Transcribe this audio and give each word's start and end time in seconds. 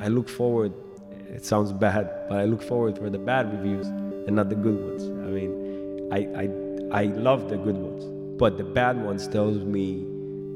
I 0.00 0.08
look 0.08 0.28
forward. 0.28 0.72
It 1.28 1.44
sounds 1.44 1.72
bad, 1.72 2.10
but 2.28 2.38
I 2.38 2.44
look 2.44 2.62
forward 2.62 2.98
for 2.98 3.10
the 3.10 3.18
bad 3.18 3.52
reviews 3.52 3.86
and 3.86 4.34
not 4.34 4.48
the 4.48 4.56
good 4.56 4.78
ones. 4.88 5.02
I 5.04 5.30
mean, 5.36 5.52
I 6.10 6.18
I 6.42 7.02
I 7.02 7.04
love 7.04 7.48
the 7.50 7.56
good 7.56 7.76
ones, 7.76 8.04
but 8.38 8.56
the 8.56 8.64
bad 8.64 9.00
ones 9.04 9.28
tells 9.28 9.58
me 9.58 10.02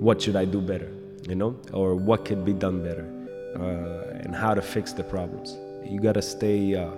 what 0.00 0.22
should 0.22 0.34
I 0.34 0.46
do 0.46 0.60
better, 0.60 0.90
you 1.28 1.34
know, 1.34 1.56
or 1.72 1.94
what 1.94 2.24
could 2.24 2.44
be 2.44 2.52
done 2.52 2.82
better, 2.82 3.06
uh, 3.60 4.22
and 4.24 4.34
how 4.34 4.54
to 4.54 4.62
fix 4.62 4.92
the 4.92 5.04
problems. 5.04 5.56
You 5.84 6.00
gotta 6.00 6.22
stay. 6.22 6.74
Uh, 6.74 6.90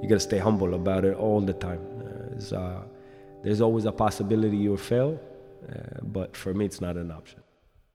you 0.00 0.08
gotta 0.08 0.20
stay 0.20 0.38
humble 0.38 0.74
about 0.74 1.04
it 1.04 1.16
all 1.16 1.40
the 1.40 1.54
time. 1.54 1.80
Uh, 2.52 2.82
there's 3.42 3.60
always 3.60 3.84
a 3.84 3.92
possibility 3.92 4.56
you'll 4.56 4.76
fail, 4.76 5.18
uh, 5.68 6.00
but 6.02 6.36
for 6.36 6.54
me, 6.54 6.64
it's 6.66 6.80
not 6.80 6.96
an 6.96 7.10
option. 7.10 7.40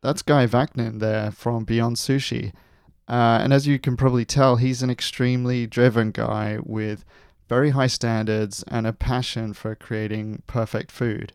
That's 0.02 0.22
Guy 0.22 0.48
Vaknin 0.48 1.00
there 1.00 1.32
from 1.32 1.64
Beyond 1.64 1.96
Sushi. 1.96 2.52
Uh, 3.08 3.40
and 3.42 3.52
as 3.52 3.68
you 3.68 3.78
can 3.80 3.98
probably 3.98 4.26
tell, 4.26 4.56
he's 4.56 4.82
an 4.82 4.90
extremely 4.90 5.68
driven 5.68 6.12
guy 6.12 6.58
with 6.64 7.04
very 7.50 7.72
high 7.72 7.88
standards 7.88 8.64
and 8.70 8.88
a 8.88 8.94
passion 8.94 9.54
for 9.54 9.76
creating 9.76 10.42
perfect 10.48 10.92
food, 10.92 11.34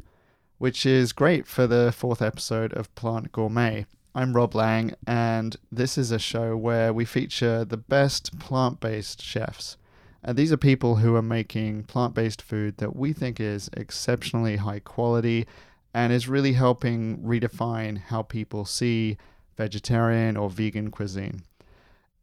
which 0.56 0.86
is 0.86 1.12
great 1.12 1.46
for 1.46 1.66
the 1.66 1.92
fourth 1.94 2.22
episode 2.22 2.72
of 2.72 2.94
Plant 2.94 3.32
Gourmet. 3.32 3.86
I'm 4.14 4.34
Rob 4.34 4.54
Laing, 4.54 4.94
and 5.06 5.56
this 5.70 5.98
is 5.98 6.10
a 6.10 6.18
show 6.18 6.56
where 6.56 6.92
we 6.92 7.04
feature 7.04 7.64
the 7.64 7.76
best 7.76 8.38
plant 8.38 8.80
based 8.80 9.22
chefs. 9.22 9.76
And 10.24 10.36
these 10.36 10.50
are 10.50 10.56
people 10.56 10.96
who 10.96 11.14
are 11.14 11.22
making 11.22 11.84
plant 11.84 12.14
based 12.14 12.42
food 12.42 12.78
that 12.78 12.96
we 12.96 13.12
think 13.12 13.38
is 13.38 13.70
exceptionally 13.74 14.56
high 14.56 14.80
quality 14.80 15.46
and 15.94 16.12
is 16.12 16.28
really 16.28 16.54
helping 16.54 17.18
redefine 17.18 17.98
how 17.98 18.22
people 18.22 18.64
see 18.64 19.18
vegetarian 19.56 20.36
or 20.36 20.50
vegan 20.50 20.90
cuisine. 20.90 21.42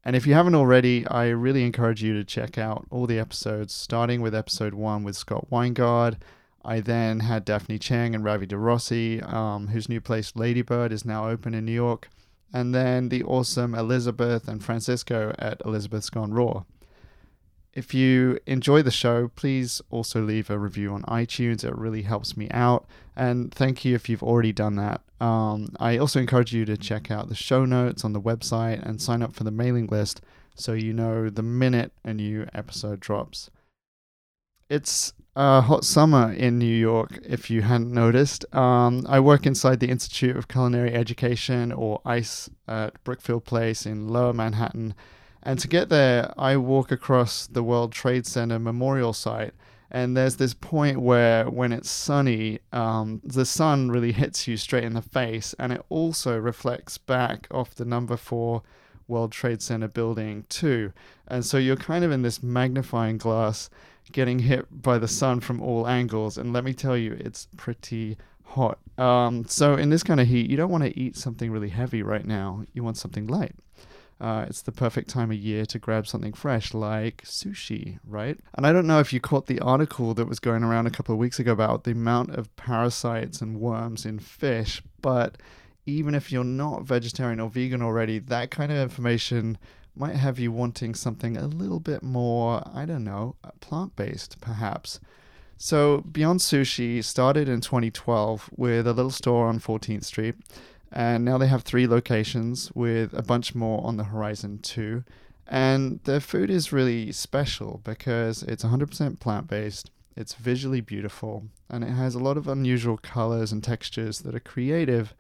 And 0.06 0.16
if 0.16 0.28
you 0.28 0.36
haven't 0.36 0.54
already, 0.54 1.06
I 1.08 1.30
really 1.30 1.64
encourage 1.64 2.04
you 2.04 2.14
to 2.14 2.24
check 2.24 2.60
out 2.60 2.86
all 2.92 3.08
the 3.08 3.18
episodes, 3.18 3.74
starting 3.74 4.22
with 4.22 4.36
episode 4.36 4.76
one 4.76 5.04
with 5.04 5.18
Scott 5.18 5.48
Weingard. 5.52 6.18
I 6.64 6.80
then 6.80 7.22
had 7.22 7.44
Daphne 7.44 7.80
Cheng 7.80 8.14
and 8.14 8.24
Ravi 8.24 8.46
DeRossi, 8.46 9.28
um, 9.34 9.70
whose 9.70 9.90
new 9.90 10.00
place 10.00 10.36
Ladybird 10.36 10.92
is 10.92 11.06
now 11.06 11.28
open 11.28 11.56
in 11.56 11.66
New 11.66 11.72
York, 11.72 12.10
and 12.54 12.74
then 12.74 13.10
the 13.10 13.24
awesome 13.24 13.74
Elizabeth 13.74 14.48
and 14.48 14.64
Francisco 14.64 15.34
at 15.40 15.60
Elizabeth's 15.66 16.12
Gone 16.12 16.34
Raw. 16.34 16.66
If 17.76 17.94
you 17.94 18.40
enjoy 18.46 18.84
the 18.84 18.92
show, 18.92 19.28
please 19.36 19.82
also 19.90 20.22
leave 20.22 20.50
a 20.50 20.58
review 20.58 20.94
on 20.94 21.04
iTunes. 21.04 21.66
It 21.66 21.78
really 21.78 22.04
helps 22.04 22.38
me 22.38 22.50
out. 22.52 22.86
And 23.18 23.54
thank 23.54 23.84
you 23.84 23.96
if 23.96 24.08
you've 24.08 24.24
already 24.24 24.54
done 24.54 24.78
that. 24.78 25.02
Um, 25.20 25.68
I 25.78 25.98
also 25.98 26.22
encourage 26.22 26.54
you 26.54 26.64
to 26.66 26.78
check 26.78 27.12
out 27.12 27.28
the 27.28 27.36
show 27.36 27.66
notes 27.66 28.06
on 28.06 28.14
the 28.14 28.22
website 28.22 28.82
and 28.82 29.02
sign 29.02 29.22
up 29.22 29.34
for 29.34 29.44
the 29.44 29.52
mailing 29.52 29.88
list 29.88 30.22
so 30.56 30.72
you 30.72 30.94
know 30.94 31.30
the 31.30 31.44
minute 31.44 31.92
a 32.06 32.14
new 32.14 32.48
episode 32.54 33.02
drops. 33.02 33.50
It's 34.70 35.14
a 35.36 35.62
hot 35.62 35.84
summer 35.84 36.32
in 36.32 36.58
New 36.58 36.66
York, 36.66 37.20
if 37.24 37.50
you 37.50 37.62
hadn't 37.62 37.92
noticed. 37.92 38.46
Um, 38.56 39.06
I 39.08 39.20
work 39.20 39.46
inside 39.46 39.82
the 39.82 39.90
Institute 39.90 40.38
of 40.38 40.48
Culinary 40.48 40.94
Education, 40.94 41.74
or 41.74 42.02
ICE, 42.06 42.50
at 42.68 43.04
Brookfield 43.04 43.44
Place 43.44 43.86
in 43.86 44.08
Lower 44.08 44.34
Manhattan 44.34 44.96
and 45.46 45.60
to 45.60 45.68
get 45.68 45.90
there, 45.90 46.34
I 46.38 46.58
walk 46.58 46.92
across 46.92 47.46
the 47.46 47.62
World 47.62 47.92
Trade 47.92 48.26
Center 48.26 48.58
memorial 48.58 49.14
site. 49.14 49.54
And 49.92 50.18
there's 50.18 50.38
this 50.38 50.56
point 50.56 51.00
where, 51.00 51.48
when 51.50 51.72
it's 51.72 51.90
sunny, 51.90 52.60
um, 52.74 53.22
the 53.24 53.46
sun 53.46 53.90
really 53.92 54.12
hits 54.12 54.48
you 54.48 54.58
straight 54.58 54.84
in 54.84 54.96
the 54.96 55.04
face. 55.04 55.54
And 55.60 55.72
it 55.72 55.86
also 55.88 56.38
reflects 56.38 56.98
back 56.98 57.48
off 57.52 57.76
the 57.76 57.86
number 57.86 58.18
four 58.18 58.64
World 59.08 59.32
Trade 59.32 59.62
Center 59.62 59.88
building, 59.88 60.46
too. 60.50 60.92
And 61.28 61.46
so 61.46 61.60
you're 61.60 61.76
kind 61.76 62.04
of 62.04 62.12
in 62.12 62.24
this 62.24 62.42
magnifying 62.42 63.20
glass 63.20 63.70
getting 64.12 64.40
hit 64.40 64.66
by 64.82 64.98
the 64.98 65.08
sun 65.08 65.40
from 65.42 65.62
all 65.62 65.88
angles. 65.88 66.40
And 66.40 66.54
let 66.54 66.64
me 66.64 66.74
tell 66.74 66.98
you, 66.98 67.16
it's 67.20 67.48
pretty 67.56 68.18
hot. 68.44 68.80
Um, 68.98 69.46
so, 69.46 69.76
in 69.76 69.92
this 69.92 70.04
kind 70.04 70.20
of 70.20 70.28
heat, 70.28 70.50
you 70.50 70.58
don't 70.58 70.72
want 70.72 70.84
to 70.84 71.00
eat 71.00 71.16
something 71.16 71.52
really 71.52 71.70
heavy 71.70 72.02
right 72.02 72.26
now. 72.26 72.64
You 72.74 72.84
want 72.84 72.98
something 72.98 73.28
light 73.28 73.54
uh, 74.20 74.46
it's 74.48 74.62
the 74.62 74.72
perfect 74.72 75.10
time 75.10 75.30
of 75.32 75.38
year 75.38 75.66
to 75.66 75.78
grab 75.78 76.08
something 76.08 76.34
fresh 76.34 76.74
like 76.74 77.24
sushi, 77.24 78.00
right? 78.06 78.40
And 78.54 78.66
I 78.66 78.72
don't 78.72 78.88
know 78.88 79.00
if 79.00 79.12
you 79.12 79.20
caught 79.20 79.48
the 79.48 79.60
article 79.60 80.14
that 80.14 80.28
was 80.28 80.40
going 80.40 80.64
around 80.64 80.88
a 80.88 80.92
couple 80.92 81.14
of 81.14 81.20
weeks 81.20 81.40
ago 81.40 81.52
about 81.52 81.84
the 81.84 81.92
amount 81.92 82.32
of 82.32 82.56
parasites 82.56 83.42
and 83.42 83.60
worms 83.60 84.06
in 84.06 84.20
fish, 84.20 84.82
but 85.02 85.38
even 85.86 86.16
if 86.16 86.32
you're 86.32 86.44
not 86.44 86.84
vegetarian 86.84 87.40
or 87.40 87.50
vegan 87.50 87.82
already, 87.82 88.20
that 88.20 88.52
kind 88.52 88.72
of 88.72 88.78
information 88.78 89.58
might 89.96 90.16
have 90.16 90.40
you 90.40 90.52
wanting 90.52 90.96
something 90.96 91.38
a 91.38 91.48
little 91.48 91.80
bit 91.80 92.02
more, 92.02 92.64
I 92.74 92.86
don't 92.86 93.04
know, 93.04 93.36
plant 93.60 93.96
based 93.96 94.40
perhaps. 94.42 95.00
So, 95.58 96.02
Beyond 96.02 96.42
Sushi 96.42 97.02
started 97.02 97.48
in 97.48 97.62
2012 97.62 98.50
with 98.58 98.86
a 98.88 98.94
little 98.94 99.12
store 99.12 99.48
on 99.48 99.60
14th 99.60 100.04
Street 100.04 100.36
and 100.96 101.26
now 101.26 101.38
they 101.38 101.48
have 101.48 101.64
three 101.64 101.88
locations 101.88 102.72
with 102.74 103.14
a 103.14 103.22
bunch 103.22 103.54
more 103.54 103.86
on 103.86 103.98
the 103.98 104.06
horizon 104.06 104.60
too. 104.60 105.04
And 105.46 106.00
their 106.06 106.22
food 106.22 106.50
is 106.50 106.72
really 106.72 107.12
special 107.12 107.82
because 107.84 108.44
it's 108.44 108.64
100% 108.64 109.20
plant 109.20 109.48
based, 109.48 109.92
it's 110.16 110.34
visually 110.34 110.80
beautiful, 110.80 111.44
and 111.70 111.84
it 111.84 111.92
has 111.92 112.16
a 112.16 112.20
lot 112.20 112.38
of 112.38 112.48
unusual 112.48 112.98
colors 112.98 113.52
and 113.52 113.62
textures 113.62 114.20
that 114.20 114.34
are 114.34 114.40
creative, 114.40 115.14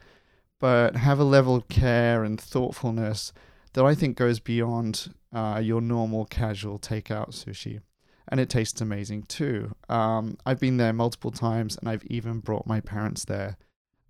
but 0.60 0.96
have 0.96 1.20
a 1.20 1.26
level 1.26 1.56
of 1.56 1.68
care 1.68 2.24
and 2.24 2.40
thoughtfulness 2.40 3.34
that 3.74 3.86
I 3.86 3.94
think 3.94 4.16
goes 4.16 4.40
beyond 4.40 5.14
uh, 5.34 5.60
your 5.62 5.82
normal 5.82 6.26
casual 6.26 6.80
takeout 6.80 7.32
sushi. 7.32 7.82
And 8.30 8.40
it 8.40 8.50
tastes 8.50 8.80
amazing 8.80 9.24
too. 9.24 9.76
Um, 9.90 10.38
I've 10.46 10.60
been 10.60 10.78
there 10.78 10.94
multiple 10.94 11.32
times 11.32 11.78
and 11.78 11.90
I've 11.90 12.06
even 12.06 12.40
brought 12.40 12.66
my 12.66 12.80
parents 12.80 13.26
there 13.26 13.58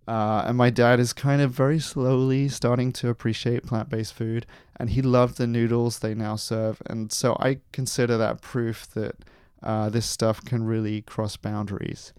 uh, 0.07 0.43
and 0.45 0.57
my 0.57 0.69
dad 0.69 0.99
is 0.99 1.13
kind 1.13 1.41
of 1.41 1.51
very 1.51 1.79
slowly 1.79 2.47
starting 2.47 2.91
to 2.93 3.09
appreciate 3.09 3.65
plant 3.65 3.89
based 3.89 4.13
food, 4.13 4.45
and 4.75 4.91
he 4.91 5.01
loved 5.01 5.37
the 5.37 5.47
noodles 5.47 5.99
they 5.99 6.13
now 6.13 6.35
serve. 6.35 6.81
And 6.85 7.11
so 7.11 7.35
I 7.39 7.59
consider 7.71 8.17
that 8.17 8.41
proof 8.41 8.87
that 8.93 9.15
uh, 9.63 9.89
this 9.89 10.05
stuff 10.05 10.45
can 10.45 10.63
really 10.63 11.01
cross 11.01 11.37
boundaries. 11.37 12.13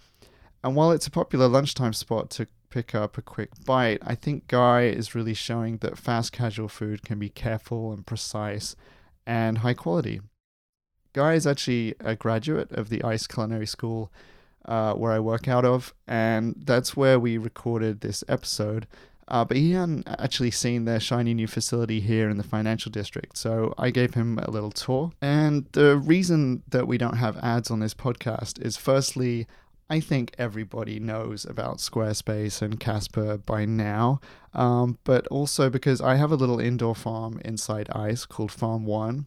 And 0.64 0.74
while 0.74 0.90
it's 0.90 1.06
a 1.06 1.12
popular 1.12 1.46
lunchtime 1.46 1.92
spot 1.92 2.28
to 2.30 2.48
pick 2.70 2.94
up 2.94 3.16
a 3.16 3.22
quick 3.22 3.50
bite, 3.64 4.00
I 4.04 4.16
think 4.16 4.48
Guy 4.48 4.82
is 4.82 5.14
really 5.14 5.34
showing 5.34 5.78
that 5.78 5.96
fast 5.96 6.32
casual 6.32 6.68
food 6.68 7.02
can 7.04 7.20
be 7.20 7.28
careful 7.28 7.92
and 7.92 8.04
precise 8.04 8.74
and 9.24 9.58
high 9.58 9.74
quality. 9.74 10.20
Guy 11.12 11.34
is 11.34 11.46
actually 11.46 11.94
a 12.00 12.16
graduate 12.16 12.72
of 12.72 12.88
the 12.88 13.02
ICE 13.04 13.26
Culinary 13.28 13.66
School 13.66 14.10
uh, 14.66 14.94
where 14.94 15.12
I 15.12 15.20
work 15.20 15.48
out 15.48 15.64
of, 15.64 15.94
and 16.06 16.54
that's 16.58 16.96
where 16.96 17.18
we 17.18 17.38
recorded 17.38 18.00
this 18.00 18.22
episode. 18.28 18.86
Uh, 19.28 19.44
but 19.44 19.56
he 19.56 19.72
hadn't 19.72 20.06
actually 20.06 20.52
seen 20.52 20.84
their 20.84 21.00
shiny 21.00 21.34
new 21.34 21.48
facility 21.48 22.00
here 22.00 22.28
in 22.28 22.36
the 22.36 22.44
financial 22.44 22.92
district, 22.92 23.36
so 23.36 23.74
I 23.76 23.90
gave 23.90 24.14
him 24.14 24.38
a 24.38 24.50
little 24.50 24.70
tour. 24.70 25.12
And 25.20 25.66
the 25.72 25.96
reason 25.96 26.62
that 26.68 26.86
we 26.86 26.96
don't 26.96 27.16
have 27.16 27.36
ads 27.38 27.70
on 27.70 27.80
this 27.80 27.94
podcast 27.94 28.64
is 28.64 28.76
firstly, 28.76 29.48
I 29.90 29.98
think 29.98 30.32
everybody 30.38 31.00
knows 31.00 31.44
about 31.44 31.78
Squarespace 31.78 32.62
and 32.62 32.78
Casper 32.78 33.38
by 33.38 33.64
now, 33.64 34.20
um, 34.54 34.98
but 35.02 35.26
also 35.26 35.70
because 35.70 36.00
I 36.00 36.14
have 36.14 36.30
a 36.30 36.36
little 36.36 36.60
indoor 36.60 36.94
farm 36.94 37.40
inside 37.44 37.88
ICE 37.90 38.24
called 38.26 38.52
Farm 38.52 38.84
One, 38.84 39.26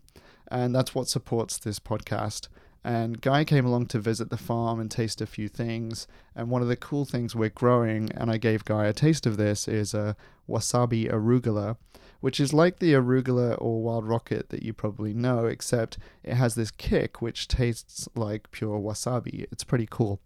and 0.49 0.73
that's 0.73 0.95
what 0.95 1.09
supports 1.09 1.57
this 1.57 1.79
podcast. 1.79 2.47
And 2.83 3.19
Guy 3.21 3.43
came 3.43 3.65
along 3.65 3.87
to 3.87 3.99
visit 3.99 4.29
the 4.29 4.37
farm 4.37 4.79
and 4.79 4.89
taste 4.89 5.21
a 5.21 5.25
few 5.25 5.47
things. 5.47 6.07
And 6.35 6.49
one 6.49 6.61
of 6.61 6.67
the 6.67 6.77
cool 6.77 7.05
things 7.05 7.35
we're 7.35 7.49
growing, 7.49 8.09
and 8.13 8.31
I 8.31 8.37
gave 8.37 8.63
Guy 8.63 8.85
a 8.85 8.93
taste 8.93 9.25
of 9.25 9.37
this, 9.37 9.67
is 9.67 9.93
a 9.93 10.15
wasabi 10.47 11.11
arugula, 11.11 11.77
which 12.21 12.39
is 12.39 12.53
like 12.53 12.79
the 12.79 12.93
arugula 12.93 13.57
or 13.59 13.81
wild 13.83 14.07
rocket 14.07 14.49
that 14.49 14.63
you 14.63 14.73
probably 14.73 15.13
know, 15.13 15.45
except 15.45 15.97
it 16.23 16.35
has 16.35 16.55
this 16.55 16.71
kick 16.71 17.21
which 17.21 17.47
tastes 17.47 18.07
like 18.15 18.51
pure 18.51 18.79
wasabi. 18.79 19.45
It's 19.51 19.63
pretty 19.63 19.87
cool. 19.89 20.21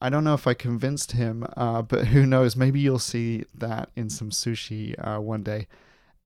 I 0.00 0.10
don't 0.10 0.24
know 0.24 0.34
if 0.34 0.46
I 0.46 0.54
convinced 0.54 1.12
him, 1.12 1.46
uh, 1.56 1.80
but 1.82 2.08
who 2.08 2.26
knows? 2.26 2.56
Maybe 2.56 2.80
you'll 2.80 2.98
see 2.98 3.44
that 3.54 3.90
in 3.96 4.10
some 4.10 4.30
sushi 4.30 4.94
uh, 4.98 5.20
one 5.20 5.42
day. 5.42 5.66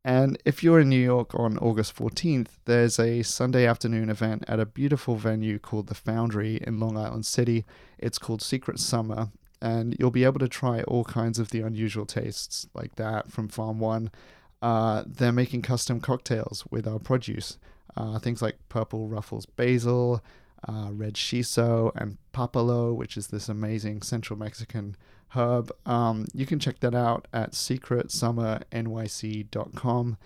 And 0.09 0.39
if 0.47 0.63
you're 0.63 0.81
in 0.81 0.89
New 0.89 0.97
York 0.97 1.35
on 1.35 1.59
August 1.59 1.95
14th, 1.95 2.49
there's 2.65 2.99
a 2.99 3.23
Sunday 3.23 3.67
afternoon 3.67 4.09
event 4.09 4.43
at 4.49 4.59
a 4.59 4.65
beautiful 4.65 5.17
venue 5.17 5.59
called 5.59 5.89
The 5.89 5.95
Foundry 5.95 6.61
in 6.67 6.81
Long 6.81 6.97
Island 6.97 7.27
City. 7.27 7.67
It's 7.99 8.17
called 8.17 8.41
Secret 8.41 8.79
Summer, 8.79 9.29
and 9.61 9.95
you'll 9.99 10.11
be 10.11 10.25
able 10.25 10.39
to 10.39 10.49
try 10.49 10.81
all 10.85 11.05
kinds 11.05 11.39
of 11.39 11.51
the 11.51 11.61
unusual 11.61 12.07
tastes 12.07 12.67
like 12.73 12.97
that 12.97 13.31
from 13.31 13.49
Farm 13.49 13.81
One. 13.81 14.11
Uh, 14.63 15.05
they're 15.07 15.31
making 15.31 15.61
custom 15.61 16.01
cocktails 16.01 16.65
with 16.71 16.89
our 16.89 16.99
produce, 16.99 17.59
uh, 17.95 18.19
things 18.19 18.41
like 18.41 18.57
purple 18.71 19.09
ruffles 19.09 19.45
basil, 19.45 20.25
uh, 20.67 20.89
red 20.91 21.17
shiso, 21.17 21.93
and 21.95 22.17
papalo, 22.33 22.97
which 22.97 23.19
is 23.19 23.27
this 23.27 23.51
amazing 23.51 24.01
Central 24.01 24.39
Mexican 24.39 24.97
herb. 25.35 25.71
Um, 25.87 26.27
you 26.33 26.47
can 26.47 26.59
check 26.59 26.81
that 26.81 26.95
out 26.95 27.29
at 27.33 27.53
secretsummernyc.com. 27.53 30.17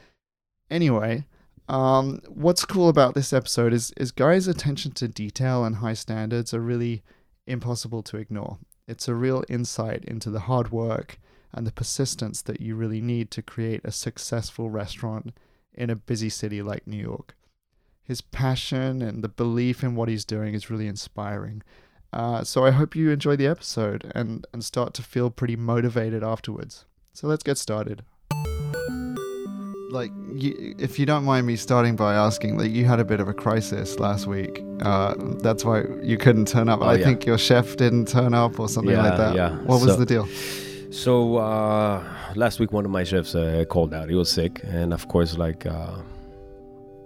Anyway, 0.70 1.26
Um, 1.68 2.20
what's 2.28 2.64
cool 2.64 2.88
about 2.88 3.14
this 3.14 3.32
episode 3.32 3.72
is 3.72 3.92
is 3.96 4.10
Guy's 4.10 4.48
attention 4.48 4.92
to 4.92 5.08
detail 5.08 5.64
and 5.64 5.76
high 5.76 5.94
standards 5.94 6.52
are 6.52 6.60
really 6.60 7.02
impossible 7.46 8.02
to 8.02 8.16
ignore. 8.16 8.58
It's 8.88 9.08
a 9.08 9.14
real 9.14 9.44
insight 9.48 10.04
into 10.04 10.28
the 10.28 10.40
hard 10.40 10.72
work 10.72 11.18
and 11.54 11.66
the 11.66 11.72
persistence 11.72 12.42
that 12.42 12.60
you 12.60 12.74
really 12.74 13.00
need 13.00 13.30
to 13.30 13.42
create 13.42 13.80
a 13.84 13.92
successful 13.92 14.70
restaurant 14.70 15.32
in 15.72 15.88
a 15.88 15.96
busy 15.96 16.28
city 16.28 16.60
like 16.62 16.86
New 16.86 17.00
York. 17.00 17.36
His 18.02 18.20
passion 18.20 19.00
and 19.00 19.22
the 19.22 19.28
belief 19.28 19.84
in 19.84 19.94
what 19.94 20.08
he's 20.08 20.24
doing 20.24 20.54
is 20.54 20.68
really 20.68 20.88
inspiring. 20.88 21.62
Uh, 22.12 22.44
so 22.44 22.64
I 22.64 22.70
hope 22.70 22.94
you 22.94 23.10
enjoy 23.10 23.36
the 23.36 23.46
episode 23.46 24.10
and, 24.14 24.46
and 24.52 24.62
start 24.64 24.92
to 24.94 25.02
feel 25.02 25.30
pretty 25.30 25.56
motivated 25.56 26.22
afterwards. 26.22 26.84
So 27.14 27.26
let's 27.26 27.42
get 27.42 27.56
started. 27.58 28.02
Like, 29.90 30.10
you, 30.34 30.74
if 30.78 30.98
you 30.98 31.04
don't 31.04 31.24
mind 31.24 31.46
me 31.46 31.56
starting 31.56 31.96
by 31.96 32.14
asking, 32.14 32.56
like, 32.58 32.70
you 32.70 32.86
had 32.86 32.98
a 32.98 33.04
bit 33.04 33.20
of 33.20 33.28
a 33.28 33.34
crisis 33.34 33.98
last 33.98 34.26
week. 34.26 34.62
Uh, 34.80 35.14
that's 35.42 35.64
why 35.66 35.84
you 36.02 36.16
couldn't 36.16 36.48
turn 36.48 36.68
up. 36.70 36.80
Oh, 36.80 36.84
I 36.84 36.94
yeah. 36.96 37.04
think 37.04 37.26
your 37.26 37.36
chef 37.36 37.76
didn't 37.76 38.08
turn 38.08 38.32
up 38.32 38.58
or 38.58 38.68
something 38.70 38.96
like 38.96 39.16
that. 39.18 39.34
yeah. 39.36 39.50
What 39.66 39.80
was 39.82 39.90
So- 39.92 39.96
the 39.96 40.06
deal? 40.06 40.26
So 40.90 41.36
uh, 41.38 42.02
last 42.34 42.60
week, 42.60 42.70
one 42.72 42.84
of 42.84 42.90
my 42.90 43.02
chefs 43.04 43.34
uh, 43.34 43.64
called 43.66 43.94
out. 43.94 44.10
He 44.10 44.14
was 44.14 44.30
sick, 44.30 44.60
and 44.64 44.92
of 44.92 45.08
course, 45.08 45.38
like 45.38 45.64
uh, 45.64 45.94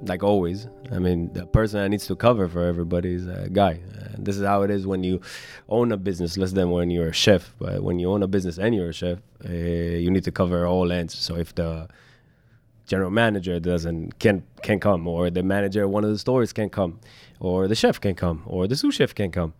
like 0.02 0.22
always, 0.22 0.68
I 0.92 0.98
mean, 0.98 1.32
the 1.32 1.46
person 1.46 1.80
that 1.80 1.88
needs 1.88 2.06
to 2.06 2.16
cover 2.16 2.48
for 2.48 2.64
everybody 2.64 3.14
is 3.14 3.26
a 3.26 3.48
guy. 3.50 3.80
And 4.12 4.24
this 4.24 4.36
is 4.36 4.44
how 4.44 4.62
it 4.62 4.70
is 4.70 4.86
when 4.86 5.02
you 5.04 5.20
own 5.68 5.92
a 5.92 5.96
business, 5.96 6.36
less 6.36 6.52
than 6.52 6.70
when 6.70 6.90
you're 6.90 7.08
a 7.08 7.12
chef. 7.12 7.54
But 7.58 7.82
when 7.82 7.98
you 7.98 8.10
own 8.10 8.22
a 8.22 8.28
business 8.28 8.58
and 8.58 8.74
you're 8.74 8.90
a 8.90 8.92
chef, 8.92 9.18
uh, 9.48 9.52
you 9.52 10.10
need 10.10 10.24
to 10.24 10.30
cover 10.30 10.66
all 10.66 10.92
ends. 10.92 11.16
So 11.16 11.36
if 11.36 11.54
the 11.54 11.88
general 12.86 13.10
manager 13.10 13.58
doesn't 13.58 14.18
can 14.18 14.44
can 14.62 14.78
come, 14.78 15.08
or 15.08 15.30
the 15.30 15.42
manager 15.42 15.84
of 15.84 15.90
one 15.90 16.04
of 16.04 16.10
the 16.10 16.18
stores 16.18 16.52
can 16.52 16.70
come, 16.70 17.00
or 17.40 17.68
the 17.68 17.74
chef 17.74 18.00
can 18.00 18.14
come, 18.14 18.42
or 18.46 18.66
the 18.66 18.76
sous 18.76 18.94
chef 18.94 19.14
can 19.14 19.30
come. 19.30 19.54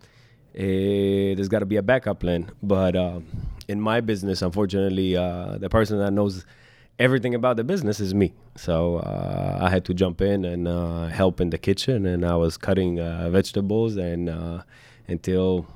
Eh, 0.54 1.34
there's 1.34 1.48
got 1.48 1.58
to 1.58 1.66
be 1.66 1.76
a 1.76 1.82
backup 1.82 2.20
plan. 2.20 2.50
But 2.62 2.96
um, 2.96 3.26
in 3.68 3.80
my 3.80 4.00
business, 4.00 4.42
unfortunately, 4.42 5.16
uh, 5.16 5.58
the 5.58 5.68
person 5.68 5.98
that 5.98 6.12
knows 6.12 6.46
everything 6.98 7.34
about 7.34 7.56
the 7.56 7.64
business 7.64 8.00
is 8.00 8.14
me. 8.14 8.32
So 8.56 8.96
uh, 8.96 9.58
I 9.60 9.70
had 9.70 9.84
to 9.86 9.94
jump 9.94 10.20
in 10.20 10.44
and 10.44 10.66
uh, 10.66 11.06
help 11.06 11.40
in 11.40 11.50
the 11.50 11.58
kitchen, 11.58 12.06
and 12.06 12.24
I 12.24 12.36
was 12.36 12.56
cutting 12.56 13.00
uh, 13.00 13.28
vegetables 13.30 13.96
and 13.96 14.28
uh, 14.28 14.62
until 15.08 15.66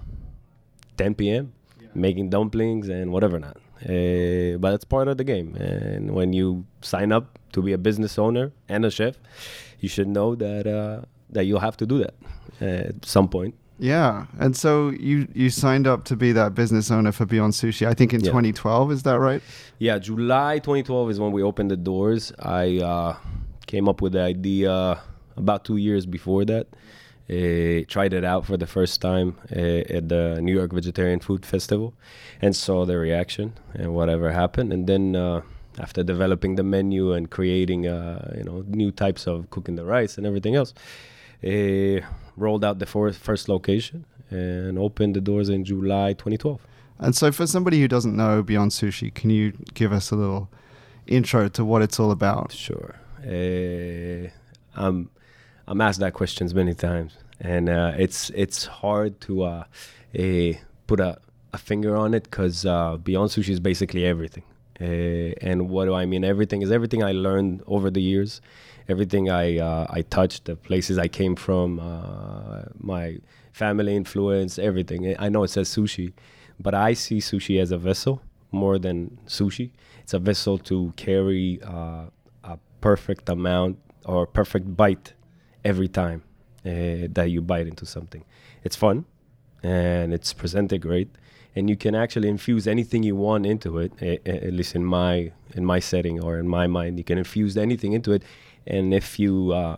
10 0.97 1.15
p.m. 1.15 1.53
making 1.95 2.31
dumplings 2.31 2.89
and 2.89 3.13
whatever 3.13 3.39
not. 3.39 3.57
Uh, 3.83 4.59
but 4.59 4.75
it's 4.75 4.85
part 4.85 5.09
of 5.09 5.17
the 5.17 5.25
game. 5.25 5.55
And 5.57 6.11
when 6.11 6.33
you 6.33 6.67
sign 6.83 7.13
up 7.13 7.39
to 7.53 7.63
be 7.63 7.73
a 7.73 7.79
business 7.79 8.19
owner 8.19 8.53
and 8.69 8.85
a 8.85 8.91
chef, 8.91 9.17
you 9.81 9.89
should 9.89 10.09
know 10.09 10.35
that 10.35 10.67
uh, 10.67 11.07
that 11.31 11.45
you'll 11.45 11.61
have 11.61 11.77
to 11.79 11.87
do 11.87 11.99
that 11.99 12.15
at 12.61 13.05
some 13.05 13.29
point. 13.29 13.55
Yeah, 13.81 14.27
and 14.39 14.55
so 14.55 14.91
you 14.91 15.27
you 15.35 15.49
signed 15.49 15.87
up 15.87 16.05
to 16.05 16.17
be 16.17 16.33
that 16.33 16.55
business 16.55 16.91
owner 16.91 17.13
for 17.13 17.25
Beyond 17.25 17.55
Sushi. 17.55 17.87
I 17.87 17.95
think 17.95 18.13
in 18.13 18.21
Yeah. 18.21 18.31
2012, 18.31 18.93
is 18.93 19.03
that 19.05 19.19
right? 19.19 19.43
Yeah, 19.79 19.99
July 19.99 20.59
2012 20.59 21.11
is 21.11 21.19
when 21.19 21.33
we 21.33 21.43
opened 21.43 21.71
the 21.71 21.79
doors. 21.79 22.31
I 22.39 22.79
uh, 22.79 23.17
came 23.67 23.89
up 23.89 24.03
with 24.03 24.13
the 24.13 24.21
idea 24.21 25.01
about 25.37 25.65
two 25.65 25.79
years 25.79 26.05
before 26.05 26.45
that. 26.45 26.67
Uh, 27.31 27.85
tried 27.89 28.13
it 28.13 28.25
out 28.25 28.45
for 28.45 28.57
the 28.59 28.67
first 28.67 29.01
time 29.01 29.39
uh, 29.57 29.97
at 29.97 30.09
the 30.09 30.41
New 30.43 30.53
York 30.53 30.73
Vegetarian 30.73 31.21
Food 31.21 31.47
Festival, 31.47 31.95
and 32.43 32.55
saw 32.55 32.85
the 32.85 32.99
reaction 32.99 33.53
and 33.73 33.95
whatever 33.95 34.33
happened. 34.33 34.73
And 34.75 34.87
then 34.87 35.17
uh, 35.17 35.41
after 35.79 36.03
developing 36.03 36.57
the 36.57 36.65
menu 36.65 37.13
and 37.13 37.31
creating, 37.31 37.87
uh, 37.87 38.35
you 38.37 38.45
know, 38.45 38.65
new 38.69 38.91
types 38.91 39.27
of 39.27 39.49
cooking 39.51 39.77
the 39.77 39.85
rice 39.85 40.19
and 40.19 40.27
everything 40.27 40.55
else, 40.57 40.75
uh, 41.45 42.01
rolled 42.41 42.65
out 42.65 42.79
the 42.79 42.87
for- 42.87 43.13
first 43.13 43.49
location 43.49 44.05
and 44.31 44.79
opened 44.79 45.15
the 45.17 45.21
doors 45.21 45.49
in 45.49 45.65
July 45.65 46.13
2012. 46.13 46.67
And 46.99 47.15
so 47.17 47.33
for 47.33 47.47
somebody 47.47 47.81
who 47.81 47.89
doesn't 47.89 48.17
know 48.17 48.43
Beyond 48.43 48.73
Sushi, 48.73 49.13
can 49.13 49.31
you 49.31 49.53
give 49.75 49.93
us 49.93 50.11
a 50.11 50.17
little 50.17 50.51
intro 51.07 51.49
to 51.49 51.65
what 51.65 51.83
it's 51.83 51.99
all 51.99 52.11
about? 52.11 52.53
Sure. 52.53 52.97
Uh, 53.25 54.29
I'm 54.75 55.11
I'm 55.67 55.81
asked 55.81 56.01
that 56.01 56.15
questions 56.15 56.55
many 56.55 56.75
times, 56.75 57.17
and 57.41 57.69
uh, 57.69 57.93
it's 57.97 58.31
it's 58.31 58.67
hard 58.67 59.21
to 59.23 59.43
uh, 59.45 59.65
uh, 60.19 60.53
put 60.87 61.01
a, 61.01 61.19
a 61.53 61.59
finger 61.59 61.97
on 61.97 62.15
it 62.15 62.25
because 62.25 62.67
uh, 62.67 62.97
Beyond 62.97 63.31
Sushi 63.31 63.51
is 63.51 63.61
basically 63.61 64.05
everything. 64.05 64.45
Uh, 64.81 65.35
and 65.43 65.69
what 65.69 65.85
do 65.85 65.95
I 65.95 66.07
mean? 66.07 66.25
Everything 66.25 66.63
is 66.63 66.71
everything 66.71 67.03
I 67.03 67.13
learned 67.13 67.63
over 67.67 67.91
the 67.91 68.01
years, 68.01 68.41
everything 68.91 69.25
I 69.31 69.59
uh, 69.59 69.87
I 69.99 70.01
touched, 70.03 70.45
the 70.51 70.57
places 70.69 70.95
I 70.99 71.09
came 71.21 71.35
from, 71.47 71.69
uh, 71.81 72.63
my 72.95 73.19
family 73.53 73.95
influence, 74.03 74.53
everything. 74.71 75.01
I 75.19 75.29
know 75.33 75.43
it 75.45 75.51
says 75.57 75.69
sushi, 75.77 76.13
but 76.67 76.75
I 76.75 76.95
see 77.05 77.19
sushi 77.31 77.61
as 77.65 77.71
a 77.73 77.79
vessel 77.79 78.15
more 78.53 78.79
than 78.87 78.97
sushi. 79.27 79.71
It's 80.03 80.15
a 80.15 80.19
vessel 80.31 80.59
to 80.71 80.93
carry 80.97 81.61
uh, 81.63 82.07
a 82.45 82.59
perfect 82.81 83.29
amount 83.29 83.75
or 84.05 84.27
perfect 84.27 84.67
bite 84.77 85.15
every 85.65 85.89
time 86.03 86.21
uh, 86.65 87.07
that 87.17 87.29
you 87.35 87.41
bite 87.53 87.67
into 87.73 87.87
something. 87.87 88.25
It's 88.65 88.77
fun 88.77 89.05
and 89.63 90.13
it's 90.17 90.33
presented 90.33 90.81
great, 90.81 91.09
and 91.55 91.69
you 91.71 91.77
can 91.77 91.95
actually 91.95 92.29
infuse 92.37 92.67
anything 92.67 93.03
you 93.03 93.17
want 93.29 93.45
into 93.47 93.79
it. 93.79 93.93
a- 94.01 94.21
a- 94.31 94.47
At 94.49 94.53
least 94.59 94.75
in 94.75 94.85
my 94.85 95.33
in 95.59 95.65
my 95.75 95.81
setting 95.81 96.17
or 96.25 96.33
in 96.43 96.49
my 96.49 96.67
mind, 96.79 96.93
you 97.01 97.05
can 97.11 97.19
infuse 97.19 97.55
anything 97.67 97.93
into 97.99 98.11
it, 98.17 98.23
and 98.67 98.95
if 98.95 99.19
you 99.19 99.53
uh, 99.53 99.77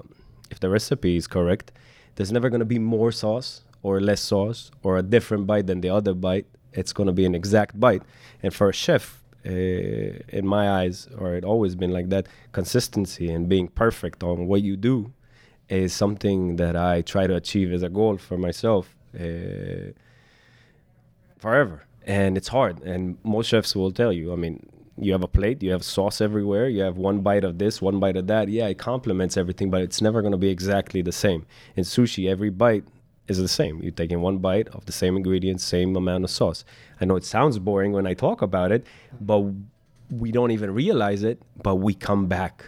if 0.50 0.61
the 0.61 0.69
recipe 0.69 1.17
is 1.17 1.26
correct, 1.26 1.73
there's 2.17 2.32
never 2.32 2.49
going 2.50 2.61
to 2.61 2.67
be 2.67 2.79
more 2.79 3.12
sauce 3.12 3.62
or 3.82 4.00
less 4.00 4.20
sauce 4.20 4.70
or 4.82 4.96
a 4.96 5.02
different 5.02 5.46
bite 5.46 5.67
than 5.67 5.81
the 5.81 5.88
other 5.90 6.14
bite. 6.14 6.46
It's 6.73 6.93
going 6.93 7.06
to 7.06 7.12
be 7.12 7.26
an 7.26 7.34
exact 7.34 7.79
bite, 7.79 8.02
and 8.43 8.55
for 8.55 8.69
a 8.69 8.73
chef, 8.73 9.23
uh, 9.44 9.50
in 9.50 10.46
my 10.46 10.70
eyes, 10.70 11.08
or 11.19 11.34
it 11.34 11.44
always 11.44 11.75
been 11.75 11.90
like 11.90 12.08
that, 12.11 12.26
consistency 12.52 13.29
and 13.31 13.49
being 13.49 13.69
perfect 13.69 14.23
on 14.23 14.46
what 14.46 14.62
you 14.62 14.76
do 14.76 15.12
is 15.69 15.93
something 15.93 16.56
that 16.56 16.76
I 16.76 17.02
try 17.02 17.26
to 17.26 17.35
achieve 17.35 17.73
as 17.73 17.82
a 17.82 17.88
goal 17.88 18.19
for 18.19 18.37
myself 18.37 18.94
uh, 19.19 19.93
forever. 21.38 21.85
And 22.05 22.37
it's 22.37 22.49
hard. 22.49 22.82
And 22.82 23.19
most 23.25 23.49
chefs 23.49 23.75
will 23.75 23.93
tell 23.93 24.12
you, 24.12 24.32
I 24.32 24.37
mean, 24.37 24.69
you 25.04 25.12
have 25.12 25.22
a 25.22 25.28
plate, 25.28 25.62
you 25.62 25.72
have 25.72 25.84
sauce 25.84 26.20
everywhere, 26.20 26.69
you 26.69 26.82
have 26.82 26.96
one 26.96 27.20
bite 27.20 27.44
of 27.44 27.58
this, 27.58 27.82
one 27.82 28.00
bite 28.00 28.16
of 28.16 28.26
that. 28.28 28.49
Yeah, 28.49 28.69
it 28.69 28.78
complements 28.78 29.37
everything, 29.37 29.71
but 29.71 29.82
it's 29.82 30.00
never 30.00 30.21
going 30.21 30.32
to 30.32 30.38
be 30.38 30.49
exactly 30.49 31.02
the 31.02 31.12
same. 31.12 31.47
In 31.76 31.85
sushi, 31.85 32.30
every 32.30 32.50
bite 32.50 32.85
is 33.28 33.38
the 33.38 33.49
same. 33.49 33.82
You're 33.82 33.92
taking 33.92 34.21
one 34.21 34.38
bite 34.38 34.68
of 34.68 34.87
the 34.87 34.92
same 34.92 35.16
ingredients, 35.16 35.64
same 35.64 35.97
amount 35.97 36.25
of 36.25 36.30
sauce. 36.30 36.64
I 37.00 37.04
know 37.04 37.16
it 37.16 37.25
sounds 37.25 37.59
boring 37.59 37.92
when 37.92 38.06
I 38.06 38.14
talk 38.14 38.42
about 38.42 38.73
it, 38.73 38.87
but 39.21 39.44
we 40.11 40.30
don't 40.30 40.50
even 40.50 40.73
realize 40.73 41.23
it, 41.23 41.40
but 41.62 41.76
we 41.76 41.94
come 41.94 42.26
back 42.26 42.64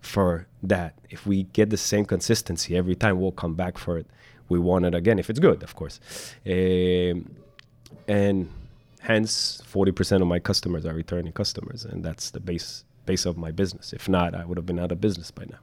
for 0.00 0.46
that. 0.62 0.94
If 1.10 1.26
we 1.26 1.44
get 1.44 1.70
the 1.70 1.76
same 1.76 2.04
consistency 2.04 2.76
every 2.76 2.94
time, 2.94 3.20
we'll 3.20 3.32
come 3.32 3.54
back 3.54 3.76
for 3.78 3.98
it. 3.98 4.06
We 4.48 4.58
want 4.58 4.84
it 4.84 4.94
again 4.94 5.18
if 5.18 5.28
it's 5.28 5.40
good, 5.40 5.62
of 5.62 5.74
course. 5.74 6.00
Um, 6.46 7.34
and 8.06 8.48
hence, 9.06 9.62
40% 9.72 10.20
of 10.20 10.26
my 10.26 10.40
customers 10.40 10.84
are 10.84 10.92
returning 10.92 11.32
customers, 11.32 11.84
and 11.84 12.04
that's 12.04 12.30
the 12.30 12.40
base 12.40 12.84
base 13.06 13.24
of 13.24 13.36
my 13.36 13.52
business. 13.52 13.92
If 13.92 14.08
not, 14.08 14.34
I 14.34 14.44
would 14.44 14.58
have 14.58 14.66
been 14.66 14.80
out 14.80 14.90
of 14.90 15.00
business 15.00 15.30
by 15.30 15.44
now. 15.44 15.58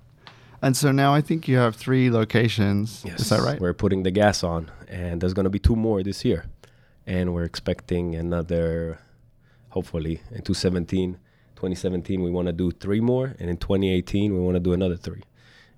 And 0.62 0.77
so 0.77 0.93
now 0.93 1.13
I 1.13 1.19
think 1.19 1.45
you 1.50 1.57
have 1.57 1.75
three 1.75 2.09
locations. 2.09 3.03
Is 3.03 3.27
that 3.29 3.41
right? 3.41 3.59
We're 3.59 3.73
putting 3.73 4.03
the 4.03 4.12
gas 4.12 4.45
on, 4.45 4.71
and 4.88 5.19
there's 5.19 5.33
going 5.33 5.43
to 5.43 5.50
be 5.50 5.59
two 5.59 5.75
more 5.75 6.01
this 6.03 6.23
year, 6.23 6.45
and 7.05 7.33
we're 7.33 7.43
expecting 7.43 8.15
another. 8.15 9.00
Hopefully, 9.69 10.21
in 10.31 10.43
2017, 10.43 11.17
2017 11.55 12.21
we 12.21 12.29
want 12.29 12.45
to 12.45 12.53
do 12.53 12.71
three 12.71 13.01
more, 13.01 13.35
and 13.39 13.50
in 13.50 13.57
2018 13.57 14.33
we 14.33 14.39
want 14.39 14.55
to 14.55 14.59
do 14.59 14.71
another 14.71 14.95
three. 14.95 15.23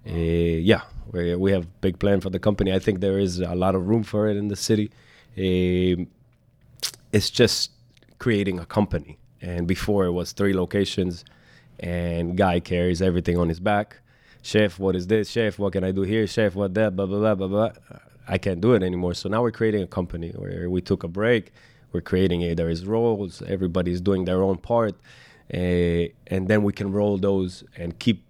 Uh, 0.07 0.60
yeah, 0.72 0.81
we 1.12 1.36
we 1.36 1.51
have 1.51 1.65
big 1.81 1.98
plan 1.98 2.22
for 2.22 2.29
the 2.29 2.39
company. 2.39 2.72
I 2.74 2.79
think 2.79 3.00
there 3.00 3.17
is 3.17 3.39
a 3.39 3.55
lot 3.55 3.74
of 3.74 3.88
room 3.88 4.03
for 4.03 4.27
it 4.27 4.38
in 4.38 4.50
the 4.50 4.60
city. 4.69 4.91
Um 5.38 6.07
it's 7.15 7.29
just 7.29 7.72
creating 8.19 8.60
a 8.60 8.65
company, 8.65 9.17
and 9.41 9.65
before 9.65 10.05
it 10.05 10.12
was 10.12 10.34
three 10.34 10.53
locations, 10.53 11.24
and 11.79 12.36
guy 12.36 12.60
carries 12.60 13.01
everything 13.01 13.38
on 13.38 13.48
his 13.48 13.62
back. 13.62 13.88
Chef, 14.41 14.77
what 14.79 14.95
is 14.98 15.07
this? 15.07 15.29
Chef, 15.29 15.57
what 15.57 15.72
can 15.74 15.84
I 15.86 15.91
do 15.91 16.01
here? 16.01 16.27
Chef, 16.27 16.55
what 16.55 16.74
that? 16.74 16.95
Blah 16.98 17.05
blah 17.05 17.19
blah 17.19 17.36
blah 17.36 17.48
blah. 17.48 17.72
I 18.27 18.38
can't 18.38 18.60
do 18.60 18.74
it 18.74 18.84
anymore. 18.84 19.13
So 19.13 19.29
now 19.29 19.41
we're 19.43 19.57
creating 19.62 19.81
a 19.81 19.88
company 19.88 20.31
where 20.36 20.69
we 20.69 20.81
took 20.81 21.03
a 21.03 21.07
break. 21.07 21.53
We're 21.93 22.01
creating 22.01 22.41
it. 22.41 22.57
There 22.57 22.69
is 22.69 22.86
roles. 22.86 23.41
Everybody's 23.43 24.01
doing 24.01 24.25
their 24.25 24.43
own 24.43 24.57
part, 24.57 24.95
uh, 25.53 26.12
and 26.34 26.41
then 26.50 26.63
we 26.63 26.74
can 26.74 26.91
roll 26.91 27.17
those 27.17 27.63
and 27.77 27.98
keep 27.98 28.25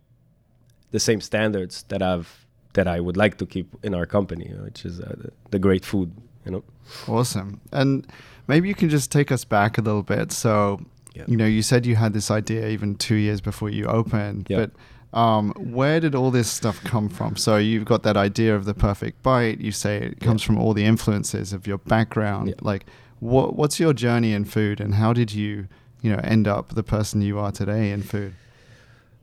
the 0.92 1.00
same 1.00 1.22
standards 1.22 1.84
that 1.92 2.04
I've 2.04 2.46
that 2.74 2.88
I 2.88 3.00
would 3.00 3.18
like 3.18 3.38
to 3.42 3.46
keep 3.48 3.68
in 3.82 3.96
our 3.96 4.06
company, 4.06 4.54
which 4.68 4.86
is 4.86 5.00
uh, 5.00 5.16
the, 5.22 5.32
the 5.50 5.60
great 5.60 5.84
food. 5.84 6.12
You 6.46 6.52
know. 6.52 6.64
Awesome. 7.08 7.60
And 7.72 8.06
maybe 8.48 8.68
you 8.68 8.76
can 8.76 8.90
just 8.90 9.12
take 9.12 9.32
us 9.32 9.44
back 9.46 9.78
a 9.78 9.82
little 9.82 10.04
bit. 10.04 10.32
So 10.32 10.80
Yeah. 11.14 11.24
You 11.28 11.38
know, 11.38 11.46
you 11.46 11.62
said 11.62 11.86
you 11.86 11.96
had 11.96 12.12
this 12.14 12.30
idea 12.30 12.68
even 12.68 12.96
two 12.96 13.16
years 13.16 13.40
before 13.42 13.70
you 13.70 13.86
opened, 13.86 14.48
Yeah. 14.50 14.66
but 14.66 14.72
um, 15.18 15.54
where 15.58 16.02
did 16.02 16.14
all 16.14 16.30
this 16.30 16.50
stuff 16.52 16.84
come 16.84 17.08
from? 17.08 17.38
So 17.38 17.56
you've 17.56 17.86
got 17.86 18.04
that 18.04 18.18
idea 18.18 18.54
of 18.54 18.66
the 18.66 18.74
perfect 18.74 19.24
bite. 19.24 19.62
You 19.62 19.72
say 19.72 19.98
it 19.98 20.20
comes 20.20 20.44
from 20.44 20.58
all 20.58 20.74
the 20.74 20.84
influences 20.84 21.54
of 21.54 21.66
your 21.68 21.78
background. 21.78 22.50
Yeah. 22.50 22.56
Like, 22.62 22.86
what 23.22 23.56
what's 23.56 23.80
your 23.80 23.94
journey 23.94 24.34
in 24.34 24.44
food, 24.44 24.82
and 24.82 24.96
how 24.96 25.14
did 25.14 25.32
you, 25.32 25.68
you 26.02 26.12
know, 26.12 26.20
end 26.22 26.48
up 26.50 26.76
the 26.76 26.84
person 26.84 27.22
you 27.22 27.40
are 27.40 27.54
today 27.54 27.92
in 27.92 28.04
food? 28.04 28.34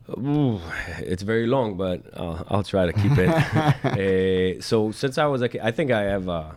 Ooh, 0.08 0.60
it's 0.98 1.22
very 1.22 1.46
long, 1.46 1.76
but 1.76 2.00
uh, 2.14 2.42
I'll 2.48 2.64
try 2.64 2.86
to 2.86 2.92
keep 2.94 3.12
it. 3.18 3.28
uh, 3.28 4.60
so 4.68 4.92
since 4.92 5.18
I 5.18 5.26
was 5.26 5.42
a 5.42 5.48
kid, 5.50 5.60
I 5.62 5.70
think 5.70 5.90
I 5.90 6.02
have 6.02 6.26
a, 6.28 6.54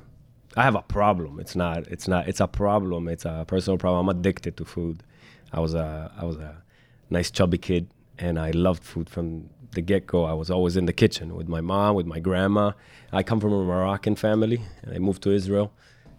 I 0.55 0.63
have 0.63 0.75
a 0.75 0.81
problem. 0.81 1.39
It's 1.39 1.55
not. 1.55 1.87
It's 1.87 2.07
not. 2.07 2.27
It's 2.27 2.39
a 2.39 2.47
problem. 2.47 3.07
It's 3.07 3.25
a 3.25 3.45
personal 3.47 3.77
problem. 3.77 4.07
I'm 4.07 4.17
addicted 4.17 4.55
to 4.57 4.65
food. 4.65 5.03
I 5.51 5.59
was 5.59 5.73
a. 5.73 6.11
I 6.17 6.23
was 6.25 6.37
a 6.37 6.61
nice 7.09 7.29
chubby 7.29 7.57
kid, 7.57 7.89
and 8.17 8.39
I 8.39 8.51
loved 8.51 8.83
food 8.83 9.09
from 9.09 9.49
the 9.71 9.81
get 9.81 10.07
go. 10.07 10.23
I 10.23 10.33
was 10.33 10.49
always 10.49 10.77
in 10.77 10.85
the 10.85 10.93
kitchen 10.93 11.35
with 11.35 11.47
my 11.47 11.61
mom, 11.61 11.95
with 11.95 12.05
my 12.05 12.19
grandma. 12.19 12.71
I 13.11 13.21
come 13.23 13.39
from 13.39 13.53
a 13.53 13.63
Moroccan 13.63 14.15
family, 14.15 14.61
and 14.81 14.93
I 14.95 14.99
moved 14.99 15.21
to 15.23 15.31
Israel, 15.31 15.73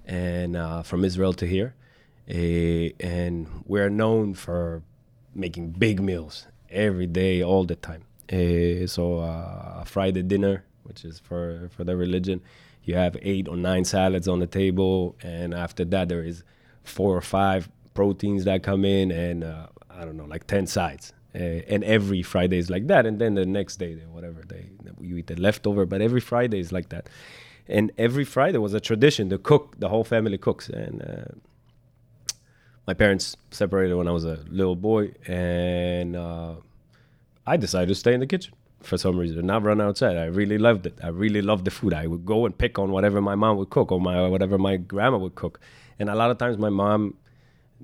and 0.05 0.57
uh, 0.57 0.83
from 0.83 1.05
Israel 1.05 1.33
to 1.35 1.47
here, 1.47 1.75
uh, 2.29 2.35
and 3.01 3.49
we're 3.65 3.91
known 3.91 4.35
for 4.35 4.83
making 5.35 5.71
big 5.71 6.01
meals 6.01 6.47
every 6.71 7.07
day, 7.07 7.43
all 7.43 7.65
the 7.65 7.77
time. 7.77 8.05
Uh, 8.31 8.87
so 8.87 9.19
a 9.21 9.85
Friday 9.87 10.23
dinner, 10.23 10.65
which 10.83 11.05
is 11.05 11.19
for 11.19 11.71
for 11.75 11.85
the 11.85 11.97
religion, 11.97 12.43
you 12.87 12.95
have 12.95 13.17
eight 13.23 13.49
or 13.49 13.57
nine 13.57 13.85
salads 13.85 14.29
on 14.29 14.39
the 14.39 14.47
table, 14.47 15.17
and 15.23 15.53
after 15.53 15.85
that 15.85 16.09
there 16.09 16.23
is 16.23 16.45
four 16.85 17.17
or 17.17 17.21
five 17.21 17.69
proteins 17.95 18.45
that 18.45 18.63
come 18.63 18.85
in, 18.85 19.11
and 19.11 19.45
uh, 19.45 19.67
I 19.91 20.05
don't 20.05 20.17
know, 20.17 20.25
like 20.25 20.47
ten 20.47 20.67
sides. 20.67 21.13
Uh, 21.35 21.39
and 21.69 21.85
every 21.85 22.23
Friday 22.23 22.57
is 22.57 22.71
like 22.71 22.87
that, 22.87 23.05
and 23.05 23.19
then 23.19 23.35
the 23.35 23.45
next 23.45 23.77
day, 23.77 23.95
whatever 24.11 24.43
day 24.43 24.71
you 25.01 25.17
eat 25.17 25.27
the 25.27 25.37
leftover, 25.37 25.85
but 25.85 26.01
every 26.01 26.21
Friday 26.21 26.61
is 26.61 26.73
like 26.73 26.89
that. 26.89 27.09
And 27.69 27.91
every 27.99 28.25
Friday 28.25 28.59
was 28.59 28.75
a 28.75 28.81
tradition 28.81 29.29
The 29.29 29.39
cook. 29.39 29.75
The 29.79 29.89
whole 29.89 30.05
family 30.05 30.39
cooks, 30.39 30.69
and 30.69 31.03
uh, 31.03 31.33
my 32.87 32.95
parents 32.95 33.37
separated 33.51 33.97
when 33.97 34.07
I 34.07 34.13
was 34.13 34.25
a 34.25 34.45
little 34.49 34.77
boy, 34.77 35.13
and 35.27 36.15
uh, 36.15 36.55
I 37.47 37.57
decided 37.57 37.89
to 37.89 37.95
stay 37.97 38.15
in 38.15 38.21
the 38.21 38.27
kitchen 38.27 38.55
for 38.87 38.99
some 38.99 39.17
reason, 39.19 39.47
not 39.47 39.63
run 39.63 39.81
outside. 39.81 40.17
I 40.17 40.27
really 40.27 40.59
loved 40.59 40.87
it. 40.87 40.99
I 41.03 41.09
really 41.09 41.43
loved 41.43 41.65
the 41.65 41.71
food. 41.71 41.93
I 41.93 42.07
would 42.07 42.25
go 42.25 42.47
and 42.47 42.57
pick 42.57 42.79
on 42.79 42.91
whatever 42.91 43.21
my 43.21 43.35
mom 43.35 43.57
would 43.59 43.71
cook 43.71 43.91
or 43.93 44.01
my 44.01 44.29
whatever 44.29 44.59
my 44.59 44.77
grandma 44.77 45.19
would 45.19 45.35
cook, 45.35 45.61
and 45.99 46.09
a 46.09 46.15
lot 46.15 46.31
of 46.31 46.39
times 46.39 46.59
my 46.59 46.71
mom 46.71 47.15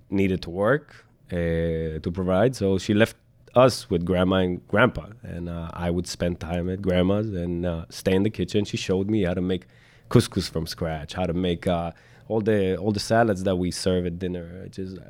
needed 0.09 0.43
to 0.43 0.51
work 0.51 1.05
uh, 1.31 1.99
to 2.05 2.11
provide, 2.13 2.57
so 2.57 2.79
she 2.79 2.95
left 2.95 3.17
us 3.55 3.91
with 3.91 4.05
grandma 4.05 4.37
and 4.37 4.67
grandpa, 4.69 5.07
and 5.23 5.49
uh, 5.49 5.71
I 5.73 5.91
would 5.91 6.07
spend 6.07 6.41
time 6.41 6.71
at 6.71 6.81
grandma's 6.81 7.29
and 7.35 7.67
uh, 7.67 7.85
stay 7.91 8.15
in 8.15 8.23
the 8.23 8.31
kitchen. 8.31 8.65
She 8.65 8.77
showed 8.77 9.11
me 9.11 9.25
how 9.25 9.35
to 9.35 9.43
make 9.43 9.67
couscous 10.09 10.49
from 10.49 10.67
scratch, 10.67 11.15
how 11.15 11.27
to 11.27 11.35
make 11.35 11.67
uh, 11.67 11.93
all 12.29 12.41
the 12.41 12.77
all 12.77 12.93
the 12.93 13.01
salads 13.01 13.43
that 13.45 13.57
we 13.57 13.71
serve 13.71 14.07
at 14.07 14.19
dinner, 14.19 14.67
just 14.71 14.97
uh, 14.99 15.03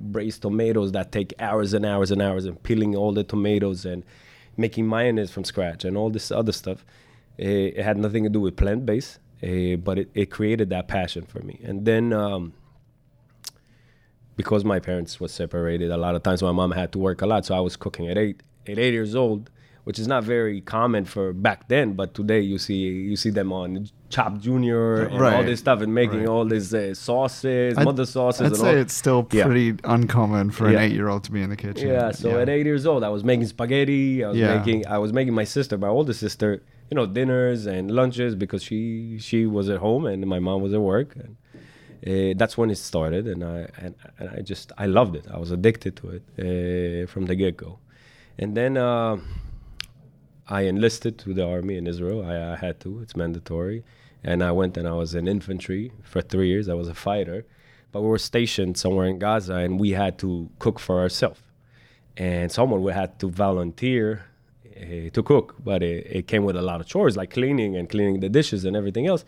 braised 0.00 0.42
tomatoes 0.42 0.92
that 0.92 1.10
take 1.10 1.34
hours 1.40 1.74
and 1.74 1.84
hours 1.84 2.10
and 2.10 2.22
hours, 2.22 2.44
and 2.44 2.62
peeling 2.62 2.94
all 2.94 3.12
the 3.12 3.24
tomatoes 3.24 3.84
and 3.84 4.04
making 4.58 4.88
mayonnaise 4.88 5.30
from 5.30 5.44
scratch 5.44 5.84
and 5.84 5.96
all 5.96 6.10
this 6.10 6.30
other 6.30 6.52
stuff. 6.52 6.84
Uh, 7.40 7.78
it 7.78 7.84
had 7.84 7.96
nothing 7.96 8.24
to 8.24 8.30
do 8.30 8.40
with 8.40 8.56
plant 8.56 8.84
based, 8.84 9.18
uh, 9.42 9.76
but 9.76 9.98
it, 9.98 10.10
it 10.14 10.26
created 10.30 10.68
that 10.70 10.88
passion 10.88 11.24
for 11.24 11.40
me. 11.40 11.60
And 11.64 11.84
then. 11.84 12.12
Um, 12.12 12.52
because 14.38 14.64
my 14.64 14.78
parents 14.78 15.18
were 15.18 15.26
separated, 15.26 15.90
a 15.90 15.96
lot 15.96 16.14
of 16.14 16.22
times 16.22 16.44
my 16.44 16.52
mom 16.52 16.70
had 16.70 16.92
to 16.92 16.98
work 16.98 17.22
a 17.22 17.26
lot, 17.26 17.44
so 17.44 17.56
I 17.56 17.60
was 17.60 17.74
cooking 17.76 18.08
at 18.08 18.16
eight 18.16 18.40
at 18.68 18.78
eight 18.78 18.92
years 18.92 19.16
old, 19.16 19.50
which 19.82 19.98
is 19.98 20.06
not 20.06 20.22
very 20.22 20.60
common 20.60 21.04
for 21.04 21.32
back 21.32 21.66
then. 21.66 21.94
But 21.94 22.14
today 22.14 22.40
you 22.40 22.56
see 22.56 22.76
you 22.76 23.16
see 23.16 23.30
them 23.30 23.52
on 23.52 23.88
Chopped 24.10 24.40
Junior 24.40 25.02
and 25.02 25.12
all 25.14 25.20
Right. 25.20 25.44
this 25.44 25.60
stuff 25.60 25.80
and 25.82 25.94
making 25.94 26.20
Right. 26.20 26.28
all 26.28 26.44
these 26.44 26.72
uh, 26.72 26.94
sauces, 26.94 27.76
I'd- 27.76 27.84
mother 27.84 28.06
sauces. 28.06 28.40
I'd 28.40 28.46
and 28.46 28.56
say 28.56 28.70
all. 28.70 28.76
it's 28.76 28.94
still 28.94 29.26
Yeah. 29.32 29.44
pretty 29.44 29.74
uncommon 29.84 30.50
for 30.50 30.70
Yeah. 30.70 30.78
an 30.78 30.84
eight-year-old 30.84 31.24
to 31.24 31.32
be 31.32 31.42
in 31.42 31.50
the 31.50 31.56
kitchen. 31.56 31.88
Yeah, 31.88 32.10
so 32.12 32.40
at 32.40 32.48
eight 32.48 32.64
years 32.66 32.86
old, 32.86 33.04
I 33.04 33.10
was 33.10 33.22
making 33.22 33.46
spaghetti. 33.46 34.24
I 34.24 34.28
was 34.30 34.38
Yeah. 34.38 34.56
making 34.58 34.86
I 34.86 34.98
was 34.98 35.12
making 35.12 35.34
my 35.34 35.44
sister, 35.44 35.76
my 35.76 35.88
older 35.88 36.14
sister, 36.14 36.62
you 36.90 36.94
know, 36.94 37.04
dinners 37.06 37.66
and 37.66 37.90
lunches 37.90 38.34
because 38.34 38.62
she 38.62 39.18
she 39.18 39.44
was 39.46 39.68
at 39.68 39.78
home 39.78 40.06
and 40.06 40.26
my 40.26 40.38
mom 40.38 40.62
was 40.62 40.72
at 40.72 40.80
work. 40.80 41.14
And 41.22 41.36
uh, 42.06 42.32
that's 42.38 42.56
when 42.56 42.70
it 42.70 42.78
started, 42.78 43.26
and 43.26 43.42
I 43.44 43.68
and, 43.82 43.94
and 44.18 44.26
I 44.36 44.40
just 44.40 44.72
I 44.78 44.86
loved 44.86 45.14
it. 45.16 45.26
I 45.30 45.38
was 45.38 45.50
addicted 45.50 45.96
to 45.96 46.04
it 46.16 46.22
uh, 46.38 47.06
from 47.12 47.26
the 47.26 47.34
get 47.34 47.56
go, 47.58 47.78
and 48.38 48.56
then 48.56 48.76
uh, 48.78 49.16
I 50.48 50.62
enlisted 50.62 51.18
to 51.20 51.34
the 51.34 51.46
army 51.46 51.76
in 51.76 51.86
Israel. 51.86 52.24
I, 52.24 52.52
I 52.52 52.56
had 52.56 52.80
to; 52.80 53.00
it's 53.00 53.16
mandatory. 53.16 53.84
And 54.24 54.42
I 54.42 54.50
went 54.50 54.76
and 54.76 54.88
I 54.88 54.92
was 54.92 55.14
in 55.14 55.28
infantry 55.28 55.92
for 56.02 56.20
three 56.20 56.48
years. 56.48 56.68
I 56.68 56.74
was 56.74 56.88
a 56.88 56.94
fighter, 56.94 57.46
but 57.92 58.02
we 58.02 58.08
were 58.08 58.18
stationed 58.18 58.76
somewhere 58.76 59.06
in 59.06 59.18
Gaza, 59.20 59.54
and 59.54 59.78
we 59.78 59.90
had 59.90 60.18
to 60.18 60.50
cook 60.58 60.80
for 60.80 61.00
ourselves. 61.00 61.40
And 62.16 62.50
someone 62.50 62.82
we 62.82 62.92
had 62.92 63.20
to 63.20 63.30
volunteer 63.30 64.24
uh, 64.76 65.10
to 65.12 65.22
cook, 65.22 65.54
but 65.62 65.84
it, 65.84 66.06
it 66.18 66.26
came 66.26 66.44
with 66.44 66.56
a 66.56 66.62
lot 66.62 66.80
of 66.80 66.86
chores 66.88 67.16
like 67.16 67.30
cleaning 67.30 67.76
and 67.76 67.88
cleaning 67.88 68.18
the 68.18 68.28
dishes 68.28 68.64
and 68.64 68.76
everything 68.76 69.06
else 69.06 69.24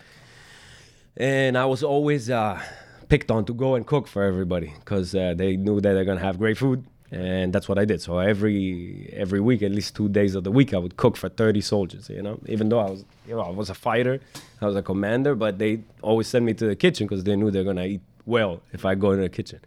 and 1.16 1.58
I 1.58 1.66
was 1.66 1.82
always 1.82 2.30
uh, 2.30 2.60
picked 3.08 3.30
on 3.30 3.44
to 3.46 3.54
go 3.54 3.74
and 3.74 3.86
cook 3.86 4.06
for 4.06 4.22
everybody 4.22 4.72
because 4.78 5.14
uh, 5.14 5.34
they 5.36 5.56
knew 5.56 5.80
that 5.80 5.92
they're 5.92 6.04
gonna 6.04 6.20
have 6.20 6.38
great 6.38 6.56
food, 6.56 6.86
and 7.12 7.52
that's 7.52 7.68
what 7.68 7.78
I 7.78 7.84
did. 7.84 8.00
So 8.00 8.18
every 8.18 9.10
every 9.12 9.40
week, 9.40 9.62
at 9.62 9.72
least 9.72 9.96
two 9.96 10.08
days 10.08 10.34
of 10.34 10.44
the 10.44 10.50
week, 10.50 10.72
I 10.72 10.78
would 10.78 10.96
cook 10.96 11.16
for 11.16 11.28
30 11.28 11.60
soldiers. 11.60 12.08
You 12.08 12.22
know, 12.22 12.38
even 12.46 12.68
though 12.68 12.78
I 12.78 12.90
was 12.90 13.04
you 13.26 13.34
know 13.34 13.40
I 13.40 13.50
was 13.50 13.70
a 13.70 13.74
fighter, 13.74 14.20
I 14.60 14.66
was 14.66 14.76
a 14.76 14.82
commander, 14.82 15.34
but 15.34 15.58
they 15.58 15.80
always 16.02 16.28
sent 16.28 16.44
me 16.44 16.54
to 16.54 16.66
the 16.66 16.76
kitchen 16.76 17.06
because 17.06 17.24
they 17.24 17.36
knew 17.36 17.50
they're 17.50 17.64
gonna 17.64 17.84
eat 17.84 18.00
well 18.26 18.62
if 18.72 18.84
I 18.84 18.94
go 18.94 19.10
in 19.12 19.20
the 19.20 19.28
kitchen, 19.28 19.60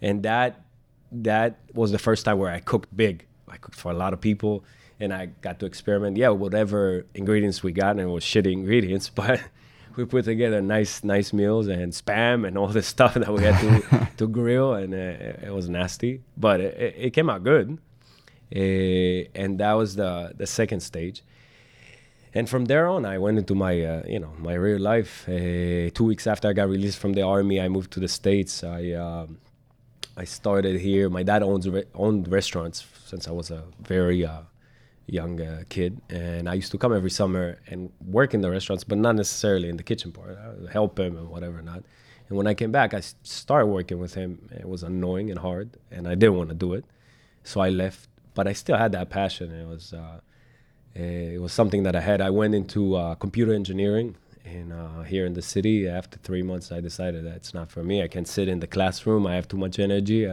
and 0.00 0.22
that 0.22 0.60
that 1.12 1.58
was 1.74 1.92
the 1.92 1.98
first 1.98 2.24
time 2.24 2.38
where 2.38 2.50
I 2.50 2.60
cooked 2.60 2.94
big. 2.96 3.26
I 3.48 3.56
cooked 3.56 3.76
for 3.76 3.90
a 3.90 3.94
lot 3.94 4.12
of 4.12 4.20
people, 4.20 4.64
and 5.00 5.12
I 5.12 5.26
got 5.26 5.60
to 5.60 5.66
experiment. 5.66 6.16
Yeah, 6.16 6.30
whatever 6.30 7.06
ingredients 7.14 7.62
we 7.62 7.72
got, 7.72 7.92
and 7.92 8.00
it 8.00 8.06
was 8.06 8.24
shitty 8.24 8.52
ingredients, 8.52 9.08
but 9.14 9.40
we 9.96 10.04
put 10.04 10.24
together 10.24 10.60
nice 10.62 11.02
nice 11.04 11.32
meals 11.32 11.66
and 11.68 11.92
spam 11.92 12.46
and 12.46 12.56
all 12.58 12.68
this 12.68 12.86
stuff 12.96 13.14
that 13.14 13.32
we 13.32 13.42
had 13.42 13.58
to 13.60 14.08
to 14.18 14.28
grill, 14.28 14.74
and 14.74 14.92
uh, 14.94 15.46
it 15.46 15.52
was 15.52 15.68
nasty, 15.68 16.20
but 16.36 16.60
it, 16.60 16.94
it- 16.98 17.10
came 17.10 17.28
out 17.30 17.42
good. 17.44 17.78
Uh, 18.54 19.24
and 19.34 19.58
that 19.60 19.72
was 19.72 19.96
the 19.96 20.32
the 20.36 20.46
second 20.46 20.80
stage. 20.80 21.22
And 22.34 22.48
from 22.48 22.64
there 22.66 22.86
on, 22.88 23.04
I 23.04 23.18
went 23.18 23.38
into 23.38 23.54
my 23.54 23.74
uh, 23.82 24.02
you 24.06 24.18
know 24.18 24.32
my 24.38 24.54
real 24.54 24.80
life. 24.80 25.26
Uh, 25.28 25.90
two 25.94 26.04
weeks 26.04 26.26
after 26.26 26.48
I 26.48 26.52
got 26.52 26.68
released 26.68 26.98
from 26.98 27.12
the 27.14 27.22
army, 27.22 27.60
I 27.60 27.68
moved 27.68 27.90
to 27.92 28.00
the 28.00 28.08
states. 28.08 28.62
I 28.64 28.92
um, 28.92 29.38
I 30.16 30.24
started 30.24 30.80
here. 30.80 31.08
My 31.08 31.22
dad 31.22 31.42
owns 31.42 31.68
re- 31.68 31.84
owned 31.94 32.28
restaurants 32.28 32.84
since 33.06 33.26
I 33.28 33.32
was 33.32 33.50
a 33.50 33.62
very 33.80 34.24
uh, 34.24 34.40
young 35.06 35.40
uh, 35.40 35.62
kid, 35.68 36.00
and 36.08 36.48
I 36.48 36.54
used 36.54 36.72
to 36.72 36.78
come 36.78 36.94
every 36.94 37.10
summer 37.10 37.58
and 37.66 37.90
work 38.06 38.34
in 38.34 38.40
the 38.40 38.50
restaurants, 38.50 38.84
but 38.84 38.98
not 38.98 39.14
necessarily 39.16 39.68
in 39.68 39.76
the 39.76 39.82
kitchen 39.82 40.12
part. 40.12 40.38
I 40.38 40.70
help 40.72 40.98
him 40.98 41.16
and 41.16 41.28
whatever 41.28 41.60
not. 41.62 41.82
And 42.28 42.38
when 42.38 42.46
I 42.46 42.54
came 42.54 42.72
back, 42.72 42.94
I 42.94 43.02
started 43.22 43.66
working 43.66 43.98
with 43.98 44.14
him. 44.14 44.48
It 44.52 44.68
was 44.68 44.82
annoying 44.82 45.30
and 45.30 45.38
hard, 45.38 45.76
and 45.90 46.08
I 46.08 46.14
didn't 46.14 46.36
want 46.36 46.48
to 46.50 46.54
do 46.54 46.72
it, 46.74 46.84
so 47.44 47.60
I 47.60 47.68
left. 47.68 48.08
But 48.34 48.48
I 48.48 48.54
still 48.54 48.76
had 48.76 48.92
that 48.92 49.10
passion. 49.10 49.52
It 49.52 49.66
was 49.66 49.92
uh, 49.92 50.20
it 50.94 51.40
was 51.40 51.52
something 51.52 51.82
that 51.82 51.96
I 51.96 52.00
had. 52.00 52.20
I 52.20 52.30
went 52.30 52.54
into 52.54 52.96
uh, 52.96 53.14
computer 53.16 53.52
engineering 53.52 54.16
in 54.44 54.72
uh, 54.72 55.02
here 55.02 55.26
in 55.26 55.34
the 55.34 55.42
city. 55.42 55.88
After 55.88 56.18
three 56.18 56.42
months, 56.42 56.72
I 56.72 56.80
decided 56.80 57.24
that 57.26 57.36
it's 57.36 57.52
not 57.52 57.70
for 57.70 57.82
me. 57.82 58.02
I 58.02 58.08
can't 58.08 58.28
sit 58.28 58.48
in 58.48 58.60
the 58.60 58.66
classroom. 58.66 59.26
I 59.26 59.34
have 59.34 59.48
too 59.48 59.58
much 59.58 59.78
energy. 59.78 60.26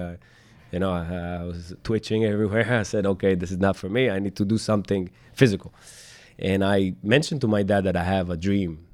You 0.71 0.79
know, 0.79 0.91
I, 0.91 1.41
I 1.41 1.43
was 1.43 1.73
twitching 1.83 2.25
everywhere. 2.25 2.71
I 2.79 2.83
said, 2.83 3.05
okay, 3.05 3.35
this 3.35 3.51
is 3.51 3.57
not 3.57 3.75
for 3.75 3.89
me. 3.89 4.09
I 4.09 4.19
need 4.19 4.35
to 4.37 4.45
do 4.45 4.57
something 4.57 5.09
physical. 5.33 5.73
And 6.37 6.63
I 6.63 6.93
mentioned 7.03 7.41
to 7.41 7.47
my 7.47 7.63
dad 7.63 7.83
that 7.83 7.95
I 7.95 8.03
have 8.03 8.29
a 8.29 8.37
dream, 8.37 8.85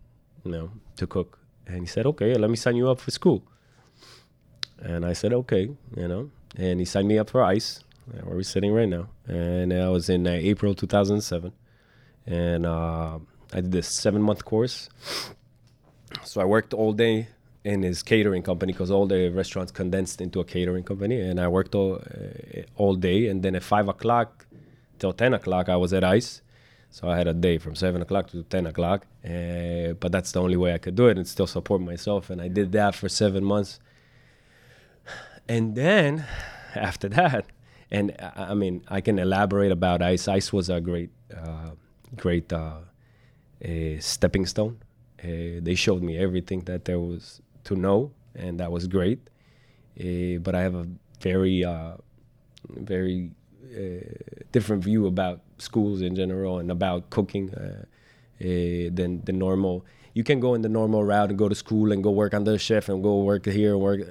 you 0.43 0.51
know, 0.51 0.71
to 0.97 1.07
cook. 1.07 1.39
And 1.67 1.81
he 1.81 1.85
said, 1.85 2.05
okay, 2.05 2.35
let 2.35 2.49
me 2.49 2.55
sign 2.55 2.75
you 2.75 2.89
up 2.89 2.99
for 2.99 3.11
school. 3.11 3.43
And 4.79 5.05
I 5.05 5.13
said, 5.13 5.33
okay, 5.33 5.69
you 5.95 6.07
know. 6.07 6.31
And 6.57 6.79
he 6.79 6.85
signed 6.85 7.07
me 7.07 7.17
up 7.17 7.29
for 7.29 7.43
ICE, 7.43 7.83
where 8.23 8.35
we're 8.37 8.43
sitting 8.43 8.71
right 8.71 8.87
now. 8.87 9.07
And 9.27 9.73
I 9.73 9.89
was 9.89 10.09
in 10.09 10.25
uh, 10.25 10.31
April 10.31 10.73
2007. 10.73 11.51
And 12.27 12.65
uh, 12.65 13.19
I 13.53 13.61
did 13.61 13.71
this 13.71 13.87
seven 13.87 14.21
month 14.21 14.45
course. 14.45 14.89
So 16.23 16.41
I 16.41 16.45
worked 16.45 16.73
all 16.73 16.93
day 16.93 17.27
in 17.65 17.81
his 17.81 18.03
catering 18.03 18.43
company 18.43 18.71
because 18.71 18.91
all 18.91 19.07
the 19.07 19.29
restaurants 19.29 19.71
condensed 19.71 20.21
into 20.21 20.39
a 20.39 20.45
catering 20.45 20.83
company. 20.83 21.19
And 21.19 21.39
I 21.39 21.47
worked 21.47 21.73
all, 21.73 21.95
uh, 21.95 22.61
all 22.75 22.93
day. 22.95 23.27
And 23.27 23.41
then 23.41 23.55
at 23.55 23.63
five 23.63 23.87
o'clock 23.89 24.45
till 24.99 25.11
10 25.11 25.33
o'clock, 25.33 25.67
I 25.67 25.75
was 25.75 25.91
at 25.91 26.03
ICE. 26.03 26.41
So 26.91 27.09
I 27.09 27.17
had 27.17 27.27
a 27.27 27.33
day 27.33 27.57
from 27.57 27.75
seven 27.75 28.01
o'clock 28.03 28.29
to 28.29 28.43
10 28.43 28.67
o'clock. 28.67 29.07
Uh, 29.25 29.93
but 29.99 30.11
that's 30.11 30.31
the 30.31 30.41
only 30.41 30.57
way 30.57 30.75
I 30.75 30.77
could 30.77 30.95
do 30.95 31.07
it 31.07 31.17
and 31.17 31.27
still 31.27 31.47
support 31.47 31.81
myself. 31.81 32.29
And 32.29 32.39
I 32.39 32.49
did 32.49 32.71
that 32.73 32.93
for 32.93 33.09
seven 33.09 33.43
months. 33.43 33.79
And 35.49 35.75
then 35.75 36.23
after 36.75 37.09
that, 37.09 37.47
and 37.89 38.15
I, 38.19 38.51
I 38.51 38.53
mean, 38.53 38.83
I 38.87 39.01
can 39.01 39.17
elaborate 39.17 39.71
about 39.71 40.03
ICE. 40.03 40.27
ICE 40.27 40.53
was 40.53 40.69
a 40.69 40.79
great, 40.79 41.09
uh, 41.35 41.71
great 42.15 42.53
uh, 42.53 42.77
a 43.61 43.97
stepping 43.99 44.45
stone. 44.45 44.77
They 45.23 45.73
showed 45.73 46.03
me 46.03 46.19
everything 46.19 46.61
that 46.65 46.85
there 46.85 46.99
was 46.99 47.41
to 47.65 47.75
know, 47.75 48.11
and 48.35 48.59
that 48.59 48.71
was 48.71 48.87
great. 48.87 49.19
Uh, 49.99 50.39
but 50.39 50.55
I 50.55 50.61
have 50.61 50.75
a 50.75 50.87
very, 51.21 51.63
uh, 51.63 51.93
very 52.69 53.31
uh, 53.75 53.99
different 54.51 54.83
view 54.83 55.07
about 55.07 55.41
schools 55.57 56.01
in 56.01 56.15
general 56.15 56.59
and 56.59 56.71
about 56.71 57.09
cooking 57.09 57.53
uh, 57.53 57.83
uh, 58.41 58.89
than 58.93 59.21
the 59.25 59.33
normal. 59.33 59.85
You 60.13 60.23
can 60.23 60.39
go 60.39 60.53
in 60.53 60.61
the 60.61 60.69
normal 60.69 61.03
route 61.03 61.29
and 61.29 61.37
go 61.37 61.49
to 61.49 61.55
school 61.55 61.91
and 61.91 62.03
go 62.03 62.11
work 62.11 62.33
under 62.33 62.53
a 62.53 62.57
chef 62.57 62.89
and 62.89 63.03
go 63.03 63.19
work 63.19 63.45
here 63.45 63.73
and 63.73 63.81
work. 63.81 64.01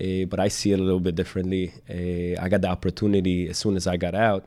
Uh, 0.00 0.24
but 0.28 0.38
I 0.38 0.48
see 0.48 0.72
it 0.72 0.78
a 0.78 0.82
little 0.82 1.00
bit 1.00 1.14
differently. 1.14 1.72
Uh, 1.88 2.40
I 2.42 2.48
got 2.48 2.60
the 2.60 2.68
opportunity 2.68 3.48
as 3.48 3.58
soon 3.58 3.76
as 3.76 3.86
I 3.86 3.96
got 3.96 4.14
out. 4.14 4.46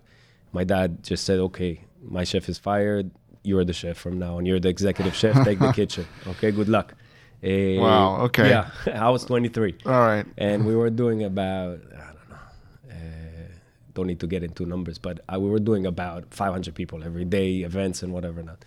My 0.54 0.64
dad 0.64 1.04
just 1.04 1.24
said, 1.24 1.40
"Okay, 1.40 1.82
my 2.04 2.24
chef 2.24 2.48
is 2.50 2.58
fired. 2.58 3.12
You're 3.44 3.66
the 3.66 3.74
chef 3.74 3.98
from 3.98 4.20
now 4.20 4.38
on. 4.38 4.46
You're 4.46 4.60
the 4.60 4.70
executive 4.70 5.16
chef. 5.16 5.44
Take 5.44 5.60
the 5.60 5.72
kitchen. 5.80 6.06
Okay, 6.28 6.52
good 6.52 6.70
luck." 6.70 6.96
Uh, 7.44 7.82
Wow, 7.82 8.22
okay. 8.26 8.50
Yeah, 8.50 8.70
I 9.08 9.10
was 9.10 9.26
23 9.26 9.76
All 9.86 9.92
right. 9.94 10.26
and 10.38 10.66
we 10.66 10.76
were 10.76 10.90
doing 10.92 11.24
about 11.24 11.80
I 11.94 12.08
don't 12.18 12.30
know, 12.30 12.44
uh, 12.92 13.48
don't 13.96 14.08
need 14.08 14.20
to 14.20 14.28
get 14.28 14.44
into 14.44 14.66
numbers, 14.66 14.98
but 15.00 15.22
uh, 15.34 15.40
we 15.40 15.50
were 15.50 15.60
doing 15.60 15.86
about 15.88 16.26
500 16.34 16.76
people 16.76 17.04
every 17.04 17.26
day, 17.26 17.62
events 17.64 18.04
and 18.04 18.14
whatever 18.14 18.44
not. 18.44 18.64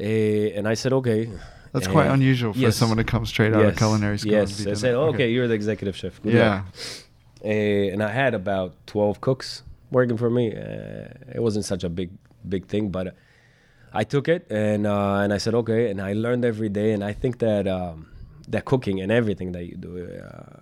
Uh, 0.00 0.04
and 0.56 0.66
I 0.68 0.74
said, 0.74 0.92
okay. 0.94 1.30
That's 1.72 1.86
quite 1.88 2.08
Uh, 2.08 2.14
unusual 2.14 2.52
for 2.54 2.58
yes. 2.58 2.76
someone 2.76 2.96
to 2.98 3.04
come 3.04 3.26
straight 3.26 3.52
out 3.54 3.64
of 3.64 3.76
culinary 3.76 4.18
school. 4.18 4.32
Yes, 4.32 4.66
I 4.66 4.72
said, 4.74 4.94
oh, 4.94 5.08
okay, 5.12 5.30
you're 5.30 5.48
the 5.48 5.54
executive 5.54 5.94
chef. 5.96 6.22
Good 6.22 6.32
Yeah. 6.34 6.62
Uh, 7.44 7.48
and 7.92 8.02
I 8.02 8.10
had 8.10 8.32
about 8.34 8.74
12 8.86 9.20
cooks 9.20 9.62
working 9.90 10.16
for 10.16 10.30
me. 10.30 10.54
Uh, 10.56 11.34
it 11.34 11.40
wasn't 11.42 11.64
such 11.66 11.84
a 11.84 11.88
big, 11.90 12.10
big 12.48 12.66
thing, 12.66 12.88
but 12.90 13.14
I 13.96 14.04
took 14.04 14.28
it 14.28 14.46
and 14.50 14.86
uh, 14.86 15.22
and 15.24 15.32
I 15.32 15.38
said 15.38 15.54
okay, 15.54 15.90
and 15.90 16.00
I 16.00 16.12
learned 16.12 16.44
every 16.44 16.68
day. 16.68 16.92
And 16.92 17.02
I 17.02 17.12
think 17.12 17.38
that 17.38 17.66
um, 17.66 18.08
that 18.48 18.64
cooking 18.64 19.00
and 19.00 19.10
everything 19.10 19.52
that 19.52 19.64
you 19.64 19.76
do, 19.76 19.90
uh, 20.06 20.60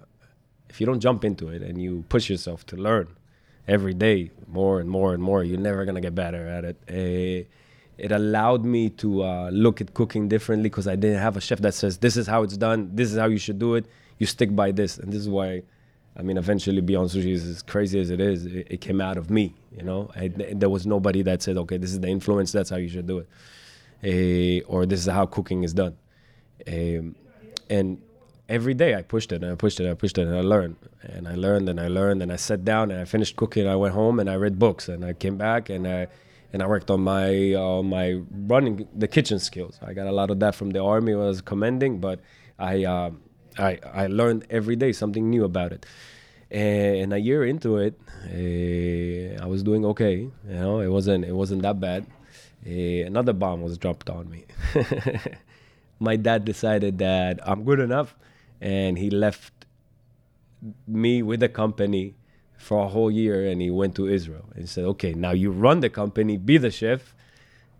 if 0.70 0.80
you 0.80 0.86
don't 0.86 1.00
jump 1.00 1.24
into 1.24 1.48
it 1.48 1.60
and 1.62 1.80
you 1.80 2.04
push 2.08 2.30
yourself 2.30 2.64
to 2.66 2.76
learn 2.76 3.08
every 3.66 3.94
day 3.94 4.30
more 4.46 4.80
and 4.80 4.88
more 4.88 5.14
and 5.14 5.22
more, 5.22 5.42
you're 5.42 5.58
never 5.70 5.84
gonna 5.84 6.00
get 6.00 6.14
better 6.14 6.46
at 6.46 6.64
it. 6.64 6.76
Uh, 6.88 7.48
it 7.96 8.10
allowed 8.12 8.64
me 8.64 8.90
to 8.90 9.22
uh, 9.22 9.50
look 9.50 9.80
at 9.80 9.94
cooking 9.94 10.28
differently 10.28 10.68
because 10.68 10.88
I 10.88 10.96
didn't 10.96 11.20
have 11.20 11.36
a 11.36 11.40
chef 11.40 11.60
that 11.60 11.74
says 11.74 11.98
this 11.98 12.16
is 12.16 12.26
how 12.26 12.42
it's 12.42 12.56
done, 12.56 12.90
this 12.94 13.12
is 13.12 13.18
how 13.18 13.26
you 13.26 13.38
should 13.38 13.58
do 13.58 13.74
it. 13.74 13.86
You 14.18 14.26
stick 14.26 14.54
by 14.54 14.70
this, 14.70 14.98
and 14.98 15.12
this 15.12 15.20
is 15.20 15.28
why. 15.28 15.62
I 16.16 16.22
mean, 16.22 16.36
eventually, 16.36 16.80
Beyond 16.80 17.10
Sushi 17.10 17.32
is 17.32 17.44
as 17.46 17.62
crazy 17.62 17.98
as 18.00 18.10
it 18.10 18.20
is. 18.20 18.46
It, 18.46 18.66
it 18.70 18.80
came 18.80 19.00
out 19.00 19.16
of 19.16 19.30
me, 19.30 19.54
you 19.76 19.82
know. 19.82 20.10
I, 20.14 20.28
there 20.28 20.70
was 20.70 20.86
nobody 20.86 21.22
that 21.22 21.42
said, 21.42 21.56
"Okay, 21.56 21.76
this 21.76 21.92
is 21.92 22.00
the 22.00 22.08
influence. 22.08 22.52
That's 22.52 22.70
how 22.70 22.76
you 22.76 22.88
should 22.88 23.06
do 23.06 23.18
it," 23.18 23.28
Eh, 24.02 24.60
or 24.66 24.86
"This 24.86 25.00
is 25.00 25.06
how 25.06 25.26
cooking 25.26 25.64
is 25.64 25.74
done." 25.74 25.96
Um, 26.68 27.16
and 27.68 28.00
every 28.48 28.74
day 28.74 28.94
I 28.94 29.02
pushed 29.02 29.32
it 29.32 29.42
and 29.42 29.52
I 29.52 29.54
pushed 29.56 29.80
it, 29.80 29.84
and 29.84 29.92
I 29.92 29.94
pushed 29.94 30.18
it, 30.18 30.26
and 30.28 30.36
I 30.36 30.42
learned 30.42 30.76
and 31.02 31.28
I 31.28 31.34
learned 31.34 31.68
and 31.68 31.80
I 31.80 31.88
learned 31.88 32.22
and 32.22 32.32
I 32.32 32.36
sat 32.36 32.64
down 32.64 32.90
and 32.90 33.00
I 33.00 33.04
finished 33.04 33.36
cooking. 33.36 33.66
I 33.66 33.76
went 33.76 33.94
home 33.94 34.20
and 34.20 34.28
I 34.28 34.36
read 34.36 34.58
books 34.58 34.88
and 34.88 35.04
I 35.04 35.12
came 35.12 35.36
back 35.36 35.68
and 35.70 35.86
I 35.86 36.06
and 36.52 36.62
I 36.62 36.66
worked 36.66 36.90
on 36.90 37.00
my 37.00 37.54
uh, 37.54 37.82
my 37.82 38.22
running 38.46 38.88
the 38.94 39.08
kitchen 39.08 39.38
skills. 39.38 39.78
I 39.82 39.92
got 39.92 40.06
a 40.06 40.12
lot 40.12 40.30
of 40.30 40.40
that 40.40 40.54
from 40.54 40.70
the 40.70 40.82
army. 40.82 41.12
I 41.12 41.16
was 41.16 41.40
commending, 41.40 41.98
but 41.98 42.20
I 42.58 42.84
um, 42.84 43.20
I 43.58 43.78
I 43.92 44.06
learned 44.06 44.46
every 44.50 44.76
day 44.76 44.92
something 44.92 45.30
new 45.30 45.44
about 45.44 45.72
it. 45.72 45.86
And 46.50 47.12
a 47.12 47.18
year 47.18 47.44
into 47.44 47.78
it, 47.78 47.98
uh, 48.26 49.42
I 49.42 49.46
was 49.46 49.62
doing 49.62 49.84
okay. 49.86 50.16
You 50.48 50.54
know, 50.54 50.80
it 50.80 50.88
wasn't 50.88 51.24
it 51.24 51.32
wasn't 51.34 51.62
that 51.62 51.80
bad. 51.80 52.06
Uh, 52.66 53.04
another 53.06 53.32
bomb 53.32 53.62
was 53.62 53.76
dropped 53.76 54.08
on 54.08 54.30
me. 54.30 54.44
My 56.00 56.16
dad 56.16 56.44
decided 56.44 56.98
that 56.98 57.40
I'm 57.46 57.64
good 57.64 57.80
enough, 57.80 58.16
and 58.60 58.98
he 58.98 59.10
left 59.10 59.52
me 60.86 61.22
with 61.22 61.40
the 61.40 61.48
company 61.48 62.16
for 62.56 62.84
a 62.84 62.88
whole 62.88 63.10
year, 63.10 63.46
and 63.46 63.60
he 63.60 63.70
went 63.70 63.94
to 63.96 64.08
Israel 64.08 64.46
and 64.54 64.68
said, 64.68 64.84
"Okay, 64.84 65.12
now 65.12 65.32
you 65.32 65.50
run 65.50 65.80
the 65.80 65.90
company, 65.90 66.36
be 66.36 66.58
the 66.58 66.70
chef." 66.70 67.13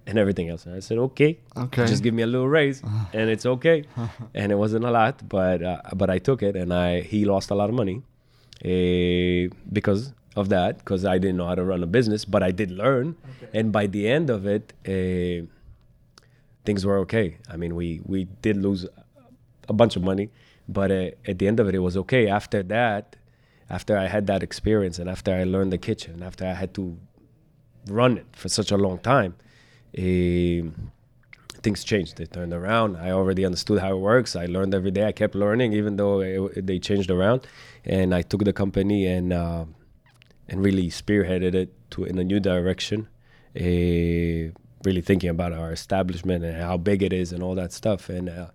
And 0.07 0.19
everything 0.19 0.49
else. 0.51 0.67
And 0.67 0.75
I 0.75 0.81
said, 0.81 0.99
okay, 0.99 1.39
Okay. 1.57 1.87
just 1.87 2.03
give 2.03 2.13
me 2.13 2.23
a 2.23 2.27
little 2.27 2.49
raise, 2.49 2.83
and 3.15 3.31
it's 3.31 3.47
okay. 3.47 3.85
and 4.35 4.53
it 4.53 4.57
wasn't 4.57 4.85
a 4.85 4.91
lot, 4.91 5.27
but 5.29 5.63
uh, 5.63 5.81
but 5.95 6.11
I 6.11 6.19
took 6.19 6.43
it, 6.43 6.55
and 6.57 6.73
I 6.75 7.01
he 7.01 7.25
lost 7.25 7.51
a 7.51 7.55
lot 7.55 7.69
of 7.71 7.75
money 7.75 8.03
eh, 8.65 9.49
because 9.73 10.13
of 10.37 10.49
that, 10.51 10.79
because 10.79 11.05
I 11.05 11.17
didn't 11.19 11.37
know 11.39 11.47
how 11.47 11.55
to 11.55 11.65
run 11.65 11.83
a 11.83 11.87
business, 11.87 12.25
but 12.25 12.43
I 12.43 12.51
did 12.51 12.71
learn, 12.71 13.17
and 13.53 13.73
by 13.73 13.87
the 13.87 14.09
end 14.09 14.29
of 14.31 14.47
it, 14.47 14.73
eh, 14.85 15.43
things 16.65 16.85
were 16.85 16.99
okay. 16.99 17.39
I 17.51 17.57
mean, 17.57 17.75
we 17.75 18.01
we 18.05 18.25
did 18.43 18.57
lose 18.57 18.87
a 19.69 19.73
bunch 19.73 19.97
of 19.97 20.03
money, 20.03 20.29
but 20.69 20.91
uh, 20.91 21.11
at 21.27 21.39
the 21.39 21.47
end 21.49 21.61
of 21.61 21.69
it, 21.69 21.75
it 21.75 21.79
was 21.89 21.97
okay. 21.97 22.29
After 22.29 22.63
that, 22.65 23.17
after 23.71 23.97
I 23.97 24.07
had 24.07 24.27
that 24.27 24.43
experience, 24.43 24.99
and 24.99 25.09
after 25.09 25.33
I 25.33 25.45
learned 25.45 25.73
the 25.73 25.79
kitchen, 25.79 26.23
after 26.23 26.45
I 26.47 26.55
had 26.55 26.75
to 26.75 26.99
run 27.89 28.19
it 28.19 28.27
for 28.33 28.49
such 28.49 28.71
a 28.71 28.77
long 28.77 28.99
time, 28.99 29.35
eh, 29.95 30.63
things 31.63 31.83
changed. 31.85 32.17
They 32.17 32.27
turned 32.27 32.53
around. 32.53 32.97
I 32.97 33.11
already 33.11 33.45
understood 33.45 33.81
how 33.81 33.93
it 33.93 34.01
works. 34.01 34.37
I 34.37 34.47
learned 34.47 34.75
every 34.75 34.91
day. 34.91 35.07
I 35.07 35.13
kept 35.13 35.35
learning, 35.35 35.73
even 35.73 35.97
though 35.97 36.21
it, 36.21 36.67
they 36.67 36.79
changed 36.79 37.11
around. 37.11 37.47
And 37.85 38.15
I 38.15 38.23
took 38.23 38.45
the 38.45 38.53
company 38.53 39.07
and 39.07 39.33
uh, 39.33 39.65
and 40.49 40.63
really 40.63 40.89
spearheaded 40.89 41.55
it 41.55 41.71
to 41.93 42.05
in 42.05 42.19
a 42.19 42.25
new 42.25 42.41
direction. 42.41 43.09
Uh, 43.59 44.53
really 44.85 45.01
thinking 45.01 45.31
about 45.31 45.53
our 45.53 45.73
establishment 45.73 46.45
and 46.45 46.57
how 46.61 46.77
big 46.77 47.03
it 47.03 47.13
is 47.13 47.33
and 47.33 47.43
all 47.43 47.55
that 47.55 47.73
stuff. 47.73 48.09
And 48.09 48.29
uh, 48.29 48.49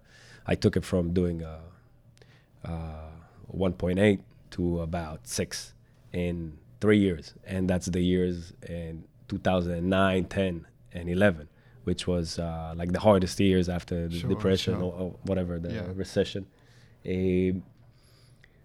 I 0.45 0.56
took 0.56 0.78
it 0.78 0.86
from 0.86 1.13
doing 1.13 1.43
uh, 1.43 1.60
uh, 2.63 3.10
1.8 3.56 4.19
to 4.52 4.82
about 4.82 5.28
six 5.28 5.73
in 6.13 6.58
three 6.82 6.99
years, 6.99 7.34
and 7.45 7.69
that's 7.69 7.88
the 7.88 8.02
years 8.02 8.54
in 8.67 9.04
2009, 9.28 10.25
10, 10.25 10.65
and 10.93 11.10
11, 11.10 11.47
which 11.84 12.08
was 12.08 12.39
uh, 12.39 12.73
like 12.75 12.91
the 12.91 12.99
hardest 12.99 13.39
years 13.39 13.67
after 13.69 14.08
the 14.08 14.19
Sure, 14.19 14.30
depression 14.30 14.73
sure. 14.75 14.84
or, 14.84 14.93
or 15.02 15.10
whatever 15.23 15.60
the 15.60 15.73
Yeah. 15.73 15.88
recession. 15.95 16.45
Um, 17.08 17.63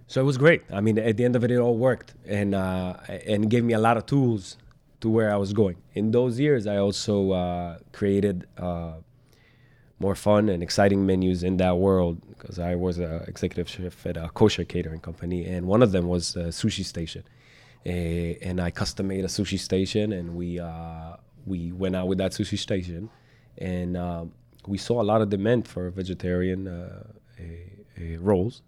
so 0.07 0.21
it 0.21 0.25
was 0.25 0.37
great. 0.39 0.63
I 0.71 0.81
mean, 0.81 0.99
at 0.99 1.17
the 1.17 1.25
end 1.25 1.35
of 1.37 1.45
it, 1.45 1.51
it 1.51 1.59
all 1.59 1.77
worked, 1.77 2.15
and 2.27 2.55
uh, 2.55 2.95
and 3.27 3.49
gave 3.49 3.65
me 3.65 3.73
a 3.75 3.79
lot 3.79 3.97
of 3.97 4.05
tools 4.07 4.59
to 5.01 5.09
where 5.09 5.31
I 5.33 5.37
was 5.37 5.53
going. 5.53 5.77
In 5.95 6.11
those 6.11 6.39
years, 6.39 6.67
I 6.67 6.77
also 6.77 7.33
uh, 7.33 7.79
created 7.93 8.47
uh, 8.59 8.95
more 9.99 10.15
fun 10.15 10.49
and 10.49 10.63
exciting 10.63 11.07
menus 11.07 11.43
in 11.43 11.57
that 11.59 11.79
world 11.79 12.21
because 12.31 12.59
I 12.59 12.75
was 12.75 12.99
an 12.99 13.23
executive 13.27 13.69
chef 13.69 14.05
at 14.07 14.17
a 14.17 14.29
kosher 14.29 14.65
catering 14.65 15.01
company, 15.01 15.47
and 15.47 15.67
one 15.67 15.83
of 15.83 15.93
them 15.93 16.07
was 16.07 16.37
a 16.37 16.45
sushi 16.61 16.85
station. 16.85 17.23
Eh, 17.87 18.35
and 18.43 18.61
I 18.61 18.71
custom 18.71 19.09
made 19.09 19.25
a 19.25 19.29
sushi 19.29 19.59
station, 19.59 20.13
and 20.13 20.35
we 20.37 20.59
uh, 20.59 21.17
we 21.47 21.73
went 21.73 21.97
out 21.97 22.09
with 22.09 22.19
that 22.19 22.33
sushi 22.33 22.59
station, 22.59 23.11
and 23.59 23.97
um, 23.97 24.33
we 24.67 24.79
saw 24.79 25.01
a 25.01 25.05
lot 25.05 25.21
of 25.21 25.31
demand 25.31 25.69
for 25.69 25.91
vegetarian 25.91 26.69
uh, 26.69 27.05
eh, 27.39 27.43
eh, 27.99 28.17
rolls. 28.19 28.63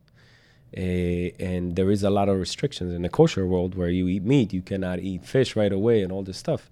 Eh, 0.75 1.31
and 1.39 1.77
there 1.77 1.91
is 1.91 2.03
a 2.03 2.11
lot 2.11 2.29
of 2.29 2.39
restrictions 2.39 2.93
in 2.93 3.03
the 3.03 3.09
kosher 3.09 3.47
world 3.47 3.75
where 3.75 3.89
you 3.89 4.09
eat 4.09 4.25
meat, 4.25 4.53
you 4.53 4.63
cannot 4.63 4.99
eat 4.99 5.25
fish 5.25 5.57
right 5.57 5.73
away, 5.73 6.03
and 6.03 6.13
all 6.13 6.23
this 6.23 6.37
stuff. 6.37 6.69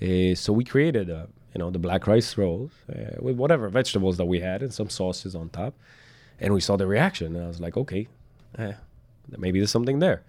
Eh, 0.00 0.34
so 0.34 0.52
we 0.52 0.64
created, 0.64 1.08
uh, 1.10 1.26
you 1.54 1.58
know, 1.58 1.70
the 1.70 1.78
black 1.78 2.06
rice 2.06 2.36
rolls 2.36 2.70
uh, 2.90 3.16
with 3.20 3.36
whatever 3.36 3.68
vegetables 3.68 4.16
that 4.16 4.26
we 4.26 4.40
had 4.40 4.62
and 4.62 4.72
some 4.74 4.90
sauces 4.90 5.34
on 5.34 5.48
top, 5.48 5.74
and 6.40 6.52
we 6.52 6.60
saw 6.60 6.76
the 6.76 6.86
reaction. 6.86 7.36
And 7.36 7.44
I 7.44 7.48
was 7.48 7.60
like, 7.60 7.76
okay, 7.76 8.08
eh, 8.58 8.74
maybe 9.36 9.60
there's 9.60 9.70
something 9.70 9.98
there. 9.98 10.22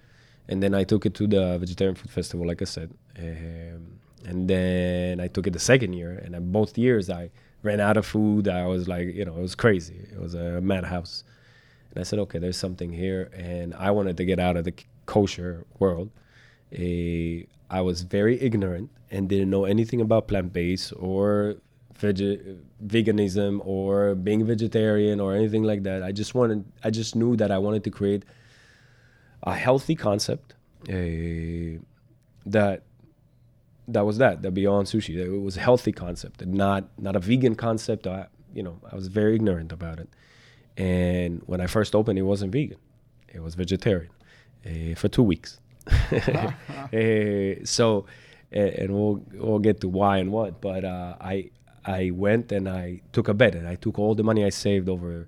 And 0.48 0.64
then 0.64 0.74
I 0.74 0.84
took 0.84 1.06
it 1.06 1.14
to 1.16 1.28
the 1.28 1.58
vegetarian 1.60 1.96
food 1.96 2.10
festival, 2.10 2.48
like 2.48 2.62
I 2.62 2.66
said, 2.66 2.92
um, 3.20 3.99
and 4.26 4.50
then 4.50 5.20
I 5.20 5.28
took 5.28 5.48
it 5.48 5.54
the 5.54 5.60
second 5.60 5.94
year, 5.94 6.12
and 6.24 6.34
then 6.34 6.52
both 6.52 6.78
years 6.78 7.10
I 7.10 7.32
ran 7.64 7.80
out 7.80 7.98
of 7.98 8.06
food. 8.06 8.48
I 8.48 8.66
was 8.68 8.88
like, 8.88 9.14
you 9.14 9.26
know, 9.26 9.36
it 9.36 9.42
was 9.42 9.56
crazy. 9.56 10.08
It 10.12 10.20
was 10.20 10.34
a 10.34 10.62
madhouse. 10.62 11.24
And 11.92 12.00
I 12.00 12.04
said, 12.04 12.20
okay, 12.20 12.40
there's 12.40 12.58
something 12.58 12.94
here. 12.94 13.30
And 13.34 13.74
I 13.76 13.92
wanted 13.92 14.18
to 14.18 14.26
get 14.26 14.40
out 14.40 14.58
of 14.58 14.64
the 14.66 14.74
kosher 15.06 15.66
world. 15.80 16.10
Eh, 16.72 17.44
I 17.70 17.82
was 17.82 18.04
very 18.04 18.40
ignorant 18.42 18.90
and 19.12 19.28
didn't 19.28 19.50
know 19.50 19.66
anything 19.66 20.02
about 20.02 20.28
plant 20.28 20.54
based 20.54 20.94
or 20.98 21.56
veg- 21.96 22.58
veganism 22.86 23.60
or 23.66 24.16
being 24.16 24.46
vegetarian 24.46 25.20
or 25.20 25.36
anything 25.36 25.64
like 25.64 25.84
that. 25.84 26.04
I 26.04 26.12
just 26.12 26.36
wanted, 26.36 26.64
I 26.84 26.92
just 26.92 27.16
knew 27.16 27.36
that 27.38 27.52
I 27.52 27.58
wanted 27.58 27.84
to 27.86 27.92
create 27.92 28.24
a 29.44 29.56
healthy 29.56 29.96
concept 29.96 30.54
eh, 30.88 31.78
that 32.46 32.84
that 33.94 34.06
was 34.06 34.18
that 34.18 34.42
the 34.42 34.52
beyond 34.52 34.88
sushi. 34.88 35.16
It 35.16 35.40
was 35.40 35.58
a 35.58 35.62
healthy 35.62 35.92
concept 35.92 36.46
not 36.46 36.90
not 36.98 37.16
a 37.16 37.20
vegan 37.20 37.56
concept. 37.56 38.08
I, 38.08 38.28
you 38.54 38.64
know 38.64 38.80
i 38.92 38.96
was 38.96 39.08
very 39.08 39.36
ignorant 39.36 39.72
about 39.72 40.00
it. 40.00 40.10
And 40.78 41.42
when 41.46 41.62
i 41.62 41.68
first 41.68 41.96
opened 41.96 42.18
it 42.20 42.24
wasn't 42.24 42.52
vegan. 42.52 42.78
It 43.32 43.42
was 43.42 43.56
vegetarian 43.56 44.12
uh, 44.66 44.96
for 44.96 45.08
two 45.08 45.24
weeks. 45.24 45.60
Eh, 46.92 47.56
so, 47.66 48.06
eh, 48.52 48.72
and 48.80 48.90
we'll 48.96 49.22
we'll 49.34 49.60
get 49.60 49.80
to 49.82 49.88
why 49.88 50.18
and 50.18 50.32
what. 50.32 50.60
But 50.60 50.84
uh, 50.84 51.16
I 51.22 51.52
I 51.86 52.12
went 52.12 52.52
and 52.52 52.68
I 52.68 53.02
took 53.12 53.28
a 53.28 53.34
bet 53.34 53.54
and 53.54 53.68
I 53.68 53.76
took 53.76 54.00
all 54.00 54.16
the 54.16 54.24
money 54.24 54.44
I 54.44 54.50
saved 54.50 54.90
over 54.90 55.28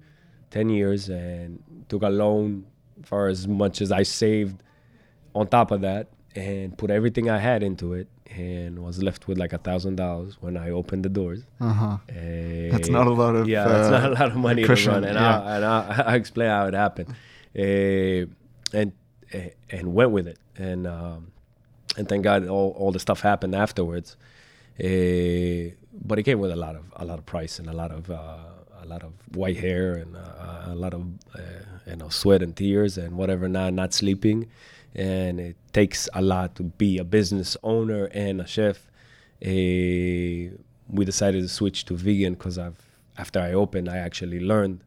ten 0.50 0.70
years 0.70 1.10
and 1.10 1.62
took 1.88 2.02
a 2.02 2.10
loan 2.10 2.66
for 3.04 3.28
as 3.28 3.48
much 3.48 3.82
as 3.82 3.92
I 3.92 4.04
saved 4.04 4.64
on 5.36 5.48
top 5.48 5.70
of 5.72 5.82
that 5.82 6.08
and 6.36 6.78
put 6.78 6.90
everything 6.90 7.30
I 7.30 7.38
had 7.38 7.64
into 7.64 7.94
it 7.94 8.08
and 8.38 8.80
was 8.80 9.02
left 9.04 9.28
with 9.28 9.38
like 9.38 9.54
a 9.54 9.58
thousand 9.58 9.96
dollars 9.98 10.38
when 10.42 10.56
I 10.58 10.70
opened 10.70 11.04
the 11.04 11.10
doors. 11.10 11.44
Uh-huh. 11.60 11.98
Eh, 12.10 12.70
That's 12.72 12.90
not 12.90 13.08
a 13.08 13.12
lot 13.12 13.36
of, 13.36 13.48
yeah, 13.50 13.68
that's 13.68 13.88
uh, 13.88 13.92
not 13.92 14.06
a 14.12 14.14
lot 14.14 14.28
of 14.32 14.36
money 14.38 14.64
cushion, 14.64 14.94
to 14.94 15.00
run, 15.00 15.04
and, 15.04 15.16
yeah. 15.16 15.42
I, 15.42 15.56
and 15.56 15.66
I, 15.66 16.04
I 16.12 16.16
explain 16.16 16.50
how 16.50 16.66
it 16.68 16.74
happened, 16.74 17.16
Eh, 17.56 18.26
and 18.74 18.94
eh, 19.34 19.50
and 19.70 19.94
went 19.94 20.12
with 20.12 20.28
it, 20.28 20.40
and 20.58 20.88
um, 20.88 21.32
and 21.98 22.08
thank 22.08 22.24
God 22.24 22.48
all, 22.48 22.72
all 22.78 22.92
the 22.92 23.00
stuff 23.00 23.20
happened 23.22 23.54
afterwards, 23.56 24.16
Eh, 24.80 25.72
but 25.94 26.18
it 26.18 26.24
came 26.24 26.40
with 26.40 26.52
a 26.52 26.56
lot 26.56 26.76
of 26.76 26.84
a 26.96 27.06
lot 27.06 27.20
of 27.20 27.26
price 27.26 27.60
and 27.60 27.68
a 27.70 27.74
lot 27.74 27.92
of 27.92 28.10
uh, 28.10 28.38
a 28.82 28.86
lot 28.88 29.04
of 29.04 29.12
white 29.36 29.58
hair 29.58 29.94
and 29.94 30.16
uh, 30.16 30.64
a 30.68 30.76
lot 30.76 30.94
of 30.94 31.02
uh, 31.36 31.40
you 31.86 31.98
know 31.98 32.10
sweat 32.10 32.42
and 32.42 32.56
tears 32.56 32.98
and 32.98 33.18
whatever, 33.18 33.48
not 33.50 33.74
not 33.74 33.94
sleeping, 33.94 34.48
and 34.96 35.40
it 35.40 35.56
takes 35.74 36.10
a 36.14 36.22
lot 36.22 36.56
to 36.56 36.64
be 36.64 36.98
a 36.98 37.04
business 37.04 37.56
owner 37.64 38.06
and 38.14 38.42
a 38.42 38.48
chef. 38.48 38.90
Eh, 39.42 40.50
we 40.90 41.06
decided 41.06 41.42
to 41.42 41.48
switch 41.50 41.86
to 41.86 41.96
vegan 41.96 42.34
because 42.34 42.58
I've 42.58 42.80
after 43.18 43.40
I 43.40 43.54
opened, 43.54 43.90
I 43.90 43.98
actually 43.98 44.40
learned 44.40 44.84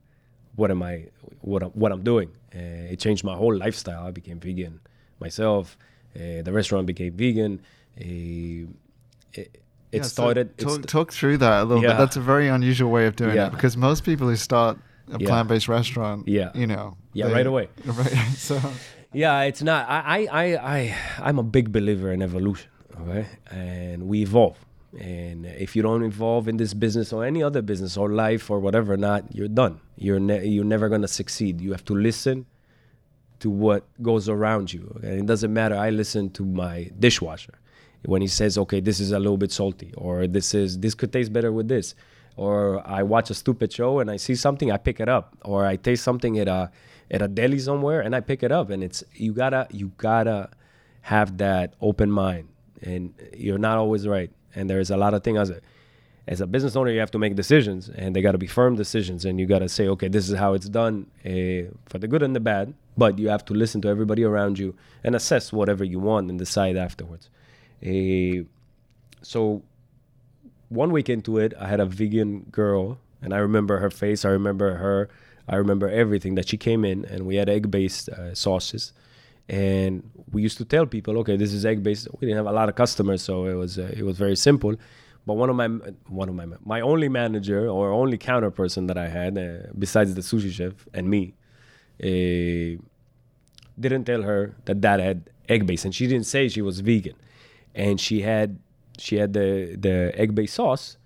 what 0.56 0.70
am 0.70 0.82
I 0.82 1.06
what 1.40 1.62
I'm, 1.62 1.70
what 1.70 1.92
I'm 1.92 2.02
doing. 2.02 2.30
Uh, 2.54 2.92
it 2.92 2.98
changed 3.00 3.24
my 3.24 3.34
whole 3.34 3.54
lifestyle. 3.56 4.06
I 4.06 4.10
became 4.10 4.38
vegan 4.40 4.80
myself. 5.20 5.76
Uh, 6.16 6.42
the 6.42 6.52
restaurant 6.52 6.86
became 6.86 7.12
vegan. 7.12 7.60
Uh, 8.00 8.04
it, 8.04 9.48
it 9.50 9.60
Yeah, 9.92 10.02
so 10.02 10.08
started. 10.08 10.46
it 10.50 10.58
talk, 10.58 10.70
st- 10.72 10.88
talk 10.88 11.12
through 11.12 11.38
that 11.38 11.62
a 11.62 11.64
little 11.64 11.82
Yeah. 11.82 11.90
bit. 11.90 11.98
That's 11.98 12.16
a 12.16 12.20
very 12.20 12.48
unusual 12.48 12.90
way 12.90 13.06
of 13.06 13.16
doing 13.16 13.34
Yeah. 13.36 13.46
it 13.48 13.52
because 13.52 13.76
most 13.76 14.04
people 14.04 14.28
who 14.28 14.36
start 14.36 14.78
a 15.12 15.18
plant-based 15.18 15.68
restaurant, 15.68 16.26
Yeah. 16.28 16.50
you 16.54 16.66
know, 16.66 16.96
Yeah, 17.12 17.30
right 17.32 17.46
away. 17.46 17.68
Right. 17.84 18.12
So 18.36 18.60
Yeah, 19.14 19.42
it's 19.42 19.62
not. 19.62 19.88
I, 19.88 20.27
I, 20.27 20.44
I, 20.57 20.96
I'm 21.18 21.38
a 21.38 21.44
big 21.44 21.72
believer 21.72 22.11
in 22.12 22.20
evolution. 22.20 22.68
Okay, 23.00 23.27
and 23.50 24.09
we 24.09 24.22
evolve. 24.22 24.59
And 25.00 25.46
if 25.46 25.74
you 25.74 25.83
don't 25.83 26.03
evolve 26.03 26.48
in 26.48 26.57
this 26.57 26.74
business 26.74 27.12
or 27.12 27.24
any 27.24 27.42
other 27.42 27.62
business 27.62 27.96
or 27.96 28.09
life 28.11 28.50
or 28.50 28.59
whatever, 28.61 28.96
not 28.96 29.35
you're 29.35 29.48
done. 29.48 29.81
You're 29.96 30.20
ne- 30.20 30.46
you're 30.46 30.64
never 30.64 30.88
gonna 30.88 31.09
succeed. 31.09 31.61
You 31.61 31.72
have 31.72 31.85
to 31.87 31.94
listen 31.94 32.46
to 33.40 33.50
what 33.50 33.85
goes 34.03 34.29
around 34.29 34.72
you. 34.72 34.92
Okay? 34.96 35.18
It 35.18 35.27
doesn't 35.27 35.53
matter. 35.53 35.77
I 35.77 35.90
listen 35.90 36.31
to 36.31 36.44
my 36.44 36.90
dishwasher 36.98 37.55
when 38.05 38.20
he 38.22 38.29
says, 38.29 38.59
"Okay, 38.59 38.81
this 38.81 39.00
is 39.00 39.12
a 39.12 39.18
little 39.18 39.37
bit 39.37 39.53
salty," 39.53 39.92
or 39.96 40.27
"This 40.27 40.55
is 40.55 40.79
this 40.79 40.94
could 40.94 41.12
taste 41.12 41.33
better 41.33 41.53
with 41.53 41.68
this," 41.68 41.94
or 42.37 42.87
I 42.87 43.03
watch 43.03 43.31
a 43.31 43.35
stupid 43.35 43.72
show 43.72 44.00
and 44.00 44.11
I 44.11 44.16
see 44.16 44.35
something, 44.35 44.70
I 44.72 44.77
pick 44.77 45.00
it 45.00 45.09
up, 45.09 45.37
or 45.44 45.66
I 45.66 45.77
taste 45.77 46.05
something 46.05 46.38
at 46.38 46.48
a 46.48 46.70
at 47.10 47.22
a 47.22 47.28
deli 47.28 47.58
somewhere 47.58 48.00
and 48.00 48.14
I 48.14 48.20
pick 48.20 48.42
it 48.42 48.52
up. 48.52 48.70
And 48.70 48.82
it's 48.82 49.04
you 49.14 49.32
gotta 49.32 49.66
you 49.70 49.92
gotta 49.96 50.50
have 51.02 51.38
that 51.38 51.74
open 51.80 52.10
mind, 52.10 52.48
and 52.82 53.14
you're 53.36 53.58
not 53.58 53.78
always 53.78 54.06
right. 54.06 54.30
And 54.54 54.70
there's 54.70 54.90
a 54.90 54.96
lot 54.96 55.14
of 55.14 55.22
things 55.22 55.38
as 55.38 55.50
a 55.50 55.60
as 56.26 56.40
a 56.40 56.46
business 56.46 56.74
owner, 56.74 56.90
you 56.90 57.00
have 57.00 57.10
to 57.10 57.18
make 57.18 57.34
decisions, 57.36 57.90
and 57.90 58.16
they 58.16 58.22
got 58.22 58.32
to 58.32 58.38
be 58.38 58.46
firm 58.46 58.76
decisions, 58.76 59.24
and 59.24 59.38
you 59.38 59.46
got 59.46 59.58
to 59.58 59.68
say, 59.68 59.88
okay, 59.88 60.08
this 60.08 60.28
is 60.28 60.38
how 60.38 60.54
it's 60.54 60.68
done 60.68 61.06
uh, 61.24 61.70
for 61.86 61.98
the 61.98 62.08
good 62.08 62.22
and 62.22 62.34
the 62.34 62.40
bad. 62.40 62.72
But 62.96 63.18
you 63.18 63.28
have 63.28 63.44
to 63.46 63.54
listen 63.54 63.82
to 63.82 63.88
everybody 63.88 64.24
around 64.24 64.58
you 64.58 64.74
and 65.02 65.14
assess 65.14 65.52
whatever 65.52 65.84
you 65.84 65.98
want 65.98 66.30
and 66.30 66.38
decide 66.38 66.76
afterwards. 66.76 67.28
Uh, 67.84 68.44
so 69.20 69.62
one 70.70 70.92
week 70.92 71.08
into 71.10 71.38
it, 71.38 71.52
I 71.60 71.68
had 71.68 71.80
a 71.80 71.86
vegan 71.86 72.46
girl, 72.50 72.98
and 73.20 73.34
I 73.34 73.38
remember 73.38 73.78
her 73.78 73.90
face. 73.90 74.24
I 74.24 74.30
remember 74.30 74.76
her. 74.76 75.10
I 75.48 75.57
remember 75.57 75.88
everything 75.88 76.35
that 76.37 76.48
she 76.48 76.57
came 76.57 76.85
in, 76.85 77.04
and 77.04 77.26
we 77.26 77.37
had 77.37 77.48
egg-based 77.48 78.09
uh, 78.09 78.35
sauces, 78.35 78.92
and 79.48 80.11
we 80.33 80.42
used 80.42 80.57
to 80.59 80.64
tell 80.64 80.87
people, 80.87 81.18
okay, 81.18 81.37
this 81.37 81.52
is 81.52 81.66
egg-based. 81.66 82.09
We 82.18 82.26
didn't 82.26 82.38
have 82.38 82.46
a 82.46 82.52
lot 82.52 82.68
of 82.68 82.74
customers, 82.74 83.22
so 83.22 83.46
it 83.46 83.54
was 83.54 83.78
uh, 83.78 83.92
it 83.96 84.04
was 84.04 84.16
very 84.16 84.37
simple. 84.37 84.74
But 85.26 85.35
one 85.35 85.50
of 85.50 85.57
my 85.57 85.68
one 86.09 86.28
of 86.28 86.35
my 86.35 86.46
my 86.64 86.80
only 86.80 87.09
manager 87.09 87.68
or 87.68 87.90
only 87.90 88.18
counter 88.18 88.50
person 88.50 88.87
that 88.87 88.98
I 88.98 89.09
had, 89.09 89.38
uh, 89.38 89.72
besides 89.78 90.14
the 90.14 90.20
sushi 90.20 90.50
chef 90.50 90.87
and 90.92 91.09
me, 91.09 91.35
uh, 92.02 92.80
didn't 93.78 94.04
tell 94.04 94.22
her 94.22 94.54
that 94.66 94.83
that 94.83 95.00
had 95.00 95.30
egg 95.48 95.66
base, 95.66 95.85
and 95.85 95.94
she 95.94 96.07
didn't 96.07 96.26
say 96.26 96.48
she 96.48 96.62
was 96.62 96.80
vegan, 96.80 97.16
and 97.74 98.00
she 98.00 98.22
had 98.22 98.59
she 98.98 99.16
had 99.16 99.33
the 99.33 99.76
the 99.78 100.12
egg 100.18 100.35
based 100.35 100.54
sauce, 100.54 100.96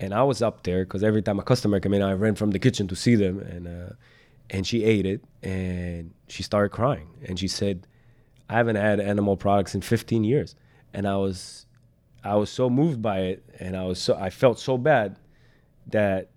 and 0.00 0.14
I 0.14 0.22
was 0.22 0.42
up 0.42 0.62
there 0.62 0.84
because 0.84 1.02
every 1.02 1.22
time 1.22 1.38
a 1.38 1.42
customer 1.42 1.80
came 1.80 1.94
in, 1.94 2.02
I 2.02 2.12
ran 2.12 2.34
from 2.34 2.50
the 2.52 2.58
kitchen 2.58 2.88
to 2.88 2.96
see 2.96 3.14
them, 3.14 3.40
and 3.40 3.66
uh, 3.66 3.92
and 4.50 4.66
she 4.66 4.84
ate 4.84 5.06
it, 5.06 5.22
and 5.42 6.12
she 6.28 6.42
started 6.42 6.70
crying, 6.70 7.08
and 7.26 7.38
she 7.38 7.48
said, 7.48 7.86
"I 8.48 8.54
haven't 8.54 8.76
had 8.76 9.00
animal 9.00 9.36
products 9.36 9.74
in 9.74 9.80
15 9.80 10.24
years," 10.24 10.54
and 10.94 11.06
I 11.06 11.16
was 11.16 11.66
I 12.24 12.36
was 12.36 12.50
so 12.50 12.70
moved 12.70 13.02
by 13.02 13.20
it, 13.20 13.44
and 13.58 13.76
I 13.76 13.84
was 13.84 13.98
so 14.00 14.14
I 14.16 14.30
felt 14.30 14.58
so 14.58 14.78
bad 14.78 15.16
that 15.88 16.30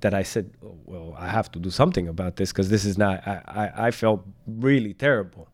that 0.00 0.12
I 0.12 0.22
said, 0.22 0.50
oh, 0.62 0.76
well, 0.84 1.14
I 1.18 1.28
have 1.28 1.50
to 1.52 1.58
do 1.58 1.70
something 1.70 2.06
about 2.06 2.36
this 2.36 2.52
because 2.52 2.68
this 2.68 2.84
is 2.84 2.98
not. 2.98 3.26
I, 3.26 3.42
I 3.46 3.86
I 3.86 3.90
felt 3.90 4.26
really 4.46 4.94
terrible, 4.94 5.48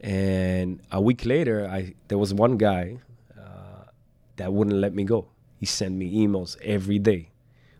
and 0.00 0.80
a 0.90 1.00
week 1.00 1.24
later, 1.24 1.66
I 1.66 1.94
there 2.08 2.18
was 2.18 2.34
one 2.34 2.56
guy 2.58 2.98
uh, 3.38 3.84
that 4.36 4.52
wouldn't 4.52 4.76
let 4.76 4.94
me 4.94 5.04
go. 5.04 5.31
He 5.62 5.66
sent 5.66 5.94
me 5.94 6.12
emails 6.12 6.60
every 6.60 6.98
day. 6.98 7.30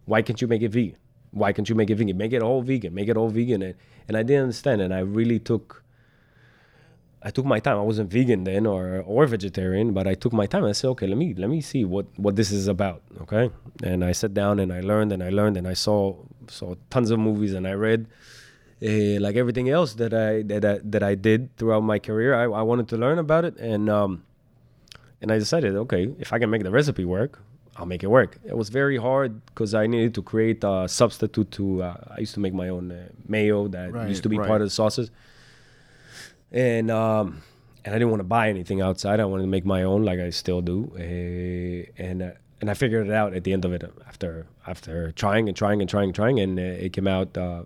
Why 0.05 0.23
can't 0.23 0.41
you 0.41 0.47
make 0.47 0.63
it 0.63 0.69
vegan? 0.69 0.95
Why 1.33 1.53
can't 1.53 1.69
you 1.69 1.75
make 1.75 1.91
it 1.91 1.97
vegan? 1.97 2.17
Make 2.17 2.33
it 2.33 2.41
all 2.41 2.63
vegan. 2.63 2.95
Make 2.95 3.09
it 3.09 3.17
all 3.17 3.29
vegan. 3.29 3.61
And, 3.61 3.75
and 4.07 4.17
I 4.17 4.23
didn't 4.23 4.45
understand. 4.45 4.83
And 4.83 4.95
I 4.95 5.01
really 5.01 5.41
took 5.41 5.83
I 7.21 7.31
took 7.31 7.45
my 7.45 7.59
time. 7.59 7.79
I 7.79 7.83
wasn't 7.83 8.09
vegan 8.09 8.45
then 8.45 8.67
or 8.67 9.03
or 9.05 9.27
vegetarian, 9.27 9.93
but 9.95 10.07
I 10.07 10.15
took 10.15 10.33
my 10.33 10.47
time. 10.47 10.65
I 10.65 10.71
said, 10.71 10.91
okay, 10.91 11.09
let 11.09 11.19
me 11.19 11.35
let 11.35 11.51
me 11.51 11.61
see 11.61 11.85
what 11.85 12.07
what 12.17 12.37
this 12.37 12.53
is 12.53 12.69
about. 12.69 13.03
Okay, 13.23 13.51
and 13.83 14.05
I 14.05 14.13
sat 14.13 14.33
down 14.33 14.61
and 14.61 14.73
I 14.73 14.81
learned 14.81 15.11
and 15.11 15.21
I 15.21 15.31
learned 15.31 15.57
and 15.57 15.67
I 15.67 15.75
saw 15.75 16.15
saw 16.47 16.77
tons 16.89 17.11
of 17.11 17.19
movies 17.19 17.53
and 17.53 17.67
I 17.67 17.73
read. 17.73 18.07
Uh, 18.81 19.19
like 19.19 19.35
everything 19.35 19.69
else 19.71 19.95
that 19.95 20.15
I 20.15 20.43
that 20.43 20.65
I, 20.65 20.79
that 20.85 21.03
I 21.03 21.17
did 21.17 21.57
throughout 21.57 21.83
my 21.83 21.99
career, 21.99 22.35
I, 22.35 22.45
I 22.45 22.63
wanted 22.63 22.87
to 22.91 22.97
learn 22.97 23.19
about 23.19 23.45
it, 23.45 23.57
and 23.59 23.91
um, 23.91 24.23
and 25.21 25.33
I 25.33 25.39
decided, 25.39 25.75
okay, 25.87 26.15
if 26.21 26.33
I 26.33 26.39
can 26.39 26.51
make 26.51 26.63
the 26.63 26.71
recipe 26.71 27.05
work, 27.05 27.41
I'll 27.77 27.87
make 27.87 28.03
it 28.03 28.09
work. 28.09 28.37
It 28.45 28.57
was 28.57 28.69
very 28.69 28.99
hard 28.99 29.45
because 29.47 29.73
I 29.75 29.87
needed 29.87 30.15
to 30.17 30.23
create 30.23 30.63
a 30.63 30.87
substitute 30.89 31.51
to. 31.53 31.83
Uh, 31.83 31.97
I 32.17 32.21
used 32.21 32.35
to 32.35 32.41
make 32.41 32.53
my 32.55 32.69
own 32.69 32.93
uh, 32.93 33.09
mayo 33.27 33.67
that 33.69 33.93
Right, 33.93 34.09
used 34.09 34.23
to 34.25 34.29
be 34.29 34.39
right. 34.39 34.47
part 34.47 34.61
of 34.61 34.67
the 34.67 34.71
sauces, 34.71 35.11
and 36.51 36.91
um, 36.91 37.43
and 37.85 37.95
I 37.95 37.99
didn't 37.99 38.11
want 38.11 38.21
to 38.21 38.25
buy 38.25 38.49
anything 38.49 38.81
outside. 38.81 39.21
I 39.21 39.25
wanted 39.25 39.45
to 39.45 39.49
make 39.49 39.65
my 39.65 39.83
own, 39.85 40.03
like 40.05 40.21
I 40.21 40.31
still 40.31 40.61
do, 40.61 40.93
uh, 40.97 42.03
and 42.03 42.23
uh, 42.23 42.31
and 42.61 42.71
I 42.71 42.75
figured 42.75 43.07
it 43.09 43.13
out 43.13 43.35
at 43.35 43.45
the 43.45 43.53
end 43.53 43.65
of 43.65 43.73
it 43.73 43.85
after 44.07 44.47
after 44.67 45.13
trying 45.13 45.49
and 45.49 45.57
trying 45.57 45.81
and 45.81 45.89
trying 45.89 46.05
and 46.11 46.15
trying, 46.15 46.41
and 46.41 46.59
uh, 46.59 46.63
it 46.63 46.93
came 46.93 47.09
out, 47.09 47.37
uh, 47.37 47.63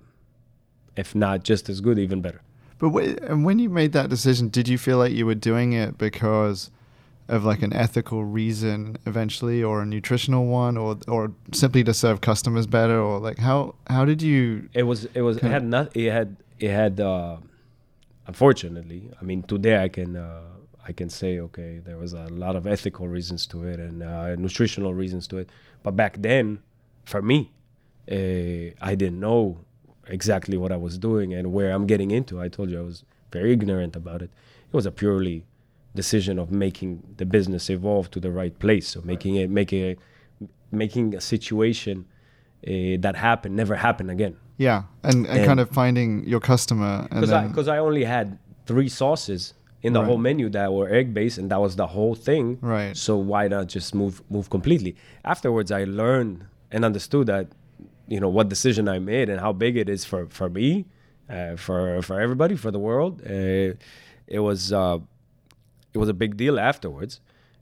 if 0.97 1.15
not 1.15 1.43
just 1.43 1.69
as 1.69 1.81
good, 1.81 1.99
even 1.99 2.21
better. 2.23 2.43
But 2.79 2.91
wait, 2.91 3.19
and 3.23 3.45
when 3.45 3.59
you 3.59 3.71
made 3.71 3.93
that 3.93 4.11
decision, 4.11 4.49
did 4.51 4.69
you 4.69 4.79
feel 4.79 4.99
like 4.99 5.13
you 5.13 5.27
were 5.27 5.35
doing 5.35 5.73
it 5.73 5.97
because 5.99 6.71
of 7.29 7.45
like 7.45 7.63
an 7.63 7.73
ethical 7.73 8.25
reason 8.25 8.99
eventually, 9.07 9.63
or 9.63 9.83
a 9.83 9.87
nutritional 9.87 10.47
one, 10.47 10.77
or 10.77 10.99
or 11.09 11.33
simply 11.53 11.83
to 11.85 11.95
serve 11.95 12.21
customers 12.21 12.67
better, 12.67 13.01
or 13.01 13.19
like 13.19 13.39
how 13.39 13.75
how 13.89 14.05
did 14.05 14.23
you? 14.23 14.69
It 14.73 14.85
was 14.85 15.07
it 15.07 15.23
was 15.23 15.39
it 15.39 15.45
had 15.45 15.65
not 15.65 15.97
it 15.97 16.11
had 16.11 16.37
it 16.59 16.71
had 16.71 17.01
uh, 17.01 17.37
unfortunately 18.27 19.11
I 19.21 19.25
mean 19.25 19.43
today 19.43 19.83
I 19.83 19.89
can 19.89 20.17
uh, 20.17 20.43
I 20.87 20.93
can 20.93 21.11
say 21.11 21.41
okay 21.41 21.81
there 21.85 21.99
was 21.99 22.13
a 22.13 22.27
lot 22.29 22.57
of 22.57 22.67
ethical 22.67 23.09
reasons 23.09 23.47
to 23.49 23.65
it 23.65 23.79
and 23.81 24.03
uh, 24.03 24.35
nutritional 24.37 24.95
reasons 24.95 25.27
to 25.29 25.39
it 25.39 25.51
but 25.83 25.97
back 25.97 26.17
then 26.21 26.61
for 27.05 27.23
me 27.23 27.53
uh, 28.11 28.73
I 28.81 28.95
didn't 28.95 29.21
know 29.21 29.59
exactly 30.09 30.57
what 30.57 30.73
I 30.73 30.77
was 30.77 30.99
doing 30.99 31.35
and 31.35 31.53
where 31.53 31.73
I'm 31.73 31.87
getting 31.87 32.11
into 32.11 32.41
I 32.41 32.49
told 32.49 32.71
you 32.71 32.79
I 32.79 32.83
was 32.83 33.05
very 33.33 33.53
ignorant 33.53 33.97
about 33.97 34.23
it 34.23 34.31
it 34.71 34.75
was 34.75 34.87
a 34.87 34.93
purely 34.93 35.45
decision 36.03 36.35
of 36.43 36.49
making 36.67 36.91
the 37.21 37.27
business 37.37 37.65
evolve 37.77 38.07
to 38.15 38.19
the 38.27 38.31
right 38.41 38.57
place 38.65 38.87
so 38.93 38.99
making 39.13 39.35
it 39.43 39.49
making 39.61 39.81
it 39.91 39.99
making 40.83 41.07
a 41.21 41.23
situation 41.35 41.97
uh, 42.05 42.97
that 43.05 43.15
happened 43.29 43.55
never 43.63 43.75
happen 43.87 44.07
again 44.17 44.35
Yeah, 44.59 44.81
and, 45.09 45.19
and, 45.31 45.39
And- 45.39 45.47
kind 45.51 45.61
of 45.65 45.69
finding 45.83 46.11
your 46.33 46.41
customer, 46.53 46.93
because 47.53 47.69
I 47.73 47.77
I 47.77 47.79
only 47.89 48.05
had 48.17 48.27
three 48.71 48.91
sauces 49.01 49.43
in 49.87 49.93
the 49.93 50.01
Right. 50.01 50.09
whole 50.09 50.23
menu 50.29 50.47
that 50.59 50.69
were 50.77 50.89
egg 51.01 51.09
based, 51.21 51.37
and 51.41 51.47
that 51.53 51.61
was 51.67 51.73
the 51.83 51.89
whole 51.97 52.17
thing. 52.29 52.45
Right. 52.75 52.95
So 53.07 53.13
why 53.33 53.43
not 53.55 53.65
just 53.77 53.89
move 54.01 54.15
move 54.35 54.47
completely? 54.57 54.93
Afterwards, 55.33 55.71
I 55.81 55.83
learned 56.03 56.35
and 56.73 56.81
understood 56.91 57.25
that 57.35 57.47
you 58.13 58.19
know 58.23 58.33
what 58.37 58.45
decision 58.57 58.85
I 58.97 58.99
made 59.15 59.27
and 59.33 59.39
how 59.47 59.53
big 59.65 59.75
it 59.83 59.89
is 59.97 60.03
for 60.11 60.21
for 60.39 60.49
me, 60.59 60.69
uh, 61.35 61.55
for 61.67 61.81
for 62.09 62.17
everybody, 62.27 62.57
for 62.65 62.71
the 62.77 62.83
world. 62.89 63.15
Uh, 63.37 63.71
it 64.37 64.41
was. 64.49 64.61
Uh, 65.97 66.01
it 66.01 66.01
was 66.01 66.09
a 66.09 66.15
big 66.15 66.37
deal 66.37 66.59
afterwards. 66.59 67.21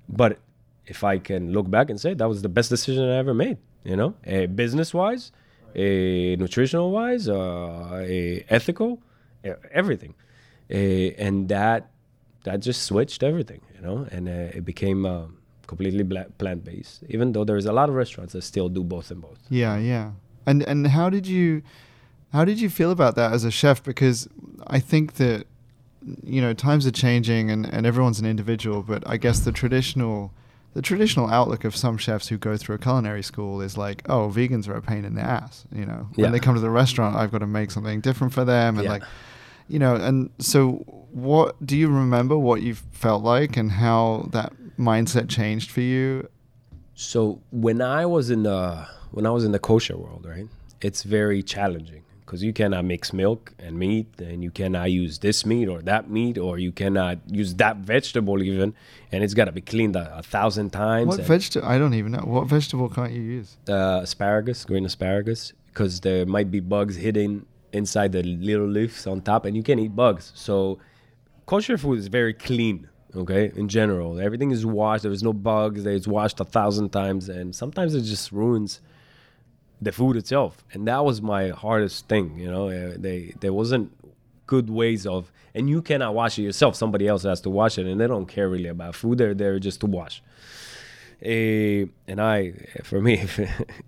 But 0.09 0.39
if 0.87 1.05
I 1.05 1.19
can 1.19 1.53
look 1.53 1.71
back 1.71 1.91
and 1.91 2.01
say 2.01 2.15
that 2.15 2.29
was 2.29 2.43
the 2.43 2.49
best 2.49 2.71
decision 2.71 3.09
I 3.09 3.17
ever 3.17 3.35
made, 3.35 3.59
you 3.85 3.97
know, 3.97 4.15
uh, 4.27 4.47
business 4.47 4.93
wise, 4.93 5.33
uh, 5.77 6.37
nutritional 6.39 6.91
wise, 6.91 7.29
uh, 7.29 8.43
ethical, 8.49 9.01
everything, 9.73 10.15
and 10.71 11.49
that 11.49 11.91
that 12.45 12.61
just 12.61 12.83
switched 12.83 13.23
everything, 13.23 13.61
you 13.75 13.81
know, 13.81 14.07
and 14.11 14.29
it 14.29 14.65
became. 14.65 15.07
Um, 15.07 15.39
completely 15.67 16.05
plant 16.39 16.63
based. 16.65 17.05
Even 17.09 17.33
though 17.33 17.45
there's 17.45 17.65
a 17.67 17.73
lot 17.73 17.89
of 17.89 17.95
restaurants 17.95 18.35
that 18.35 18.43
still 18.43 18.69
do 18.69 18.85
both 18.85 19.11
and 19.11 19.23
both. 19.23 19.39
Yeah, 19.49 19.79
yeah. 19.79 20.13
And 20.47 20.63
and 20.63 20.87
how 20.89 21.09
did 21.09 21.27
you 21.27 21.63
how 22.35 22.45
did 22.45 22.61
you 22.61 22.69
feel 22.69 22.91
about 22.91 23.15
that 23.17 23.33
as 23.33 23.45
a 23.45 23.51
chef? 23.51 23.83
Because 23.83 24.29
I 24.67 24.79
think 24.79 25.15
that 25.15 25.47
you 26.23 26.41
know 26.41 26.53
times 26.53 26.87
are 26.87 26.91
changing 26.91 27.51
and, 27.51 27.67
and 27.73 27.87
everyone's 27.87 28.21
an 28.21 28.27
individual, 28.27 28.83
but 28.83 29.03
I 29.07 29.17
guess 29.17 29.41
the 29.41 29.53
traditional 29.53 30.33
the 30.75 30.83
traditional 30.83 31.29
outlook 31.29 31.65
of 31.65 31.77
some 31.77 31.97
chefs 31.97 32.29
who 32.29 32.37
go 32.37 32.57
through 32.57 32.75
a 32.75 32.79
culinary 32.79 33.23
school 33.23 33.61
is 33.61 33.79
like, 33.79 34.03
oh, 34.09 34.29
vegans 34.35 34.69
are 34.69 34.75
a 34.75 34.83
pain 34.83 35.05
in 35.05 35.15
the 35.15 35.21
ass. 35.21 35.65
You 35.73 35.87
know, 35.87 36.09
when 36.17 36.27
yeah. 36.27 36.31
they 36.33 36.41
come 36.41 36.57
to 36.57 36.61
the 36.61 36.71
restaurant, 36.71 37.15
I've 37.15 37.31
got 37.31 37.39
to 37.39 37.47
make 37.47 37.71
something 37.71 38.01
different 38.01 38.33
for 38.33 38.45
them, 38.45 38.77
and 38.77 38.85
yeah. 38.85 38.91
like, 38.91 39.03
you 39.69 39.79
know, 39.79 39.95
and 39.95 40.31
so 40.39 40.85
what 41.13 41.65
do 41.65 41.77
you 41.77 41.89
remember 41.89 42.37
what 42.37 42.63
you 42.63 42.75
felt 42.75 43.23
like 43.23 43.57
and 43.57 43.71
how 43.71 44.29
that 44.33 44.53
mindset 44.77 45.29
changed 45.29 45.71
for 45.71 45.81
you? 45.81 46.29
So 46.97 47.41
when 47.51 47.81
I 47.81 48.05
was 48.07 48.31
in 48.31 48.43
the 48.43 48.87
when 49.13 49.27
I 49.27 49.31
was 49.31 49.45
in 49.45 49.53
the 49.53 49.61
kosher 49.61 49.97
world, 49.97 50.27
right, 50.29 50.49
it's 50.81 51.05
very 51.05 51.43
challenging 51.43 52.04
because 52.25 52.43
you 52.43 52.53
cannot 52.53 52.85
mix 52.85 53.13
milk 53.13 53.53
and 53.59 53.79
meat 53.79 54.07
and 54.19 54.43
you 54.43 54.51
cannot 54.51 54.91
use 54.91 55.19
this 55.19 55.45
meat 55.45 55.69
or 55.69 55.83
that 55.83 56.09
meat 56.09 56.39
or 56.39 56.59
you 56.59 56.73
cannot 56.73 57.19
use 57.31 57.55
that 57.57 57.77
vegetable 57.79 58.43
even 58.43 58.75
and 59.13 59.23
it's 59.23 59.35
got 59.35 59.45
to 59.45 59.53
be 59.53 59.61
cleaned 59.61 59.97
a, 59.97 60.19
a, 60.19 60.23
thousand 60.23 60.71
times 60.71 61.09
what 61.09 61.21
vegetable 61.21 61.67
i 61.69 61.79
don't 61.79 61.95
even 61.95 62.13
know. 62.13 62.21
What 62.21 62.49
vegetable 62.49 62.89
can't 62.89 63.13
you 63.13 63.23
use? 63.23 63.57
Uh, 63.69 64.01
asparagus 64.03 64.65
green 64.65 64.85
asparagus 64.85 65.53
because 65.67 66.01
there 66.01 66.25
might 66.25 66.51
be 66.51 66.61
bugs 66.61 66.97
hidden 66.97 67.47
inside 67.73 68.13
the 68.13 68.23
little 68.23 68.69
leaves 68.69 69.07
on 69.07 69.21
top 69.21 69.45
and 69.45 69.57
you 69.57 69.63
can't 69.63 69.81
eat 69.81 69.95
bugs. 69.95 70.33
So 70.35 70.79
kosher 71.47 71.77
food 71.77 71.99
is 71.99 72.07
very 72.07 72.33
clean 72.33 72.89
okay 73.15 73.53
in 73.55 73.69
general. 73.69 74.19
Everything 74.19 74.51
is 74.51 74.65
washed. 74.65 75.03
There's 75.03 75.23
no 75.23 75.33
bugs. 75.33 75.85
It's 75.85 76.07
washed 76.07 76.41
a 76.41 76.45
thousand 76.45 76.91
times 76.91 77.29
and 77.29 77.55
sometimes 77.55 77.95
it 77.95 78.03
just 78.03 78.33
ruins 78.33 78.81
the 79.81 79.93
food 79.93 80.17
itself. 80.17 80.65
And 80.73 80.87
that 80.89 81.05
was 81.05 81.21
my 81.21 81.49
hardest 81.49 82.09
thing 82.09 82.39
you 82.39 82.51
know? 82.51 82.69
Uh, 82.69 82.95
they 82.97 83.35
there 83.41 83.53
wasn't 83.53 83.93
good 84.47 84.69
ways 84.71 85.07
of 85.07 85.33
and 85.55 85.71
you 85.71 85.81
cannot 85.83 86.15
wash 86.15 86.39
it 86.39 86.43
yourself. 86.43 86.75
Somebody 86.77 87.07
else 87.07 87.23
has 87.23 87.41
to 87.43 87.51
wash 87.51 87.79
it 87.79 87.87
and 87.87 88.01
they 88.01 88.07
don't 88.07 88.27
care 88.27 88.49
really 88.49 88.69
about 88.69 88.95
food. 88.95 89.19
They're 89.19 89.35
there 89.35 89.59
just 89.59 89.81
to 89.81 89.87
wash. 89.87 90.23
Uh, 91.25 91.87
and 92.07 92.21
i 92.21 92.53
for 92.83 93.01
me 93.01 93.15
if, 93.29 93.41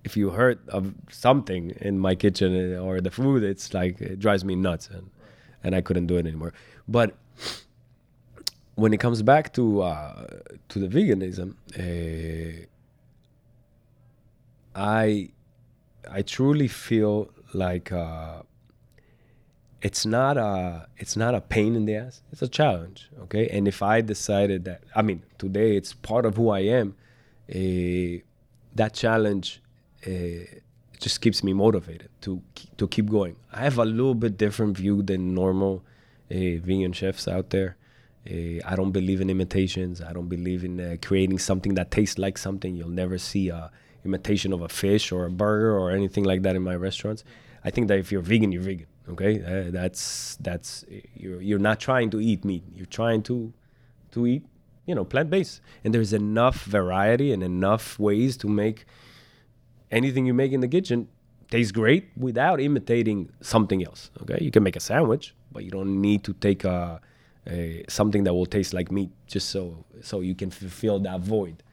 if 0.03 0.17
you 0.17 0.31
hurt 0.31 0.59
of 0.69 0.93
something 1.09 1.71
in 1.81 1.99
my 1.99 2.15
kitchen 2.15 2.75
or 2.77 2.99
the 2.99 3.11
food 3.11 3.43
it's 3.43 3.75
like 3.75 4.01
it 4.01 4.17
drives 4.17 4.43
me 4.43 4.55
nuts 4.55 4.87
and 4.87 5.11
and 5.63 5.75
i 5.75 5.81
couldn't 5.81 6.07
do 6.07 6.15
it 6.15 6.25
anymore. 6.25 6.53
But 6.87 7.15
when 8.75 8.93
it 8.93 8.99
comes 8.99 9.21
back 9.21 9.53
to 9.53 9.81
uh, 9.81 10.25
to 10.69 10.79
the 10.79 10.87
veganism 10.87 11.55
uh, 11.77 12.65
i 14.75 15.29
I 16.11 16.21
truly 16.21 16.67
feel 16.67 17.29
like 17.53 17.91
uh, 17.91 18.41
it's 19.81 20.05
not 20.05 20.37
a 20.37 20.87
it's 20.97 21.15
not 21.15 21.35
a 21.35 21.41
pain 21.41 21.75
in 21.75 21.85
the 21.85 21.95
ass. 21.95 22.21
It's 22.31 22.41
a 22.41 22.47
challenge, 22.47 23.09
okay? 23.23 23.47
And 23.49 23.67
if 23.67 23.81
I 23.81 24.01
decided 24.01 24.65
that, 24.65 24.83
I 24.95 25.01
mean, 25.01 25.23
today 25.37 25.75
it's 25.75 25.93
part 25.93 26.25
of 26.25 26.35
who 26.35 26.49
I 26.49 26.59
am. 26.59 26.95
Uh, 27.49 28.23
that 28.75 28.93
challenge 28.93 29.61
uh, 30.05 30.11
just 30.99 31.21
keeps 31.21 31.43
me 31.43 31.53
motivated 31.53 32.09
to 32.21 32.41
to 32.77 32.87
keep 32.87 33.09
going. 33.09 33.35
I 33.53 33.61
have 33.61 33.77
a 33.77 33.85
little 33.85 34.15
bit 34.15 34.37
different 34.37 34.77
view 34.77 35.01
than 35.01 35.33
normal 35.33 35.83
uh, 36.31 36.35
vegan 36.35 36.93
chefs 36.93 37.27
out 37.27 37.49
there. 37.51 37.77
I 38.29 38.75
don't 38.75 38.91
believe 38.91 39.21
in 39.21 39.29
imitations. 39.29 40.01
I 40.01 40.11
don't 40.11 40.27
believe 40.27 40.65
in 40.65 40.99
creating 41.01 41.39
something 41.39 41.75
that 41.75 41.91
tastes 41.91 42.17
like 42.17 42.37
something. 42.37 42.75
You'll 42.75 42.89
never 42.89 43.17
see 43.17 43.47
a 43.47 43.71
imitation 44.07 44.49
of 44.53 44.61
a 44.61 44.69
fish 44.69 45.05
or 45.11 45.21
a 45.25 45.33
burger 45.43 45.73
or 45.77 45.91
anything 45.99 46.25
like 46.31 46.41
that 46.45 46.55
in 46.55 46.63
my 46.71 46.77
restaurants. 46.87 47.23
I 47.67 47.69
think 47.69 47.87
that 47.89 47.99
if 47.99 48.07
you're 48.11 48.27
vegan, 48.33 48.51
you're 48.53 48.67
vegan. 48.71 48.87
Okay, 49.13 49.33
uh, 49.41 49.71
that's 49.71 50.37
that's 50.47 50.85
you're 51.21 51.41
you're 51.47 51.65
not 51.69 51.77
trying 51.79 52.09
to 52.13 52.19
eat 52.29 52.43
meat. 52.43 52.63
You're 52.77 52.93
trying 53.01 53.21
to 53.29 53.53
to 54.13 54.27
eat, 54.31 54.43
you 54.85 54.95
know, 54.95 55.05
plant 55.05 55.29
based. 55.29 55.61
And 55.83 55.93
there's 55.93 56.13
enough 56.13 56.57
variety 56.63 57.31
and 57.33 57.41
enough 57.43 57.85
ways 57.99 58.35
to 58.37 58.47
make 58.63 58.85
anything 59.91 60.25
you 60.25 60.33
make 60.33 60.51
in 60.51 60.61
the 60.65 60.67
kitchen 60.67 61.07
taste 61.49 61.73
great 61.73 62.03
without 62.17 62.59
imitating 62.59 63.29
something 63.41 63.81
else. 63.87 64.11
Okay, 64.21 64.37
you 64.41 64.51
can 64.51 64.63
make 64.63 64.75
a 64.75 64.81
sandwich, 64.91 65.33
but 65.51 65.63
you 65.63 65.71
don't 65.71 66.01
need 66.01 66.23
to 66.25 66.33
take 66.33 66.61
a, 66.65 66.99
a 67.47 67.85
something 67.87 68.23
that 68.25 68.33
will 68.33 68.45
taste 68.57 68.73
like 68.73 68.91
meat 68.91 69.11
just 69.27 69.49
so 69.49 69.85
so 70.01 70.19
you 70.19 70.35
can 70.35 70.51
fulfill 70.51 70.99
that 70.99 71.21
void. 71.21 71.63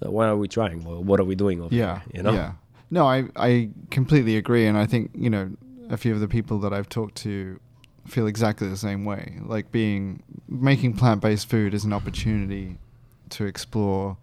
Why 0.00 0.28
are 0.28 0.36
we 0.36 0.48
trying? 0.48 0.84
Well, 0.84 1.02
what 1.02 1.20
are 1.20 1.24
we 1.24 1.34
doing? 1.34 1.60
Over 1.60 1.74
yeah, 1.74 2.02
you 2.12 2.22
know. 2.22 2.32
Yeah. 2.32 2.52
No, 2.90 3.06
I 3.06 3.24
I 3.34 3.70
completely 3.90 4.36
agree, 4.36 4.66
and 4.66 4.76
I 4.78 4.86
think 4.86 5.10
you 5.14 5.30
know 5.30 5.50
a 5.88 5.96
few 5.96 6.12
of 6.12 6.20
the 6.20 6.28
people 6.28 6.58
that 6.60 6.72
I've 6.72 6.88
talked 6.88 7.16
to 7.16 7.58
feel 8.06 8.26
exactly 8.26 8.68
the 8.68 8.76
same 8.76 9.04
way. 9.04 9.38
Like 9.42 9.72
being 9.72 10.22
making 10.48 10.94
plant 10.94 11.20
based 11.20 11.48
food 11.48 11.74
is 11.74 11.84
an 11.84 11.92
opportunity 11.92 12.78
to 13.30 13.44
explore, 13.44 14.16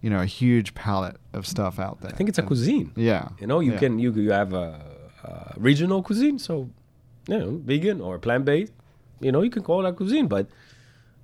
you 0.00 0.10
know, 0.10 0.20
a 0.20 0.26
huge 0.26 0.74
palette 0.74 1.16
of 1.32 1.46
stuff 1.46 1.78
out 1.78 2.00
there. 2.00 2.12
I 2.12 2.14
think 2.14 2.28
it's 2.28 2.38
a 2.38 2.42
cuisine. 2.42 2.92
Yeah. 2.96 3.28
You 3.40 3.46
know, 3.46 3.60
you 3.60 3.72
yeah. 3.72 3.78
can 3.78 3.98
you 3.98 4.12
you 4.12 4.32
have 4.32 4.52
a, 4.52 4.80
a, 5.24 5.54
regional 5.56 6.02
cuisine, 6.02 6.38
so 6.38 6.68
you 7.26 7.38
know, 7.38 7.60
vegan 7.64 8.00
or 8.00 8.18
plant 8.18 8.44
based. 8.44 8.72
You 9.20 9.32
know, 9.32 9.42
you 9.42 9.50
can 9.50 9.62
call 9.62 9.82
that 9.82 9.96
cuisine, 9.96 10.28
but 10.28 10.46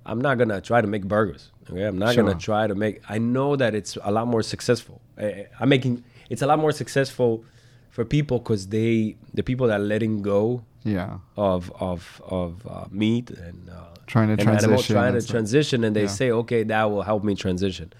I'm 0.05 0.19
not 0.19 0.37
gonna 0.37 0.61
try 0.61 0.81
to 0.81 0.87
make 0.87 1.05
burgers. 1.05 1.51
Okay, 1.69 1.83
I'm 1.83 1.97
not 1.97 2.13
sure. 2.13 2.23
gonna 2.23 2.39
try 2.39 2.67
to 2.67 2.75
make. 2.75 3.01
I 3.09 3.17
know 3.17 3.55
that 3.55 3.73
it's 3.73 3.97
a 4.03 4.11
lot 4.11 4.27
more 4.27 4.43
successful. 4.43 5.01
I, 5.17 5.47
I'm 5.59 5.69
making. 5.69 6.03
It's 6.29 6.41
a 6.41 6.47
lot 6.47 6.59
more 6.59 6.71
successful 6.71 7.43
for 7.89 8.05
people 8.05 8.39
because 8.39 8.67
they, 8.67 9.15
the 9.33 9.43
people 9.43 9.67
that 9.67 9.79
are 9.79 9.83
letting 9.83 10.21
go. 10.21 10.63
Yeah. 10.83 11.17
Of 11.35 11.71
of 11.79 12.21
of 12.27 12.67
uh, 12.67 12.85
meat 12.91 13.31
and 13.31 13.69
uh, 13.69 13.95
trying 14.05 14.27
to 14.27 14.33
and 14.33 14.41
transition, 14.41 14.71
animal, 14.71 14.83
trying 14.83 15.13
to 15.19 15.27
transition, 15.27 15.83
and 15.83 15.95
they 15.95 16.03
yeah. 16.03 16.07
say, 16.07 16.31
okay, 16.31 16.61
that 16.63 16.91
will 16.91 17.01
help 17.01 17.23
me 17.23 17.33
transition. 17.33 17.91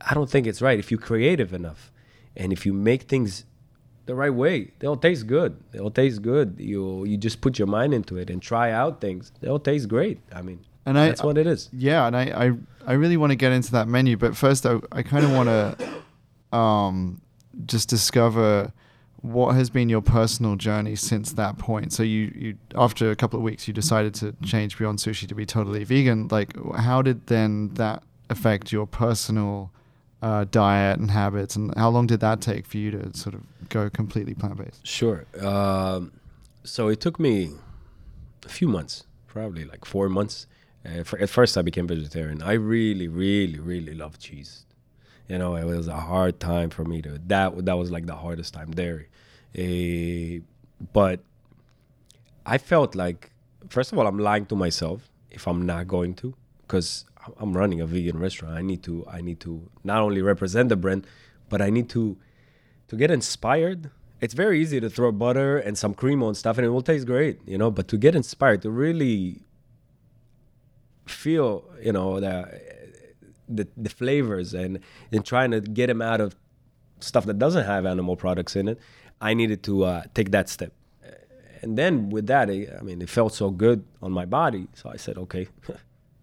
I 0.00 0.12
don't 0.12 0.28
think 0.28 0.46
it's 0.46 0.60
right. 0.60 0.78
If 0.78 0.90
you're 0.90 1.00
creative 1.00 1.54
enough, 1.54 1.90
and 2.36 2.52
if 2.52 2.66
you 2.66 2.74
make 2.74 3.04
things 3.04 3.44
the 4.06 4.14
right 4.14 4.34
way, 4.34 4.72
they'll 4.80 4.96
taste 4.96 5.26
good. 5.26 5.58
They'll 5.70 5.90
taste 5.90 6.22
good. 6.22 6.56
You 6.58 7.04
you 7.04 7.16
just 7.16 7.40
put 7.40 7.58
your 7.58 7.68
mind 7.68 7.94
into 7.94 8.18
it 8.18 8.28
and 8.30 8.42
try 8.42 8.70
out 8.70 9.00
things. 9.00 9.32
They'll 9.40 9.60
taste 9.60 9.88
great. 9.88 10.20
I 10.34 10.42
mean, 10.42 10.60
and 10.84 10.98
I, 10.98 11.06
that's 11.06 11.22
what 11.22 11.38
it 11.38 11.46
is. 11.46 11.70
Yeah, 11.72 12.06
and 12.06 12.16
I, 12.16 12.22
I, 12.22 12.52
I 12.86 12.94
really 12.94 13.16
want 13.16 13.30
to 13.30 13.36
get 13.36 13.52
into 13.52 13.72
that 13.72 13.88
menu, 13.88 14.16
but 14.16 14.36
first 14.36 14.66
I, 14.66 14.78
I 14.90 15.02
kind 15.02 15.24
of 15.24 15.32
want 15.32 15.48
to 15.48 16.56
um, 16.56 17.20
just 17.66 17.88
discover 17.88 18.72
what 19.22 19.54
has 19.54 19.70
been 19.70 19.88
your 19.88 20.02
personal 20.02 20.56
journey 20.56 20.96
since 20.96 21.32
that 21.32 21.56
point. 21.56 21.92
So 21.92 22.02
you, 22.02 22.32
you 22.34 22.58
after 22.74 23.10
a 23.10 23.16
couple 23.16 23.38
of 23.38 23.44
weeks 23.44 23.68
you 23.68 23.74
decided 23.74 24.14
to 24.14 24.34
change 24.42 24.76
Beyond 24.76 24.98
Sushi 24.98 25.28
to 25.28 25.34
be 25.34 25.46
totally 25.46 25.84
vegan. 25.84 26.28
Like 26.28 26.56
how 26.76 27.02
did 27.02 27.26
then 27.28 27.74
that 27.74 28.02
affect 28.28 28.72
your 28.72 28.86
personal 28.86 29.70
uh, 30.20 30.44
diet 30.50 30.98
and 30.98 31.10
habits, 31.10 31.56
and 31.56 31.74
how 31.76 31.90
long 31.90 32.06
did 32.06 32.20
that 32.20 32.40
take 32.40 32.66
for 32.66 32.78
you 32.78 32.90
to 32.92 33.16
sort 33.16 33.34
of 33.34 33.42
go 33.68 33.90
completely 33.90 34.34
plant 34.34 34.56
based? 34.56 34.86
Sure. 34.86 35.24
Um, 35.40 36.12
so 36.64 36.88
it 36.88 37.00
took 37.00 37.18
me 37.18 37.52
a 38.44 38.48
few 38.48 38.68
months, 38.68 39.04
probably 39.26 39.64
like 39.64 39.84
four 39.84 40.08
months 40.08 40.46
uh, 40.84 41.04
for, 41.04 41.18
at 41.18 41.30
first, 41.30 41.56
I 41.56 41.62
became 41.62 41.86
vegetarian. 41.86 42.42
I 42.42 42.54
really, 42.54 43.08
really, 43.08 43.58
really 43.58 43.94
love 43.94 44.18
cheese. 44.18 44.64
You 45.28 45.38
know, 45.38 45.54
it 45.54 45.64
was 45.64 45.88
a 45.88 45.96
hard 45.96 46.40
time 46.40 46.70
for 46.70 46.84
me 46.84 47.00
to 47.02 47.20
that. 47.26 47.64
That 47.64 47.78
was 47.78 47.90
like 47.90 48.06
the 48.06 48.16
hardest 48.16 48.54
time 48.54 48.72
dairy. 48.72 49.08
Uh, 49.56 50.42
but 50.92 51.20
I 52.44 52.58
felt 52.58 52.94
like, 52.94 53.30
first 53.68 53.92
of 53.92 53.98
all, 53.98 54.06
I'm 54.06 54.18
lying 54.18 54.46
to 54.46 54.56
myself 54.56 55.08
if 55.30 55.46
I'm 55.46 55.64
not 55.64 55.86
going 55.86 56.14
to, 56.16 56.34
because 56.62 57.04
I'm 57.38 57.56
running 57.56 57.80
a 57.80 57.86
vegan 57.86 58.18
restaurant. 58.18 58.56
I 58.56 58.62
need 58.62 58.82
to. 58.82 59.06
I 59.08 59.20
need 59.20 59.38
to 59.40 59.70
not 59.84 60.02
only 60.02 60.22
represent 60.22 60.68
the 60.68 60.76
brand, 60.76 61.06
but 61.48 61.62
I 61.62 61.70
need 61.70 61.88
to 61.90 62.16
to 62.88 62.96
get 62.96 63.10
inspired. 63.10 63.90
It's 64.20 64.34
very 64.34 64.60
easy 64.60 64.80
to 64.80 64.90
throw 64.90 65.12
butter 65.12 65.58
and 65.58 65.78
some 65.78 65.94
cream 65.94 66.22
on 66.22 66.34
stuff, 66.34 66.58
and 66.58 66.66
it 66.66 66.70
will 66.70 66.82
taste 66.82 67.06
great, 67.06 67.40
you 67.46 67.58
know. 67.58 67.70
But 67.70 67.86
to 67.88 67.96
get 67.96 68.14
inspired, 68.16 68.62
to 68.62 68.70
really 68.70 69.42
feel 71.06 71.64
you 71.80 71.92
know 71.92 72.20
the 72.20 72.60
the, 73.48 73.66
the 73.76 73.90
flavors 73.90 74.54
and 74.54 74.78
and 75.10 75.24
trying 75.24 75.50
to 75.50 75.60
get 75.60 75.88
them 75.88 76.00
out 76.00 76.20
of 76.20 76.34
stuff 77.00 77.24
that 77.26 77.38
doesn't 77.38 77.64
have 77.64 77.84
animal 77.84 78.16
products 78.16 78.54
in 78.56 78.68
it 78.68 78.78
i 79.20 79.34
needed 79.34 79.62
to 79.62 79.84
uh, 79.84 80.02
take 80.14 80.30
that 80.30 80.48
step 80.48 80.72
and 81.60 81.76
then 81.76 82.10
with 82.10 82.26
that 82.26 82.48
it, 82.48 82.72
i 82.78 82.82
mean 82.82 83.02
it 83.02 83.10
felt 83.10 83.34
so 83.34 83.50
good 83.50 83.84
on 84.00 84.12
my 84.12 84.24
body 84.24 84.68
so 84.74 84.88
i 84.88 84.96
said 84.96 85.18
okay 85.18 85.48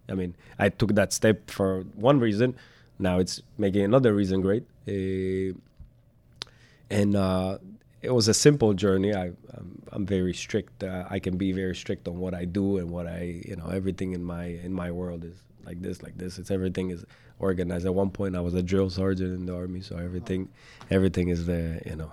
I 0.09 0.15
mean, 0.15 0.35
I 0.57 0.69
took 0.69 0.95
that 0.95 1.13
step 1.13 1.49
for 1.49 1.81
one 1.95 2.19
reason. 2.19 2.55
Now 2.97 3.19
it's 3.19 3.41
making 3.57 3.83
another 3.83 4.13
reason 4.13 4.41
great. 4.41 4.65
Uh, 4.87 5.57
and 6.89 7.15
uh, 7.15 7.59
it 8.01 8.11
was 8.13 8.27
a 8.27 8.33
simple 8.33 8.73
journey. 8.73 9.13
I, 9.13 9.25
I'm, 9.57 9.81
I'm 9.91 10.05
very 10.05 10.33
strict. 10.33 10.83
Uh, 10.83 11.05
I 11.09 11.19
can 11.19 11.37
be 11.37 11.51
very 11.51 11.75
strict 11.75 12.07
on 12.07 12.17
what 12.19 12.33
I 12.33 12.45
do 12.45 12.77
and 12.77 12.89
what 12.89 13.07
I, 13.07 13.41
you 13.45 13.55
know, 13.55 13.67
everything 13.69 14.13
in 14.13 14.23
my 14.23 14.45
in 14.45 14.73
my 14.73 14.91
world 14.91 15.23
is 15.25 15.35
like 15.65 15.81
this, 15.81 16.01
like 16.01 16.17
this. 16.17 16.39
It's 16.39 16.51
everything 16.51 16.89
is 16.91 17.03
organized. 17.39 17.85
At 17.85 17.93
one 17.93 18.09
point, 18.09 18.35
I 18.35 18.41
was 18.41 18.53
a 18.53 18.63
drill 18.63 18.89
sergeant 18.89 19.33
in 19.33 19.45
the 19.45 19.55
army, 19.55 19.81
so 19.81 19.97
everything, 19.97 20.49
everything 20.89 21.29
is 21.29 21.45
there. 21.45 21.81
You 21.85 21.95
know, 21.97 22.11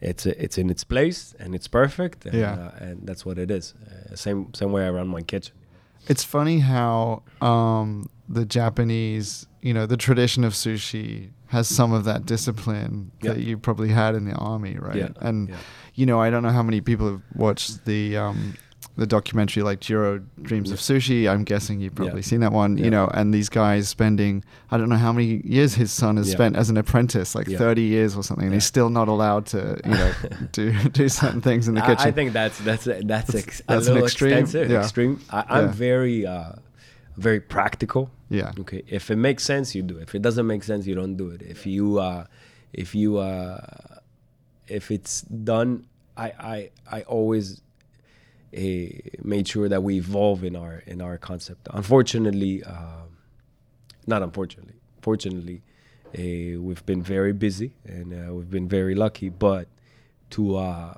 it's 0.00 0.26
it's 0.26 0.58
in 0.58 0.70
its 0.70 0.84
place 0.84 1.34
and 1.38 1.54
it's 1.54 1.68
perfect. 1.68 2.26
And, 2.26 2.34
Yeah. 2.34 2.52
uh, 2.54 2.84
and 2.84 3.06
that's 3.06 3.24
what 3.24 3.38
it 3.38 3.50
is. 3.50 3.74
Uh, 3.86 4.14
same 4.16 4.52
same 4.54 4.72
way 4.72 4.86
I 4.86 4.90
run 4.90 5.08
my 5.08 5.22
kitchen. 5.22 5.54
It's 6.08 6.22
funny 6.22 6.60
how 6.60 7.22
um, 7.40 8.08
the 8.28 8.44
Japanese, 8.44 9.46
you 9.62 9.74
know, 9.74 9.86
the 9.86 9.96
tradition 9.96 10.44
of 10.44 10.52
sushi 10.52 11.30
has 11.48 11.68
some 11.68 11.92
of 11.92 12.04
that 12.04 12.26
discipline 12.26 13.10
Yeah. 13.22 13.32
that 13.34 13.40
you 13.40 13.56
probably 13.58 13.88
had 13.90 14.14
in 14.14 14.24
the 14.24 14.34
army, 14.34 14.76
right? 14.78 14.96
Yeah, 14.96 15.08
And 15.20 15.48
yeah. 15.48 15.56
you 15.94 16.06
know, 16.06 16.20
I 16.20 16.30
don't 16.30 16.42
know 16.42 16.50
how 16.50 16.62
many 16.62 16.80
people 16.80 17.08
have 17.10 17.22
watched 17.34 17.84
the 17.84 18.16
um, 18.16 18.54
the 18.98 19.06
documentary 19.06 19.62
like 19.62 19.80
Jiro 19.80 20.20
Dreams 20.40 20.70
of 20.70 20.78
Sushi. 20.78 21.28
I'm 21.28 21.44
guessing 21.44 21.80
you've 21.80 21.94
probably 21.94 22.22
seen 22.22 22.40
that 22.40 22.52
one. 22.52 22.78
You 22.78 22.90
know, 22.90 23.08
and 23.12 23.32
these 23.34 23.50
guys 23.50 23.88
spending 23.90 24.42
I 24.70 24.78
don't 24.78 24.88
know 24.88 24.96
how 24.96 25.12
many 25.12 25.42
years 25.44 25.74
his 25.74 25.92
son 25.92 26.16
has 26.16 26.30
spent 26.32 26.56
as 26.56 26.70
an 26.70 26.78
apprentice, 26.78 27.34
like 27.34 27.46
Yeah. 27.46 27.58
30 27.58 27.82
years 27.82 28.16
or 28.16 28.22
something, 28.22 28.46
and 28.46 28.54
he's 28.54 28.64
still 28.64 28.88
not 28.88 29.08
allowed 29.08 29.44
to, 29.46 29.78
you 29.84 29.90
know, 29.90 30.12
do 30.52 30.72
do 30.88 31.08
certain 31.10 31.42
things 31.42 31.68
in 31.68 31.74
the 31.74 31.82
kitchen. 31.82 32.08
I, 32.08 32.10
think 32.10 32.32
that's 32.32 32.58
that's 32.60 32.84
that's 33.04 33.34
ex- 33.34 33.62
that's 33.68 33.86
a 33.86 33.90
an 33.90 33.94
little 33.94 34.06
extreme, 34.06 34.32
extreme. 34.72 35.20
I, 35.30 35.44
I'm 35.48 35.66
Yeah. 35.66 35.72
very 35.72 36.26
uh, 36.26 36.52
very 37.16 37.40
practical. 37.40 38.10
yeah. 38.28 38.52
Okay, 38.60 38.82
if 38.88 39.10
it 39.10 39.16
makes 39.16 39.44
sense, 39.44 39.74
you 39.74 39.82
do 39.82 39.98
it. 39.98 40.02
If 40.02 40.14
it 40.14 40.22
doesn't 40.22 40.46
make 40.46 40.62
sense, 40.62 40.86
you 40.86 40.94
don't 40.94 41.16
do 41.16 41.30
it. 41.30 41.42
If 41.42 41.66
you 41.66 41.98
uh, 41.98 42.26
if 42.72 42.94
you 42.94 43.18
uh, 43.18 43.60
if 44.68 44.90
it's 44.90 45.22
done, 45.22 45.86
I 46.16 46.32
I 46.38 46.70
I 46.90 47.02
always 47.02 47.62
uh, 48.56 48.60
made 49.22 49.48
sure 49.48 49.68
that 49.68 49.82
we 49.82 49.96
evolve 49.96 50.44
in 50.44 50.56
our 50.56 50.82
in 50.86 51.00
our 51.00 51.18
concept. 51.18 51.68
Unfortunately, 51.72 52.62
um, 52.64 53.16
not 54.06 54.22
unfortunately, 54.22 54.74
fortunately, 55.00 55.62
uh, 56.16 56.60
we've 56.60 56.84
been 56.86 57.02
very 57.02 57.32
busy 57.32 57.72
and 57.84 58.12
uh, 58.12 58.34
we've 58.34 58.50
been 58.50 58.68
very 58.68 58.94
lucky. 58.94 59.28
But 59.28 59.68
to 60.30 60.56
uh, 60.56 60.94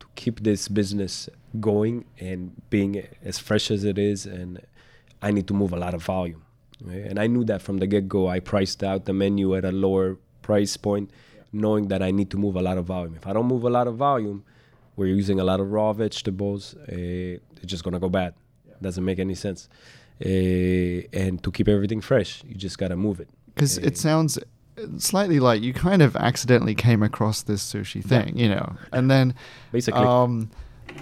to 0.00 0.06
keep 0.14 0.40
this 0.40 0.68
business 0.68 1.28
going 1.60 2.04
and 2.20 2.60
being 2.70 3.02
as 3.24 3.38
fresh 3.38 3.70
as 3.70 3.84
it 3.84 3.98
is, 3.98 4.26
and 4.26 4.60
I 5.22 5.30
need 5.30 5.46
to 5.48 5.54
move 5.54 5.72
a 5.72 5.76
lot 5.76 5.94
of 5.94 6.02
volume. 6.02 6.42
right? 6.84 6.98
And 6.98 7.18
I 7.18 7.26
knew 7.26 7.44
that 7.44 7.62
from 7.62 7.78
the 7.78 7.86
get 7.86 8.08
go. 8.08 8.28
I 8.28 8.40
priced 8.40 8.82
out 8.84 9.04
the 9.06 9.12
menu 9.12 9.54
at 9.56 9.64
a 9.64 9.72
lower 9.72 10.18
price 10.42 10.76
point, 10.76 11.10
knowing 11.52 11.88
that 11.88 12.02
I 12.02 12.10
need 12.10 12.30
to 12.30 12.36
move 12.36 12.56
a 12.56 12.62
lot 12.62 12.78
of 12.78 12.84
volume. 12.86 13.14
If 13.16 13.26
I 13.26 13.32
don't 13.32 13.46
move 13.46 13.64
a 13.64 13.70
lot 13.70 13.86
of 13.88 13.96
volume, 13.96 14.44
we're 14.96 15.06
using 15.06 15.40
a 15.40 15.44
lot 15.44 15.60
of 15.60 15.70
raw 15.72 15.92
vegetables. 15.92 16.74
Uh, 16.88 17.38
it's 17.56 17.66
just 17.66 17.82
gonna 17.84 17.98
go 17.98 18.08
bad. 18.08 18.34
Doesn't 18.82 19.04
make 19.04 19.18
any 19.18 19.34
sense. 19.34 19.68
Uh, 20.24 20.28
and 21.12 21.42
to 21.42 21.50
keep 21.50 21.68
everything 21.68 22.00
fresh, 22.00 22.42
you 22.46 22.54
just 22.54 22.78
gotta 22.78 22.96
move 22.96 23.20
it. 23.20 23.28
because 23.54 23.78
Uh, 23.78 23.82
it 23.82 23.96
sounds 23.98 24.38
slightly 24.98 25.40
like 25.40 25.62
you 25.62 25.72
kind 25.72 26.02
of 26.02 26.14
accidentally 26.16 26.74
came 26.74 27.02
across 27.02 27.42
this 27.42 27.62
sushi 27.72 28.04
thing, 28.04 28.36
you 28.38 28.48
know, 28.48 28.76
and 28.92 29.10
then 29.10 29.34
Basically, 29.72 30.02
um, 30.02 30.50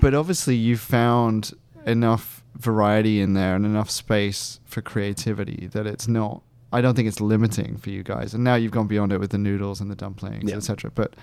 but 0.00 0.14
obviously 0.14 0.54
you 0.54 0.76
found 0.76 1.52
enough 1.86 2.43
variety 2.56 3.20
in 3.20 3.34
there 3.34 3.56
and 3.56 3.64
enough 3.66 3.90
space 3.90 4.60
for 4.64 4.80
creativity 4.82 5.68
that 5.72 5.86
it's 5.86 6.06
not. 6.08 6.42
I 6.72 6.80
don't 6.80 6.94
think 6.94 7.06
it's 7.08 7.20
limiting 7.20 7.76
for 7.76 7.90
you 7.90 8.02
guys. 8.02 8.34
And 8.34 8.42
now 8.42 8.54
you've 8.56 8.72
gone 8.72 8.86
beyond 8.88 9.12
it 9.12 9.18
with 9.18 9.30
the 9.30 9.38
noodles 9.38 9.80
and 9.80 9.90
the 9.90 9.94
dumplings, 9.94 10.50
Yeah. 10.50 10.56
etc. 10.56 10.90
But 10.94 11.14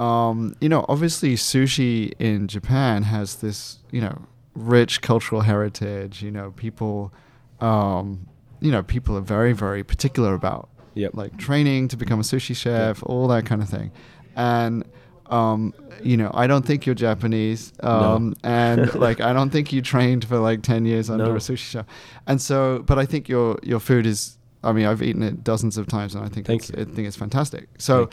um, 0.00 0.54
you 0.60 0.68
know, 0.70 0.86
obviously 0.88 1.34
sushi 1.34 2.12
in 2.18 2.48
Japan 2.48 3.02
has 3.02 3.36
this, 3.36 3.78
you 3.90 4.00
know, 4.00 4.22
rich 4.54 5.02
cultural 5.02 5.42
heritage. 5.42 6.22
You 6.22 6.30
know, 6.30 6.52
people, 6.52 7.12
um, 7.60 8.26
you 8.60 8.70
know, 8.70 8.82
people 8.82 9.16
are 9.18 9.20
very, 9.22 9.52
very 9.52 9.84
particular 9.84 10.34
about 10.34 10.68
Yep. 10.94 11.14
like 11.14 11.36
training 11.36 11.88
to 11.88 11.96
become 11.96 12.20
a 12.20 12.22
sushi 12.22 12.54
chef, 12.56 13.02
all 13.04 13.28
that 13.28 13.44
kind 13.44 13.60
of 13.62 13.68
thing. 13.68 13.90
And 14.36 14.84
um, 15.32 15.72
you 16.02 16.16
know, 16.16 16.30
I 16.34 16.46
don't 16.46 16.64
think 16.66 16.84
you're 16.86 16.94
Japanese, 16.94 17.72
um, 17.80 18.34
and 18.44 18.92
like 19.06 19.20
I 19.20 19.32
don't 19.32 19.50
think 19.50 19.72
you 19.72 19.80
trained 19.82 20.24
for 20.24 20.38
like 20.38 20.62
ten 20.62 20.84
years 20.84 21.08
under 21.10 21.24
No. 21.26 21.32
a 21.32 21.38
sushi 21.38 21.56
chef. 21.58 21.86
And 22.26 22.40
so, 22.40 22.80
but 22.86 22.98
I 22.98 23.06
think 23.06 23.28
your 23.28 23.58
your 23.62 23.80
food 23.80 24.06
is. 24.06 24.38
I 24.64 24.70
mean, 24.72 24.86
I've 24.86 25.02
eaten 25.02 25.22
it 25.24 25.42
dozens 25.42 25.76
of 25.76 25.86
times, 25.88 26.14
and 26.14 26.24
I 26.24 26.28
think 26.28 26.46
Thank 26.46 26.62
it's, 26.62 26.70
you. 26.70 26.76
I 26.80 26.84
think 26.84 27.08
it's 27.08 27.16
fantastic. 27.16 27.68
So, 27.78 28.08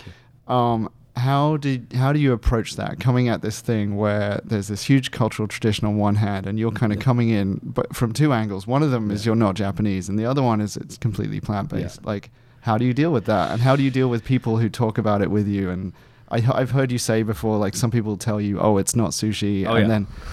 um, 0.47 0.89
how 1.15 1.57
did 1.57 1.93
how 1.93 2.11
do 2.13 2.19
you 2.19 2.31
approach 2.33 2.75
that? 2.75 2.99
Coming 2.99 3.27
at 3.29 3.41
this 3.41 3.59
thing 3.61 3.95
where 3.97 4.41
there's 4.43 4.67
this 4.69 4.83
huge 4.83 5.11
cultural 5.11 5.47
tradition 5.47 5.85
on 5.87 5.97
one 5.97 6.15
hand, 6.15 6.47
and 6.47 6.57
you're 6.57 6.71
kind 6.71 6.91
of 6.91 6.97
Yeah. 6.99 7.03
coming 7.03 7.29
in, 7.29 7.59
but 7.63 7.95
from 7.95 8.13
two 8.13 8.33
angles. 8.33 8.65
One 8.65 8.81
of 8.81 8.89
them 8.91 9.11
is 9.11 9.25
you're 9.27 9.35
not 9.35 9.55
Japanese, 9.55 10.09
and 10.09 10.17
the 10.17 10.25
other 10.25 10.41
one 10.41 10.59
is 10.61 10.75
it's 10.77 10.97
completely 10.97 11.39
plant 11.39 11.69
based. 11.69 11.99
Yeah. 12.01 12.07
Like, 12.07 12.31
how 12.61 12.77
do 12.79 12.85
you 12.85 12.93
deal 12.93 13.11
with 13.11 13.25
that? 13.25 13.51
And 13.51 13.61
how 13.61 13.75
do 13.75 13.83
you 13.83 13.91
deal 13.91 14.09
with 14.09 14.23
people 14.23 14.57
who 14.57 14.69
talk 14.69 14.97
about 14.97 15.21
it 15.21 15.29
with 15.29 15.47
you? 15.47 15.69
And 15.69 15.93
I, 16.31 16.43
I've 16.53 16.71
heard 16.71 16.91
you 16.91 16.97
say 16.97 17.23
before, 17.23 17.57
like 17.57 17.75
some 17.75 17.91
people 17.91 18.15
tell 18.17 18.39
you, 18.39 18.59
"Oh, 18.59 18.77
it's 18.77 18.95
not 18.95 19.11
sushi," 19.11 19.65
Oh, 19.65 19.73
and 19.75 19.87
yeah. 19.87 19.87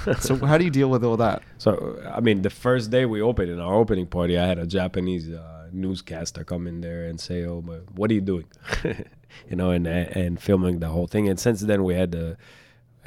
then 0.04 0.18
so 0.20 0.36
how 0.36 0.58
do 0.58 0.64
you 0.64 0.70
deal 0.70 0.90
with 0.90 1.02
all 1.04 1.16
that? 1.16 1.42
So 1.58 1.98
I 2.14 2.20
mean, 2.20 2.42
the 2.42 2.50
first 2.50 2.90
day 2.90 3.06
we 3.06 3.20
opened 3.22 3.50
in 3.50 3.60
our 3.60 3.74
opening 3.74 4.06
party, 4.06 4.38
I 4.38 4.46
had 4.46 4.58
a 4.58 4.66
Japanese 4.66 5.30
uh, 5.30 5.68
newscaster 5.72 6.44
come 6.44 6.66
in 6.66 6.80
there 6.82 7.04
and 7.04 7.18
say, 7.18 7.44
"Oh, 7.44 7.62
but 7.62 7.90
what 7.94 8.10
are 8.10 8.14
you 8.14 8.20
doing?" 8.20 8.46
you 8.84 9.56
know, 9.56 9.70
and 9.70 9.86
and 9.86 10.40
filming 10.40 10.80
the 10.80 10.88
whole 10.88 11.06
thing. 11.06 11.28
And 11.28 11.40
since 11.40 11.60
then, 11.62 11.82
we 11.84 11.94
had 11.94 12.14
uh, 12.14 12.34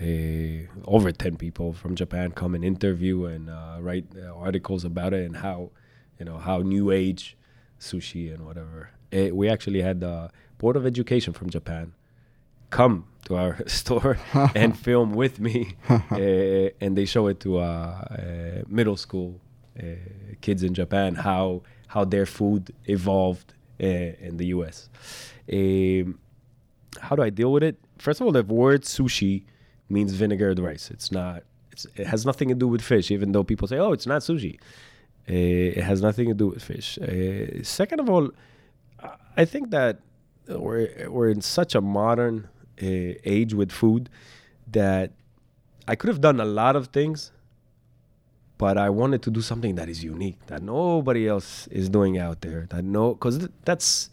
a, 0.02 0.67
over 0.86 1.12
ten 1.12 1.36
people 1.38 1.73
from 1.73 1.95
Japan 1.95 2.32
come 2.32 2.56
and 2.56 2.63
interview 2.65 3.25
and 3.25 3.49
uh, 3.49 3.78
write 3.80 4.06
uh, 4.17 4.34
articles 4.36 4.84
about 4.84 5.13
it 5.13 5.25
and 5.25 5.38
how, 5.38 5.71
you 6.17 6.25
know, 6.25 6.38
how 6.38 6.60
new 6.60 6.89
age 6.91 7.38
sushi 7.80 8.34
and 8.34 8.45
whatever. 8.45 8.89
Eh, 9.12 9.32
we 9.32 9.47
actually 9.49 9.82
had 9.82 9.99
the 9.99 10.30
board 10.58 10.75
of 10.75 10.86
education 10.86 11.34
from 11.34 11.49
Japan 11.49 11.93
come 12.69 13.05
to 13.25 13.36
our 13.36 13.58
store 13.67 14.17
and 14.55 14.77
film 14.88 15.13
with 15.13 15.39
me 15.39 15.75
uh, 15.89 15.99
and 16.82 16.97
they 16.97 17.05
show 17.05 17.27
it 17.27 17.39
to 17.41 17.58
uh, 17.58 17.62
uh, 17.62 18.62
middle 18.67 18.97
school 18.97 19.39
uh, 19.79 19.84
kids 20.41 20.63
in 20.63 20.73
Japan 20.73 21.15
how 21.15 21.62
how 21.88 22.05
their 22.05 22.25
food 22.25 22.73
evolved 22.86 23.53
uh, 23.82 23.86
in 24.27 24.38
the 24.38 24.47
US. 24.47 24.89
Um, 25.51 26.19
how 27.01 27.15
do 27.15 27.21
I 27.23 27.29
deal 27.29 27.51
with 27.51 27.63
it? 27.63 27.77
First 27.97 28.19
of 28.21 28.25
all, 28.27 28.32
the 28.34 28.43
word 28.43 28.84
sushi 28.84 29.43
means 29.89 30.13
vinegared 30.13 30.60
rice. 30.60 30.91
It's 30.91 31.12
not. 31.12 31.43
It's, 31.71 31.86
it 31.95 32.08
has 32.08 32.25
nothing 32.25 32.49
to 32.49 32.55
do 32.55 32.67
with 32.67 32.82
fish, 32.82 33.10
even 33.10 33.32
though 33.32 33.43
people 33.43 33.67
say, 33.67 33.77
"Oh, 33.77 33.91
it's 33.91 34.05
not 34.05 34.21
sushi." 34.21 34.60
Uh, 35.29 35.34
it 35.79 35.84
has 35.84 36.01
nothing 36.01 36.27
to 36.27 36.34
do 36.34 36.47
with 36.47 36.63
fish. 36.63 36.97
Uh, 36.99 37.63
second 37.63 37.99
of 37.99 38.10
all, 38.10 38.32
I- 39.38 39.45
think 39.45 39.69
that 39.71 39.99
we're 40.47 41.10
we're 41.10 41.29
in 41.29 41.41
such 41.41 41.73
a 41.75 41.82
modern 41.82 42.47
age 42.82 43.54
with 43.54 43.72
food 43.72 44.10
that 44.72 45.12
I 45.88 45.96
could 45.96 46.08
have 46.10 46.22
done 46.22 46.39
a 46.39 46.46
lot 46.46 46.76
of 46.76 46.88
things, 46.88 47.32
but 48.58 48.78
I 48.78 48.89
wanted 48.89 49.22
to 49.24 49.32
do 49.32 49.42
something 49.42 49.76
that 49.76 49.89
is 49.89 50.04
unique 50.04 50.38
that 50.48 50.62
nobody 50.62 51.28
else 51.28 51.68
is 51.68 51.89
doing 51.89 52.18
out 52.18 52.42
there. 52.42 52.68
That 52.70 52.84
no, 52.84 53.13
because 53.13 53.39
th- 53.39 53.52
that's 53.65 54.10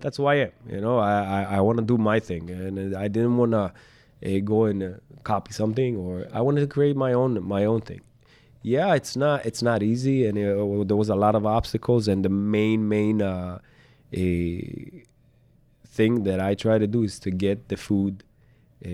that's 0.00 0.16
who 0.16 0.26
I 0.26 0.36
am. 0.36 0.52
You 0.68 0.80
know, 0.80 0.98
I 0.98 1.42
I, 1.42 1.42
I 1.56 1.60
want 1.60 1.78
to 1.78 1.84
do 1.84 1.98
my 1.98 2.18
thing, 2.20 2.50
and 2.50 2.96
I 2.96 3.08
didn't 3.08 3.36
want 3.36 3.52
to 3.52 3.72
uh, 4.26 4.38
go 4.44 4.64
and 4.64 4.82
uh, 4.82 4.88
copy 5.22 5.52
something, 5.52 5.96
or 5.96 6.26
I 6.32 6.40
wanted 6.40 6.60
to 6.60 6.66
create 6.66 6.96
my 6.96 7.12
own 7.12 7.42
my 7.44 7.64
own 7.64 7.80
thing. 7.80 8.00
Yeah, 8.62 8.94
it's 8.94 9.16
not 9.16 9.46
it's 9.46 9.62
not 9.62 9.82
easy, 9.82 10.26
and 10.26 10.36
uh, 10.36 10.84
there 10.84 10.96
was 10.96 11.08
a 11.08 11.14
lot 11.14 11.34
of 11.34 11.46
obstacles, 11.46 12.08
and 12.08 12.24
the 12.24 12.28
main 12.28 12.88
main 12.88 13.22
uh, 13.22 13.58
a 14.12 15.04
thing 15.90 16.24
that 16.24 16.40
I 16.40 16.54
try 16.54 16.78
to 16.78 16.86
do 16.86 17.02
is 17.02 17.18
to 17.20 17.30
get 17.30 17.68
the 17.68 17.76
food 17.76 18.24
uh, 18.84 18.88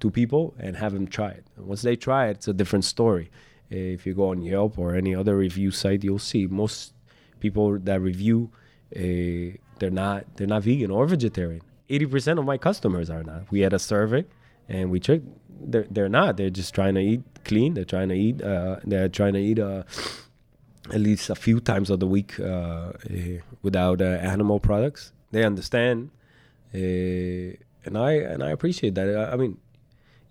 to 0.00 0.10
people 0.12 0.54
and 0.58 0.76
have 0.76 0.92
them 0.92 1.06
try 1.06 1.30
it. 1.30 1.44
And 1.56 1.66
once 1.66 1.82
they 1.82 1.96
try 1.96 2.28
it, 2.28 2.32
it's 2.38 2.48
a 2.48 2.52
different 2.52 2.84
story. 2.84 3.30
Uh, 3.72 3.76
if 3.76 4.06
you 4.06 4.14
go 4.14 4.30
on 4.30 4.42
Yelp 4.42 4.78
or 4.78 4.94
any 4.94 5.14
other 5.14 5.36
review 5.36 5.70
site, 5.70 6.04
you'll 6.04 6.18
see 6.18 6.46
most 6.46 6.92
people 7.40 7.78
that 7.78 8.00
review 8.00 8.50
uh, 8.94 9.56
they're 9.78 9.90
not 9.90 10.24
they're 10.36 10.46
not 10.46 10.62
vegan 10.62 10.90
or 10.90 11.06
vegetarian. 11.06 11.62
Eighty 11.88 12.06
percent 12.06 12.38
of 12.38 12.44
my 12.44 12.58
customers 12.58 13.08
are 13.08 13.22
not. 13.22 13.50
We 13.50 13.60
had 13.60 13.72
a 13.72 13.78
survey 13.78 14.24
and 14.68 14.90
we 14.90 15.00
checked. 15.00 15.24
They're 15.60 15.86
they're 15.90 16.08
not. 16.08 16.36
They're 16.36 16.50
just 16.50 16.74
trying 16.74 16.94
to 16.94 17.00
eat 17.00 17.22
clean. 17.44 17.74
They're 17.74 17.84
trying 17.84 18.08
to 18.08 18.14
eat. 18.14 18.42
Uh, 18.42 18.76
they're 18.84 19.08
trying 19.08 19.34
to 19.34 19.40
eat. 19.40 19.58
Uh, 19.58 19.84
at 20.92 21.00
least 21.00 21.30
a 21.30 21.34
few 21.34 21.60
times 21.60 21.90
of 21.90 22.00
the 22.00 22.06
week 22.06 22.38
uh, 22.40 22.92
eh, 23.08 23.38
without 23.62 24.00
uh, 24.00 24.04
animal 24.04 24.58
products. 24.58 25.12
They 25.32 25.44
understand, 25.44 26.10
uh, 26.74 26.78
and 27.86 27.96
I 27.96 28.12
and 28.12 28.42
I 28.42 28.50
appreciate 28.50 28.94
that. 28.94 29.08
I, 29.08 29.32
I 29.32 29.36
mean, 29.36 29.58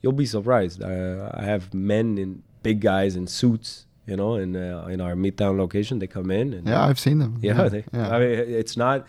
you'll 0.02 0.12
be 0.14 0.26
surprised. 0.26 0.82
Uh, 0.84 1.30
I 1.34 1.44
have 1.44 1.74
men 1.74 2.18
in 2.18 2.44
big 2.64 2.82
guys 2.82 3.16
in 3.16 3.28
suits 3.28 3.86
you 4.06 4.16
know, 4.18 4.36
in 4.36 4.56
uh, 4.56 4.88
in 4.90 5.02
our 5.02 5.14
Midtown 5.14 5.58
location. 5.58 6.00
They 6.00 6.08
come 6.08 6.32
in 6.32 6.54
and 6.54 6.68
Yeah, 6.68 6.84
I've 6.84 7.00
seen 7.00 7.20
them. 7.20 7.38
yeah, 7.42 7.62
yeah. 7.62 7.70
they, 7.70 7.84
yeah. 7.94 8.10
I 8.16 8.20
mean, 8.20 8.30
it's 8.62 8.76
not. 8.76 9.06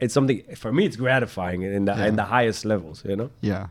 It's 0.00 0.12
something 0.14 0.42
for 0.56 0.70
me. 0.72 0.84
It's 0.84 0.96
gratifying 0.96 1.62
in 1.62 1.86
the 1.86 1.94
Yeah. 1.94 2.06
in 2.06 2.16
the 2.16 2.24
highest 2.24 2.64
levels. 2.64 3.02
You 3.04 3.16
know. 3.16 3.30
Yeah. 3.40 3.68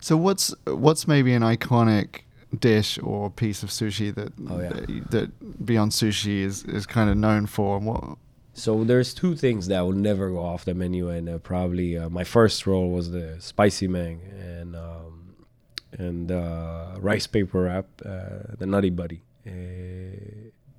So 0.00 0.16
what's 0.16 0.54
what's 0.66 1.06
maybe 1.08 1.32
an 1.34 1.42
iconic 1.42 2.20
dish 2.58 2.98
or 3.02 3.28
piece 3.30 3.62
of 3.64 3.70
sushi 3.70 4.14
that 4.14 4.32
Oh, 4.48 4.60
yeah. 4.60 4.68
that, 4.70 5.10
that 5.10 5.66
Beyond 5.66 5.92
Sushi 5.92 6.42
is 6.44 6.64
is 6.64 6.86
kind 6.86 7.10
of 7.10 7.16
known 7.16 7.46
for? 7.46 7.76
And 7.78 7.86
what? 7.86 8.16
So 8.52 8.84
there's 8.84 9.14
two 9.14 9.36
things 9.36 9.68
that 9.68 9.80
will 9.80 9.92
never 9.92 10.30
go 10.30 10.40
off 10.40 10.64
the 10.64 10.74
menu, 10.74 11.08
and 11.08 11.28
uh, 11.28 11.38
probably 11.38 11.96
uh, 11.96 12.08
my 12.10 12.24
first 12.24 12.66
roll 12.66 12.90
was 12.90 13.10
the 13.10 13.36
spicy 13.40 13.88
mang 13.88 14.20
and 14.38 14.76
um, 14.76 15.34
and 15.92 16.30
uh, 16.32 16.96
rice 16.98 17.26
paper 17.26 17.62
wrap, 17.62 17.86
uh, 18.04 18.54
the 18.58 18.66
Nutty 18.66 18.90
Buddy. 18.90 19.22
Uh, 19.46 19.50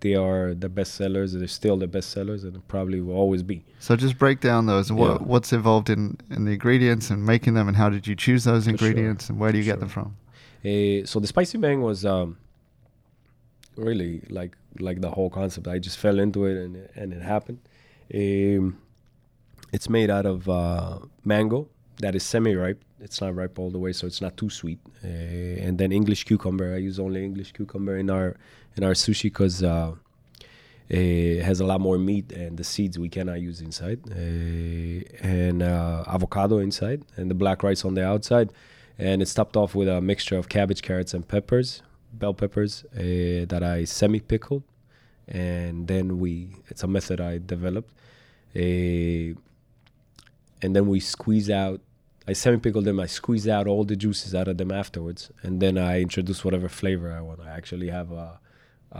they 0.01 0.15
are 0.15 0.53
the 0.53 0.67
best 0.69 0.95
sellers. 0.95 1.33
They're 1.33 1.47
still 1.47 1.77
the 1.77 1.87
best 1.87 2.09
sellers, 2.09 2.43
and 2.43 2.67
probably 2.67 3.01
will 3.01 3.15
always 3.15 3.43
be. 3.43 3.63
So 3.79 3.95
just 3.95 4.17
break 4.17 4.39
down 4.41 4.65
those. 4.65 4.91
What 4.91 5.21
Yeah. 5.21 5.27
what's 5.27 5.53
involved 5.53 5.89
in 5.89 6.17
in 6.29 6.45
the 6.45 6.51
ingredients 6.51 7.09
and 7.09 7.25
making 7.25 7.53
them, 7.53 7.67
and 7.67 7.77
how 7.77 7.89
did 7.89 8.05
you 8.05 8.15
choose 8.15 8.43
those 8.43 8.65
For 8.65 8.77
sure. 8.77 8.87
ingredients, 8.89 9.29
and 9.29 9.39
where 9.39 9.51
do 9.51 9.57
you 9.57 9.63
For 9.63 9.71
get 9.71 9.79
them 9.79 9.89
from? 9.89 10.17
Uh, 10.63 11.05
so 11.05 11.19
the 11.19 11.27
spicy 11.27 11.57
mang 11.57 11.81
was 11.81 12.05
um, 12.05 12.37
really 13.81 14.23
like 14.29 14.57
like 14.79 15.01
the 15.01 15.11
whole 15.11 15.29
concept. 15.29 15.67
I 15.67 15.79
just 15.79 15.97
fell 15.97 16.19
into 16.19 16.45
it 16.45 16.57
and 16.57 16.89
and 16.95 17.13
it 17.13 17.21
happened. 17.21 17.59
Um, 18.13 18.77
it's 19.71 19.89
made 19.89 20.09
out 20.09 20.25
of 20.25 20.49
uh, 20.49 20.99
mango 21.23 21.67
that 22.01 22.15
is 22.15 22.23
semi-ripe. 22.23 22.83
It's 22.99 23.21
not 23.21 23.35
ripe 23.35 23.57
all 23.57 23.71
the 23.71 23.79
way, 23.79 23.93
so 23.93 24.05
it's 24.05 24.21
not 24.21 24.35
too 24.37 24.49
sweet. 24.49 24.79
Uh, 25.03 25.07
and 25.07 25.77
then 25.77 25.91
English 25.91 26.25
cucumber. 26.25 26.73
I 26.73 26.77
use 26.77 26.99
only 26.99 27.23
English 27.23 27.53
cucumber 27.53 27.97
in 27.97 28.09
our 28.09 28.35
in 28.75 28.83
our 28.83 28.93
sushi 28.93 29.23
because 29.23 29.63
uh, 29.63 29.93
it 30.89 31.41
has 31.43 31.59
a 31.59 31.65
lot 31.65 31.79
more 31.79 31.97
meat 31.97 32.31
and 32.31 32.57
the 32.57 32.63
seeds 32.63 32.99
we 32.99 33.09
cannot 33.09 33.39
use 33.39 33.61
inside. 33.61 33.99
Uh, 34.11 35.03
and 35.25 35.63
uh, 35.63 36.03
avocado 36.07 36.59
inside 36.59 37.03
and 37.15 37.29
the 37.29 37.35
black 37.35 37.63
rice 37.63 37.85
on 37.85 37.93
the 37.93 38.05
outside. 38.05 38.51
And 38.97 39.21
it's 39.21 39.33
topped 39.33 39.55
off 39.55 39.73
with 39.73 39.87
a 39.87 40.01
mixture 40.01 40.37
of 40.37 40.49
cabbage, 40.49 40.81
carrots, 40.81 41.13
and 41.13 41.27
peppers, 41.27 41.81
bell 42.13 42.33
peppers 42.33 42.83
uh, 42.95 43.45
that 43.47 43.61
I 43.63 43.85
semi 43.85 44.19
pickled. 44.19 44.63
And 45.27 45.87
then 45.87 46.19
we, 46.19 46.55
it's 46.67 46.83
a 46.83 46.87
method 46.87 47.21
I 47.21 47.37
developed. 47.37 47.93
Uh, 48.55 49.35
and 50.63 50.75
then 50.75 50.87
we 50.87 50.99
squeeze 50.99 51.49
out, 51.49 51.81
I 52.27 52.33
semi 52.33 52.57
pickled 52.57 52.85
them, 52.85 52.99
I 52.99 53.07
squeeze 53.07 53.47
out 53.47 53.65
all 53.67 53.83
the 53.83 53.95
juices 53.95 54.35
out 54.35 54.47
of 54.47 54.57
them 54.57 54.71
afterwards. 54.71 55.31
And 55.41 55.61
then 55.61 55.77
I 55.77 56.01
introduce 56.01 56.43
whatever 56.45 56.69
flavor 56.69 57.11
I 57.11 57.21
want. 57.21 57.39
I 57.41 57.49
actually 57.49 57.89
have 57.89 58.11
a, 58.11 58.39
a, 58.91 58.99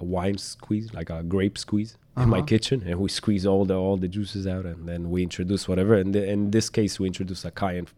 a 0.00 0.04
wine 0.04 0.38
squeeze, 0.38 0.94
like 0.94 1.10
a 1.10 1.22
grape 1.22 1.58
squeeze 1.58 1.96
in 2.16 2.28
my 2.28 2.38
Uh-huh. 2.38 2.46
kitchen. 2.46 2.82
And 2.86 3.00
we 3.00 3.08
squeeze 3.08 3.44
all 3.44 3.64
the, 3.64 3.74
all 3.74 3.96
the 3.96 4.08
juices 4.08 4.46
out 4.46 4.64
and 4.66 4.88
then 4.88 5.10
we 5.10 5.22
introduce 5.22 5.68
whatever. 5.68 5.94
And 5.94 6.14
in 6.14 6.50
this 6.50 6.70
case, 6.70 6.98
we 7.00 7.06
introduce 7.08 7.44
a 7.44 7.50
cayenne 7.50 7.88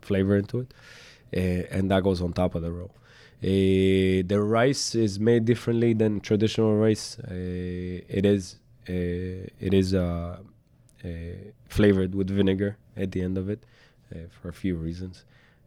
flavor 0.00 0.36
into 0.36 0.60
it, 0.60 0.72
uh, 1.36 1.76
and 1.76 1.90
that 1.90 2.02
goes 2.02 2.22
on 2.22 2.32
top 2.32 2.54
of 2.54 2.62
the 2.62 2.72
roll. 2.72 2.90
Uh, 3.42 4.20
the 4.26 4.38
rice 4.38 4.94
is 4.94 5.18
made 5.18 5.46
differently 5.46 5.94
than 5.94 6.20
traditional 6.20 6.76
rice. 6.76 7.18
Uh, 7.20 8.04
it 8.08 8.26
is 8.26 8.56
uh, 8.88 8.92
it 8.92 9.72
is 9.72 9.92
flavored 11.68 12.14
with 12.14 12.28
vinegar 12.28 12.76
at 12.96 13.12
the 13.12 13.22
end 13.22 13.38
of 13.38 13.48
it 13.48 13.62
for 14.30 14.48
a 14.48 14.52
few 14.52 14.76
reasons. 14.76 15.24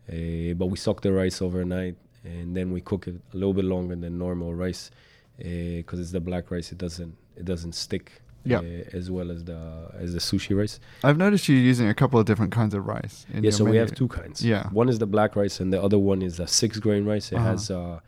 But 0.08 0.68
we 0.68 0.78
soak 0.78 1.02
the 1.02 1.14
rice 1.14 1.42
overnight 1.42 1.96
and 2.24 2.56
then 2.56 2.72
we 2.72 2.82
cook 2.82 3.08
it 3.08 3.16
a 3.34 3.36
little 3.36 3.54
bit 3.54 3.66
longer 3.66 3.96
than 3.96 4.18
normal 4.18 4.54
rice 4.54 4.92
because 5.38 6.00
it's 6.00 6.12
the 6.12 6.20
black 6.20 6.52
rice. 6.52 6.72
It 6.72 6.78
doesn't 6.78 7.16
it 7.36 7.46
doesn't 7.46 7.74
stick 7.74 8.22
Yeah. 8.46 8.60
uh, 8.60 8.98
as 9.00 9.10
well 9.10 9.32
as 9.32 9.44
the 9.46 9.60
as 10.04 10.10
the 10.14 10.20
sushi 10.20 10.54
rice. 10.58 10.80
I've 11.04 11.18
noticed 11.18 11.48
you 11.50 11.56
using 11.56 11.88
a 11.88 11.94
couple 11.94 12.20
of 12.20 12.26
different 12.26 12.52
kinds 12.52 12.74
of 12.74 12.86
rice. 12.86 13.26
In 13.34 13.44
Yeah, 13.44 13.52
so 13.52 13.64
we 13.64 13.78
have 13.78 13.94
two 13.96 14.08
kinds. 14.10 14.44
Yeah. 14.44 14.68
One 14.70 14.90
is 14.90 15.00
the 15.00 15.08
black 15.08 15.36
rice, 15.36 15.60
and 15.62 15.72
the 15.72 15.82
other 15.82 15.98
one 15.98 16.22
is 16.22 16.40
a 16.40 16.48
six 16.48 16.78
grain 16.80 17.06
rice. 17.06 17.32
It 17.32 17.38
Uh-huh. 17.38 17.52
has 17.52 17.72
uh, 17.72 17.80
uh, 17.80 18.00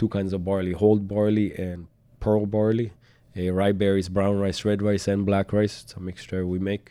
two 0.00 0.08
kinds 0.16 0.32
of 0.32 0.40
barley: 0.44 0.72
whole 0.72 0.98
barley 0.98 1.48
and 1.66 1.86
pearl 2.20 2.46
barley. 2.46 2.92
Uh, 3.36 3.50
rye 3.52 3.72
berries, 3.72 4.08
brown 4.08 4.36
rice, 4.38 4.64
red 4.64 4.80
rice, 4.82 5.06
and 5.08 5.24
black 5.26 5.52
rice. 5.52 5.82
It's 5.82 5.94
a 5.94 6.00
mixture 6.00 6.46
we 6.46 6.58
make, 6.58 6.86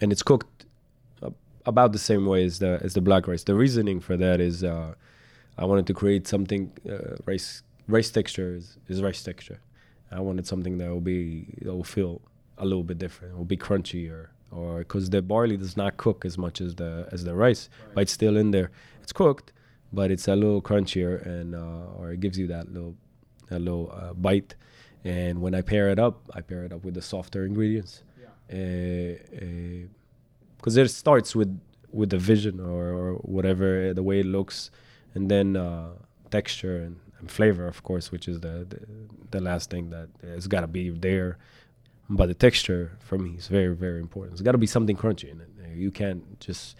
and 0.00 0.12
it's 0.12 0.22
cooked 0.22 0.66
about 1.64 1.92
the 1.92 1.98
same 1.98 2.26
way 2.26 2.44
as 2.44 2.58
the 2.58 2.80
as 2.82 2.94
the 2.94 3.00
black 3.00 3.26
rice. 3.28 3.44
The 3.44 3.54
reasoning 3.54 4.00
for 4.00 4.16
that 4.16 4.40
is 4.40 4.64
uh, 4.64 4.94
I 5.58 5.64
wanted 5.64 5.86
to 5.90 5.94
create 5.94 6.26
something 6.26 6.72
uh, 6.88 7.16
rice 7.26 7.62
rice 7.88 8.10
texture 8.10 8.54
is, 8.54 8.78
is 8.88 9.02
rice 9.02 9.22
texture. 9.22 9.60
I 10.12 10.20
wanted 10.20 10.46
something 10.46 10.78
that 10.78 10.88
will 10.88 11.00
be 11.00 11.46
that 11.62 11.74
will 11.74 11.84
feel 11.84 12.20
a 12.58 12.64
little 12.64 12.84
bit 12.84 12.98
different. 12.98 13.34
It 13.34 13.36
will 13.36 13.44
be 13.44 13.56
crunchier, 13.56 14.28
or 14.50 14.78
because 14.78 15.10
the 15.10 15.22
barley 15.22 15.56
does 15.56 15.76
not 15.76 15.96
cook 15.96 16.24
as 16.24 16.36
much 16.36 16.60
as 16.60 16.74
the 16.74 17.08
as 17.12 17.24
the 17.24 17.34
rice, 17.34 17.68
but 17.94 18.02
it's 18.02 18.12
still 18.12 18.36
in 18.36 18.50
there. 18.50 18.70
It's 19.02 19.12
cooked, 19.12 19.52
but 19.92 20.10
it's 20.10 20.28
a 20.28 20.36
little 20.36 20.62
crunchier 20.62 21.24
and 21.26 21.54
uh, 21.54 21.98
or 21.98 22.12
it 22.12 22.20
gives 22.20 22.38
you 22.38 22.46
that 22.48 22.72
little 22.72 22.94
that 23.48 23.60
little 23.60 23.90
uh, 23.92 24.12
bite. 24.12 24.54
And 25.04 25.40
when 25.42 25.54
I 25.54 25.62
pair 25.62 25.88
it 25.90 25.98
up, 25.98 26.30
I 26.32 26.42
pair 26.42 26.64
it 26.64 26.72
up 26.72 26.84
with 26.84 26.94
the 26.94 27.02
softer 27.02 27.44
ingredients. 27.44 28.04
Because 30.56 30.76
it 30.76 30.88
starts 30.90 31.34
with 31.34 31.60
with 31.90 32.10
the 32.10 32.18
vision 32.18 32.60
or, 32.60 32.88
or 32.88 33.14
whatever 33.16 33.90
uh, 33.90 33.92
the 33.92 34.02
way 34.02 34.20
it 34.20 34.26
looks, 34.26 34.70
and 35.14 35.30
then 35.30 35.56
uh, 35.56 35.90
texture 36.30 36.78
and, 36.78 36.96
and 37.22 37.30
flavor, 37.30 37.66
of 37.66 37.82
course, 37.82 38.12
which 38.12 38.28
is 38.28 38.40
the 38.40 38.66
the, 38.68 38.80
the 39.30 39.40
last 39.40 39.70
thing 39.70 39.88
that 39.90 40.08
has 40.22 40.46
got 40.46 40.60
to 40.60 40.66
be 40.66 40.90
there. 40.90 41.38
But 42.10 42.26
the 42.26 42.34
texture 42.34 42.84
for 43.00 43.16
me 43.16 43.30
is 43.38 43.46
very 43.48 43.74
very 43.74 44.00
important. 44.00 44.34
It's 44.34 44.42
got 44.42 44.52
to 44.52 44.58
be 44.58 44.66
something 44.66 44.96
crunchy 44.96 45.30
in 45.32 45.40
it. 45.40 45.48
You 45.74 45.90
can't 45.90 46.38
just. 46.40 46.76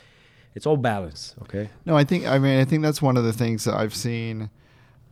It's 0.55 0.67
all 0.67 0.77
balance, 0.77 1.35
okay? 1.45 1.71
No, 1.87 1.97
I 1.97 2.05
think 2.05 2.27
I 2.27 2.39
mean 2.39 2.61
I 2.61 2.67
think 2.67 2.83
that's 2.83 3.01
one 3.01 3.17
of 3.17 3.25
the 3.25 3.33
things 3.33 3.65
that 3.65 3.75
I've 3.75 3.95
seen 3.95 4.51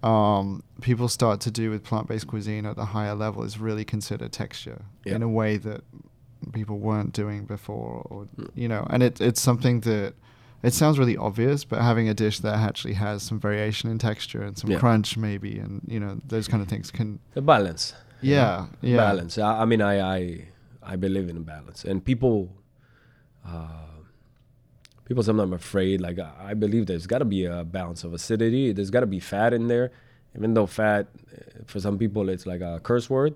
um, 0.03 0.63
people 0.83 1.09
start 1.09 1.41
to 1.43 1.51
do 1.51 1.71
with 1.71 1.85
plant-based 1.85 2.27
cuisine 2.27 2.67
at 2.67 2.77
the 2.77 2.87
higher 2.87 3.15
level 3.15 3.43
is 3.43 3.59
really 3.59 3.85
consider 3.85 4.29
texture 4.29 4.83
Yeah. 5.05 5.15
in 5.17 5.23
a 5.23 5.29
way 5.29 5.57
that 5.59 5.83
people 6.53 6.79
weren't 6.79 7.13
doing 7.13 7.45
before, 7.45 8.07
or 8.11 8.27
Mm. 8.37 8.51
you 8.55 8.69
know, 8.69 8.87
and 8.91 9.03
it 9.03 9.21
it's 9.21 9.41
something 9.41 9.81
that 9.81 10.15
it 10.63 10.75
sounds 10.75 10.99
really 10.99 11.17
obvious, 11.17 11.65
but 11.65 11.81
having 11.81 12.09
a 12.09 12.15
dish 12.15 12.41
that 12.41 12.55
actually 12.55 12.95
has 12.95 13.23
some 13.23 13.39
variation 13.41 13.91
in 13.91 13.99
texture 13.99 14.43
and 14.43 14.57
some 14.59 14.71
Yeah. 14.71 14.79
crunch 14.79 15.17
maybe, 15.17 15.59
and 15.59 15.81
you 15.87 16.01
know 16.01 16.21
those 16.27 16.49
kind 16.49 16.63
of 16.63 16.69
things 16.69 16.91
can 16.91 17.19
The 17.35 17.43
balance. 17.43 17.95
you 18.21 18.35
know? 18.37 18.41
yeah 18.41 18.67
yeah 18.93 18.97
balance. 18.97 19.39
I, 19.39 19.63
I 19.63 19.65
mean, 19.65 19.81
I, 19.81 19.95
I 20.17 20.49
I 20.83 20.97
believe 20.97 21.29
in 21.29 21.43
balance, 21.43 21.85
and 21.85 22.05
people, 22.05 22.49
uh, 23.47 23.69
people 25.05 25.23
sometimes 25.23 25.53
are 25.53 25.57
afraid. 25.57 26.01
Like 26.01 26.19
I, 26.19 26.31
I 26.51 26.55
believe 26.55 26.87
there's 26.87 27.07
got 27.07 27.19
to 27.19 27.25
be 27.25 27.45
a 27.45 27.65
balance 27.65 28.05
of 28.05 28.13
acidity. 28.15 28.73
There's 28.73 28.91
got 28.91 29.01
to 29.01 29.07
be 29.07 29.21
fat 29.21 29.53
in 29.53 29.69
there, 29.69 29.91
even 30.37 30.55
though 30.55 30.67
fat, 30.67 31.09
uh, 31.33 31.63
for 31.67 31.81
some 31.81 31.99
people, 31.99 32.29
it's 32.29 32.47
like 32.47 32.61
a 32.61 32.81
curse 32.83 33.09
word. 33.11 33.35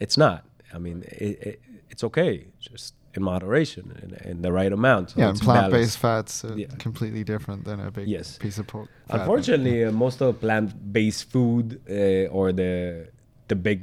It's 0.00 0.16
not. 0.16 0.44
I 0.72 0.78
mean, 0.78 1.04
it, 1.08 1.38
it, 1.48 1.60
it's 1.90 2.02
okay, 2.04 2.46
just 2.58 2.94
in 3.16 3.22
moderation 3.22 3.84
and 4.02 4.12
in, 4.30 4.42
the 4.42 4.52
right 4.52 4.72
amount. 4.72 5.10
So 5.10 5.20
yeah, 5.20 5.28
and 5.30 5.40
plant-based 5.40 5.72
balanced. 5.72 5.98
fats 5.98 6.44
are 6.44 6.58
Yeah. 6.58 6.66
completely 6.86 7.24
different 7.24 7.64
than 7.64 7.78
a 7.80 7.90
big 7.90 8.06
Yes. 8.08 8.38
piece 8.38 8.58
of 8.58 8.66
pork. 8.66 8.88
Unfortunately, 9.08 9.84
uh, 9.84 9.92
most 9.92 10.20
of 10.20 10.26
the 10.34 10.38
plant-based 10.44 11.24
food 11.32 11.66
uh, 11.88 12.36
or 12.38 12.46
the 12.52 13.08
the 13.48 13.54
big, 13.68 13.78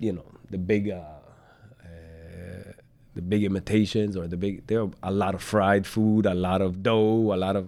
you 0.00 0.12
know, 0.12 0.26
the 0.50 0.58
big, 0.58 0.90
uh, 0.90 0.96
uh, 1.82 2.72
the 3.14 3.22
big 3.22 3.44
imitations 3.44 4.16
or 4.16 4.26
the 4.26 4.36
big, 4.36 4.66
there 4.66 4.80
are 4.82 4.90
a 5.02 5.12
lot 5.12 5.34
of 5.34 5.42
fried 5.42 5.86
food, 5.86 6.26
a 6.26 6.34
lot 6.34 6.60
of 6.60 6.82
dough, 6.82 7.32
a 7.32 7.38
lot 7.46 7.56
of. 7.56 7.64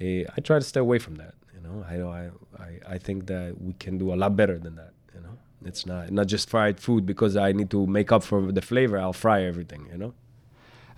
Uh, 0.00 0.04
I 0.36 0.40
try 0.42 0.58
to 0.58 0.64
stay 0.64 0.80
away 0.80 0.98
from 0.98 1.16
that. 1.16 1.34
You 1.54 1.60
know, 1.66 1.84
I 1.92 1.94
I 2.20 2.30
I, 2.66 2.94
I 2.94 2.98
think 2.98 3.26
that 3.26 3.60
we 3.60 3.72
can 3.84 3.98
do 3.98 4.12
a 4.14 4.16
lot 4.22 4.36
better 4.36 4.58
than 4.58 4.76
that. 4.76 4.92
You 5.14 5.20
know, 5.24 5.34
it's 5.64 5.84
not 5.86 6.10
not 6.10 6.26
just 6.28 6.48
fried 6.48 6.78
food 6.80 7.04
because 7.04 7.36
I 7.36 7.52
need 7.52 7.70
to 7.70 7.86
make 7.86 8.12
up 8.12 8.22
for 8.22 8.52
the 8.52 8.62
flavor. 8.62 8.96
I'll 8.98 9.12
fry 9.26 9.42
everything. 9.42 9.82
You 9.92 9.98
know. 9.98 10.14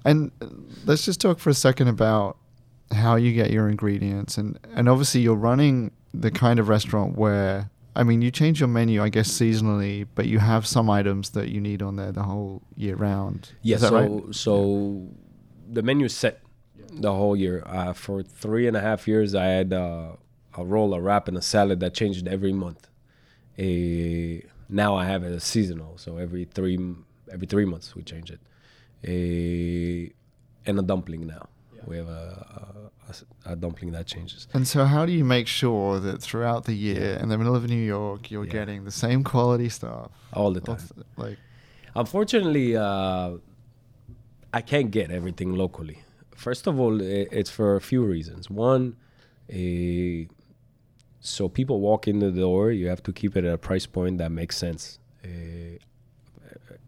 And 0.04 0.30
let's 0.84 1.04
just 1.04 1.20
talk 1.20 1.38
for 1.38 1.50
a 1.50 1.54
second 1.54 1.88
about 1.88 2.36
how 2.92 3.16
you 3.16 3.32
get 3.32 3.50
your 3.50 3.68
ingredients, 3.68 4.38
and 4.38 4.58
and 4.74 4.88
obviously 4.88 5.20
you're 5.20 5.34
running 5.34 5.92
the 6.12 6.30
kind 6.30 6.58
of 6.58 6.68
restaurant 6.68 7.16
where 7.16 7.70
I 7.94 8.02
mean 8.02 8.22
you 8.22 8.30
change 8.30 8.60
your 8.60 8.68
menu, 8.68 9.02
I 9.02 9.08
guess 9.08 9.30
seasonally, 9.30 10.06
but 10.14 10.26
you 10.26 10.38
have 10.38 10.66
some 10.66 10.90
items 10.90 11.30
that 11.30 11.48
you 11.48 11.60
need 11.60 11.82
on 11.82 11.96
there 11.96 12.12
the 12.12 12.22
whole 12.22 12.62
year 12.76 12.96
round. 12.96 13.52
Yeah, 13.62 13.78
so 13.78 13.94
right? 13.94 14.34
so 14.34 15.08
the 15.68 15.82
menu 15.82 16.06
is 16.06 16.16
set 16.16 16.40
the 16.92 17.12
whole 17.12 17.36
year. 17.36 17.62
Uh, 17.66 17.92
for 17.92 18.22
three 18.22 18.66
and 18.66 18.76
a 18.76 18.80
half 18.80 19.06
years, 19.06 19.34
I 19.34 19.46
had 19.46 19.72
uh, 19.72 20.12
a 20.56 20.64
roll, 20.64 20.94
a 20.94 21.00
wrap, 21.00 21.28
and 21.28 21.36
a 21.36 21.42
salad 21.42 21.80
that 21.80 21.94
changed 21.94 22.26
every 22.26 22.52
month. 22.52 22.88
A 23.58 24.44
now 24.68 24.96
I 24.96 25.04
have 25.04 25.24
it 25.24 25.32
as 25.32 25.44
seasonal, 25.44 25.98
so 25.98 26.16
every 26.16 26.44
three 26.44 26.78
every 27.30 27.46
three 27.46 27.64
months 27.64 27.94
we 27.94 28.02
change 28.02 28.30
it. 28.30 28.40
A 29.06 30.12
and 30.66 30.78
a 30.78 30.82
dumpling 30.82 31.26
now. 31.26 31.48
We 31.86 31.96
have 31.96 32.08
a, 32.08 32.10
a, 32.10 33.10
a 33.10 33.14
a, 33.48 33.52
a 33.52 33.56
dumpling 33.56 33.92
that 33.92 34.06
changes. 34.06 34.46
And 34.52 34.68
so, 34.68 34.84
how 34.84 35.06
do 35.06 35.12
you 35.12 35.24
make 35.24 35.46
sure 35.46 35.98
that 35.98 36.20
throughout 36.22 36.64
the 36.66 36.74
year, 36.74 37.14
in 37.22 37.28
the 37.28 37.38
middle 37.38 37.56
of 37.56 37.66
New 37.68 37.84
York, 37.98 38.30
you're 38.30 38.44
Yeah. 38.44 38.52
getting 38.52 38.84
the 38.84 38.90
same 38.90 39.24
quality 39.24 39.68
stuff? 39.68 40.10
All 40.32 40.52
the 40.52 40.60
time. 40.60 40.76
What's- 40.76 40.92
Like, 41.16 41.38
Unfortunately, 41.96 42.76
uh, 42.76 43.38
I 44.52 44.60
can't 44.60 44.90
get 44.92 45.10
everything 45.10 45.54
locally. 45.54 45.98
First 46.36 46.66
of 46.68 46.78
all, 46.78 47.02
i- 47.02 47.26
it's 47.38 47.50
for 47.50 47.74
a 47.76 47.80
few 47.80 48.04
reasons. 48.04 48.48
One, 48.48 48.94
eh, 49.48 50.26
so 51.20 51.48
people 51.48 51.80
walk 51.80 52.06
in 52.06 52.20
the 52.20 52.30
door, 52.30 52.70
you 52.70 52.86
have 52.88 53.02
to 53.04 53.12
keep 53.12 53.36
it 53.36 53.44
at 53.44 53.54
a 53.54 53.58
price 53.58 53.86
point 53.86 54.18
that 54.18 54.30
makes 54.30 54.56
sense. 54.56 54.98
Eh, 55.24 55.78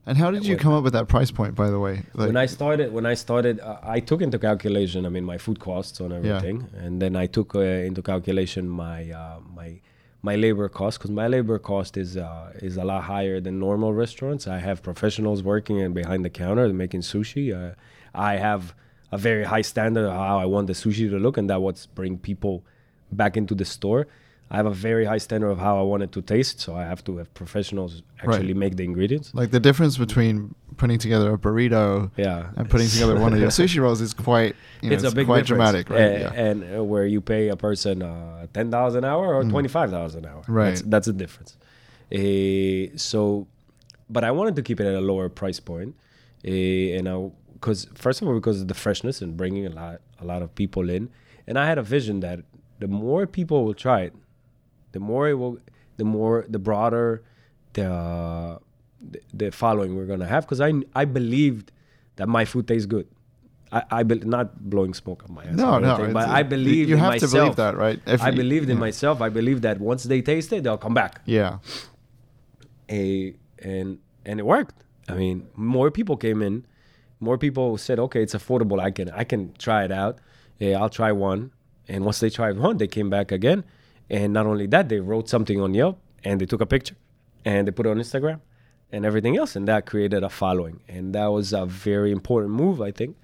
and 0.06 0.18
how 0.18 0.30
did 0.30 0.44
you 0.44 0.56
come 0.56 0.72
up 0.72 0.84
with 0.84 0.92
that 0.94 1.08
price 1.08 1.30
point? 1.30 1.54
By 1.54 1.70
the 1.70 1.78
way, 1.78 2.02
like, 2.14 2.26
when 2.26 2.36
I 2.36 2.46
started, 2.46 2.92
when 2.92 3.06
I 3.06 3.14
started, 3.14 3.60
uh, 3.60 3.78
I 3.82 4.00
took 4.00 4.20
into 4.20 4.38
calculation. 4.38 5.06
I 5.06 5.10
mean, 5.10 5.24
my 5.24 5.38
food 5.38 5.60
costs 5.60 6.00
on 6.00 6.12
everything, 6.12 6.66
and 6.76 7.00
then 7.00 7.14
I 7.16 7.26
took 7.26 7.54
uh, 7.54 7.60
into 7.60 8.02
calculation 8.02 8.68
my 8.68 9.10
uh, 9.10 9.38
my 9.54 9.80
my 10.22 10.36
labor 10.36 10.68
cost 10.68 10.98
because 10.98 11.10
my 11.10 11.26
labor 11.26 11.58
cost 11.58 11.96
is 11.96 12.16
uh, 12.16 12.52
is 12.56 12.76
a 12.76 12.84
lot 12.84 13.04
higher 13.04 13.40
than 13.40 13.58
normal 13.58 13.92
restaurants. 13.92 14.46
I 14.46 14.58
have 14.58 14.82
professionals 14.82 15.42
working 15.42 15.80
and 15.80 15.94
behind 15.94 16.24
the 16.24 16.30
counter 16.30 16.68
making 16.72 17.00
sushi. 17.02 17.52
Uh, 17.54 17.74
I 18.14 18.36
have 18.36 18.74
a 19.10 19.18
very 19.18 19.44
high 19.44 19.62
standard 19.62 20.06
of 20.06 20.12
how 20.12 20.38
I 20.38 20.46
want 20.46 20.66
the 20.66 20.72
sushi 20.72 21.10
to 21.10 21.18
look, 21.18 21.36
and 21.36 21.48
that 21.50 21.60
what's 21.60 21.86
bring 21.86 22.18
people 22.18 22.64
back 23.10 23.36
into 23.36 23.54
the 23.54 23.64
store. 23.64 24.06
I 24.52 24.56
have 24.60 24.66
a 24.66 24.76
very 24.88 25.04
high 25.12 25.18
standard 25.26 25.50
of 25.54 25.58
how 25.66 25.74
I 25.82 25.84
want 25.92 26.02
it 26.06 26.12
to 26.12 26.20
taste, 26.34 26.60
so 26.60 26.68
I 26.82 26.84
have 26.92 27.02
to 27.04 27.12
have 27.20 27.28
professionals 27.42 28.02
actually 28.22 28.54
make 28.64 28.74
the 28.76 28.84
ingredients. 28.84 29.26
like 29.40 29.50
the 29.50 29.58
difference 29.68 29.96
between 30.06 30.54
putting 30.76 30.98
together 30.98 31.28
a 31.32 31.38
burrito 31.44 32.10
Yeah, 32.16 32.50
and 32.56 32.68
putting 32.74 32.88
together 32.94 33.14
one 33.18 33.32
of 33.32 33.40
your 33.44 33.50
sushi 33.60 33.78
rolls 33.84 34.00
is 34.06 34.12
quite, 34.12 34.54
you 34.82 34.90
know, 34.90 34.94
it's 34.94 35.04
it's, 35.04 35.12
a 35.12 35.16
big 35.16 35.26
quite 35.26 35.46
difference. 35.46 35.70
dramatic, 35.72 35.84
right? 35.90 36.00
A- 36.00 36.20
yeah. 36.24 36.46
And 36.46 36.56
uh, 36.76 36.84
where 36.92 37.06
you 37.14 37.20
pay 37.34 37.48
a 37.48 37.56
person 37.56 38.02
uh, 38.02 38.46
ten 38.52 38.68
dollars 38.74 38.94
an 39.00 39.04
hour 39.12 39.26
or 39.36 39.42
Mm. 39.42 39.50
twenty 39.54 39.68
five 39.76 39.90
dollars 39.90 40.14
an 40.20 40.24
hour, 40.30 40.42
Right. 40.46 40.68
That's, 40.70 40.82
that's 40.92 41.08
a 41.14 41.16
difference. 41.22 41.50
Uh, 42.14 42.96
so, 42.96 43.46
but 44.10 44.22
I 44.24 44.30
wanted 44.38 44.54
to 44.56 44.62
keep 44.62 44.78
it 44.80 44.86
at 44.86 44.94
a 44.94 45.00
lower 45.00 45.28
price 45.30 45.60
point, 45.60 45.94
uh, 46.46 46.50
and 46.96 47.08
I 47.08 47.30
because 47.54 47.86
first 47.94 48.20
of 48.20 48.28
all 48.28 48.34
because 48.34 48.60
of 48.60 48.68
the 48.68 48.74
freshness 48.84 49.22
and 49.22 49.36
bringing 49.36 49.64
a 49.66 49.70
lot 49.70 50.00
a 50.20 50.24
lot 50.24 50.42
of 50.42 50.54
people 50.54 50.90
in, 50.90 51.08
and 51.46 51.58
I 51.58 51.66
had 51.66 51.78
a 51.78 51.82
vision 51.82 52.20
that 52.20 52.40
the 52.80 52.88
more 52.88 53.26
people 53.26 53.64
will 53.64 53.74
try 53.86 54.00
it, 54.02 54.14
the 54.92 55.00
more 55.00 55.28
it 55.28 55.34
will, 55.34 55.58
the 55.96 56.04
more 56.04 56.44
the 56.48 56.58
broader 56.58 57.22
the 57.74 58.58
the, 59.00 59.20
the 59.34 59.50
following 59.50 59.96
we're 59.96 60.06
gonna 60.06 60.26
have 60.26 60.44
because 60.44 60.60
I 60.60 60.72
I 60.94 61.04
believed 61.04 61.72
that 62.16 62.28
my 62.28 62.44
food 62.44 62.68
tastes 62.68 62.86
good. 62.86 63.06
I, 63.72 63.82
I 63.90 64.02
be, 64.02 64.16
not 64.16 64.68
blowing 64.68 64.92
smoke 64.92 65.24
up 65.24 65.30
my 65.30 65.44
ass. 65.44 65.54
No, 65.56 65.78
no, 65.78 66.10
but 66.12 66.28
I 66.28 66.42
believe 66.42 66.88
you 66.90 66.96
in 66.96 67.00
have 67.00 67.12
myself. 67.14 67.30
to 67.32 67.36
believe 67.38 67.56
that, 67.56 67.74
right? 67.76 67.98
If 68.06 68.22
I 68.22 68.28
you- 68.28 68.36
believed 68.36 68.68
in 68.68 68.78
myself. 68.78 69.22
I 69.22 69.30
believe 69.30 69.62
that 69.62 69.80
once 69.80 70.02
they 70.04 70.20
taste 70.20 70.52
it, 70.52 70.62
they'll 70.64 70.76
come 70.86 70.92
back. 70.92 71.22
Yeah, 71.24 71.58
A 72.90 73.34
and 73.60 73.98
and 74.24 74.38
it 74.40 74.46
worked. 74.46 74.84
I 75.08 75.14
mean, 75.14 75.46
more 75.56 75.90
people 75.90 76.16
came 76.16 76.42
in. 76.42 76.66
More 77.20 77.38
people 77.38 77.78
said, 77.78 77.98
"Okay, 77.98 78.22
it's 78.22 78.34
affordable. 78.34 78.80
I 78.80 78.90
can 78.90 79.08
I 79.10 79.24
can 79.24 79.52
try 79.58 79.84
it 79.84 79.92
out. 79.92 80.18
Yeah, 80.58 80.80
I'll 80.80 80.90
try 80.90 81.12
one." 81.12 81.50
And 81.88 82.04
once 82.04 82.20
they 82.20 82.30
tried 82.30 82.58
one, 82.58 82.76
they 82.76 82.86
came 82.88 83.10
back 83.10 83.32
again. 83.32 83.64
And 84.12 84.32
not 84.32 84.46
only 84.46 84.66
that, 84.68 84.88
they 84.88 85.00
wrote 85.00 85.28
something 85.28 85.58
on 85.60 85.74
Yelp 85.74 85.98
and 86.22 86.40
they 86.40 86.46
took 86.46 86.60
a 86.60 86.66
picture 86.66 86.96
and 87.44 87.66
they 87.66 87.72
put 87.72 87.86
it 87.86 87.88
on 87.88 87.96
Instagram 87.96 88.40
and 88.92 89.06
everything 89.06 89.38
else, 89.38 89.56
and 89.56 89.66
that 89.68 89.86
created 89.86 90.22
a 90.22 90.28
following. 90.28 90.80
And 90.86 91.14
that 91.14 91.26
was 91.26 91.54
a 91.54 91.64
very 91.64 92.12
important 92.12 92.52
move, 92.52 92.82
I 92.82 92.90
think. 92.90 93.16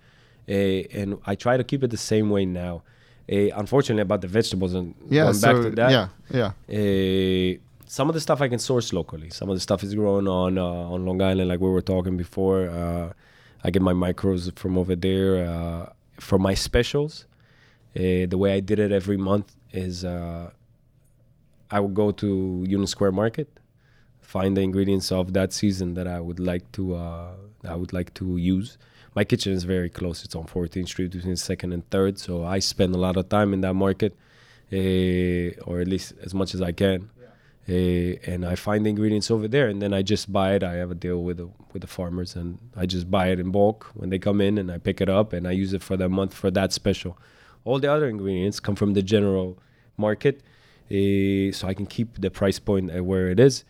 Uh, 0.48 0.52
and 0.98 1.18
I 1.26 1.34
try 1.34 1.58
to 1.58 1.62
keep 1.62 1.84
it 1.84 1.90
the 1.90 1.98
same 1.98 2.30
way 2.30 2.46
now. 2.46 2.82
Uh, 3.30 3.52
unfortunately, 3.54 4.00
about 4.00 4.22
the 4.22 4.28
vegetables 4.28 4.72
and 4.72 4.94
yeah. 5.10 5.24
going 5.24 5.34
So 5.34 5.52
back 5.52 5.62
to 5.62 5.70
that, 5.76 5.90
yeah, 5.90 6.52
yeah. 6.70 7.54
uh, 7.54 7.58
some 7.86 8.08
of 8.08 8.14
the 8.14 8.20
stuff 8.20 8.40
I 8.40 8.48
can 8.48 8.58
source 8.58 8.94
locally. 8.94 9.28
Some 9.28 9.50
of 9.50 9.56
the 9.56 9.60
stuff 9.60 9.82
is 9.82 9.94
grown 9.94 10.26
on 10.26 10.56
uh, 10.56 10.64
on 10.64 11.04
Long 11.04 11.20
Island, 11.20 11.48
like 11.50 11.60
we 11.60 11.68
were 11.68 11.82
talking 11.82 12.16
before. 12.16 12.70
Uh, 12.70 13.12
I 13.62 13.70
get 13.70 13.82
my 13.82 13.92
micros 13.92 14.56
from 14.58 14.78
over 14.78 14.96
there. 14.96 15.44
Uh, 15.46 15.92
for 16.18 16.38
my 16.38 16.54
specials, 16.54 17.26
uh, 17.94 18.24
the 18.32 18.36
way 18.38 18.54
I 18.54 18.60
did 18.60 18.78
it 18.78 18.90
every 18.90 19.18
month 19.18 19.54
is 19.72 20.04
uh, 20.04 20.50
I 21.70 21.80
would 21.80 21.94
go 21.94 22.10
to 22.12 22.64
Union 22.66 22.86
Square 22.86 23.12
Market, 23.12 23.48
find 24.20 24.56
the 24.56 24.62
ingredients 24.62 25.12
of 25.12 25.32
that 25.34 25.52
season 25.52 25.94
that 25.94 26.06
I 26.06 26.20
would 26.20 26.40
like 26.40 26.70
to 26.72 26.94
uh, 26.94 27.32
I 27.64 27.74
would 27.74 27.92
like 27.92 28.14
to 28.14 28.36
use. 28.36 28.78
My 29.14 29.24
kitchen 29.24 29.52
is 29.52 29.64
very 29.64 29.90
close. 29.90 30.24
It's 30.24 30.34
on 30.34 30.44
14th 30.44 30.88
Street 30.88 31.10
between 31.10 31.36
Second 31.36 31.72
and 31.72 31.88
Third, 31.90 32.18
so 32.18 32.44
I 32.44 32.58
spend 32.60 32.94
a 32.94 32.98
lot 32.98 33.16
of 33.16 33.28
time 33.28 33.52
in 33.52 33.62
that 33.62 33.74
market, 33.74 34.16
uh, 34.72 35.60
or 35.68 35.80
at 35.80 35.88
least 35.88 36.12
as 36.22 36.34
much 36.34 36.54
as 36.54 36.62
I 36.62 36.72
can. 36.72 37.10
Uh, 37.68 38.16
and 38.24 38.46
I 38.46 38.54
find 38.54 38.86
the 38.86 38.90
ingredients 38.90 39.30
over 39.30 39.46
there, 39.46 39.68
and 39.68 39.82
then 39.82 39.92
I 39.92 40.00
just 40.00 40.32
buy 40.32 40.54
it. 40.54 40.62
I 40.62 40.74
have 40.74 40.90
a 40.90 40.94
deal 40.94 41.22
with 41.22 41.36
the 41.36 41.50
with 41.72 41.82
the 41.82 41.86
farmers, 41.86 42.34
and 42.34 42.58
I 42.74 42.86
just 42.86 43.10
buy 43.10 43.28
it 43.28 43.38
in 43.38 43.50
bulk 43.50 43.90
when 43.94 44.08
they 44.08 44.18
come 44.18 44.40
in, 44.40 44.56
and 44.56 44.70
I 44.70 44.78
pick 44.78 45.02
it 45.02 45.10
up 45.10 45.34
and 45.34 45.46
I 45.46 45.50
use 45.50 45.74
it 45.74 45.82
for 45.82 45.96
that 45.98 46.08
month 46.08 46.32
for 46.32 46.50
that 46.52 46.72
special. 46.72 47.18
All 47.64 47.78
the 47.78 47.92
other 47.92 48.08
ingredients 48.08 48.58
come 48.58 48.74
from 48.74 48.94
the 48.94 49.02
general 49.02 49.58
market, 49.98 50.40
uh, 50.90 51.52
so 51.52 51.68
I 51.68 51.74
can 51.74 51.86
keep 51.86 52.20
the 52.20 52.30
price 52.30 52.58
point 52.58 52.90
at 52.90 53.04
where 53.04 53.30
it 53.30 53.40
is. 53.40 53.64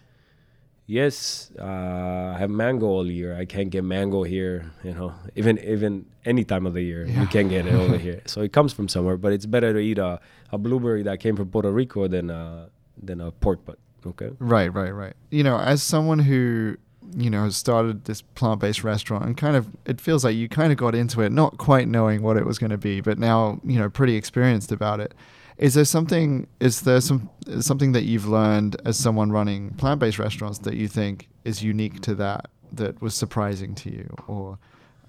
Yes, 0.86 1.50
uh, 1.60 2.32
I 2.34 2.36
have 2.38 2.48
mango 2.48 2.86
all 2.86 3.10
year. 3.10 3.36
I 3.36 3.44
can't 3.44 3.68
get 3.68 3.84
mango 3.84 4.22
here, 4.22 4.70
you 4.82 4.94
know, 4.94 5.12
even 5.36 5.58
even 5.58 6.06
any 6.24 6.44
time 6.44 6.64
of 6.64 6.72
the 6.72 6.80
year. 6.80 7.04
Yeah. 7.04 7.20
You 7.20 7.26
can't 7.26 7.50
get 7.50 7.66
it 7.66 7.74
over 7.74 7.98
here. 7.98 8.22
So 8.26 8.40
it 8.40 8.54
comes 8.54 8.72
from 8.72 8.88
somewhere, 8.88 9.18
but 9.18 9.32
it's 9.32 9.44
better 9.44 9.74
to 9.74 9.78
eat 9.78 9.98
a, 9.98 10.18
a 10.50 10.56
blueberry 10.56 11.02
that 11.02 11.20
came 11.20 11.36
from 11.36 11.50
Puerto 11.50 11.70
Rico 11.70 12.08
than 12.08 12.30
a, 12.30 12.70
than 13.02 13.20
a 13.20 13.30
pork 13.32 13.64
butt. 13.66 13.78
Okay. 14.06 14.30
Right, 14.38 14.72
right, 14.72 14.90
right. 14.90 15.14
You 15.30 15.42
know, 15.42 15.58
as 15.58 15.82
someone 15.82 16.20
who 16.20 16.78
you 17.16 17.30
know 17.30 17.44
has 17.44 17.56
started 17.56 18.04
this 18.04 18.20
plant-based 18.22 18.84
restaurant 18.84 19.24
and 19.24 19.36
kind 19.36 19.56
of 19.56 19.66
it 19.86 19.98
feels 20.00 20.24
like 20.24 20.36
you 20.36 20.46
kind 20.48 20.72
of 20.72 20.76
got 20.78 20.94
into 20.94 21.22
it 21.22 21.32
not 21.32 21.56
quite 21.56 21.88
knowing 21.88 22.22
what 22.22 22.36
it 22.36 22.46
was 22.46 22.58
going 22.58 22.70
to 22.70 22.78
be, 22.78 23.00
but 23.00 23.18
now 23.18 23.60
you 23.64 23.78
know 23.78 23.90
pretty 23.90 24.16
experienced 24.16 24.72
about 24.72 25.00
it. 25.00 25.14
Is 25.58 25.74
there 25.74 25.84
something? 25.84 26.46
Is 26.60 26.82
there 26.82 27.00
some 27.00 27.30
something 27.60 27.92
that 27.92 28.04
you've 28.04 28.26
learned 28.26 28.76
as 28.84 28.96
someone 28.96 29.32
running 29.32 29.70
plant-based 29.74 30.18
restaurants 30.18 30.58
that 30.60 30.74
you 30.74 30.88
think 30.88 31.28
is 31.44 31.62
unique 31.62 32.00
to 32.02 32.14
that 32.16 32.50
that 32.72 33.00
was 33.02 33.14
surprising 33.14 33.74
to 33.74 33.90
you, 33.90 34.14
or 34.26 34.58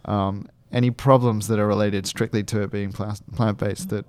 um, 0.05 0.47
any 0.71 0.91
problems 0.91 1.47
that 1.47 1.59
are 1.59 1.67
related 1.67 2.07
strictly 2.07 2.43
to 2.43 2.61
it 2.61 2.71
being 2.71 2.91
plant-based 2.91 3.89
that 3.89 4.05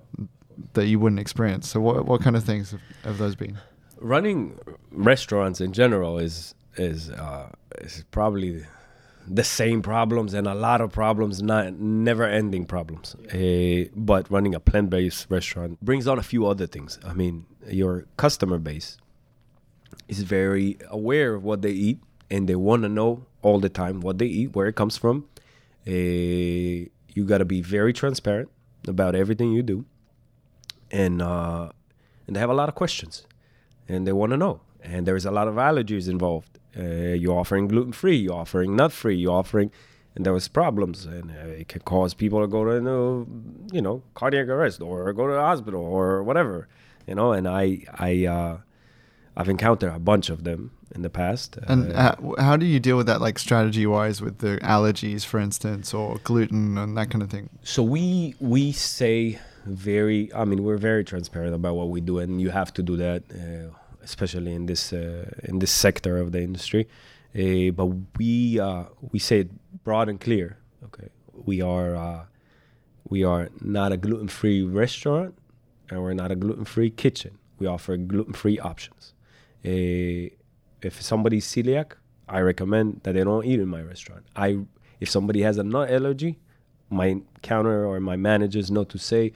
that 0.73 0.87
you 0.87 0.99
wouldn't 0.99 1.21
experience? 1.21 1.69
So, 1.69 1.81
what 1.81 2.07
what 2.07 2.23
kind 2.23 2.37
of 2.37 2.45
things 2.45 2.71
have, 2.71 2.83
have 3.05 3.19
those 3.19 3.35
been? 3.35 3.59
running 4.01 4.59
restaurants 4.91 5.61
in 5.61 5.73
general 5.73 6.19
is 6.19 6.55
is 6.77 7.11
uh, 7.11 7.51
is 7.79 8.05
probably 8.11 8.65
the 9.33 9.45
same 9.45 9.81
problems 9.81 10.35
and 10.35 10.47
a 10.49 10.55
lot 10.55 10.81
of 10.81 10.91
problems, 10.91 11.41
not 11.43 11.75
never 11.75 12.25
ending 12.25 12.67
problems. 12.67 13.15
Uh, 13.33 13.89
but 13.95 14.31
running 14.31 14.55
a 14.55 14.61
plant 14.61 14.91
based 14.91 15.27
restaurant 15.31 15.81
brings 15.81 16.09
on 16.09 16.19
a 16.19 16.23
few 16.23 16.47
other 16.47 16.67
things. 16.67 16.99
I 17.05 17.13
mean, 17.15 17.47
your 17.69 18.07
customer 18.17 18.59
base 18.59 18.99
is 20.09 20.23
very 20.23 20.79
aware 20.89 21.35
of 21.35 21.45
what 21.45 21.63
they 21.63 21.71
eat 21.71 22.01
and 22.31 22.49
they 22.49 22.57
want 22.57 22.83
to 22.83 22.89
know 22.89 23.25
all 23.43 23.61
the 23.61 23.69
time 23.69 24.01
what 24.01 24.19
they 24.19 24.27
eat, 24.27 24.57
where 24.57 24.67
it 24.67 24.75
comes 24.75 24.97
from. 24.97 25.27
Uh, 25.87 26.91
you 27.15 27.25
got 27.25 27.39
to 27.39 27.45
be 27.45 27.61
very 27.63 27.93
transparent 27.93 28.51
about 28.89 29.15
everything 29.15 29.53
you 29.53 29.63
do, 29.63 29.85
and 30.91 31.23
uh, 31.23 31.71
and 32.27 32.37
they 32.37 32.41
have 32.41 32.51
a 32.51 32.55
lot 32.55 32.69
of 32.69 32.75
questions 32.75 33.27
and 33.89 34.07
they 34.07 34.13
want 34.13 34.31
to 34.31 34.37
know. 34.37 34.61
And 34.83 35.07
there's 35.07 35.27
a 35.27 35.31
lot 35.31 35.49
of 35.49 35.57
allergies 35.57 36.09
involved. 36.09 36.50
Uh, 36.79 36.83
you're 37.23 37.39
offering 37.39 37.69
gluten 37.69 37.93
free, 37.93 38.17
you're 38.17 38.35
offering 38.35 38.77
nut 38.77 38.93
free, 38.93 39.17
you're 39.17 39.33
offering, 39.33 39.71
and 40.15 40.25
there 40.25 40.33
was 40.33 40.49
problems, 40.49 41.05
and 41.05 41.31
uh, 41.31 41.49
it 41.61 41.69
can 41.69 41.81
cause 41.83 42.15
people 42.15 42.41
to 42.41 42.47
go 42.47 42.65
to 42.65 42.73
uh, 42.77 43.25
you 43.73 43.83
know 43.83 44.03
cardiac 44.15 44.49
arrest 44.49 44.81
or 44.81 45.13
go 45.13 45.27
to 45.27 45.33
the 45.33 45.41
hospital 45.41 45.83
or 45.83 46.23
whatever, 46.23 46.69
you 47.07 47.15
know. 47.15 47.33
And 47.33 47.49
I 47.49 47.85
I 47.99 48.27
uh, 48.27 48.59
I've 49.37 49.49
encountered 49.49 49.93
a 49.95 49.99
bunch 49.99 50.31
of 50.31 50.45
them 50.45 50.71
in 50.95 51.03
the 51.03 51.11
past. 51.11 51.57
And 51.69 51.93
Uh, 51.93 52.15
uh, 52.37 52.43
how 52.43 52.57
do 52.57 52.67
you 52.67 52.81
deal 52.81 52.97
with 52.97 53.07
that, 53.07 53.21
like 53.21 53.39
strategy 53.39 53.87
wise, 53.87 54.21
with 54.21 54.39
the 54.39 54.59
allergies, 54.63 55.25
for 55.25 55.39
instance, 55.39 55.95
or 55.95 56.19
gluten 56.25 56.77
and 56.79 56.97
that 56.97 57.11
kind 57.11 57.23
of 57.23 57.31
thing? 57.31 57.49
so 57.63 57.83
we 57.83 58.35
we 58.41 58.73
say 58.73 59.39
very 59.67 60.31
i 60.35 60.43
mean 60.45 60.63
we're 60.65 60.79
very 60.91 61.05
transparent 61.05 61.55
about 61.55 61.75
what 61.77 61.89
we 61.91 62.01
do 62.01 62.19
and 62.19 62.41
you 62.41 62.49
have 62.51 62.73
to 62.73 62.83
do 62.83 62.97
that 62.97 63.23
uh, 63.31 63.69
especially 64.03 64.55
in 64.55 64.67
this 64.67 64.93
uh, 64.93 65.31
in 65.45 65.59
this 65.59 65.71
sector 65.71 66.19
of 66.19 66.33
the 66.33 66.43
industry. 66.43 66.89
Uh, 67.35 67.71
but 67.71 67.87
we 68.19 68.59
uh, 68.59 68.85
we 69.13 69.19
say 69.19 69.41
it 69.41 69.51
broad 69.85 70.09
and 70.09 70.21
clear 70.21 70.59
okay? 70.85 71.09
We 71.33 71.61
are 71.61 72.27
we 73.09 73.25
are 73.25 73.49
not 73.61 73.93
a 73.93 73.97
gluten-free 73.97 74.63
restaurant 74.63 75.35
and 75.89 76.03
we're 76.03 76.15
not 76.15 76.31
a 76.31 76.37
gluten-free 76.37 76.91
kitchen. 76.91 77.39
We 77.59 77.67
offer 77.67 77.97
gluten-free 77.97 78.59
options. 78.61 79.15
If 79.63 81.03
somebody's 81.03 81.47
celiac 81.47 81.93
i 82.31 82.41
recommend 82.41 83.01
that 83.03 83.15
they 83.15 83.25
don't 83.25 83.45
eat 83.45 83.61
in 83.61 83.69
my 83.69 83.83
restaurant. 83.83 84.25
I 84.37 84.61
if 85.01 85.11
somebody 85.11 85.43
has 85.43 85.59
a 85.59 85.65
nut 85.65 85.91
allergy 85.91 86.39
my 86.89 87.21
counter 87.43 87.85
or 87.87 88.01
my 88.01 88.17
managers 88.17 88.71
know 88.71 88.85
to 88.85 88.99
say 88.99 89.33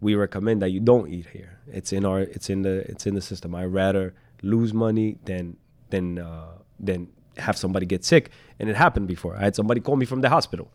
we 0.00 0.14
recommend 0.14 0.62
that 0.62 0.70
you 0.70 0.80
don't 0.80 1.08
eat 1.12 1.26
here. 1.32 1.51
It's 1.68 1.92
in 1.92 2.04
our 2.04 2.20
it's 2.20 2.50
in 2.50 2.62
the 2.62 2.90
it's 2.90 3.06
in 3.06 3.14
the 3.14 3.20
system. 3.20 3.54
I 3.54 3.64
rather 3.64 4.14
lose 4.42 4.74
money 4.74 5.18
than 5.24 5.56
than 5.90 6.18
uh, 6.18 6.58
than 6.80 7.08
have 7.38 7.56
somebody 7.56 7.86
get 7.86 8.04
sick. 8.04 8.30
And 8.58 8.68
it 8.68 8.76
happened 8.76 9.08
before. 9.08 9.36
I 9.36 9.40
had 9.44 9.56
somebody 9.56 9.80
call 9.80 9.96
me 9.96 10.06
from 10.06 10.20
the 10.20 10.28
hospital. 10.28 10.70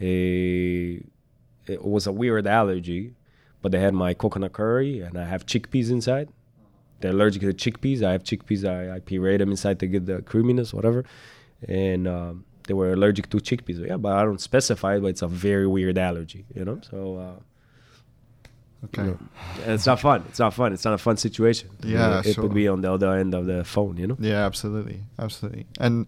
A, 0.00 1.04
it 1.66 1.84
was 1.84 2.06
a 2.06 2.12
weird 2.12 2.46
allergy, 2.46 3.14
but 3.60 3.72
they 3.72 3.78
had 3.78 3.94
my 3.94 4.14
coconut 4.14 4.52
curry 4.52 5.00
and 5.00 5.18
I 5.18 5.24
have 5.24 5.46
chickpeas 5.46 5.90
inside. 5.90 6.28
They're 7.00 7.12
allergic 7.12 7.42
to 7.42 7.52
chickpeas. 7.52 8.02
I 8.02 8.12
have 8.12 8.24
chickpeas. 8.24 8.64
I, 8.64 8.96
I 8.96 9.00
puree 9.00 9.36
them 9.36 9.50
inside 9.50 9.80
to 9.80 9.86
get 9.86 10.06
the 10.06 10.22
creaminess, 10.22 10.72
whatever. 10.72 11.04
And 11.68 12.08
um, 12.08 12.44
they 12.66 12.74
were 12.74 12.92
allergic 12.92 13.28
to 13.30 13.38
chickpeas. 13.38 13.86
Yeah, 13.86 13.96
but 13.96 14.12
I 14.12 14.24
don't 14.24 14.40
specify, 14.40 14.98
but 14.98 15.08
it's 15.08 15.22
a 15.22 15.28
very 15.28 15.66
weird 15.66 15.98
allergy, 15.98 16.44
you 16.54 16.64
know? 16.64 16.80
So, 16.88 17.16
uh, 17.16 17.42
Okay. 18.86 19.02
you 19.02 19.08
know, 19.10 19.18
and 19.64 19.72
it's 19.72 19.86
not 19.86 20.00
fun. 20.00 20.24
It's 20.28 20.38
not 20.38 20.54
fun. 20.54 20.72
It's 20.72 20.84
not 20.84 20.94
a 20.94 20.98
fun 20.98 21.16
situation. 21.16 21.68
You 21.84 21.94
Yeah, 21.94 22.08
know, 22.08 22.18
it 22.24 22.34
sure. 22.34 22.42
would 22.44 22.54
be 22.54 22.66
on 22.68 22.80
the 22.80 22.92
other 22.92 23.12
end 23.14 23.32
of 23.34 23.46
the 23.46 23.64
phone, 23.64 23.96
you 23.96 24.06
know? 24.08 24.16
Yeah, 24.18 24.44
absolutely, 24.44 25.04
absolutely. 25.18 25.66
And 25.78 26.06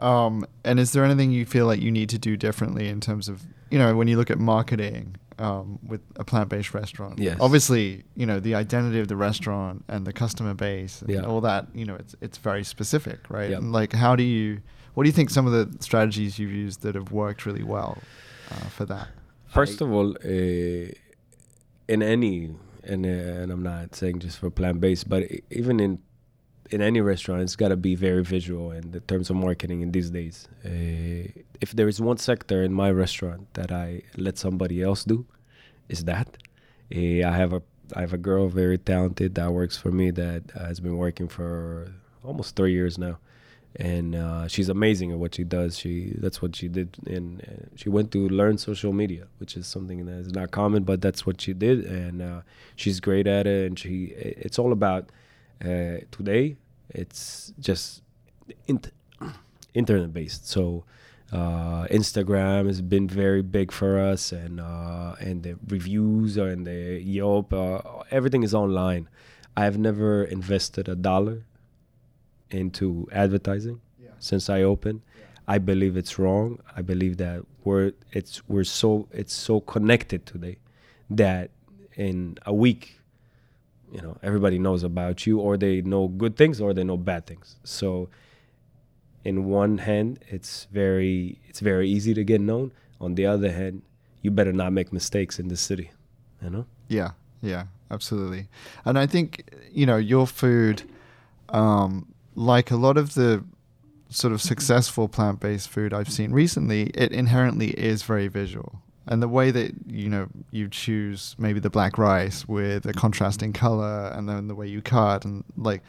um, 0.00 0.46
and 0.64 0.78
is 0.80 0.92
there 0.92 1.04
anything 1.04 1.30
you 1.30 1.44
feel 1.46 1.66
like 1.66 1.80
you 1.80 1.90
need 1.90 2.08
to 2.10 2.18
do 2.18 2.36
differently 2.36 2.88
in 2.88 3.00
terms 3.00 3.28
of 3.28 3.42
you 3.70 3.78
know 3.78 3.94
when 3.96 4.08
you 4.08 4.16
look 4.16 4.30
at 4.30 4.38
marketing 4.38 5.16
um, 5.38 5.78
with 5.86 6.00
a 6.16 6.24
plant-based 6.24 6.72
restaurant? 6.74 7.18
Yes. 7.18 7.36
Obviously, 7.40 8.04
you 8.16 8.26
know 8.26 8.40
the 8.40 8.54
identity 8.54 9.00
of 9.00 9.08
the 9.08 9.16
restaurant 9.16 9.84
and 9.88 10.06
the 10.06 10.12
customer 10.12 10.54
base 10.54 11.02
and 11.02 11.10
Yeah. 11.10 11.22
all 11.24 11.40
that. 11.42 11.66
You 11.74 11.84
know, 11.86 11.94
it's 11.96 12.14
it's 12.20 12.38
very 12.38 12.64
specific, 12.64 13.18
right? 13.30 13.50
Yeah. 13.50 13.56
And 13.58 13.72
like, 13.72 13.92
how 13.92 14.14
do 14.16 14.22
you? 14.22 14.60
What 14.94 15.04
do 15.04 15.08
you 15.08 15.14
think 15.14 15.30
some 15.30 15.46
of 15.46 15.52
the 15.52 15.82
strategies 15.82 16.38
you've 16.38 16.50
used 16.50 16.82
that 16.82 16.94
have 16.96 17.12
worked 17.12 17.46
really 17.46 17.62
well 17.62 17.98
uh, 18.50 18.68
for 18.76 18.84
that? 18.86 19.08
First 19.48 19.80
I- 19.80 19.84
of 19.84 19.92
all, 19.92 20.10
uh, 20.24 20.92
in 21.90 22.02
any 22.02 22.54
and 22.84 23.04
and 23.04 23.50
I'm 23.52 23.62
not 23.62 23.94
saying 23.94 24.20
just 24.20 24.38
for 24.38 24.48
plant 24.50 24.80
based, 24.80 25.08
but 25.08 25.22
even 25.50 25.80
in 25.80 25.98
in 26.70 26.80
any 26.80 27.00
restaurant, 27.00 27.42
it's 27.42 27.56
got 27.56 27.68
to 27.68 27.76
be 27.76 27.96
very 27.96 28.22
visual 28.22 28.70
in 28.70 28.92
the 28.92 29.00
terms 29.00 29.28
of 29.28 29.36
marketing 29.36 29.80
in 29.80 29.90
these 29.90 30.10
days. 30.10 30.48
Uh, 30.64 31.26
if 31.60 31.70
there 31.74 31.88
is 31.88 32.00
one 32.00 32.16
sector 32.16 32.62
in 32.62 32.72
my 32.72 32.90
restaurant 32.92 33.52
that 33.54 33.72
I 33.72 34.02
let 34.16 34.38
somebody 34.38 34.80
else 34.82 35.02
do, 35.04 35.26
is 35.88 36.04
that. 36.04 36.28
Uh, 36.94 37.26
I 37.30 37.34
have 37.42 37.52
a 37.52 37.62
I 37.96 38.00
have 38.02 38.14
a 38.14 38.22
girl 38.28 38.48
very 38.48 38.78
talented 38.78 39.34
that 39.34 39.50
works 39.52 39.76
for 39.76 39.90
me 39.90 40.12
that 40.12 40.42
has 40.54 40.78
been 40.78 40.96
working 40.96 41.28
for 41.28 41.92
almost 42.22 42.54
three 42.54 42.72
years 42.72 42.98
now, 42.98 43.18
and 43.76 44.14
uh, 44.16 44.48
she's 44.48 44.68
amazing 44.68 45.12
at 45.12 45.18
what 45.18 45.34
she 45.34 45.44
does. 45.44 45.78
She 45.78 46.14
that's 46.18 46.42
what 46.42 46.56
she 46.56 46.68
did, 46.68 46.96
and 47.06 47.40
uh, 47.42 47.66
she 47.76 47.88
went 47.88 48.10
to 48.12 48.28
learn 48.28 48.58
social 48.58 48.92
media, 48.92 49.28
which 49.38 49.56
is 49.56 49.66
something 49.66 50.04
that 50.06 50.18
is 50.18 50.32
not 50.32 50.50
common, 50.50 50.82
but 50.82 51.00
that's 51.00 51.24
what 51.24 51.40
she 51.40 51.52
did, 51.52 51.84
and 51.84 52.20
uh, 52.20 52.40
she's 52.74 53.00
great 53.00 53.26
at 53.26 53.46
it. 53.46 53.66
And 53.66 53.78
she 53.78 54.12
it's 54.16 54.58
all 54.58 54.72
about 54.72 55.10
uh, 55.64 55.98
today. 56.10 56.56
It's 56.90 57.52
just 57.60 58.02
int- 58.66 58.92
internet 59.74 60.12
based, 60.12 60.48
so. 60.48 60.84
Uh, 61.32 61.86
Instagram 61.92 62.66
has 62.66 62.82
been 62.82 63.06
very 63.06 63.40
big 63.40 63.70
for 63.70 64.00
us, 64.00 64.32
and 64.32 64.58
uh, 64.58 65.14
and 65.20 65.44
the 65.44 65.56
reviews 65.68 66.36
and 66.36 66.66
the 66.66 67.00
Yelp, 67.00 67.54
everything 68.10 68.42
is 68.42 68.52
online. 68.52 69.08
I've 69.56 69.78
never 69.78 70.24
invested 70.24 70.88
a 70.88 70.96
dollar 70.96 71.44
into 72.50 73.08
advertising 73.12 73.80
since 74.18 74.50
I 74.50 74.62
opened. 74.62 75.02
I 75.48 75.58
believe 75.58 75.96
it's 75.96 76.18
wrong. 76.18 76.60
I 76.76 76.82
believe 76.82 77.16
that 77.16 77.44
we're 77.64 77.92
it's 78.12 78.46
we're 78.48 78.64
so 78.64 79.08
it's 79.10 79.34
so 79.34 79.60
connected 79.60 80.24
today 80.24 80.58
that 81.10 81.50
in 81.94 82.38
a 82.46 82.54
week, 82.54 83.00
you 83.92 84.00
know, 84.00 84.16
everybody 84.22 84.58
knows 84.58 84.82
about 84.84 85.26
you, 85.26 85.40
or 85.40 85.56
they 85.56 85.82
know 85.82 86.08
good 86.08 86.36
things, 86.36 86.60
or 86.60 86.72
they 86.72 86.84
know 86.84 86.96
bad 86.96 87.26
things. 87.26 87.56
So, 87.64 88.08
in 89.24 89.46
one 89.46 89.78
hand, 89.78 90.20
it's 90.28 90.66
very 90.70 91.40
it's 91.48 91.60
very 91.60 91.88
easy 91.90 92.14
to 92.14 92.22
get 92.22 92.40
known. 92.40 92.72
On 93.00 93.14
the 93.14 93.26
other 93.26 93.50
hand, 93.50 93.82
you 94.22 94.30
better 94.30 94.52
not 94.52 94.72
make 94.72 94.92
mistakes 94.92 95.38
in 95.38 95.48
this 95.48 95.60
city. 95.60 95.90
You 96.42 96.50
know. 96.50 96.66
Yeah, 96.88 97.10
yeah, 97.42 97.64
absolutely. 97.90 98.48
And 98.84 98.98
I 98.98 99.06
think 99.06 99.50
you 99.72 99.84
know 99.84 99.96
your 99.96 100.26
food, 100.26 100.84
um, 101.48 102.09
like 102.40 102.70
a 102.70 102.76
lot 102.76 102.96
of 102.96 103.14
the 103.14 103.44
sort 104.08 104.32
of 104.32 104.40
successful 104.40 105.08
plant-based 105.08 105.68
food 105.68 105.92
I've 105.94 106.10
seen 106.10 106.32
recently, 106.32 106.84
it 106.94 107.12
inherently 107.12 107.68
is 107.70 108.02
very 108.02 108.28
visual. 108.28 108.80
And 109.06 109.22
the 109.22 109.28
way 109.28 109.50
that 109.50 109.72
you 109.86 110.08
know 110.08 110.28
you 110.50 110.68
choose 110.68 111.34
maybe 111.38 111.60
the 111.60 111.70
black 111.70 111.98
rice 111.98 112.46
with 112.48 112.86
a 112.86 112.92
contrasting 112.92 113.52
color, 113.52 114.08
and 114.14 114.28
then 114.28 114.48
the 114.48 114.54
way 114.54 114.66
you 114.68 114.80
cut, 114.82 115.24
and 115.24 115.44
like 115.56 115.82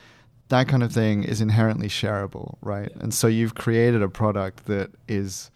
that 0.50 0.68
kind 0.68 0.84
of 0.84 0.92
thing 0.92 1.24
is 1.24 1.40
inherently 1.42 1.88
shareable, 1.88 2.56
right? 2.62 2.92
And 3.00 3.14
so 3.14 3.28
you've 3.28 3.56
created 3.56 4.02
a 4.02 4.10
product 4.10 4.66
that 4.66 4.92
is. 5.08 5.52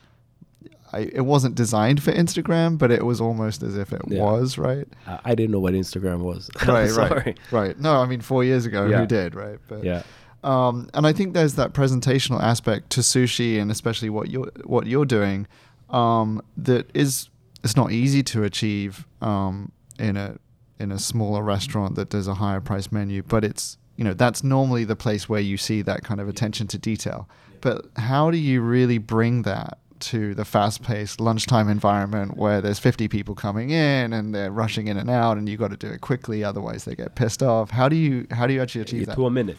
I, 0.94 1.00
it 1.12 1.26
wasn't 1.26 1.56
designed 1.56 2.02
for 2.04 2.12
Instagram, 2.14 2.78
but 2.78 2.90
it 2.92 3.04
was 3.06 3.20
almost 3.20 3.64
as 3.64 3.76
if 3.76 3.92
it 3.92 4.02
Yeah. 4.08 4.22
was, 4.22 4.58
right? 4.58 4.88
I, 5.08 5.20
I 5.26 5.36
didn't 5.36 5.52
know 5.52 5.60
what 5.60 5.74
Instagram 5.74 6.20
was. 6.20 6.50
right, 6.68 6.90
Sorry. 6.90 7.10
right, 7.26 7.40
right. 7.52 7.80
No, 7.80 7.96
I 8.02 8.06
mean 8.06 8.22
four 8.22 8.44
years 8.46 8.66
ago, 8.66 8.86
Yeah. 8.86 9.00
who 9.00 9.06
did, 9.08 9.36
right? 9.36 9.58
But 9.68 9.84
Yeah. 9.84 10.04
Um, 10.46 10.90
and 10.94 11.06
I 11.08 11.14
think 11.14 11.34
there's 11.34 11.56
that 11.56 11.74
presentational 11.74 12.42
aspect 12.42 12.90
to 12.92 13.02
sushi, 13.02 13.60
and 13.60 13.72
especially 13.72 14.10
what 14.10 14.30
you're 14.30 14.52
what 14.64 14.86
you're 14.88 15.06
doing, 15.06 15.48
um, 15.90 16.42
that 16.58 16.90
is 16.94 17.30
it's 17.64 17.76
not 17.76 17.92
easy 17.92 18.22
to 18.24 18.44
achieve 18.44 19.06
um, 19.22 19.72
in 20.00 20.16
a 20.18 20.38
in 20.80 20.92
a 20.92 21.00
smaller 21.00 21.42
restaurant 21.42 21.96
that 21.96 22.10
does 22.10 22.28
a 22.28 22.36
higher 22.36 22.62
price 22.62 22.92
menu, 22.92 23.24
but 23.24 23.44
it's 23.44 23.78
you 23.98 24.04
know 24.04 24.14
that's 24.14 24.44
normally 24.44 24.84
the 24.84 24.96
place 24.96 25.28
where 25.28 25.42
you 25.42 25.58
see 25.58 25.82
that 25.82 26.04
kind 26.04 26.22
of 26.22 26.28
attention 26.28 26.68
to 26.68 26.78
detail. 26.78 27.28
But 27.62 27.86
how 27.98 28.30
do 28.30 28.38
you 28.38 28.62
really 28.62 29.00
bring 29.00 29.42
that 29.44 29.80
to 30.02 30.36
the 30.36 30.46
fast-paced 30.46 31.20
lunchtime 31.22 31.70
environment 31.70 32.36
where 32.38 32.60
there's 32.62 32.78
50 32.80 33.08
people 33.08 33.34
coming 33.34 33.70
in 33.72 34.12
and 34.14 34.36
they're 34.36 34.52
rushing 34.52 34.88
in 34.88 34.98
and 34.98 35.10
out, 35.10 35.38
and 35.38 35.48
you've 35.50 35.60
got 35.62 35.72
to 35.72 35.78
do 35.78 35.88
it 35.88 36.02
quickly, 36.02 36.44
otherwise 36.44 36.84
they 36.86 36.94
get 36.96 37.16
pissed 37.16 37.42
off. 37.42 37.72
How 37.72 37.90
do 37.90 37.96
you 37.96 38.28
how 38.30 38.46
do 38.46 38.54
you 38.54 38.62
actually 38.62 38.82
achieve 38.82 39.00
Yeah, 39.02 39.06
that? 39.08 39.16
to 39.16 39.26
a 39.26 39.32
minute. 39.32 39.58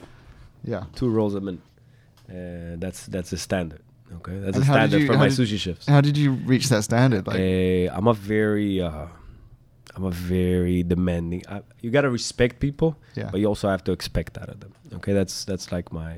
Yeah. 0.67 0.85
two 0.95 1.09
rolls 1.09 1.35
a 1.35 1.41
minute. 1.41 1.61
Uh, 2.29 2.77
that's 2.83 3.07
that's 3.07 3.33
a 3.33 3.39
standard. 3.39 3.81
Okay, 4.19 4.37
that's 4.45 4.57
And 4.57 4.63
a 4.65 4.67
standard 4.75 5.01
you- 5.01 5.07
for 5.07 5.17
my 5.17 5.29
did- 5.29 5.39
sushi 5.39 5.59
chefs. 5.59 5.87
How 5.87 6.01
did 6.01 6.17
you 6.17 6.33
reach 6.53 6.69
that 6.69 6.83
standard? 6.85 7.27
Like, 7.27 7.41
Uh, 7.41 7.97
I'm 7.97 8.07
a 8.07 8.15
very, 8.15 8.81
uh, 8.81 9.07
I'm 9.97 10.05
a 10.05 10.11
very 10.11 10.83
demanding. 10.83 11.43
I, 11.49 11.63
you 11.83 11.91
gotta 11.91 12.11
respect 12.11 12.55
people, 12.61 12.91
Yeah. 13.15 13.29
but 13.33 13.39
you 13.41 13.47
also 13.47 13.69
have 13.69 13.83
to 13.85 13.93
expect 13.93 14.33
out 14.39 14.49
of 14.49 14.59
them. 14.61 14.73
Okay, 14.97 15.13
that's 15.13 15.45
that's 15.45 15.73
like 15.73 15.93
my. 15.93 16.13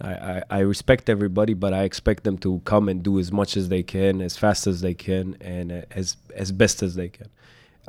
I, 0.00 0.12
I, 0.32 0.42
I 0.50 0.58
respect 0.74 1.08
everybody, 1.08 1.54
but 1.54 1.72
I 1.72 1.82
expect 1.84 2.24
them 2.24 2.36
to 2.38 2.60
come 2.64 2.88
and 2.88 3.00
do 3.02 3.20
as 3.20 3.30
much 3.30 3.56
as 3.56 3.68
they 3.68 3.82
can, 3.84 4.20
as 4.20 4.36
fast 4.36 4.66
as 4.66 4.80
they 4.80 4.94
can, 4.94 5.36
and 5.40 5.70
uh, 5.70 5.82
as 6.00 6.16
as 6.34 6.50
best 6.52 6.82
as 6.82 6.94
they 6.96 7.08
can. 7.08 7.28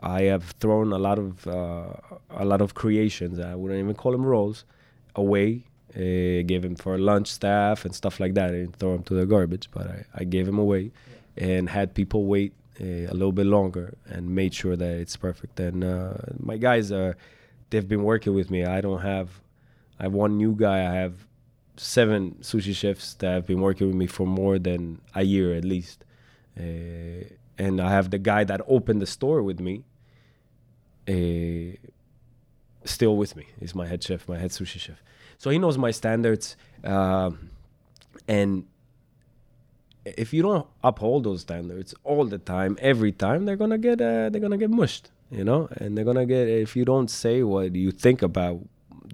I 0.01 0.21
have 0.33 0.43
thrown 0.61 0.91
a 0.93 0.99
lot 1.07 1.17
of 1.17 1.47
uh, 1.47 1.87
a 2.43 2.45
lot 2.45 2.61
of 2.61 2.73
creations. 2.75 3.39
I 3.39 3.55
wouldn't 3.55 3.79
even 3.79 3.95
call 3.95 4.11
them 4.11 4.25
rolls 4.25 4.65
away. 5.15 5.63
Uh, 5.95 6.43
gave 6.43 6.61
them 6.61 6.75
for 6.75 6.97
lunch 6.97 7.29
staff 7.29 7.85
and 7.85 7.95
stuff 7.95 8.19
like 8.19 8.33
that. 8.33 8.49
I 8.49 8.51
didn't 8.51 8.75
throw 8.75 8.93
them 8.93 9.03
to 9.03 9.13
the 9.13 9.25
garbage, 9.25 9.69
but 9.71 9.87
I, 9.87 10.05
I 10.13 10.23
gave 10.25 10.45
them 10.45 10.59
away 10.59 10.91
and 11.37 11.69
had 11.69 11.93
people 11.93 12.25
wait 12.25 12.53
uh, 12.81 12.83
a 12.83 13.13
little 13.13 13.31
bit 13.31 13.45
longer 13.45 13.95
and 14.05 14.35
made 14.35 14.53
sure 14.53 14.75
that 14.75 14.97
it's 14.97 15.15
perfect. 15.15 15.59
And 15.59 15.83
uh, 15.83 16.15
my 16.37 16.57
guys 16.57 16.91
are 16.91 17.15
they've 17.69 17.87
been 17.87 18.03
working 18.03 18.33
with 18.33 18.51
me. 18.51 18.65
I 18.65 18.81
don't 18.81 19.01
have 19.01 19.41
I 19.99 20.03
have 20.03 20.13
one 20.13 20.37
new 20.37 20.53
guy. 20.53 20.79
I 20.79 20.95
have 20.95 21.25
seven 21.77 22.37
sushi 22.41 22.75
chefs 22.75 23.13
that 23.15 23.31
have 23.31 23.47
been 23.47 23.61
working 23.61 23.87
with 23.87 23.95
me 23.95 24.07
for 24.07 24.25
more 24.25 24.59
than 24.59 25.01
a 25.13 25.23
year 25.23 25.53
at 25.53 25.63
least. 25.63 26.03
Uh, 26.57 27.23
and 27.57 27.79
I 27.79 27.89
have 27.91 28.11
the 28.11 28.19
guy 28.19 28.43
that 28.43 28.61
opened 28.67 29.01
the 29.01 29.07
store 29.07 29.41
with 29.43 29.59
me. 29.59 29.83
Uh, 31.07 31.77
still 32.83 33.15
with 33.17 33.35
me. 33.35 33.47
He's 33.59 33.75
my 33.75 33.87
head 33.87 34.03
chef, 34.03 34.27
my 34.27 34.37
head 34.37 34.51
sushi 34.51 34.79
chef. 34.79 35.01
So 35.37 35.49
he 35.49 35.59
knows 35.59 35.77
my 35.77 35.91
standards. 35.91 36.55
Um, 36.83 37.51
and 38.27 38.65
if 40.05 40.33
you 40.33 40.41
don't 40.41 40.67
uphold 40.83 41.23
those 41.23 41.41
standards 41.41 41.93
all 42.03 42.25
the 42.25 42.37
time, 42.37 42.77
every 42.79 43.11
time, 43.11 43.45
they're 43.45 43.55
gonna 43.55 43.77
get 43.77 44.01
uh, 44.01 44.29
they're 44.29 44.41
gonna 44.41 44.57
get 44.57 44.69
mushed, 44.69 45.11
you 45.31 45.43
know. 45.43 45.67
And 45.77 45.97
they're 45.97 46.05
gonna 46.05 46.25
get 46.25 46.47
if 46.47 46.75
you 46.75 46.85
don't 46.85 47.09
say 47.09 47.43
what 47.43 47.75
you 47.75 47.91
think 47.91 48.21
about 48.21 48.59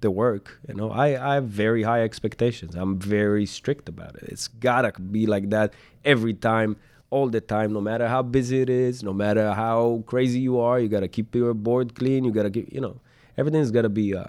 the 0.01 0.11
work, 0.11 0.59
you 0.67 0.73
know. 0.73 0.91
I 0.91 1.31
I 1.31 1.35
have 1.35 1.45
very 1.45 1.83
high 1.83 2.03
expectations. 2.03 2.75
I'm 2.75 2.99
very 2.99 3.45
strict 3.45 3.87
about 3.89 4.15
it. 4.15 4.23
It's 4.23 4.47
gotta 4.47 4.91
be 4.99 5.25
like 5.25 5.49
that 5.49 5.73
every 6.03 6.33
time, 6.33 6.75
all 7.09 7.29
the 7.29 7.41
time, 7.41 7.73
no 7.73 7.81
matter 7.81 8.07
how 8.07 8.21
busy 8.21 8.61
it 8.61 8.69
is, 8.69 9.03
no 9.03 9.13
matter 9.13 9.53
how 9.53 10.03
crazy 10.07 10.39
you 10.39 10.59
are. 10.59 10.79
You 10.79 10.89
gotta 10.89 11.07
keep 11.07 11.33
your 11.35 11.53
board 11.53 11.95
clean. 11.95 12.25
You 12.25 12.31
gotta 12.31 12.51
keep, 12.51 12.71
you 12.71 12.81
know, 12.81 12.99
everything's 13.37 13.71
gotta 13.71 13.89
be 13.89 14.15
uh, 14.15 14.25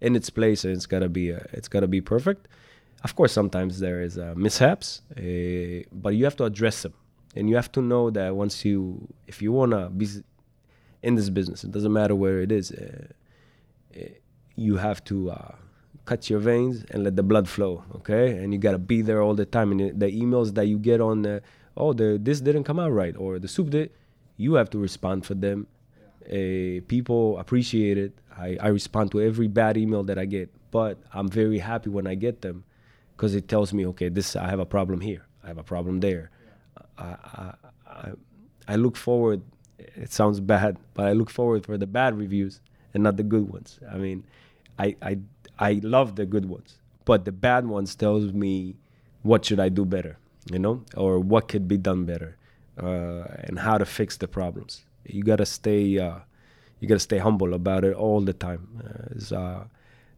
in 0.00 0.16
its 0.16 0.30
place 0.30 0.64
and 0.64 0.74
it's 0.74 0.86
gotta 0.86 1.08
be 1.08 1.32
uh, 1.32 1.40
it's 1.52 1.68
gotta 1.68 1.88
be 1.88 2.00
perfect. 2.00 2.48
Of 3.02 3.16
course, 3.16 3.32
sometimes 3.32 3.80
there 3.80 4.02
is 4.02 4.18
uh, 4.18 4.34
mishaps, 4.36 5.02
uh, 5.16 5.86
but 5.92 6.10
you 6.16 6.24
have 6.24 6.36
to 6.36 6.44
address 6.44 6.82
them, 6.82 6.92
and 7.34 7.48
you 7.48 7.56
have 7.56 7.72
to 7.72 7.80
know 7.80 8.10
that 8.10 8.36
once 8.36 8.64
you, 8.64 9.08
if 9.26 9.40
you 9.40 9.52
wanna 9.52 9.88
be, 9.88 10.06
in 11.02 11.14
this 11.14 11.30
business. 11.30 11.64
It 11.64 11.70
doesn't 11.70 11.92
matter 11.92 12.14
where 12.14 12.40
it 12.40 12.52
is. 12.52 12.72
Uh, 12.72 13.06
uh, 13.96 14.00
you 14.54 14.76
have 14.76 15.02
to 15.04 15.30
uh, 15.30 15.54
cut 16.04 16.28
your 16.28 16.40
veins 16.40 16.84
and 16.90 17.04
let 17.04 17.16
the 17.16 17.22
blood 17.22 17.48
flow, 17.48 17.84
okay? 17.96 18.36
And 18.36 18.52
you 18.52 18.58
gotta 18.58 18.78
be 18.78 19.00
there 19.00 19.22
all 19.22 19.34
the 19.34 19.46
time. 19.46 19.72
And 19.72 19.98
the 19.98 20.12
emails 20.12 20.54
that 20.54 20.66
you 20.66 20.78
get 20.78 21.00
on, 21.00 21.40
oh, 21.76 21.92
the 21.94 22.18
this 22.22 22.40
didn't 22.42 22.64
come 22.64 22.78
out 22.78 22.92
right, 22.92 23.16
or 23.16 23.38
the 23.38 23.48
soup 23.48 23.70
did, 23.70 23.90
you 24.36 24.54
have 24.54 24.68
to 24.70 24.78
respond 24.78 25.24
for 25.24 25.34
them. 25.34 25.66
Uh, 26.30 26.80
people 26.86 27.38
appreciate 27.38 27.98
it. 27.98 28.12
I, 28.36 28.56
I 28.60 28.68
respond 28.68 29.10
to 29.12 29.20
every 29.20 29.48
bad 29.48 29.76
email 29.76 30.04
that 30.04 30.18
I 30.18 30.24
get, 30.26 30.48
but 30.70 30.98
I'm 31.12 31.28
very 31.28 31.58
happy 31.58 31.90
when 31.90 32.06
I 32.06 32.14
get 32.14 32.42
them 32.42 32.64
because 33.16 33.34
it 33.34 33.48
tells 33.48 33.72
me, 33.72 33.84
okay, 33.86 34.08
this 34.08 34.36
I 34.36 34.48
have 34.48 34.60
a 34.60 34.66
problem 34.66 35.00
here, 35.00 35.26
I 35.42 35.48
have 35.48 35.58
a 35.58 35.64
problem 35.64 36.00
there. 36.00 36.30
I, 36.96 37.16
I, 37.86 38.12
I 38.68 38.76
look 38.76 38.96
forward. 38.96 39.42
It 39.78 40.12
sounds 40.12 40.40
bad, 40.40 40.76
but 40.94 41.06
I 41.06 41.12
look 41.12 41.30
forward 41.30 41.66
for 41.66 41.76
the 41.76 41.86
bad 41.86 42.16
reviews 42.16 42.60
and 42.94 43.02
not 43.02 43.16
the 43.16 43.22
good 43.22 43.50
ones. 43.50 43.80
I 43.90 43.96
mean, 43.96 44.24
I 44.78 44.96
I 45.02 45.18
I 45.58 45.80
love 45.82 46.16
the 46.16 46.26
good 46.26 46.46
ones, 46.46 46.78
but 47.04 47.24
the 47.24 47.32
bad 47.32 47.66
ones 47.66 47.94
tells 47.94 48.32
me 48.32 48.76
what 49.22 49.44
should 49.44 49.60
I 49.60 49.68
do 49.68 49.84
better, 49.84 50.18
you 50.52 50.58
know, 50.58 50.84
or 50.96 51.18
what 51.18 51.48
could 51.48 51.66
be 51.66 51.76
done 51.76 52.04
better, 52.04 52.36
uh, 52.78 53.24
and 53.44 53.58
how 53.58 53.78
to 53.78 53.84
fix 53.84 54.16
the 54.16 54.28
problems. 54.28 54.84
You 55.04 55.22
gotta 55.22 55.46
stay 55.46 55.98
uh, 55.98 56.18
you 56.80 56.88
gotta 56.88 57.00
stay 57.00 57.18
humble 57.18 57.54
about 57.54 57.84
it 57.84 57.94
all 57.94 58.20
the 58.20 58.32
time. 58.32 58.82
Uh, 58.84 59.34
uh 59.34 59.64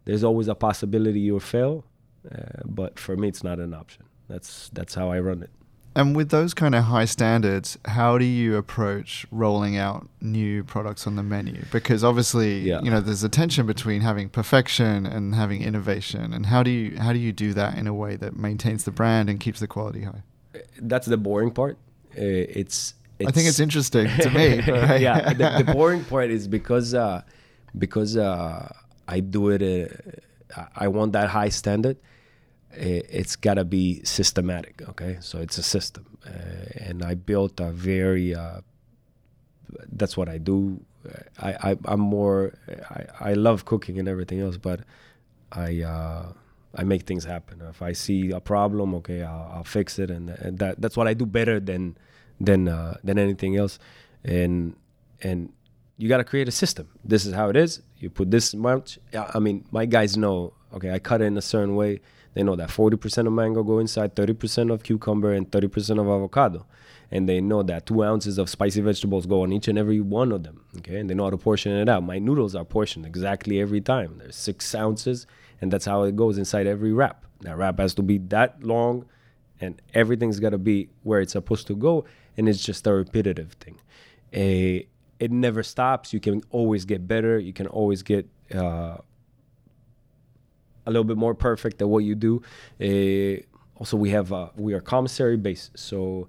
there's 0.05 0.23
always 0.23 0.47
a 0.49 0.55
possibility 0.55 1.21
you'll 1.21 1.39
fail, 1.39 1.85
uh, 2.29 2.61
but 2.65 2.99
for 2.99 3.15
me, 3.15 3.29
it's 3.29 3.43
not 3.43 3.59
an 3.59 3.73
option. 3.73 4.03
That's 4.27 4.69
that's 4.73 4.95
how 4.95 5.11
I 5.11 5.19
run 5.19 5.43
it. 5.43 5.49
And 5.95 6.15
with 6.15 6.29
those 6.29 6.55
kind 6.55 6.73
of 6.73 6.85
high 6.85 7.05
standards, 7.05 7.77
how 7.85 8.17
do 8.17 8.25
you 8.25 8.57
approach 8.57 9.27
rolling 9.29 9.77
out 9.77 10.09
new 10.21 10.63
products 10.63 11.05
on 11.05 11.15
the 11.15 11.23
menu? 11.23 11.65
Because 11.71 12.03
obviously, 12.03 12.61
yeah. 12.61 12.81
you 12.81 12.89
know, 12.89 12.99
there's 12.99 13.23
a 13.23 13.29
tension 13.29 13.67
between 13.67 14.01
having 14.01 14.29
perfection 14.29 15.05
and 15.05 15.35
having 15.35 15.61
innovation. 15.61 16.33
And 16.33 16.47
how 16.47 16.63
do 16.63 16.71
you 16.71 16.97
how 16.97 17.13
do 17.13 17.19
you 17.19 17.31
do 17.31 17.53
that 17.53 17.77
in 17.77 17.85
a 17.85 17.93
way 17.93 18.15
that 18.15 18.35
maintains 18.35 18.85
the 18.85 18.91
brand 18.91 19.29
and 19.29 19.39
keeps 19.39 19.59
the 19.59 19.67
quality 19.67 20.03
high? 20.03 20.23
That's 20.79 21.05
the 21.05 21.17
boring 21.17 21.51
part. 21.51 21.77
Uh, 22.17 22.21
it's, 22.21 22.55
it's, 22.55 22.93
I 23.19 23.31
think 23.31 23.47
it's 23.47 23.59
interesting 23.59 24.07
to 24.07 24.29
me. 24.29 24.55
Yeah, 25.01 25.33
the, 25.33 25.63
the, 25.63 25.73
boring 25.73 26.03
part 26.03 26.29
is 26.29 26.47
because 26.47 26.93
uh, 26.93 27.21
because 27.77 28.17
uh, 28.17 28.71
I 29.07 29.19
do 29.19 29.49
it. 29.49 29.61
Uh, 30.55 30.65
I 30.75 30.87
want 30.87 31.13
that 31.13 31.29
high 31.29 31.49
standard 31.49 31.97
it's 32.75 33.35
got 33.35 33.55
to 33.55 33.65
be 33.65 34.03
systematic 34.03 34.81
okay 34.89 35.17
so 35.21 35.39
it's 35.39 35.57
a 35.57 35.63
system 35.63 36.17
uh, 36.25 36.31
and 36.77 37.03
i 37.03 37.13
built 37.13 37.59
a 37.59 37.71
very 37.71 38.33
uh, 38.33 38.61
that's 39.91 40.17
what 40.17 40.27
i 40.27 40.37
do 40.37 40.79
I, 41.39 41.71
I 41.71 41.77
i'm 41.85 41.99
more 41.99 42.53
I, 42.89 43.29
I 43.31 43.33
love 43.33 43.65
cooking 43.65 43.99
and 43.99 44.07
everything 44.07 44.39
else 44.39 44.57
but 44.57 44.81
i 45.51 45.81
uh, 45.81 46.27
i 46.75 46.83
make 46.83 47.03
things 47.03 47.25
happen 47.25 47.61
if 47.69 47.81
i 47.81 47.93
see 47.93 48.31
a 48.31 48.39
problem 48.39 48.95
okay 48.95 49.21
i'll, 49.23 49.51
I'll 49.55 49.63
fix 49.63 49.99
it 49.99 50.09
and, 50.09 50.29
and 50.29 50.59
that 50.59 50.81
that's 50.81 50.97
what 50.97 51.07
i 51.07 51.13
do 51.13 51.25
better 51.25 51.59
than 51.59 51.97
than 52.45 52.67
uh, 52.67 52.97
than 53.03 53.17
anything 53.17 53.55
else 53.57 53.79
and 54.23 54.75
and 55.21 55.51
you 55.97 56.09
got 56.09 56.17
to 56.17 56.23
create 56.23 56.47
a 56.47 56.51
system 56.51 56.87
this 57.03 57.25
is 57.25 57.33
how 57.33 57.49
it 57.49 57.55
is 57.55 57.81
you 57.97 58.09
put 58.09 58.31
this 58.31 58.53
much 58.53 58.99
i 59.33 59.39
mean 59.39 59.65
my 59.71 59.85
guys 59.85 60.17
know 60.17 60.53
okay 60.73 60.91
i 60.91 60.99
cut 60.99 61.21
it 61.21 61.25
in 61.25 61.37
a 61.37 61.41
certain 61.41 61.75
way 61.75 62.01
they 62.33 62.43
know 62.43 62.55
that 62.55 62.69
40% 62.69 63.27
of 63.27 63.33
mango 63.33 63.63
go 63.63 63.79
inside, 63.79 64.15
30% 64.15 64.71
of 64.71 64.83
cucumber, 64.83 65.33
and 65.33 65.49
30% 65.49 65.99
of 65.99 66.07
avocado. 66.07 66.65
And 67.11 67.29
they 67.29 67.41
know 67.41 67.61
that 67.63 67.85
two 67.85 68.03
ounces 68.03 68.37
of 68.39 68.49
spicy 68.49 68.81
vegetables 68.81 69.27
go 69.27 69.43
on 69.43 69.53
each 69.53 69.67
and 69.67 69.77
every 69.77 69.99
one 70.01 70.31
of 70.31 70.43
them. 70.43 70.65
Okay, 70.77 70.99
and 70.99 71.09
they 71.09 71.13
know 71.13 71.25
how 71.25 71.29
to 71.29 71.37
portion 71.37 71.71
it 71.71 71.87
out. 71.87 72.03
My 72.03 72.17
noodles 72.17 72.55
are 72.55 72.65
portioned 72.65 73.05
exactly 73.05 73.61
every 73.61 73.81
time. 73.81 74.17
There's 74.17 74.35
six 74.35 74.73
ounces, 74.73 75.27
and 75.61 75.71
that's 75.71 75.85
how 75.85 76.03
it 76.03 76.15
goes 76.15 76.39
inside 76.39 76.65
every 76.65 76.91
wrap. 76.91 77.25
That 77.41 77.57
wrap 77.57 77.79
has 77.79 77.93
to 77.95 78.01
be 78.01 78.17
that 78.29 78.63
long, 78.63 79.05
and 79.61 79.79
everything's 79.93 80.39
got 80.39 80.51
to 80.51 80.57
be 80.57 80.89
where 81.03 81.21
it's 81.21 81.33
supposed 81.33 81.67
to 81.67 81.75
go. 81.75 82.05
And 82.37 82.49
it's 82.49 82.63
just 82.63 82.87
a 82.87 82.93
repetitive 82.93 83.53
thing. 83.53 83.79
A, 84.33 84.87
it 85.19 85.31
never 85.31 85.63
stops. 85.63 86.13
You 86.13 86.19
can 86.19 86.41
always 86.49 86.85
get 86.85 87.07
better. 87.07 87.37
You 87.39 87.53
can 87.53 87.67
always 87.67 88.03
get 88.03 88.27
uh, 88.53 88.97
a 90.85 90.91
little 90.91 91.03
bit 91.03 91.17
more 91.17 91.35
perfect 91.35 91.81
at 91.81 91.87
what 91.87 91.99
you 91.99 92.15
do. 92.15 92.41
Uh, 92.81 93.43
also, 93.75 93.97
we 93.97 94.09
have 94.11 94.31
uh, 94.31 94.49
we 94.55 94.73
are 94.73 94.81
commissary 94.81 95.37
based, 95.37 95.71
so 95.77 96.27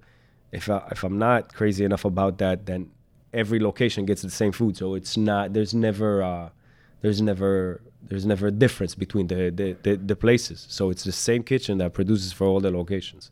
if 0.53 0.71
I, 0.71 0.87
if 0.91 1.05
I'm 1.05 1.19
not 1.19 1.53
crazy 1.53 1.85
enough 1.85 2.05
about 2.05 2.39
that, 2.39 2.67
then 2.67 2.91
every 3.33 3.59
location 3.61 4.07
gets 4.07 4.23
the 4.23 4.31
same 4.31 4.53
food. 4.53 4.77
So 4.77 4.95
it's 4.95 5.17
not 5.17 5.53
there's 5.53 5.75
never 5.75 6.23
uh, 6.23 6.49
there's 7.03 7.21
never 7.21 7.83
there's 8.03 8.27
never 8.27 8.49
a 8.49 8.51
difference 8.51 8.95
between 8.95 9.27
the, 9.29 9.51
the, 9.51 9.77
the, 9.83 9.97
the, 9.97 10.15
places. 10.15 10.67
So 10.69 10.91
it's 10.91 11.05
the 11.05 11.13
same 11.13 11.43
kitchen 11.43 11.79
that 11.79 11.95
produces 11.95 12.33
for 12.33 12.47
all 12.47 12.61
the 12.61 12.71
locations. 12.71 13.31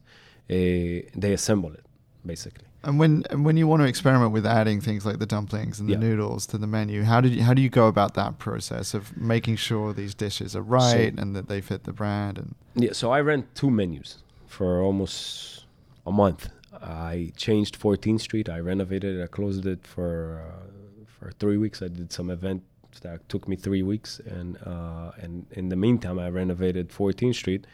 Uh, 0.49 1.05
they 1.15 1.35
assemble 1.35 1.73
it 1.73 1.85
basically. 2.25 2.67
And 2.85 2.99
when 2.99 3.25
and 3.31 3.45
when 3.45 3.57
you 3.57 3.69
want 3.69 3.83
to 3.83 3.89
experiment 3.89 4.33
with 4.33 4.45
adding 4.45 4.81
things 4.81 5.07
like 5.07 5.19
the 5.19 5.27
dumplings 5.27 5.79
and 5.79 5.89
the 5.89 5.95
yeah. 5.95 5.99
noodles 6.01 6.47
to 6.47 6.59
the 6.59 6.67
menu, 6.67 7.05
how 7.05 7.21
did 7.21 7.33
you, 7.33 7.43
how 7.43 7.55
do 7.55 7.63
you 7.63 7.69
go 7.69 7.87
about 7.87 8.15
that 8.15 8.39
process 8.39 8.95
of 8.95 9.17
making 9.17 9.57
sure 9.57 9.93
these 9.93 10.15
dishes 10.15 10.57
are 10.57 10.63
right 10.63 11.15
so, 11.15 11.23
and 11.23 11.37
that 11.37 11.49
they 11.49 11.61
fit 11.61 11.85
the 11.85 11.93
brand? 11.93 12.39
And 12.39 12.55
yeah, 12.75 12.93
so 12.93 13.13
I 13.13 13.21
ran 13.21 13.47
two 13.55 13.71
menus 13.71 14.19
for 14.47 14.81
almost 14.81 15.65
a 16.07 16.13
month. 16.13 16.49
I 16.73 17.33
changed 17.37 17.79
14th 17.79 18.21
Street. 18.21 18.49
I 18.49 18.59
renovated 18.59 19.17
it. 19.17 19.23
I 19.23 19.27
closed 19.29 19.67
it 19.67 19.87
for 19.87 20.43
uh, 20.45 21.05
for 21.07 21.31
three 21.39 21.57
weeks. 21.57 21.83
I 21.83 21.89
did 21.89 22.13
some 22.13 22.31
event 22.31 22.65
that 23.03 23.29
took 23.29 23.47
me 23.47 23.57
three 23.57 23.83
weeks, 23.83 24.21
and 24.27 24.59
uh, 24.67 25.13
and 25.21 25.47
in 25.53 25.69
the 25.69 25.77
meantime, 25.77 26.19
I 26.19 26.29
renovated 26.31 26.89
14th 26.89 27.37
Street, 27.37 27.67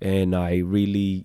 and 0.00 0.34
I 0.34 0.58
really 0.58 1.24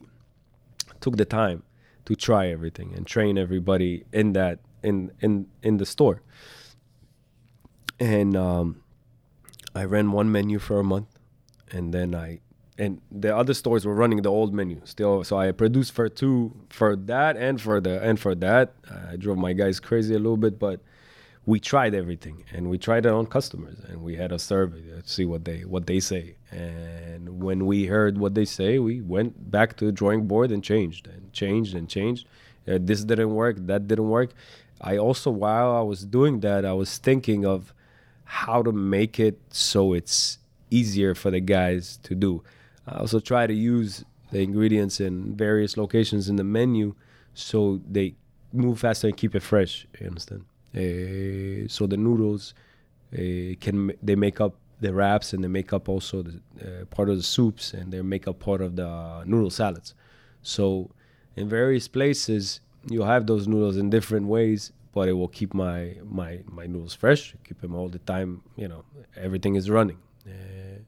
took 0.99 1.17
the 1.17 1.25
time 1.25 1.63
to 2.12 2.16
try 2.16 2.47
everything 2.49 2.93
and 2.95 3.07
train 3.07 3.38
everybody 3.38 4.05
in 4.12 4.34
that 4.34 4.59
in 4.84 5.12
in 5.22 5.47
in 5.64 5.78
the 5.78 5.86
store. 5.86 6.22
And 7.99 8.36
um, 8.36 8.84
I 9.76 9.86
ran 9.86 10.12
one 10.12 10.32
menu 10.32 10.59
for 10.59 10.80
a 10.80 10.84
month, 10.84 11.07
and 11.72 11.93
then 11.93 12.14
I 12.16 12.39
and 12.78 13.01
the 13.12 13.36
other 13.36 13.53
stores 13.53 13.86
were 13.86 13.93
running 13.93 14.22
the 14.22 14.30
old 14.30 14.53
menu 14.53 14.82
still. 14.84 15.24
So 15.24 15.38
I 15.38 15.51
produced 15.51 15.93
for 15.93 16.09
two 16.09 16.55
for 16.70 16.95
that 16.95 17.38
and 17.38 17.62
for 17.62 17.80
the 17.80 18.01
and 18.01 18.20
for 18.20 18.36
that. 18.36 18.74
I 19.12 19.16
drove 19.16 19.38
my 19.38 19.53
guys 19.53 19.80
crazy 19.80 20.14
a 20.14 20.20
little 20.20 20.38
bit, 20.38 20.59
but 20.59 20.82
we 21.51 21.59
tried 21.59 21.93
everything 21.93 22.45
and 22.53 22.69
we 22.69 22.77
tried 22.77 23.05
it 23.05 23.11
on 23.11 23.25
customers 23.25 23.77
and 23.89 24.01
we 24.01 24.15
had 24.15 24.31
a 24.31 24.39
survey 24.39 24.81
to 24.83 25.01
see 25.15 25.25
what 25.25 25.43
they 25.43 25.59
what 25.73 25.85
they 25.85 25.99
say. 25.99 26.35
And 26.49 27.43
when 27.45 27.65
we 27.65 27.87
heard 27.87 28.17
what 28.17 28.35
they 28.35 28.45
say 28.45 28.79
we 28.79 29.01
went 29.01 29.51
back 29.51 29.75
to 29.77 29.83
the 29.87 29.91
drawing 29.91 30.27
board 30.31 30.49
and 30.53 30.63
changed 30.63 31.07
and 31.07 31.21
changed 31.33 31.73
and 31.75 31.89
changed. 31.89 32.25
Uh, 32.65 32.77
this 32.79 33.03
didn't 33.03 33.33
work 33.43 33.55
that 33.71 33.81
didn't 33.89 34.09
work. 34.17 34.29
I 34.79 34.93
also 35.07 35.29
while 35.29 35.71
i 35.81 35.83
was 35.93 36.01
doing 36.17 36.35
that 36.47 36.61
i 36.73 36.75
was 36.83 36.91
thinking 37.09 37.41
of 37.55 37.59
how 38.43 38.59
to 38.67 38.71
make 38.71 39.15
it 39.27 39.37
so 39.49 39.81
it's 39.99 40.37
easier 40.79 41.13
for 41.21 41.29
the 41.31 41.41
guys 41.57 41.99
to 42.07 42.15
do. 42.15 42.31
I 42.87 42.93
also 43.03 43.19
try 43.19 43.43
to 43.45 43.57
use 43.75 44.05
the 44.31 44.39
ingredients 44.47 45.01
in 45.07 45.35
various 45.35 45.75
locations 45.83 46.29
in 46.29 46.37
the 46.37 46.47
menu 46.57 46.95
so 47.33 47.81
they 47.97 48.07
move 48.53 48.79
faster 48.85 49.07
and 49.09 49.17
keep 49.17 49.33
it 49.35 49.43
fresh 49.51 49.73
you 49.99 50.07
understand 50.07 50.45
uh, 50.76 51.67
so 51.67 51.88
the 51.88 51.97
noodles 51.97 52.53
uh, 53.13 53.55
can 53.59 53.91
they 54.01 54.15
make 54.15 54.39
up 54.39 54.55
the 54.80 54.93
wraps 54.93 55.34
and 55.34 55.43
they 55.43 55.47
make 55.47 55.74
up 55.74 55.88
also 55.88 56.24
the 56.24 56.41
uh, 56.61 56.86
part 56.86 57.09
of 57.09 57.17
the 57.17 57.24
soups 57.24 57.74
and 57.74 57.91
they 57.91 58.01
make 58.01 58.28
up 58.28 58.39
part 58.39 58.61
of 58.61 58.76
the 58.76 59.24
noodle 59.26 59.49
salads. 59.49 59.93
So 60.41 60.89
in 61.36 61.47
various 61.47 61.88
places 61.88 62.61
you'll 62.89 63.05
have 63.05 63.28
those 63.28 63.47
noodles 63.47 63.78
in 63.78 63.89
different 63.89 64.28
ways, 64.28 64.72
but 64.93 65.07
it 65.07 65.13
will 65.13 65.28
keep 65.28 65.53
my 65.53 65.95
my 66.03 66.39
my 66.45 66.65
noodles 66.65 66.93
fresh, 66.93 67.36
keep 67.43 67.61
them 67.61 67.76
all 67.76 67.89
the 67.89 67.99
time. 67.99 68.41
You 68.55 68.67
know, 68.67 68.84
everything 69.15 69.55
is 69.55 69.69
running, 69.69 69.99
uh, 70.28 70.80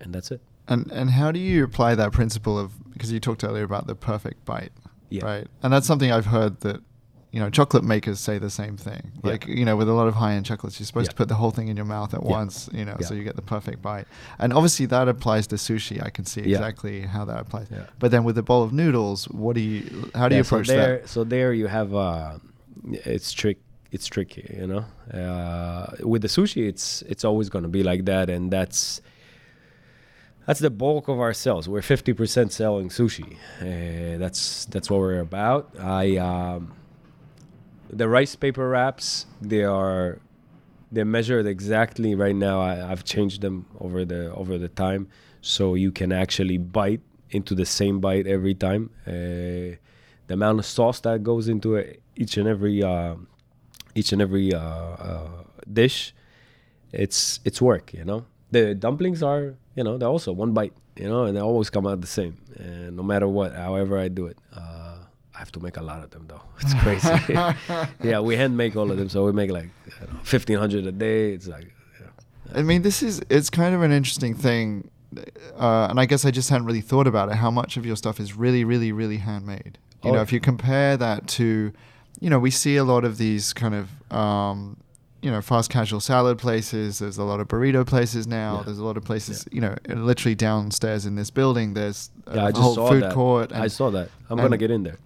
and 0.00 0.14
that's 0.14 0.30
it. 0.30 0.40
And 0.66 0.90
and 0.92 1.10
how 1.10 1.32
do 1.32 1.38
you 1.38 1.64
apply 1.64 1.94
that 1.94 2.12
principle 2.12 2.58
of 2.58 2.92
because 2.92 3.12
you 3.12 3.20
talked 3.20 3.44
earlier 3.44 3.64
about 3.64 3.86
the 3.86 3.94
perfect 3.94 4.44
bite, 4.44 4.72
yeah. 5.08 5.24
right? 5.24 5.46
And 5.62 5.72
that's 5.72 5.86
something 5.86 6.10
I've 6.10 6.26
heard 6.26 6.60
that 6.60 6.82
you 7.30 7.40
know, 7.40 7.50
chocolate 7.50 7.84
makers 7.84 8.20
say 8.20 8.38
the 8.38 8.50
same 8.50 8.76
thing. 8.76 9.12
Like, 9.22 9.46
yeah. 9.46 9.54
you 9.54 9.64
know, 9.64 9.76
with 9.76 9.88
a 9.88 9.92
lot 9.92 10.08
of 10.08 10.14
high 10.14 10.32
end 10.34 10.46
chocolates, 10.46 10.80
you're 10.80 10.86
supposed 10.86 11.08
yeah. 11.08 11.10
to 11.10 11.16
put 11.16 11.28
the 11.28 11.34
whole 11.34 11.50
thing 11.50 11.68
in 11.68 11.76
your 11.76 11.84
mouth 11.84 12.14
at 12.14 12.22
yeah. 12.22 12.30
once, 12.30 12.70
you 12.72 12.84
know, 12.84 12.96
so 13.00 13.14
you 13.14 13.24
get 13.24 13.36
the 13.36 13.42
perfect 13.42 13.82
bite. 13.82 14.06
And 14.38 14.52
obviously 14.52 14.86
that 14.86 15.08
applies 15.08 15.46
to 15.48 15.56
sushi. 15.56 16.02
I 16.02 16.10
can 16.10 16.24
see 16.24 16.40
exactly 16.40 17.02
how 17.02 17.24
that 17.26 17.40
applies. 17.40 17.68
But 17.98 18.10
then 18.10 18.24
with 18.24 18.38
a 18.38 18.42
bowl 18.42 18.62
of 18.62 18.72
noodles, 18.72 19.26
what 19.28 19.54
do 19.54 19.60
you, 19.60 20.10
how 20.14 20.28
do 20.28 20.36
you 20.36 20.40
approach 20.40 20.68
so 20.68 20.72
there, 20.72 20.98
that? 20.98 21.08
So 21.08 21.24
there 21.24 21.52
you 21.52 21.66
have, 21.66 21.94
uh, 21.94 22.38
it's 22.92 23.32
trick, 23.32 23.58
it's 23.90 24.06
tricky, 24.06 24.54
you 24.58 24.66
know. 24.66 24.84
Uh, 25.18 25.96
with 26.00 26.20
the 26.20 26.28
sushi, 26.28 26.68
it's 26.68 27.00
it's 27.02 27.24
always 27.24 27.48
going 27.48 27.62
to 27.62 27.70
be 27.70 27.82
like 27.82 28.04
that, 28.04 28.28
and 28.28 28.50
that's 28.50 29.00
that's 30.46 30.60
the 30.60 30.68
bulk 30.68 31.08
of 31.08 31.18
our 31.18 31.32
sales. 31.32 31.70
We're 31.70 31.80
fifty 31.80 32.12
percent 32.12 32.52
selling 32.52 32.90
sushi. 32.90 33.36
Uh, 33.60 34.18
that's 34.18 34.66
that's 34.66 34.90
what 34.90 35.00
we're 35.00 35.20
about. 35.20 35.70
I 35.80 36.18
um, 36.18 36.74
the 37.90 38.08
rice 38.08 38.36
paper 38.36 38.68
wraps 38.68 39.26
they 39.40 39.64
are 39.64 40.20
they're 40.90 41.04
measured 41.04 41.46
exactly 41.46 42.14
right 42.14 42.34
now. 42.34 42.60
I, 42.60 42.90
I've 42.90 43.04
changed 43.04 43.42
them 43.42 43.66
over 43.80 44.04
the 44.04 44.32
over 44.32 44.58
the 44.58 44.68
time, 44.68 45.08
so 45.40 45.74
you 45.74 45.92
can 45.92 46.12
actually 46.12 46.58
bite 46.58 47.00
into 47.30 47.54
the 47.54 47.66
same 47.66 48.00
bite 48.00 48.26
every 48.26 48.54
time. 48.54 48.90
Uh, 49.06 49.76
the 50.26 50.34
amount 50.34 50.58
of 50.58 50.66
sauce 50.66 51.00
that 51.00 51.22
goes 51.22 51.48
into 51.48 51.76
it, 51.76 52.02
each 52.16 52.36
and 52.36 52.48
every 52.48 52.82
uh, 52.82 53.16
each 53.94 54.12
and 54.12 54.22
every 54.22 54.54
uh, 54.54 54.58
uh, 54.60 55.28
dish, 55.70 56.14
it's 56.92 57.40
it's 57.44 57.60
work. 57.60 57.92
You 57.92 58.04
know, 58.04 58.24
the 58.50 58.74
dumplings 58.74 59.22
are 59.22 59.56
you 59.74 59.84
know 59.84 59.98
they're 59.98 60.08
also 60.08 60.32
one 60.32 60.52
bite. 60.52 60.74
You 60.96 61.08
know, 61.08 61.24
and 61.24 61.36
they 61.36 61.40
always 61.40 61.70
come 61.70 61.86
out 61.86 62.00
the 62.00 62.08
same. 62.08 62.38
And 62.56 62.96
no 62.96 63.04
matter 63.04 63.28
what, 63.28 63.54
however 63.54 63.98
I 63.98 64.08
do 64.08 64.26
it. 64.26 64.36
I 65.38 65.40
have 65.40 65.52
to 65.52 65.60
make 65.60 65.76
a 65.76 65.82
lot 65.82 66.02
of 66.02 66.10
them 66.10 66.26
though. 66.26 66.42
It's 66.60 66.74
crazy. 66.82 67.08
yeah, 68.02 68.18
we 68.18 68.34
hand 68.34 68.56
make 68.56 68.74
all 68.74 68.90
of 68.90 68.96
them, 68.98 69.08
so 69.08 69.24
we 69.24 69.30
make 69.30 69.52
like 69.52 69.68
fifteen 70.24 70.58
hundred 70.58 70.84
a 70.86 70.92
day. 70.92 71.30
It's 71.30 71.46
like. 71.46 71.72
Yeah. 72.00 72.58
I 72.58 72.62
mean, 72.62 72.82
this 72.82 73.04
is 73.04 73.22
it's 73.30 73.48
kind 73.48 73.72
of 73.72 73.82
an 73.82 73.92
interesting 73.92 74.34
thing, 74.34 74.90
uh, 75.56 75.86
and 75.90 76.00
I 76.00 76.06
guess 76.06 76.24
I 76.24 76.32
just 76.32 76.50
hadn't 76.50 76.66
really 76.66 76.80
thought 76.80 77.06
about 77.06 77.28
it. 77.28 77.36
How 77.36 77.52
much 77.52 77.76
of 77.76 77.86
your 77.86 77.94
stuff 77.94 78.18
is 78.18 78.34
really, 78.34 78.64
really, 78.64 78.90
really 78.90 79.18
handmade? 79.18 79.78
You 80.02 80.10
oh. 80.10 80.14
know, 80.14 80.22
if 80.22 80.32
you 80.32 80.40
compare 80.40 80.96
that 80.96 81.28
to, 81.28 81.72
you 82.18 82.30
know, 82.30 82.40
we 82.40 82.50
see 82.50 82.74
a 82.74 82.84
lot 82.84 83.04
of 83.04 83.16
these 83.16 83.52
kind 83.52 83.76
of 83.76 84.12
um, 84.12 84.76
you 85.22 85.30
know 85.30 85.42
fast 85.42 85.70
casual 85.70 86.00
salad 86.00 86.38
places. 86.38 87.00
There's 87.00 87.18
a 87.18 87.24
lot 87.24 87.40
of 87.40 87.48
burrito 87.48 87.86
places 87.86 88.26
now. 88.26 88.58
Yeah. 88.58 88.62
There's 88.64 88.78
a 88.78 88.84
lot 88.84 88.96
of 88.96 89.04
places. 89.04 89.46
Yeah. 89.50 89.54
You 89.54 89.60
know, 89.60 90.02
literally 90.02 90.34
downstairs 90.34 91.06
in 91.06 91.16
this 91.16 91.30
building. 91.30 91.74
There's 91.74 92.10
yeah, 92.32 92.48
a 92.48 92.52
whole 92.52 92.88
food 92.88 93.02
that. 93.02 93.12
court. 93.12 93.52
I 93.52 93.68
saw 93.68 93.90
that. 93.90 94.10
I'm 94.30 94.38
gonna 94.38 94.56
get 94.56 94.70
in 94.70 94.82
there. 94.82 94.98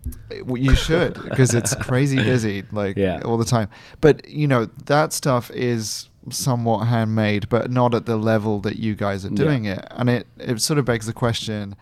You 0.46 0.74
should 0.74 1.14
because 1.22 1.54
it's 1.54 1.74
crazy 1.80 2.16
busy, 2.16 2.64
like 2.72 2.96
yeah. 2.96 3.22
all 3.24 3.38
the 3.38 3.44
time. 3.44 3.68
But 4.00 4.28
you 4.28 4.46
know 4.46 4.66
that 4.86 5.12
stuff 5.12 5.50
is 5.50 6.08
somewhat 6.30 6.84
handmade, 6.86 7.48
but 7.48 7.70
not 7.70 7.94
at 7.94 8.06
the 8.06 8.16
level 8.16 8.60
that 8.60 8.76
you 8.76 8.94
guys 8.94 9.24
are 9.24 9.30
doing 9.30 9.64
it. 9.64 9.86
And 9.90 10.10
it 10.10 10.26
it 10.38 10.60
sort 10.60 10.78
of 10.78 10.84
begs 10.84 11.06
the 11.06 11.12
question 11.12 11.76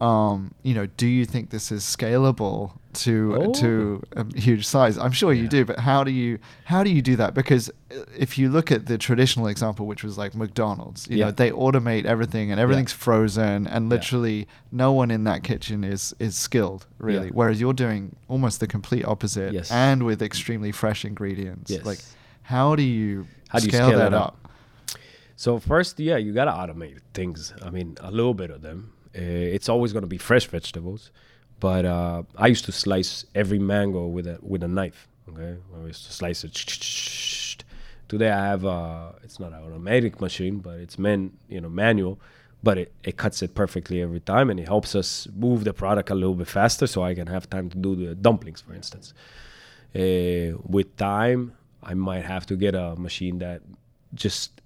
um, 0.00 0.54
you 0.62 0.74
know, 0.74 0.86
do 0.86 1.06
you 1.06 1.24
think 1.24 1.50
this 1.50 1.72
is 1.72 1.82
scalable 1.82 2.72
to 3.02 3.36
oh. 3.36 3.52
to 3.54 4.02
a 4.12 4.38
huge 4.38 4.66
size? 4.66 4.98
I'm 4.98 5.12
sure 5.12 5.32
yeah. 5.32 5.42
you 5.42 5.48
do, 5.48 5.64
but 5.64 5.78
how 5.78 6.04
do 6.04 6.10
you 6.10 6.38
how 6.64 6.82
do 6.82 6.90
you 6.90 7.02
do 7.02 7.16
that? 7.16 7.34
Because 7.34 7.68
uh, 7.68 8.04
if 8.16 8.38
you 8.38 8.48
look 8.48 8.70
at 8.70 8.86
the 8.86 8.98
traditional 8.98 9.46
example, 9.46 9.86
which 9.86 10.02
was 10.04 10.18
like 10.18 10.34
McDonald's, 10.34 11.08
you 11.08 11.18
yeah. 11.18 11.26
know, 11.26 11.30
they 11.30 11.50
automate 11.50 12.04
everything 12.04 12.50
and 12.50 12.60
everything's 12.60 12.92
yeah. 12.92 12.98
frozen, 12.98 13.66
and 13.66 13.88
literally 13.88 14.46
no 14.72 14.92
one 14.92 15.10
in 15.10 15.24
that 15.24 15.42
kitchen 15.42 15.84
is 15.84 16.14
is 16.18 16.36
skilled 16.36 16.86
really. 16.98 17.28
Whereas 17.28 17.60
you're 17.60 17.72
doing 17.72 18.16
almost 18.28 18.60
the 18.60 18.66
complete 18.66 19.04
opposite, 19.04 19.52
yes. 19.52 19.70
and 19.70 20.04
with 20.04 20.22
extremely 20.22 20.72
fresh 20.72 21.04
ingredients. 21.04 21.70
Yes. 21.70 21.84
Like, 21.84 22.00
how 22.42 22.76
do 22.76 22.82
you 22.82 23.26
how 23.48 23.58
do 23.58 23.66
you 23.66 23.70
scale, 23.70 23.88
scale 23.88 23.98
that 23.98 24.14
up? 24.14 24.36
up? 24.44 24.98
So 25.36 25.58
first, 25.58 26.00
yeah, 26.00 26.16
you 26.16 26.32
gotta 26.32 26.50
automate 26.50 26.98
things. 27.14 27.54
I 27.62 27.70
mean, 27.70 27.96
a 28.00 28.10
little 28.10 28.34
bit 28.34 28.50
of 28.50 28.62
them 28.62 28.92
uh, 29.18 29.20
it's 29.20 29.68
always 29.68 29.92
going 29.92 30.02
to 30.02 30.08
be 30.08 30.18
fresh 30.18 30.46
vegetables, 30.46 31.10
but 31.60 31.84
uh, 31.84 32.22
I 32.36 32.46
used 32.46 32.64
to 32.66 32.72
slice 32.72 33.24
every 33.34 33.58
mango 33.58 34.06
with 34.06 34.26
a 34.26 34.38
with 34.42 34.62
a 34.62 34.68
knife. 34.68 35.08
Okay, 35.28 35.56
I 35.76 35.86
used 35.86 36.06
to 36.06 36.12
slice 36.12 36.44
it. 36.44 36.54
Today 38.08 38.30
I 38.30 38.46
have 38.46 38.64
a, 38.64 39.14
it's 39.22 39.38
not 39.38 39.52
an 39.52 39.62
automatic 39.62 40.18
machine, 40.18 40.58
but 40.58 40.78
it's 40.78 40.98
man 40.98 41.32
you 41.48 41.60
know 41.60 41.68
manual, 41.68 42.18
but 42.62 42.78
it, 42.78 42.92
it 43.04 43.16
cuts 43.16 43.42
it 43.42 43.54
perfectly 43.54 44.00
every 44.00 44.20
time, 44.20 44.48
and 44.50 44.58
it 44.58 44.66
helps 44.66 44.94
us 44.94 45.28
move 45.36 45.64
the 45.64 45.74
product 45.74 46.08
a 46.10 46.14
little 46.14 46.34
bit 46.34 46.48
faster, 46.48 46.86
so 46.86 47.02
I 47.02 47.14
can 47.14 47.26
have 47.26 47.50
time 47.50 47.68
to 47.70 47.76
do 47.76 47.94
the 47.94 48.14
dumplings, 48.14 48.60
for 48.62 48.74
instance. 48.74 49.12
Uh, 49.94 50.56
with 50.66 50.96
time, 50.96 51.52
I 51.82 51.94
might 51.94 52.24
have 52.24 52.46
to 52.46 52.56
get 52.56 52.74
a 52.74 52.96
machine 52.96 53.38
that 53.38 53.62
just 54.14 54.57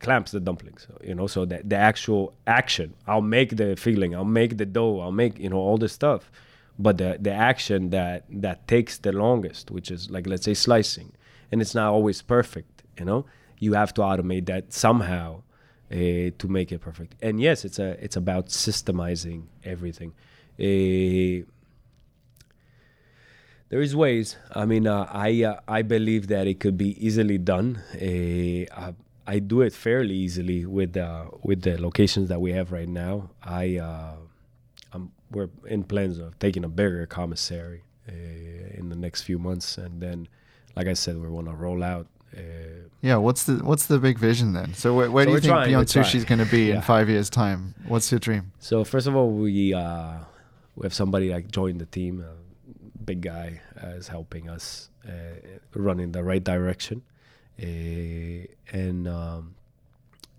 clamps 0.00 0.32
the 0.32 0.40
dumplings 0.40 0.86
you 1.04 1.14
know 1.14 1.26
so 1.26 1.44
that 1.44 1.68
the 1.68 1.76
actual 1.76 2.32
action 2.46 2.94
i'll 3.06 3.20
make 3.20 3.56
the 3.56 3.76
filling 3.76 4.14
i'll 4.14 4.24
make 4.24 4.56
the 4.56 4.66
dough 4.66 4.98
i'll 5.00 5.12
make 5.12 5.38
you 5.38 5.48
know 5.48 5.58
all 5.58 5.76
this 5.76 5.92
stuff 5.92 6.32
but 6.78 6.96
the 6.96 7.18
the 7.20 7.32
action 7.32 7.90
that 7.90 8.24
that 8.30 8.66
takes 8.66 8.98
the 8.98 9.12
longest 9.12 9.70
which 9.70 9.90
is 9.90 10.10
like 10.10 10.26
let's 10.26 10.44
say 10.44 10.54
slicing 10.54 11.12
and 11.52 11.60
it's 11.60 11.74
not 11.74 11.92
always 11.92 12.22
perfect 12.22 12.82
you 12.98 13.04
know 13.04 13.26
you 13.58 13.74
have 13.74 13.92
to 13.92 14.00
automate 14.00 14.46
that 14.46 14.72
somehow 14.72 15.42
uh, 15.92 16.30
to 16.38 16.46
make 16.48 16.72
it 16.72 16.80
perfect 16.80 17.14
and 17.20 17.40
yes 17.40 17.64
it's 17.64 17.78
a 17.78 18.02
it's 18.02 18.16
about 18.16 18.46
systemizing 18.46 19.42
everything 19.64 20.12
uh, 20.58 21.44
there 23.70 23.80
is 23.80 23.94
ways. 23.94 24.36
I 24.52 24.64
mean, 24.64 24.88
uh, 24.88 25.06
I 25.08 25.44
uh, 25.44 25.60
I 25.68 25.82
believe 25.82 26.26
that 26.26 26.48
it 26.48 26.58
could 26.58 26.76
be 26.76 26.90
easily 27.06 27.38
done. 27.38 27.80
Uh, 27.94 28.92
I 29.30 29.38
do 29.38 29.60
it 29.60 29.72
fairly 29.72 30.16
easily 30.16 30.66
with 30.66 30.96
uh, 30.96 31.26
with 31.44 31.62
the 31.62 31.80
locations 31.80 32.28
that 32.30 32.40
we 32.40 32.50
have 32.50 32.72
right 32.72 32.88
now. 32.88 33.30
I 33.44 33.78
uh, 33.78 34.16
I'm, 34.92 35.12
we're 35.30 35.50
in 35.66 35.84
plans 35.84 36.18
of 36.18 36.36
taking 36.40 36.64
a 36.64 36.68
bigger 36.68 37.06
commissary 37.06 37.84
uh, 38.08 38.78
in 38.78 38.88
the 38.88 38.96
next 38.96 39.22
few 39.22 39.38
months, 39.38 39.78
and 39.78 40.00
then, 40.00 40.26
like 40.74 40.88
I 40.88 40.94
said, 40.94 41.16
we 41.16 41.28
want 41.28 41.46
to 41.46 41.54
roll 41.54 41.84
out. 41.84 42.08
Uh, 42.36 42.88
yeah, 43.02 43.14
what's 43.16 43.44
the 43.44 43.54
what's 43.70 43.86
the 43.86 44.00
big 44.00 44.18
vision 44.18 44.52
then? 44.52 44.74
So 44.74 44.96
where, 44.96 45.08
where 45.08 45.24
so 45.24 45.28
do 45.28 45.34
you 45.34 45.40
think 45.40 45.52
trying, 45.52 45.68
Beyond 45.68 45.86
Sushi 45.86 46.16
is 46.16 46.24
going 46.24 46.40
to 46.40 46.50
be 46.50 46.64
yeah. 46.70 46.76
in 46.76 46.82
five 46.82 47.08
years' 47.08 47.30
time? 47.30 47.76
What's 47.86 48.10
your 48.10 48.18
dream? 48.18 48.50
So 48.58 48.82
first 48.82 49.06
of 49.06 49.14
all, 49.14 49.30
we 49.30 49.72
uh, 49.72 50.14
we 50.74 50.82
have 50.86 50.94
somebody 51.02 51.30
like 51.30 51.52
joined 51.52 51.80
the 51.80 51.86
team. 51.86 52.24
A 52.24 53.04
big 53.04 53.20
guy 53.20 53.60
uh, 53.80 53.90
is 53.90 54.08
helping 54.08 54.50
us 54.50 54.90
run 55.72 56.00
in 56.00 56.10
the 56.10 56.24
right 56.24 56.42
direction. 56.42 57.02
Uh, 57.60 58.46
and 58.72 59.06
um, 59.08 59.54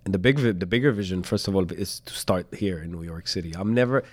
and 0.05 0.13
the 0.13 0.17
big 0.19 0.37
the 0.37 0.65
bigger 0.65 0.91
vision, 0.91 1.23
first 1.23 1.47
of 1.47 1.55
all, 1.55 1.71
is 1.71 1.99
to 2.01 2.13
start 2.13 2.47
here 2.53 2.79
in 2.79 2.91
New 2.91 3.03
York 3.03 3.27
City. 3.27 3.53
I'm 3.55 3.73
never, 3.73 4.03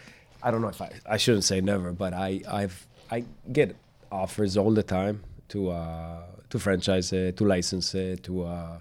I 0.43 0.51
don't 0.51 0.61
know 0.61 0.69
if 0.69 0.81
I 0.81 0.91
I 1.09 1.17
shouldn't 1.17 1.45
say 1.45 1.61
never, 1.61 1.93
but 1.93 2.13
I 2.13 2.43
I've 2.51 2.87
I 3.11 3.25
get 3.53 3.77
offers 4.13 4.57
all 4.57 4.73
the 4.73 4.83
time 4.83 5.25
to 5.49 5.71
uh, 5.71 6.23
to 6.51 6.59
franchise 6.59 7.13
it, 7.13 7.37
to 7.39 7.45
license 7.45 7.95
it, 7.95 8.25
to 8.25 8.45
uh, 8.45 8.79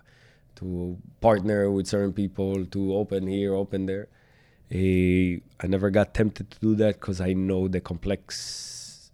to 0.55 0.97
partner 1.21 1.71
with 1.71 1.87
certain 1.87 2.13
people, 2.13 2.65
to 2.65 2.95
open 2.95 3.27
here, 3.27 3.53
open 3.53 3.85
there. 3.85 4.07
Uh, 4.69 5.39
I 5.61 5.67
never 5.67 5.89
got 5.89 6.13
tempted 6.13 6.51
to 6.51 6.59
do 6.59 6.75
that 6.75 6.99
because 6.99 7.21
I 7.21 7.31
know 7.31 7.69
the 7.69 7.79
complex, 7.79 9.11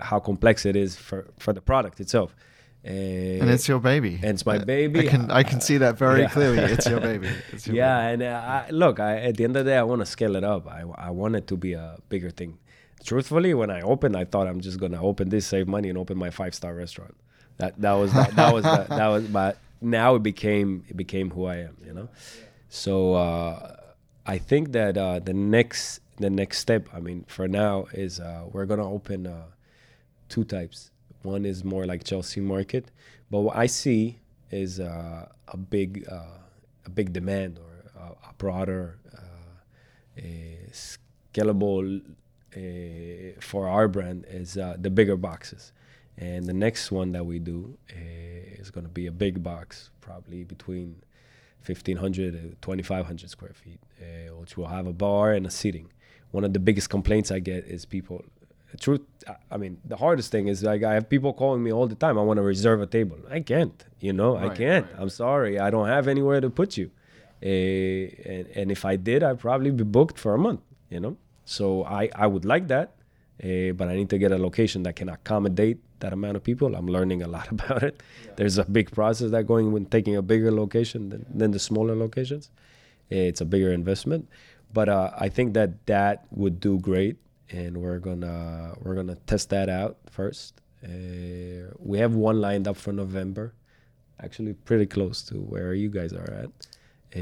how 0.00 0.18
complex 0.18 0.66
it 0.66 0.74
is 0.74 0.96
for 0.96 1.28
for 1.38 1.52
the 1.52 1.60
product 1.60 2.00
itself. 2.00 2.34
And 2.82 3.50
it's 3.50 3.68
your 3.68 3.78
baby. 3.78 4.14
And 4.14 4.32
it's 4.32 4.46
my 4.46 4.58
baby. 4.58 5.00
I 5.00 5.10
can 5.10 5.30
I 5.30 5.42
can 5.42 5.60
see 5.60 5.78
that 5.78 5.98
very 5.98 6.22
yeah. 6.22 6.30
clearly. 6.30 6.58
It's 6.58 6.86
your 6.86 7.00
baby. 7.00 7.28
It's 7.52 7.66
your 7.66 7.76
yeah, 7.76 8.10
baby. 8.10 8.24
and 8.24 8.34
uh, 8.34 8.64
I, 8.66 8.70
look, 8.70 9.00
I, 9.00 9.18
at 9.18 9.36
the 9.36 9.44
end 9.44 9.56
of 9.56 9.64
the 9.64 9.72
day, 9.72 9.76
I 9.76 9.82
want 9.82 10.00
to 10.00 10.06
scale 10.06 10.34
it 10.36 10.44
up. 10.44 10.66
I 10.66 10.84
I 10.96 11.10
want 11.10 11.36
it 11.36 11.46
to 11.48 11.56
be 11.56 11.74
a 11.74 11.98
bigger 12.08 12.30
thing. 12.30 12.58
Truthfully, 13.04 13.54
when 13.54 13.70
I 13.70 13.80
opened, 13.82 14.16
I 14.16 14.24
thought 14.24 14.46
I'm 14.46 14.60
just 14.60 14.78
gonna 14.78 15.02
open 15.02 15.28
this, 15.28 15.46
save 15.46 15.68
money, 15.68 15.88
and 15.88 15.98
open 15.98 16.16
my 16.16 16.30
five 16.30 16.54
star 16.54 16.74
restaurant. 16.74 17.16
That 17.58 17.78
that 17.80 17.92
was 17.92 18.12
that, 18.14 18.34
that 18.36 18.54
was 18.54 18.64
that, 18.64 18.88
that 19.00 19.08
was. 19.08 19.24
But 19.24 19.58
now 19.80 20.14
it 20.14 20.22
became 20.22 20.84
it 20.88 20.96
became 20.96 21.30
who 21.30 21.44
I 21.44 21.56
am. 21.56 21.76
You 21.84 21.92
know, 21.92 22.08
so 22.70 23.14
uh, 23.14 23.76
I 24.24 24.38
think 24.38 24.72
that 24.72 24.96
uh, 24.96 25.18
the 25.18 25.34
next 25.34 26.00
the 26.16 26.30
next 26.30 26.58
step. 26.58 26.88
I 26.94 27.00
mean, 27.00 27.24
for 27.28 27.46
now 27.46 27.86
is 27.92 28.20
uh, 28.20 28.44
we're 28.50 28.66
gonna 28.66 28.90
open 28.90 29.26
uh, 29.26 29.44
two 30.30 30.44
types 30.44 30.90
one 31.22 31.44
is 31.44 31.64
more 31.64 31.86
like 31.86 32.04
Chelsea 32.04 32.40
market, 32.40 32.90
but 33.30 33.40
what 33.40 33.56
I 33.56 33.66
see 33.66 34.18
is 34.50 34.80
uh, 34.80 35.26
a 35.48 35.56
big 35.56 36.06
uh, 36.10 36.38
a 36.86 36.90
big 36.90 37.12
demand 37.12 37.58
or 37.58 38.00
a, 38.00 38.30
a 38.30 38.32
broader 38.38 38.98
uh, 39.16 40.18
a 40.18 40.58
scalable 40.72 42.02
uh, 42.56 43.40
for 43.40 43.68
our 43.68 43.88
brand 43.88 44.24
is 44.28 44.58
uh, 44.58 44.76
the 44.78 44.90
bigger 44.90 45.16
boxes. 45.16 45.72
And 46.16 46.46
the 46.46 46.52
next 46.52 46.90
one 46.90 47.12
that 47.12 47.24
we 47.24 47.38
do 47.38 47.78
uh, 47.90 48.60
is 48.60 48.70
going 48.70 48.84
to 48.84 48.90
be 48.90 49.06
a 49.06 49.12
big 49.12 49.42
box, 49.42 49.90
probably 50.00 50.44
between 50.44 51.02
1,500 51.64 52.32
to 52.32 52.56
2,500 52.60 53.30
square 53.30 53.52
feet, 53.54 53.80
which 54.36 54.56
will 54.56 54.66
have 54.66 54.86
a 54.86 54.92
bar 54.92 55.32
and 55.32 55.46
a 55.46 55.50
seating. 55.50 55.90
One 56.30 56.44
of 56.44 56.52
the 56.52 56.58
biggest 56.58 56.90
complaints 56.90 57.30
I 57.30 57.38
get 57.38 57.64
is 57.64 57.84
people 57.84 58.24
truth 58.78 59.00
i 59.50 59.56
mean 59.56 59.78
the 59.84 59.96
hardest 59.96 60.30
thing 60.30 60.48
is 60.48 60.62
like 60.62 60.82
i 60.82 60.94
have 60.94 61.08
people 61.08 61.32
calling 61.32 61.62
me 61.62 61.72
all 61.72 61.86
the 61.86 61.94
time. 61.94 62.18
I 62.18 62.22
want 62.22 62.38
to 62.38 62.42
reserve 62.42 62.80
a 62.80 62.86
table. 62.86 63.18
I 63.30 63.40
can't 63.40 63.84
you 64.00 64.12
know? 64.12 64.36
Right, 64.36 64.50
i 64.50 64.54
can't. 64.54 64.86
right. 64.86 65.00
i'm 65.00 65.08
sorry. 65.08 65.58
I 65.58 65.70
don't 65.70 65.88
have 65.88 66.08
anywhere 66.08 66.40
to 66.40 66.50
put 66.50 66.76
you. 66.76 66.90
Uh, 67.42 67.48
and, 68.32 68.46
and 68.54 68.70
if 68.70 68.84
i 68.84 68.96
did 68.96 69.22
i'd 69.22 69.40
probably 69.40 69.70
be 69.70 69.84
booked 69.84 70.18
for 70.18 70.34
a 70.34 70.38
month 70.38 70.60
you 70.90 71.00
know? 71.00 71.16
So 71.44 71.84
i 71.84 72.10
i 72.14 72.26
would 72.26 72.44
like 72.44 72.68
that 72.68 72.88
uh, 73.42 73.72
but 73.78 73.88
i 73.88 73.94
need 73.94 74.10
to 74.10 74.18
get 74.18 74.30
a 74.30 74.38
location 74.38 74.82
that 74.84 74.94
can 74.96 75.08
accommodate 75.08 75.78
that 76.00 76.12
amount 76.12 76.36
of 76.36 76.42
people. 76.42 76.74
I'm 76.74 76.86
learning 76.86 77.22
a 77.22 77.28
lot 77.28 77.50
about 77.56 77.82
it. 77.82 78.02
Yeah. 78.24 78.32
there's 78.36 78.58
a 78.58 78.64
big 78.64 78.90
process 78.90 79.30
that 79.30 79.46
going 79.46 79.72
when 79.72 79.84
taking 79.86 80.16
a 80.16 80.22
bigger 80.22 80.50
location 80.50 81.10
than, 81.10 81.26
than 81.32 81.50
the 81.52 81.58
smaller 81.58 81.94
locations. 81.94 82.50
It's 83.10 83.40
a 83.40 83.44
bigger 83.44 83.72
investment. 83.72 84.28
But 84.72 84.88
uh, 84.88 85.10
i 85.18 85.28
think 85.28 85.54
that 85.54 85.70
that 85.86 86.26
would 86.30 86.60
do 86.60 86.78
great 86.78 87.16
and 87.50 87.76
we're 87.76 87.98
gonna 87.98 88.74
we're 88.82 88.94
gonna 88.94 89.16
test 89.26 89.50
that 89.50 89.68
out 89.68 89.96
first 90.10 90.54
Uh, 90.82 91.68
we 91.78 91.98
have 91.98 92.14
one 92.14 92.40
lined 92.40 92.66
up 92.66 92.76
for 92.76 92.92
November, 92.92 93.52
actually 94.18 94.54
pretty 94.54 94.86
close 94.86 95.20
to 95.28 95.34
where 95.36 95.74
you 95.74 95.90
guys 95.90 96.12
are 96.14 96.30
at, 96.42 96.50
uh, 97.14 97.20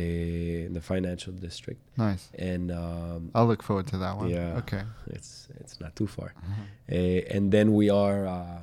in 0.67 0.73
the 0.75 0.81
financial 0.81 1.33
district. 1.33 1.81
Nice. 1.97 2.31
And 2.39 2.71
um, 2.71 3.31
I'll 3.35 3.47
look 3.47 3.63
forward 3.65 3.87
to 3.89 3.99
that 3.99 4.17
one. 4.17 4.31
Yeah. 4.31 4.59
Okay. 4.63 4.83
it's 5.17 5.49
it's 5.61 5.81
not 5.81 5.93
too 5.97 6.07
far. 6.07 6.31
Uh-huh. 6.37 6.63
Uh, 6.93 7.35
and 7.35 7.51
then 7.51 7.75
we 7.75 7.91
are 7.91 8.27
uh, 8.27 8.61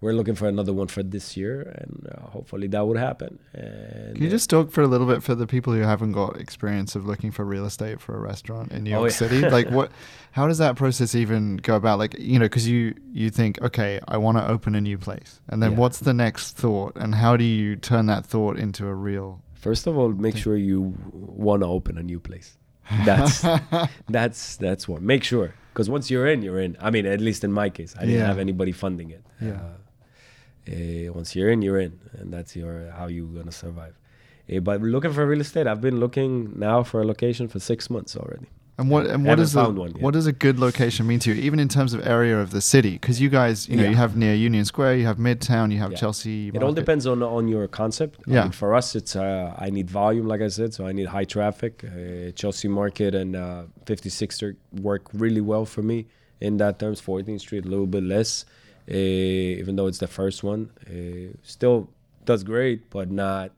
we're 0.00 0.12
looking 0.14 0.34
for 0.34 0.48
another 0.48 0.72
one 0.72 0.86
for 0.88 1.02
this 1.02 1.36
year, 1.36 1.60
and 1.60 2.08
uh, 2.10 2.20
hopefully 2.30 2.66
that 2.68 2.86
would 2.86 2.96
happen. 2.96 3.38
And 3.52 4.14
Can 4.14 4.24
you 4.24 4.30
just 4.30 4.48
talk 4.48 4.70
for 4.72 4.80
a 4.82 4.86
little 4.86 5.06
bit 5.06 5.22
for 5.22 5.34
the 5.34 5.46
people 5.46 5.72
who 5.74 5.80
haven't 5.82 6.12
got 6.12 6.40
experience 6.40 6.96
of 6.96 7.06
looking 7.06 7.30
for 7.30 7.44
real 7.44 7.66
estate 7.66 8.00
for 8.00 8.16
a 8.16 8.20
restaurant 8.20 8.72
in 8.72 8.84
New 8.84 8.92
Oh, 8.94 9.00
York 9.00 9.10
yeah. 9.10 9.16
City? 9.16 9.40
Like, 9.48 9.68
what? 9.78 9.90
How 10.32 10.46
does 10.48 10.58
that 10.58 10.76
process 10.76 11.14
even 11.14 11.56
go 11.58 11.74
about? 11.76 11.98
Like, 11.98 12.16
you 12.18 12.38
know, 12.38 12.46
because 12.46 12.66
you 12.68 12.94
you 13.12 13.30
think, 13.30 13.60
okay, 13.62 14.00
I 14.08 14.16
want 14.16 14.38
to 14.38 14.48
open 14.48 14.74
a 14.74 14.80
new 14.80 14.96
place, 14.98 15.40
and 15.48 15.62
then 15.62 15.72
Yeah. 15.72 15.78
what's 15.78 15.98
the 16.00 16.14
next 16.14 16.56
thought, 16.56 16.92
and 16.96 17.14
how 17.14 17.36
do 17.36 17.44
you 17.44 17.76
turn 17.76 18.06
that 18.06 18.24
thought 18.24 18.58
into 18.58 18.86
a 18.86 18.94
real? 18.94 19.42
First 19.54 19.86
of 19.86 19.98
all, 19.98 20.08
make 20.08 20.32
Thing. 20.34 20.42
sure 20.42 20.56
you 20.56 20.94
want 21.12 21.60
to 21.62 21.66
open 21.66 21.98
a 21.98 22.02
new 22.02 22.18
place. 22.20 22.56
That's 23.04 23.44
that's 24.08 24.56
that's 24.56 24.88
one. 24.88 25.04
Make 25.04 25.24
sure, 25.24 25.54
because 25.72 25.90
once 25.90 26.10
you're 26.10 26.26
in, 26.26 26.42
you're 26.42 26.60
in. 26.60 26.76
I 26.80 26.90
mean, 26.90 27.06
at 27.06 27.20
least 27.20 27.44
in 27.44 27.52
my 27.52 27.68
case, 27.70 27.94
I 27.96 28.00
didn't 28.06 28.20
Yeah. 28.20 28.26
have 28.26 28.38
anybody 28.38 28.72
funding 28.72 29.10
it. 29.10 29.22
Yeah. 29.40 29.52
Uh, 29.52 29.76
uh, 30.68 31.12
once 31.12 31.34
you're 31.36 31.50
in, 31.50 31.62
you're 31.62 31.80
in, 31.80 31.98
and 32.18 32.32
that's 32.32 32.54
your 32.56 32.90
how 32.90 33.06
you're 33.06 33.26
gonna 33.26 33.52
survive. 33.52 33.94
Uh, 34.52 34.60
but 34.60 34.80
looking 34.82 35.12
for 35.12 35.26
real 35.26 35.40
estate, 35.40 35.66
I've 35.66 35.80
been 35.80 36.00
looking 36.00 36.58
now 36.58 36.82
for 36.82 37.00
a 37.02 37.06
location 37.06 37.48
for 37.48 37.58
six 37.60 37.88
months 37.90 38.16
already. 38.16 38.46
And 38.78 38.88
what 38.88 39.06
and 39.06 39.26
what 39.26 39.38
is 39.38 39.54
one 39.54 39.76
what 39.76 40.14
does 40.14 40.26
a 40.26 40.32
good 40.32 40.58
location 40.58 41.06
mean 41.06 41.18
to 41.20 41.34
you, 41.34 41.40
even 41.42 41.60
in 41.60 41.68
terms 41.68 41.92
of 41.92 42.06
area 42.06 42.38
of 42.40 42.50
the 42.50 42.62
city? 42.62 42.92
Because 42.92 43.20
you 43.20 43.28
guys, 43.28 43.68
you 43.68 43.76
know, 43.76 43.82
Yeah. 43.82 43.90
you 43.90 43.96
have 43.96 44.16
near 44.16 44.34
Union 44.34 44.64
Square, 44.64 44.96
you 44.96 45.04
have 45.04 45.18
Midtown, 45.18 45.70
you 45.70 45.78
have 45.80 45.90
Yeah. 45.92 45.98
Chelsea. 45.98 46.48
It 46.48 46.62
all 46.62 46.72
depends 46.72 47.06
on 47.06 47.22
on 47.22 47.46
your 47.46 47.68
concept. 47.68 48.20
I 48.26 48.30
Yeah. 48.30 48.42
mean, 48.44 48.52
for 48.52 48.74
us, 48.74 48.96
it's 48.96 49.14
uh, 49.16 49.54
I 49.58 49.68
need 49.68 49.90
volume, 49.90 50.26
like 50.26 50.40
I 50.40 50.48
said, 50.48 50.72
so 50.72 50.86
I 50.86 50.92
need 50.92 51.08
high 51.08 51.26
traffic. 51.36 51.84
Uh, 51.84 52.30
Chelsea 52.40 52.68
Market 52.68 53.14
and 53.14 53.36
uh, 53.36 53.64
56th 53.84 54.56
work 54.80 55.02
really 55.12 55.42
well 55.42 55.66
for 55.66 55.82
me 55.82 56.06
in 56.40 56.56
that 56.56 56.78
terms. 56.78 57.02
14th 57.02 57.40
Street 57.40 57.66
a 57.66 57.68
little 57.68 57.86
bit 57.96 58.02
less, 58.04 58.46
uh, 58.90 58.94
even 58.94 59.76
though 59.76 59.86
it's 59.86 59.98
the 59.98 60.06
first 60.06 60.42
one. 60.42 60.70
Uh, 60.86 61.36
still 61.42 61.88
does 62.24 62.42
great, 62.42 62.90
but 62.90 63.10
not 63.10 63.52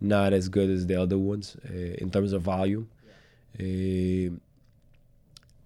not 0.00 0.32
as 0.32 0.48
good 0.48 0.70
as 0.70 0.86
the 0.86 1.00
other 1.00 1.18
ones 1.18 1.56
uh, 1.68 1.72
in 1.72 2.10
terms 2.10 2.32
of 2.32 2.42
volume. 2.42 2.88
Uh, 3.58 4.36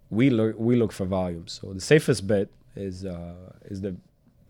we 0.09 0.29
look 0.29 0.55
we 0.57 0.75
look 0.75 0.91
for 0.91 1.05
volume. 1.05 1.47
So 1.47 1.73
the 1.73 1.81
safest 1.81 2.27
bet 2.27 2.49
is 2.75 3.05
uh, 3.05 3.53
is 3.65 3.81
the 3.81 3.95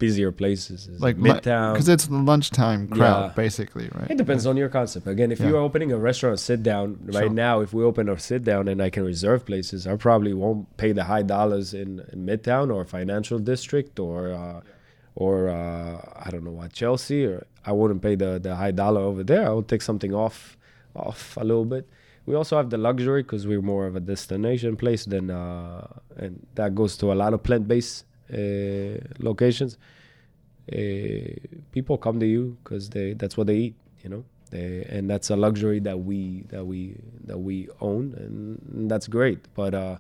busier 0.06 0.32
places, 0.42 0.80
like 1.08 1.16
Midtown. 1.28 1.74
because 1.74 1.90
it's 1.96 2.08
the 2.08 2.22
lunchtime 2.32 2.82
crowd, 2.96 3.24
Yeah. 3.28 3.34
basically, 3.46 3.88
right? 3.98 4.10
It 4.14 4.18
depends 4.24 4.44
on 4.52 4.56
your 4.62 4.72
concept. 4.80 5.06
Again, 5.16 5.30
if 5.36 5.40
Yeah. 5.40 5.48
you're 5.50 5.64
opening 5.70 5.90
a 5.98 6.00
restaurant, 6.10 6.38
sit 6.52 6.62
down 6.72 6.86
right 7.18 7.26
Sure. 7.32 7.46
now. 7.48 7.56
If 7.66 7.72
we 7.78 7.82
open 7.92 8.04
a 8.10 8.16
sit 8.32 8.44
down 8.52 8.64
and 8.72 8.78
I 8.88 8.90
can 8.96 9.04
reserve 9.14 9.42
places, 9.52 9.80
I 9.92 9.96
probably 10.08 10.34
won't 10.44 10.62
pay 10.84 10.92
the 11.00 11.06
high 11.14 11.26
dollars 11.36 11.68
in, 11.82 11.90
in 12.12 12.18
Midtown 12.30 12.66
or 12.76 12.82
Financial 12.98 13.40
District 13.54 13.94
or 14.08 14.20
uh, 14.42 14.60
or 15.24 15.36
uh, 15.50 15.96
I 16.26 16.28
don't 16.32 16.46
know 16.48 16.58
what 16.62 16.70
Chelsea 16.82 17.22
or 17.32 17.38
I 17.70 17.72
wouldn't 17.78 18.02
pay 18.08 18.16
the 18.24 18.32
the 18.48 18.54
high 18.62 18.74
dollar 18.84 19.02
over 19.12 19.24
there. 19.32 19.44
I 19.50 19.52
would 19.56 19.68
take 19.74 19.84
something 19.90 20.14
off 20.26 20.38
off 21.06 21.22
a 21.44 21.46
little 21.52 21.66
bit. 21.76 21.86
We 22.28 22.34
also 22.40 22.54
have 22.60 22.70
the 22.76 22.78
luxury 22.90 23.22
because 23.24 23.44
we're 23.52 23.66
more 23.74 23.86
of 23.90 23.96
a 24.02 24.04
destination 24.14 24.72
place 24.84 25.04
than 25.14 25.26
uh, 25.42 25.88
and 26.22 26.34
that 26.60 26.70
goes 26.80 26.92
to 27.02 27.06
a 27.16 27.18
lot 27.24 27.32
of 27.36 27.40
plant 27.48 27.66
based 27.68 28.06
locations 29.20 29.78
uh, 30.72 30.78
people 31.72 31.98
come 31.98 32.20
to 32.20 32.26
you 32.26 32.58
because 32.64 32.90
they 32.90 33.14
that's 33.14 33.36
what 33.38 33.48
they 33.48 33.56
eat 33.56 33.76
you 34.04 34.10
know? 34.10 34.24
They, 34.52 34.86
and 34.90 35.10
that's 35.10 35.30
a 35.30 35.36
luxury 35.36 35.80
that 35.82 36.00
we 36.00 36.44
that 36.50 36.66
we 36.66 36.96
that 37.26 37.38
we 37.38 37.70
own 37.80 38.14
and 38.18 38.90
that's 38.92 39.08
great. 39.08 39.40
But 39.54 39.74
uh 39.74 39.98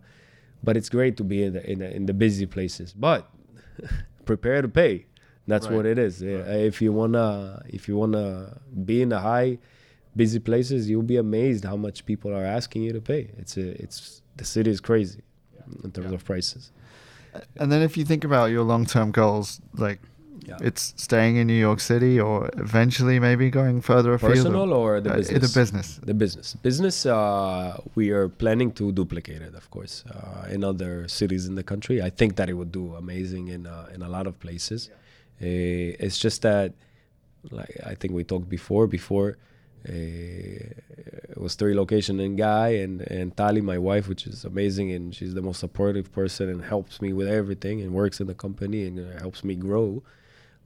but 0.64 0.76
it's 0.78 0.90
great 0.90 1.18
to 1.18 1.24
be 1.24 1.44
in 1.44 1.54
the 1.54 1.72
in 1.72 1.80
the, 1.80 1.96
in 1.96 2.06
the 2.06 2.14
busy 2.14 2.46
places. 2.46 2.94
But 2.94 3.30
prepare 4.26 4.62
to 4.62 4.68
pay. 4.68 5.06
That's 5.48 5.68
Right. 5.68 5.76
what 5.76 5.86
it 5.86 5.98
is. 5.98 6.22
Yeah, 6.22 6.40
if 6.72 6.82
you 6.82 6.92
wanna 6.92 7.64
if 7.70 7.88
you 7.88 7.96
wanna 7.98 8.60
be 8.86 9.02
in 9.02 9.10
the 9.10 9.20
high 9.20 9.58
busy 10.16 10.40
places 10.40 10.90
you'll 10.90 11.04
be 11.04 11.16
amazed 11.18 11.64
how 11.64 11.78
much 11.78 12.06
people 12.06 12.32
are 12.34 12.44
asking 12.46 12.84
you 12.84 12.92
to 12.94 13.02
pay. 13.02 13.30
It's 13.38 13.56
a, 13.58 13.82
it's 13.82 14.22
the 14.36 14.44
city 14.46 14.70
is 14.70 14.82
crazy 14.82 15.22
in 15.84 15.92
terms 15.92 16.10
Yeah. 16.10 16.16
of 16.16 16.26
prices 16.26 16.72
And 17.60 17.72
then 17.72 17.82
if 17.82 17.98
you 17.98 18.06
think 18.06 18.24
about 18.24 18.52
your 18.52 18.64
long-term 18.64 19.12
goals, 19.12 19.62
like 19.74 20.00
yeah 20.50 20.68
it's 20.68 20.84
staying 20.98 21.36
in 21.40 21.46
New 21.54 21.62
York 21.68 21.80
City 21.80 22.20
or 22.20 22.50
eventually 22.58 23.20
maybe 23.20 23.46
going 23.50 23.80
further 23.82 24.12
afield. 24.16 24.34
personal 24.34 24.74
or 24.74 25.00
the 25.00 25.12
Uh, 25.12 25.18
business 25.18 25.42
The 25.48 25.60
business. 25.62 25.88
The 26.12 26.14
business. 26.26 26.48
Business, 26.70 27.06
uh, 27.06 27.78
we 28.00 28.06
are 28.18 28.28
planning 28.44 28.70
to 28.80 28.92
duplicate 28.92 29.42
it, 29.50 29.54
of 29.62 29.66
course, 29.76 29.96
uh, 30.16 30.54
in 30.56 30.64
other 30.72 31.08
cities 31.20 31.44
in 31.50 31.54
the 31.56 31.64
country. 31.72 31.96
I 32.02 32.12
think 32.20 32.32
that 32.38 32.48
it 32.50 32.56
would 32.60 32.72
do 32.82 32.86
amazing 33.04 33.44
in 33.56 33.62
uh, 33.68 33.96
in 33.96 34.02
a 34.02 34.10
lot 34.18 34.26
of 34.28 34.34
places. 34.46 34.82
Uh, 35.42 36.06
it's 36.06 36.18
just 36.26 36.42
that, 36.42 36.70
like 37.60 37.74
I 37.92 37.94
think 38.00 38.12
we 38.20 38.24
talked 38.24 38.50
before. 38.50 38.84
Before, 39.00 39.30
uh, 39.32 39.36
it 39.84 41.38
was 41.38 41.56
three 41.56 41.74
location 41.74 42.20
in 42.20 42.36
Guy 42.36 42.70
and 42.70 43.02
and 43.02 43.36
Tali, 43.36 43.62
my 43.62 43.78
wife, 43.78 44.08
which 44.08 44.28
is 44.28 44.46
amazing, 44.46 44.92
and 44.92 45.14
she's 45.16 45.34
the 45.34 45.42
most 45.42 45.60
supportive 45.60 46.12
person 46.12 46.50
and 46.50 46.64
helps 46.64 47.02
me 47.02 47.14
with 47.14 47.28
everything 47.28 47.82
and 47.82 47.94
works 47.94 48.20
in 48.20 48.28
the 48.28 48.36
company 48.36 48.86
and 48.88 49.00
uh, 49.00 49.20
helps 49.20 49.44
me 49.44 49.56
grow. 49.56 50.04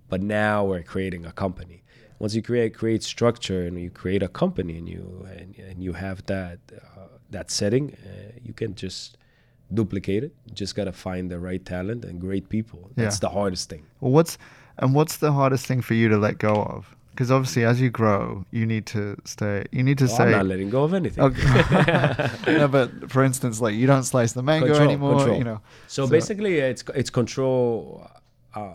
But 0.09 0.21
now 0.21 0.65
we're 0.65 0.83
creating 0.83 1.25
a 1.25 1.31
company 1.31 1.83
once 2.19 2.33
you 2.35 2.41
create 2.41 2.73
create 2.73 3.03
structure 3.03 3.65
and 3.65 3.79
you 3.79 3.89
create 3.89 4.23
a 4.23 4.27
company 4.29 4.77
and 4.77 4.87
you 4.87 5.27
and, 5.37 5.55
and 5.59 5.83
you 5.83 5.93
have 5.93 6.25
that 6.27 6.59
uh, 6.73 7.07
that 7.31 7.51
setting, 7.51 7.93
uh, 8.05 8.31
you 8.43 8.53
can 8.53 8.75
just 8.75 9.17
duplicate 9.73 10.23
it. 10.23 10.33
You 10.45 10.53
just 10.53 10.75
gotta 10.75 10.91
find 10.93 11.29
the 11.29 11.39
right 11.39 11.63
talent 11.65 12.05
and 12.05 12.21
great 12.21 12.47
people. 12.49 12.91
That's 12.95 13.15
Yeah. 13.17 13.27
the 13.27 13.29
hardest 13.29 13.69
thing. 13.69 13.85
Well, 13.99 14.11
what's 14.11 14.37
and 14.77 14.93
what's 14.93 15.17
the 15.17 15.31
hardest 15.33 15.65
thing 15.65 15.81
for 15.81 15.93
you 15.93 16.07
to 16.09 16.17
let 16.17 16.37
go 16.37 16.53
of? 16.53 16.94
Because 17.15 17.31
obviously, 17.31 17.63
as 17.63 17.79
you 17.79 17.89
grow, 17.89 18.43
you 18.51 18.65
need 18.65 18.85
to 18.87 19.15
stay. 19.23 19.63
You 19.71 19.83
need 19.83 19.97
to 19.99 20.05
Well, 20.07 20.17
say. 20.17 20.23
I'm 20.25 20.31
not 20.31 20.45
letting 20.47 20.69
go 20.69 20.83
of 20.83 20.93
anything. 20.93 21.23
Okay. 21.23 22.29
no, 22.57 22.67
but 22.67 23.09
for 23.09 23.23
instance, 23.23 23.61
like 23.61 23.73
you 23.73 23.87
don't 23.87 24.03
slice 24.03 24.33
the 24.33 24.43
mango 24.43 24.67
Control, 24.67 24.89
anymore. 24.89 25.15
control. 25.19 25.37
You 25.37 25.43
know. 25.45 25.61
So, 25.87 26.05
So- 26.05 26.11
basically, 26.11 26.57
it's 26.59 26.83
it's 26.93 27.09
control. 27.09 28.09
Uh, 28.53 28.73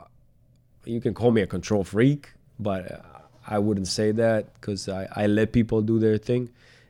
you 0.87 1.03
can 1.03 1.13
call 1.13 1.33
me 1.33 1.43
a 1.43 1.47
control 1.47 1.85
freak, 1.85 2.33
but 2.59 2.91
uh, 2.91 2.99
I 3.47 3.59
wouldn't 3.59 3.89
say 3.89 4.11
that 4.13 4.55
because 4.55 4.89
I, 4.89 5.07
I 5.15 5.27
let 5.27 5.53
people 5.53 5.83
do 5.83 5.99
their 5.99 6.17
thing. 6.17 6.49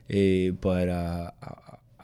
Uh, 0.09 0.51
but 0.61 0.87
uh, 0.87 1.31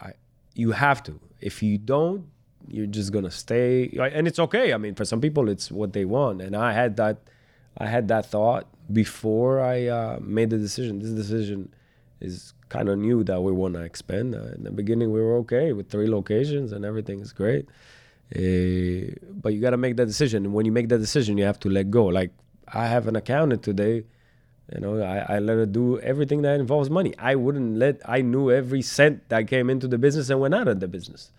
I, 0.01 0.11
you 0.55 0.71
have 0.71 1.01
to. 1.03 1.17
If 1.39 1.63
you 1.63 1.77
don't, 1.77 2.25
you're 2.67 2.85
just 2.85 3.13
gonna 3.13 3.31
stay. 3.31 3.89
And 4.13 4.27
it's 4.27 4.39
okay. 4.39 4.73
I 4.73 4.77
mean, 4.77 4.93
for 4.95 5.05
some 5.05 5.21
people, 5.21 5.47
it's 5.47 5.71
what 5.71 5.93
they 5.93 6.03
want. 6.03 6.41
And 6.41 6.53
I 6.53 6.73
had 6.73 6.97
that. 6.97 7.17
I 7.77 7.85
had 7.85 8.07
that 8.09 8.25
thought 8.25 8.65
before 8.91 9.61
I 9.61 9.87
uh, 9.87 10.19
made 10.21 10.49
the 10.49 10.57
decision. 10.57 10.99
This 10.99 11.11
decision 11.11 11.73
is 12.19 12.53
kind 12.69 12.89
of 12.89 12.97
new 12.97 13.23
that 13.23 13.41
we 13.41 13.51
want 13.51 13.75
to 13.75 13.81
expand. 13.81 14.35
Uh, 14.35 14.53
in 14.55 14.63
the 14.63 14.71
beginning, 14.71 15.11
we 15.11 15.21
were 15.21 15.37
okay 15.37 15.73
with 15.73 15.89
three 15.89 16.07
locations 16.07 16.71
and 16.71 16.85
everything 16.85 17.19
is 17.19 17.31
great. 17.31 17.67
Uh, 18.35 19.13
but 19.31 19.53
you 19.53 19.61
got 19.61 19.71
to 19.71 19.77
make 19.77 19.95
that 19.97 20.05
decision. 20.05 20.45
And 20.45 20.53
when 20.53 20.65
you 20.65 20.71
make 20.71 20.89
that 20.89 20.97
decision, 20.99 21.37
you 21.37 21.45
have 21.45 21.59
to 21.61 21.69
let 21.69 21.89
go. 21.91 22.05
Like 22.05 22.31
I 22.67 22.87
have 22.87 23.07
an 23.07 23.15
accountant 23.15 23.63
today. 23.63 24.05
You 24.73 24.81
know, 24.81 25.01
I, 25.01 25.35
I 25.35 25.39
let 25.39 25.55
her 25.55 25.65
do 25.65 25.97
everything 25.99 26.41
that 26.41 26.59
involves 26.59 26.89
money. 26.89 27.13
I 27.17 27.35
wouldn't 27.35 27.77
let, 27.77 28.01
I 28.05 28.21
knew 28.21 28.51
every 28.51 28.81
cent 28.81 29.29
that 29.29 29.47
came 29.47 29.69
into 29.69 29.87
the 29.87 29.97
business 29.97 30.29
and 30.29 30.41
went 30.41 30.55
out 30.55 30.67
of 30.67 30.81
the 30.81 30.89
business. 30.89 31.31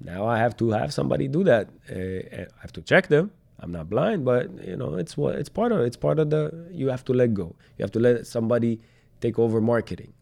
Now 0.00 0.26
I 0.26 0.38
have 0.38 0.56
to 0.58 0.70
have 0.70 0.92
somebody 0.92 1.28
do 1.28 1.44
that. 1.44 1.68
Uh, 1.90 2.46
I 2.46 2.60
have 2.60 2.72
to 2.72 2.82
check 2.82 3.08
them. 3.08 3.30
I'm 3.60 3.72
not 3.72 3.90
blind, 3.90 4.24
but 4.24 4.50
you 4.66 4.76
know, 4.76 4.94
it's 4.94 5.16
what 5.16 5.34
it's 5.34 5.48
part 5.48 5.72
of. 5.72 5.80
It's 5.80 5.96
part 5.96 6.18
of 6.18 6.30
the. 6.30 6.68
You 6.70 6.88
have 6.88 7.04
to 7.06 7.12
let 7.12 7.34
go. 7.34 7.56
You 7.76 7.82
have 7.82 7.92
to 7.92 7.98
let 8.00 8.26
somebody 8.26 8.80
take 9.20 9.38
over 9.38 9.60
marketing. 9.60 10.12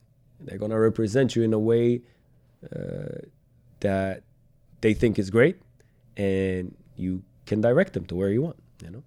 They're 0.41 0.59
gonna 0.59 0.79
represent 0.81 1.37
you 1.37 1.43
in 1.43 1.53
a 1.53 1.59
way 1.59 2.03
uh, 2.75 3.21
that 3.81 4.23
they 4.81 4.95
think 4.95 5.19
is 5.19 5.31
great, 5.31 5.57
and 6.17 6.75
you 6.97 7.23
can 7.45 7.61
direct 7.61 7.93
them 7.93 8.07
to 8.07 8.15
where 8.15 8.31
you 8.31 8.43
want. 8.43 8.57
You 8.83 8.91
know. 8.91 9.03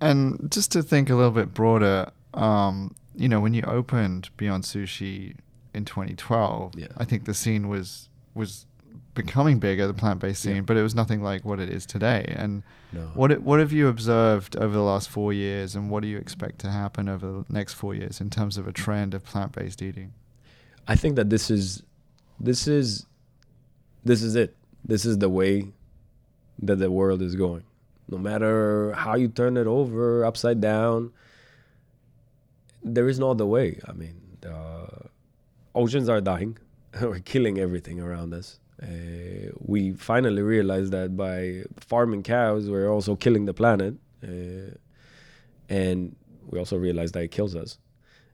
And 0.00 0.50
just 0.50 0.72
to 0.72 0.82
think 0.82 1.10
a 1.10 1.14
little 1.14 1.30
bit 1.30 1.54
broader, 1.54 2.10
um, 2.34 2.94
you 3.14 3.28
know, 3.28 3.40
when 3.40 3.54
you 3.54 3.62
opened 3.62 4.30
Beyond 4.36 4.64
Sushi 4.64 5.36
in 5.74 5.84
2012, 5.84 6.74
Yeah. 6.76 6.88
I 6.96 7.04
think 7.04 7.24
the 7.24 7.34
scene 7.34 7.68
was 7.68 8.08
was 8.34 8.66
becoming 9.14 9.58
bigger, 9.58 9.86
the 9.86 9.94
plant-based 9.94 10.42
scene, 10.42 10.56
Yeah. 10.56 10.60
but 10.62 10.76
it 10.76 10.82
was 10.82 10.94
nothing 10.94 11.22
like 11.22 11.44
what 11.44 11.60
it 11.60 11.68
is 11.70 11.84
today. 11.86 12.24
And 12.36 12.62
No. 12.92 13.10
what 13.14 13.42
what 13.42 13.58
have 13.60 13.72
you 13.72 13.88
observed 13.88 14.56
over 14.56 14.72
the 14.74 14.82
last 14.82 15.08
four 15.08 15.32
years, 15.32 15.74
and 15.76 15.90
what 15.90 16.02
do 16.02 16.08
you 16.08 16.18
expect 16.18 16.58
to 16.60 16.70
happen 16.70 17.08
over 17.08 17.26
the 17.26 17.44
next 17.48 17.74
four 17.74 17.94
years 17.94 18.20
in 18.20 18.30
terms 18.30 18.56
of 18.56 18.66
a 18.66 18.72
trend 18.72 19.14
of 19.14 19.24
plant-based 19.24 19.82
eating? 19.82 20.12
I 20.88 20.96
think 20.96 21.16
that 21.16 21.30
this 21.30 21.50
is 21.50 21.82
this 22.40 22.66
is 22.66 23.06
this 24.04 24.22
is 24.22 24.34
it. 24.34 24.56
This 24.84 25.04
is 25.04 25.18
the 25.18 25.28
way 25.28 25.72
that 26.60 26.76
the 26.78 26.90
world 26.90 27.22
is 27.22 27.34
going. 27.36 27.64
No 28.08 28.18
matter 28.18 28.92
how 28.92 29.14
you 29.14 29.28
turn 29.28 29.56
it 29.56 29.66
over, 29.66 30.24
upside 30.24 30.60
down, 30.60 31.12
there 32.82 33.08
is 33.08 33.18
no 33.18 33.30
other 33.30 33.46
way. 33.46 33.78
I 33.88 33.92
mean, 33.92 34.16
the 34.40 34.88
oceans 35.74 36.08
are 36.08 36.20
dying. 36.20 36.58
We're 37.00 37.20
killing 37.20 37.58
everything 37.58 38.00
around 38.00 38.34
us. 38.34 38.58
Uh, 38.82 39.52
we 39.58 39.92
finally 39.92 40.42
realized 40.42 40.92
that 40.92 41.16
by 41.16 41.62
farming 41.78 42.22
cows, 42.22 42.68
we're 42.68 42.90
also 42.90 43.14
killing 43.14 43.44
the 43.44 43.54
planet. 43.54 43.94
Uh, 44.22 44.74
and 45.68 46.16
we 46.46 46.58
also 46.58 46.76
realized 46.76 47.14
that 47.14 47.22
it 47.22 47.30
kills 47.30 47.54
us. 47.54 47.78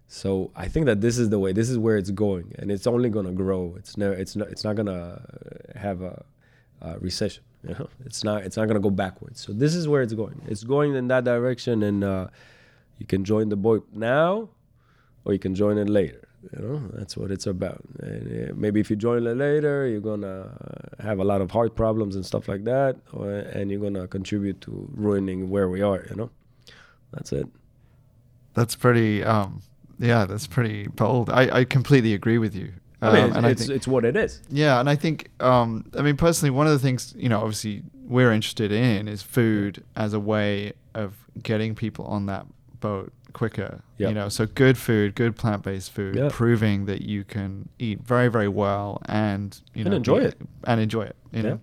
So 0.08 0.50
I 0.56 0.68
think 0.68 0.86
that 0.86 1.00
this 1.02 1.18
is 1.18 1.28
the 1.28 1.38
way. 1.38 1.52
This 1.52 1.68
is 1.68 1.76
where 1.76 1.98
it's 1.98 2.10
going, 2.10 2.54
and 2.58 2.72
it's 2.72 2.86
only 2.86 3.10
gonna 3.10 3.32
grow. 3.32 3.74
It's 3.76 3.98
never. 3.98 4.14
It's 4.14 4.34
not. 4.36 4.48
It's 4.48 4.64
not 4.64 4.74
gonna 4.74 5.20
have 5.76 6.02
a, 6.02 6.24
a 6.80 6.98
recession. 6.98 7.44
You 7.64 7.74
know, 7.74 7.88
it's 8.06 8.22
not. 8.22 8.44
It's 8.44 8.56
not 8.56 8.68
gonna 8.68 8.80
go 8.80 8.88
backwards. 8.88 9.40
So 9.40 9.52
this 9.52 9.74
is 9.74 9.88
where 9.88 10.00
it's 10.00 10.14
going. 10.14 10.40
It's 10.46 10.62
going 10.62 10.94
in 10.94 11.08
that 11.08 11.24
direction, 11.24 11.82
and 11.82 12.04
uh, 12.04 12.28
you 12.98 13.04
can 13.04 13.24
join 13.24 13.48
the 13.48 13.56
boat 13.56 13.88
now, 13.92 14.48
or 15.24 15.32
you 15.32 15.40
can 15.40 15.56
join 15.56 15.76
it 15.76 15.88
later. 15.88 16.27
You 16.56 16.62
know, 16.66 16.82
that's 16.94 17.16
what 17.16 17.30
it's 17.30 17.46
about. 17.46 17.82
And 18.00 18.50
uh, 18.50 18.52
maybe 18.56 18.80
if 18.80 18.88
you 18.90 18.96
join 18.96 19.24
later, 19.24 19.86
you're 19.86 20.00
gonna 20.00 20.48
have 21.00 21.18
a 21.18 21.24
lot 21.24 21.40
of 21.40 21.50
heart 21.50 21.74
problems 21.76 22.16
and 22.16 22.24
stuff 22.24 22.48
like 22.48 22.64
that, 22.64 22.96
or, 23.12 23.30
and 23.30 23.70
you're 23.70 23.80
gonna 23.80 24.06
contribute 24.08 24.60
to 24.62 24.88
ruining 24.94 25.50
where 25.50 25.68
we 25.68 25.82
are. 25.82 26.06
You 26.08 26.16
know, 26.16 26.30
that's 27.12 27.32
it. 27.32 27.46
That's 28.54 28.74
pretty. 28.74 29.22
Um, 29.24 29.62
yeah, 29.98 30.26
that's 30.26 30.46
pretty 30.46 30.86
bold. 30.88 31.28
I, 31.30 31.58
I 31.60 31.64
completely 31.64 32.14
agree 32.14 32.38
with 32.38 32.54
you. 32.54 32.72
I 33.02 33.12
mean, 33.12 33.22
Um, 33.24 33.28
it's, 33.28 33.36
and 33.36 33.46
I 33.46 33.50
it's, 33.50 33.62
think- 33.66 33.76
it's 33.76 33.88
what 33.88 34.04
it 34.04 34.16
is. 34.16 34.40
Yeah, 34.50 34.80
and 34.80 34.88
I 34.88 34.96
think, 34.96 35.30
um, 35.40 35.84
I 35.96 36.02
mean, 36.02 36.16
personally, 36.16 36.50
one 36.50 36.66
of 36.66 36.72
the 36.72 36.78
things 36.78 37.14
you 37.16 37.28
know, 37.28 37.38
obviously, 37.40 37.82
we're 38.06 38.32
interested 38.32 38.72
in 38.72 39.06
is 39.06 39.22
food 39.22 39.84
as 39.96 40.14
a 40.14 40.20
way 40.20 40.72
of 40.94 41.14
getting 41.42 41.74
people 41.74 42.06
on 42.06 42.26
that 42.26 42.46
boat 42.80 43.12
quicker. 43.38 43.72
Yeah. 43.98 44.08
You 44.08 44.14
know, 44.18 44.28
so 44.28 44.42
good 44.64 44.76
food, 44.86 45.14
good 45.14 45.34
plant-based 45.42 45.90
food, 45.96 46.14
Yeah. 46.16 46.28
proving 46.40 46.86
that 46.90 47.02
you 47.12 47.20
can 47.34 47.50
eat 47.78 47.98
very, 48.12 48.28
very 48.36 48.48
well 48.62 48.88
and 49.06 49.48
you 49.74 49.82
And 49.84 49.90
know 49.90 49.96
enjoy 50.02 50.18
it. 50.30 50.36
and 50.70 50.80
enjoy 50.80 51.04
it. 51.12 51.16
You 51.32 51.42
Yeah. 51.42 51.48
know, 51.50 51.60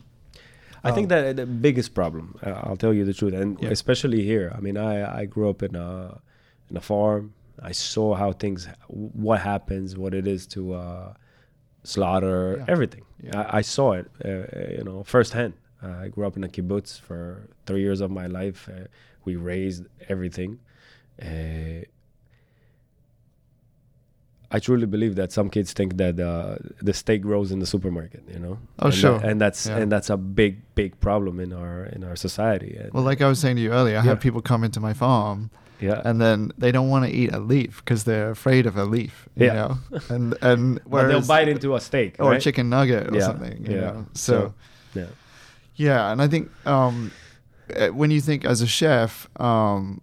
I 0.88 0.92
think 0.96 1.06
Um, 1.06 1.14
that 1.14 1.36
the 1.36 1.46
biggest 1.68 1.92
problem, 2.00 2.26
uh, 2.46 2.62
I'll 2.64 2.78
tell 2.86 2.94
you 2.98 3.04
the 3.12 3.14
truth, 3.20 3.34
and 3.42 3.50
Yeah. 3.62 3.72
especially 3.78 4.22
here. 4.32 4.48
I 4.58 4.60
mean, 4.66 4.78
I, 4.78 4.94
I 5.22 5.26
grew 5.34 5.48
up 5.54 5.62
in 5.68 5.76
a 5.76 5.90
in 6.70 6.76
a 6.78 6.82
farm. 6.94 7.24
I 7.72 7.74
saw 7.74 8.08
how 8.22 8.30
things, 8.44 8.68
what 9.26 9.40
happens, 9.54 9.88
what 10.04 10.14
it 10.20 10.26
is 10.36 10.42
to 10.56 10.62
uh, 10.74 11.14
slaughter, 11.84 12.56
Yeah. 12.58 12.66
everything. 12.74 13.04
I, 13.34 13.60
I 13.60 13.62
saw 13.76 13.88
it, 14.00 14.08
uh, 14.24 14.28
uh, 14.30 14.72
you 14.78 14.84
know, 14.84 15.04
firsthand. 15.04 15.54
Uh, 15.84 16.04
I 16.06 16.08
grew 16.14 16.26
up 16.30 16.36
in 16.38 16.44
a 16.44 16.48
kibbutz 16.56 17.00
for 17.08 17.48
three 17.66 17.82
years 17.82 18.02
of 18.02 18.10
my 18.12 18.28
life. 18.28 18.60
Uh, 18.70 18.86
we 19.26 19.36
raised 19.36 19.84
everything. 20.10 20.52
Uh, 21.22 21.86
I 24.52 24.60
truly 24.60 24.86
believe 24.86 25.16
that 25.16 25.32
some 25.32 25.50
kids 25.50 25.74
think 25.74 25.98
that 25.98 26.20
uh, 26.20 26.58
the 26.82 26.94
steak 26.94 27.22
grows 27.24 27.52
in 27.52 27.60
the 27.60 27.66
supermarket, 27.66 28.24
you 28.32 28.40
know. 28.40 28.60
Oh, 28.80 28.86
and 28.88 28.94
sure. 28.94 29.20
and 29.24 29.42
that's 29.42 29.66
Yeah. 29.66 29.78
and 29.80 29.92
that's 29.92 30.10
a 30.10 30.18
big, 30.18 30.62
big 30.76 31.00
problem 31.00 31.40
in 31.40 31.52
our 31.52 31.86
in 31.86 32.04
our 32.04 32.16
society. 32.16 32.78
And, 32.80 32.94
well, 32.94 33.04
like 33.04 33.22
I 33.22 33.28
was 33.28 33.40
saying 33.40 33.56
to 33.58 33.62
you 33.62 33.72
earlier, 33.72 33.98
I 33.98 34.04
Yeah. 34.04 34.10
have 34.12 34.20
people 34.20 34.42
come 34.42 34.64
into 34.64 34.80
my 34.80 34.94
farm 34.94 35.50
yeah, 35.82 36.02
and 36.06 36.22
then 36.22 36.52
they 36.58 36.72
don't 36.72 36.88
want 36.90 37.04
to 37.06 37.12
eat 37.12 37.34
a 37.34 37.40
leaf 37.40 37.82
because 37.84 38.06
they're 38.06 38.30
afraid 38.30 38.66
of 38.66 38.78
a 38.78 38.86
leaf. 38.86 39.28
You 39.36 39.48
Yeah. 39.48 39.54
know, 39.54 39.78
and 40.10 40.36
and 40.42 40.80
they'll 40.92 41.22
bite 41.28 41.50
into 41.50 41.76
a 41.76 41.82
steak 41.82 42.16
or 42.20 42.30
right? 42.32 42.38
a 42.38 42.42
chicken 42.42 42.70
nugget 42.70 43.12
or 43.12 43.16
Yeah, 43.18 43.26
something. 43.26 43.66
You 43.66 43.76
yeah. 43.76 43.82
know, 43.92 44.06
so. 44.14 44.54
Yeah, 44.94 45.08
Yeah, 45.76 46.12
and 46.12 46.22
I 46.22 46.28
think 46.30 46.50
um, 46.66 47.12
uh, 47.76 47.88
when 47.90 48.10
you 48.12 48.22
think 48.22 48.46
as 48.46 48.62
a 48.62 48.68
chef, 48.68 49.28
um, 49.42 50.00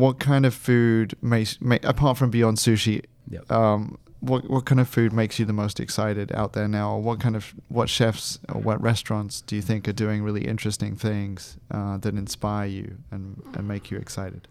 what 0.00 0.18
kind 0.18 0.44
of 0.46 0.54
food 0.54 1.14
makes, 1.22 1.60
ma- 1.60 1.78
apart 1.82 2.16
from 2.18 2.30
beyond 2.30 2.56
sushi, 2.58 3.04
yeah. 3.28 3.40
um, 3.50 3.98
what 4.20 4.48
what 4.48 4.64
kind 4.64 4.80
of 4.80 4.88
food 4.88 5.12
makes 5.12 5.38
you 5.38 5.44
the 5.44 5.52
most 5.52 5.80
excited 5.80 6.30
out 6.32 6.52
there 6.52 6.68
now? 6.68 6.94
Or 6.94 7.00
what 7.02 7.18
kind 7.20 7.36
of 7.36 7.52
what 7.68 7.88
chefs 7.88 8.38
or 8.48 8.60
what 8.60 8.80
restaurants 8.80 9.40
do 9.42 9.56
you 9.56 9.62
think 9.62 9.88
are 9.88 9.92
doing 10.04 10.22
really 10.22 10.44
interesting 10.46 10.96
things 10.96 11.56
uh, 11.70 11.96
that 11.98 12.14
inspire 12.14 12.66
you 12.68 12.98
and, 13.10 13.42
and 13.54 13.66
make 13.66 13.90
you 13.90 13.98
excited? 13.98 14.46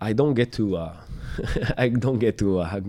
I 0.00 0.12
don't 0.12 0.34
get 0.34 0.52
to 0.52 0.76
uh, 0.76 0.96
I 1.78 1.88
don't 1.88 2.18
get 2.20 2.38
to 2.38 2.60
uh, 2.60 2.80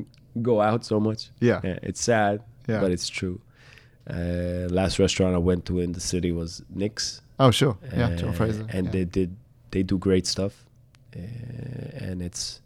go 0.41 0.61
out 0.61 0.86
so 0.86 0.99
much. 0.99 1.30
Yeah, 1.39 1.59
Yeah, 1.63 1.80
it's 1.82 2.01
sad, 2.01 2.41
Yeah. 2.67 2.82
but 2.82 2.91
it's 2.91 3.09
true. 3.09 3.41
Uh, 4.07 4.67
last 4.69 4.99
restaurant 4.99 5.34
I 5.34 5.39
went 5.39 5.65
to 5.65 5.80
in 5.80 5.93
the 5.93 5.99
city 5.99 6.32
was 6.32 6.61
Nix. 6.69 7.21
Oh, 7.39 7.51
sure. 7.51 7.76
Yeah, 7.91 8.15
John 8.15 8.30
Uh, 8.30 8.34
Fraser. 8.34 8.65
and 8.69 8.86
yeah. 8.86 8.91
they 8.91 9.05
did 9.05 9.36
they 9.71 9.84
do 9.84 9.97
great 9.97 10.28
stuff, 10.28 10.53
and 11.16 12.22
it's 12.22 12.61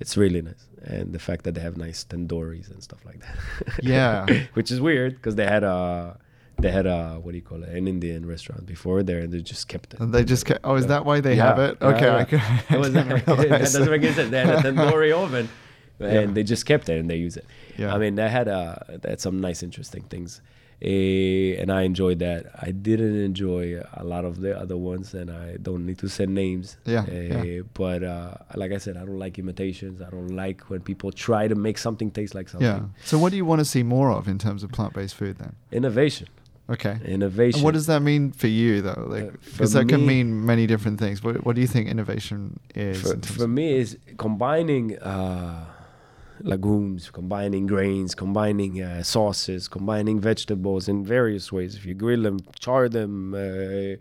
it's 0.00 0.16
really 0.16 0.42
nice. 0.42 0.64
And 0.84 1.12
the 1.12 1.18
fact 1.18 1.44
that 1.44 1.54
they 1.54 1.60
have 1.60 1.76
nice 1.76 2.04
tandoori's 2.04 2.68
and 2.68 2.82
stuff 2.82 3.04
like 3.04 3.20
that. 3.20 3.36
Yeah. 3.82 4.26
which 4.54 4.70
is 4.70 4.80
weird 4.80 5.14
because 5.16 5.34
they 5.34 5.46
had 5.46 5.64
a 5.64 6.18
they 6.60 6.70
had 6.70 6.86
a 6.86 7.18
what 7.22 7.32
do 7.32 7.36
you 7.36 7.42
call 7.42 7.62
it 7.62 7.68
an 7.70 7.86
Indian 7.88 8.26
restaurant 8.26 8.66
before 8.66 9.02
there, 9.02 9.20
and 9.20 9.32
they 9.32 9.40
just 9.40 9.68
kept 9.68 9.94
it. 9.94 10.00
And 10.00 10.12
they 10.12 10.24
just 10.24 10.44
ca- 10.46 10.58
oh, 10.64 10.74
is 10.74 10.86
that 10.88 11.04
why 11.04 11.20
they 11.20 11.36
Yeah, 11.36 11.46
have 11.48 11.58
it? 11.58 11.78
yeah, 11.80 11.88
Okay, 11.88 12.06
yeah. 12.06 12.16
I, 12.16 12.24
can, 12.24 12.40
I 12.40 12.74
It 12.74 12.78
was 12.80 12.92
that 12.92 13.26
doesn't 13.26 13.90
make 13.90 14.02
sense. 14.14 14.30
They 14.30 14.40
had 14.44 14.64
a 14.64 14.72
tandoori 14.72 15.12
oven, 15.12 15.48
and 16.00 16.34
they 16.34 16.42
just 16.42 16.66
kept 16.66 16.88
it 16.88 16.98
and 17.00 17.08
they 17.10 17.16
use 17.16 17.36
it. 17.36 17.44
Yeah. 17.76 17.94
I 17.94 17.98
mean, 17.98 18.14
they 18.16 18.28
had 18.28 18.48
uh, 18.48 18.76
they 19.02 19.10
had 19.10 19.20
some 19.20 19.40
nice, 19.40 19.62
interesting 19.62 20.02
things, 20.04 20.40
uh, 20.80 21.60
and 21.60 21.70
I 21.72 21.82
enjoyed 21.82 22.18
that. 22.20 22.46
I 22.60 22.70
didn't 22.70 23.20
enjoy 23.20 23.80
a 23.94 24.04
lot 24.04 24.24
of 24.24 24.40
the 24.40 24.58
other 24.58 24.76
ones, 24.76 25.14
and 25.14 25.30
I 25.30 25.56
don't 25.60 25.84
need 25.86 25.98
to 25.98 26.08
say 26.08 26.26
names. 26.26 26.76
Yeah, 26.84 27.04
Uh, 27.08 27.42
yeah. 27.44 27.60
But 27.74 28.02
uh, 28.02 28.34
like 28.54 28.72
I 28.72 28.78
said, 28.78 28.96
I 28.96 29.04
don't 29.04 29.18
like 29.18 29.38
imitations. 29.38 30.00
I 30.00 30.10
don't 30.10 30.34
like 30.36 30.60
when 30.70 30.80
people 30.80 31.10
try 31.12 31.48
to 31.48 31.54
make 31.54 31.78
something 31.78 32.10
taste 32.10 32.34
like 32.34 32.48
something. 32.48 32.68
yeah. 32.68 32.82
So, 33.04 33.18
what 33.18 33.30
do 33.30 33.36
you 33.36 33.44
want 33.44 33.60
to 33.60 33.64
see 33.64 33.82
more 33.82 34.10
of 34.10 34.28
in 34.28 34.38
terms 34.38 34.62
of 34.62 34.70
plant-based 34.72 35.14
food 35.14 35.38
then? 35.38 35.54
Innovation. 35.72 36.28
Okay. 36.70 36.98
Innovation. 37.04 37.58
And 37.60 37.64
what 37.64 37.72
does 37.74 37.86
that 37.86 38.02
mean 38.02 38.30
for 38.32 38.46
you 38.46 38.82
though? 38.82 39.06
Like, 39.08 39.24
Uh, 39.24 39.30
because 39.44 39.72
for 39.72 39.78
that 39.78 39.88
can 39.88 40.06
mean 40.06 40.44
many 40.44 40.66
different 40.66 40.98
things. 41.00 41.24
What 41.24 41.44
What 41.44 41.54
do 41.56 41.62
you 41.62 41.66
think 41.66 41.88
innovation 41.88 42.60
is? 42.74 43.00
for, 43.00 43.14
in 43.14 43.22
for 43.22 43.48
me 43.48 43.72
is 43.78 43.96
combining 44.18 44.98
uh, 44.98 45.64
legumes 46.40 47.10
combining 47.10 47.66
grains 47.66 48.14
combining 48.14 48.82
uh, 48.82 49.02
sauces 49.02 49.68
combining 49.68 50.20
vegetables 50.20 50.88
in 50.88 51.04
various 51.04 51.52
ways. 51.52 51.74
If 51.74 51.84
you 51.86 51.94
grill 51.94 52.22
them 52.22 52.38
char 52.58 52.88
them 52.88 53.34
uh, 53.34 53.96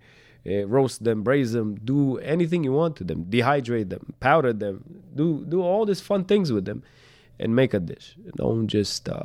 uh, 0.50 0.66
roast 0.68 1.04
them 1.04 1.24
braise 1.24 1.52
them 1.52 1.76
do 1.76 2.18
anything 2.20 2.64
you 2.64 2.72
want 2.72 2.96
to 2.98 3.04
them. 3.04 3.26
Dehydrate 3.26 3.90
them 3.90 4.14
powder 4.20 4.53
them. 4.53 5.03
Do 5.16 5.45
do 5.45 5.61
all 5.61 5.86
these 5.86 6.02
fun 6.02 6.26
things 6.26 6.52
with 6.52 6.66
them 6.66 6.84
and 7.40 7.56
make 7.56 7.74
a 7.74 7.80
dish. 7.80 8.16
Don't 8.36 8.68
just 8.68 9.10
uh, 9.10 9.20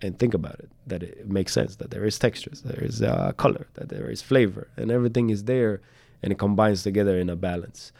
and 0.00 0.18
think 0.18 0.34
about 0.34 0.58
it 0.60 0.70
that 0.86 1.02
it 1.02 1.28
makes 1.28 1.52
sense 1.52 1.76
that 1.76 1.90
there 1.90 2.04
is 2.04 2.18
textures 2.18 2.62
there 2.62 2.82
is 2.82 3.02
uh, 3.02 3.32
color 3.36 3.66
that 3.74 3.88
there 3.88 4.08
is 4.08 4.22
flavor 4.22 4.68
and 4.76 4.92
everything 4.92 5.28
is 5.28 5.44
there 5.44 5.80
and 6.22 6.32
it 6.32 6.38
combines 6.38 6.82
together 6.82 7.18
in 7.18 7.28
a 7.28 7.36
balance. 7.36 7.92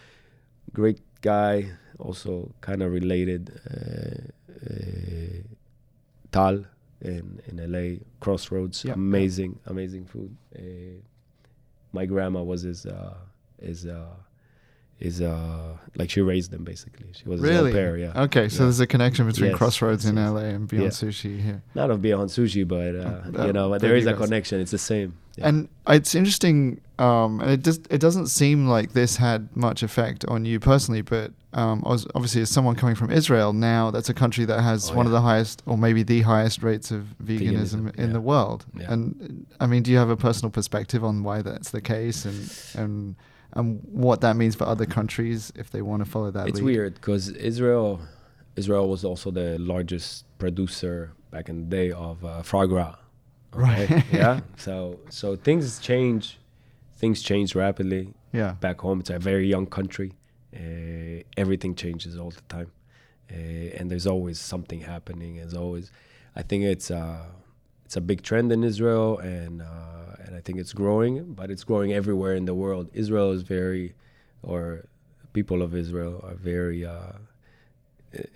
Great 0.72 1.00
guy, 1.20 1.70
also 1.98 2.50
kind 2.60 2.82
of 2.82 2.92
related. 2.92 3.60
Uh, 3.70 4.32
uh, 4.66 5.42
Tal 6.30 6.64
in 7.00 7.40
in 7.46 7.72
LA, 7.72 8.04
Crossroads, 8.20 8.84
yeah. 8.84 8.92
amazing, 8.92 9.58
amazing 9.66 10.04
food. 10.04 10.36
Uh, 10.54 11.00
my 11.92 12.04
grandma 12.06 12.42
was 12.42 12.62
his 12.62 12.86
uh, 12.86 13.14
his 13.60 13.86
his 14.98 15.20
uh, 15.20 15.76
like 15.96 16.10
she 16.10 16.20
raised 16.20 16.50
them 16.50 16.64
basically. 16.64 17.06
She 17.12 17.28
was 17.28 17.40
his 17.40 17.48
really? 17.50 17.70
au 17.70 17.74
pair, 17.74 17.96
yeah. 17.96 18.22
Okay, 18.24 18.48
so 18.48 18.56
Yeah. 18.62 18.66
there's 18.66 18.80
a 18.80 18.86
connection 18.86 19.26
between 19.26 19.50
Yes, 19.50 19.58
Crossroads 19.58 20.04
in 20.06 20.16
LA 20.16 20.40
and 20.56 20.66
Beyond 20.68 20.84
Yeah. 20.86 20.90
Sushi 20.90 21.40
here. 21.40 21.62
Not 21.74 21.90
of 21.90 22.02
Beyond 22.02 22.30
Sushi, 22.30 22.66
but 22.66 22.94
uh, 22.96 23.40
Uh, 23.42 23.46
you 23.46 23.52
know, 23.52 23.68
but 23.70 23.80
there 23.80 23.96
is 23.96 24.06
a 24.06 24.14
connection. 24.14 24.60
It's 24.60 24.72
the 24.72 24.78
same. 24.78 25.14
Yeah. 25.36 25.48
And 25.48 25.68
it's 25.88 26.16
interesting, 26.16 26.80
um, 26.98 27.40
and 27.40 27.50
it 27.52 27.62
just 27.62 27.86
it 27.90 28.00
doesn't 28.00 28.26
seem 28.26 28.66
like 28.66 28.92
this 28.92 29.16
had 29.16 29.48
much 29.56 29.84
effect 29.84 30.24
on 30.26 30.44
you 30.44 30.58
personally, 30.58 31.02
but 31.02 31.30
um, 31.54 31.82
obviously, 31.86 32.42
as 32.42 32.50
someone 32.50 32.74
coming 32.74 32.96
from 32.96 33.10
Israel, 33.12 33.52
now 33.52 33.90
that's 33.92 34.08
a 34.10 34.14
country 34.14 34.44
that 34.46 34.60
has 34.62 34.90
Oh, 34.90 34.94
one 34.94 35.06
of 35.06 35.12
the 35.12 35.20
highest, 35.22 35.62
or 35.64 35.78
maybe 35.78 36.02
the 36.02 36.22
highest 36.22 36.62
rates 36.64 36.90
of 36.90 37.02
veganism, 37.24 37.92
Veganism, 37.92 37.98
in 37.98 38.12
the 38.12 38.20
world. 38.20 38.66
Yeah. 38.76 38.92
And 38.92 39.46
I 39.60 39.66
mean, 39.66 39.82
do 39.84 39.92
you 39.92 39.98
have 39.98 40.10
a 40.10 40.16
personal 40.16 40.50
perspective 40.50 41.04
on 41.04 41.22
why 41.22 41.40
that's 41.42 41.70
the 41.70 41.80
case, 41.80 42.24
and 42.24 42.40
and 42.82 43.14
and 43.52 43.80
what 43.84 44.20
that 44.20 44.36
means 44.36 44.54
for 44.54 44.64
other 44.64 44.86
countries 44.86 45.52
if 45.56 45.70
they 45.70 45.82
want 45.82 46.04
to 46.04 46.10
follow 46.10 46.30
that? 46.30 46.48
it's 46.48 46.56
lead? 46.60 46.64
weird 46.64 46.94
because 46.94 47.28
Israel, 47.30 48.00
Israel 48.56 48.88
was 48.88 49.04
also 49.04 49.30
the 49.30 49.58
largest 49.58 50.24
producer 50.38 51.12
back 51.30 51.48
in 51.48 51.56
the 51.68 51.76
day 51.76 51.90
of 51.92 52.24
uh, 52.24 52.42
foie 52.42 52.66
gras. 52.66 52.96
Right. 53.52 54.04
yeah. 54.12 54.40
So 54.56 55.00
so 55.10 55.36
things 55.36 55.78
change, 55.78 56.38
things 56.96 57.22
change 57.22 57.54
rapidly 57.54 58.14
Yeah. 58.32 58.52
back 58.60 58.80
home. 58.80 59.00
It's 59.00 59.10
a 59.10 59.18
very 59.18 59.46
young 59.48 59.66
country. 59.66 60.12
Uh, 60.54 61.22
everything 61.36 61.74
changes 61.74 62.16
all 62.16 62.30
the 62.30 62.40
time, 62.48 62.70
uh, 63.30 63.34
and 63.78 63.90
there's 63.90 64.06
always 64.06 64.38
something 64.40 64.80
happening. 64.80 65.38
As 65.38 65.52
always, 65.54 65.90
I 66.34 66.42
think 66.42 66.64
it's 66.64 66.90
uh, 66.90 67.24
it's 67.88 67.96
a 67.96 68.02
big 68.02 68.20
trend 68.20 68.52
in 68.52 68.64
Israel, 68.64 69.16
and 69.16 69.62
uh, 69.62 70.22
and 70.22 70.36
I 70.36 70.40
think 70.42 70.58
it's 70.58 70.74
growing, 70.74 71.32
but 71.32 71.50
it's 71.50 71.64
growing 71.64 71.90
everywhere 71.94 72.34
in 72.34 72.44
the 72.44 72.54
world. 72.54 72.90
Israel 72.92 73.32
is 73.32 73.40
very, 73.40 73.94
or 74.42 74.84
people 75.32 75.62
of 75.62 75.74
Israel 75.74 76.22
are 76.22 76.34
very. 76.34 76.84
Uh, 76.84 77.14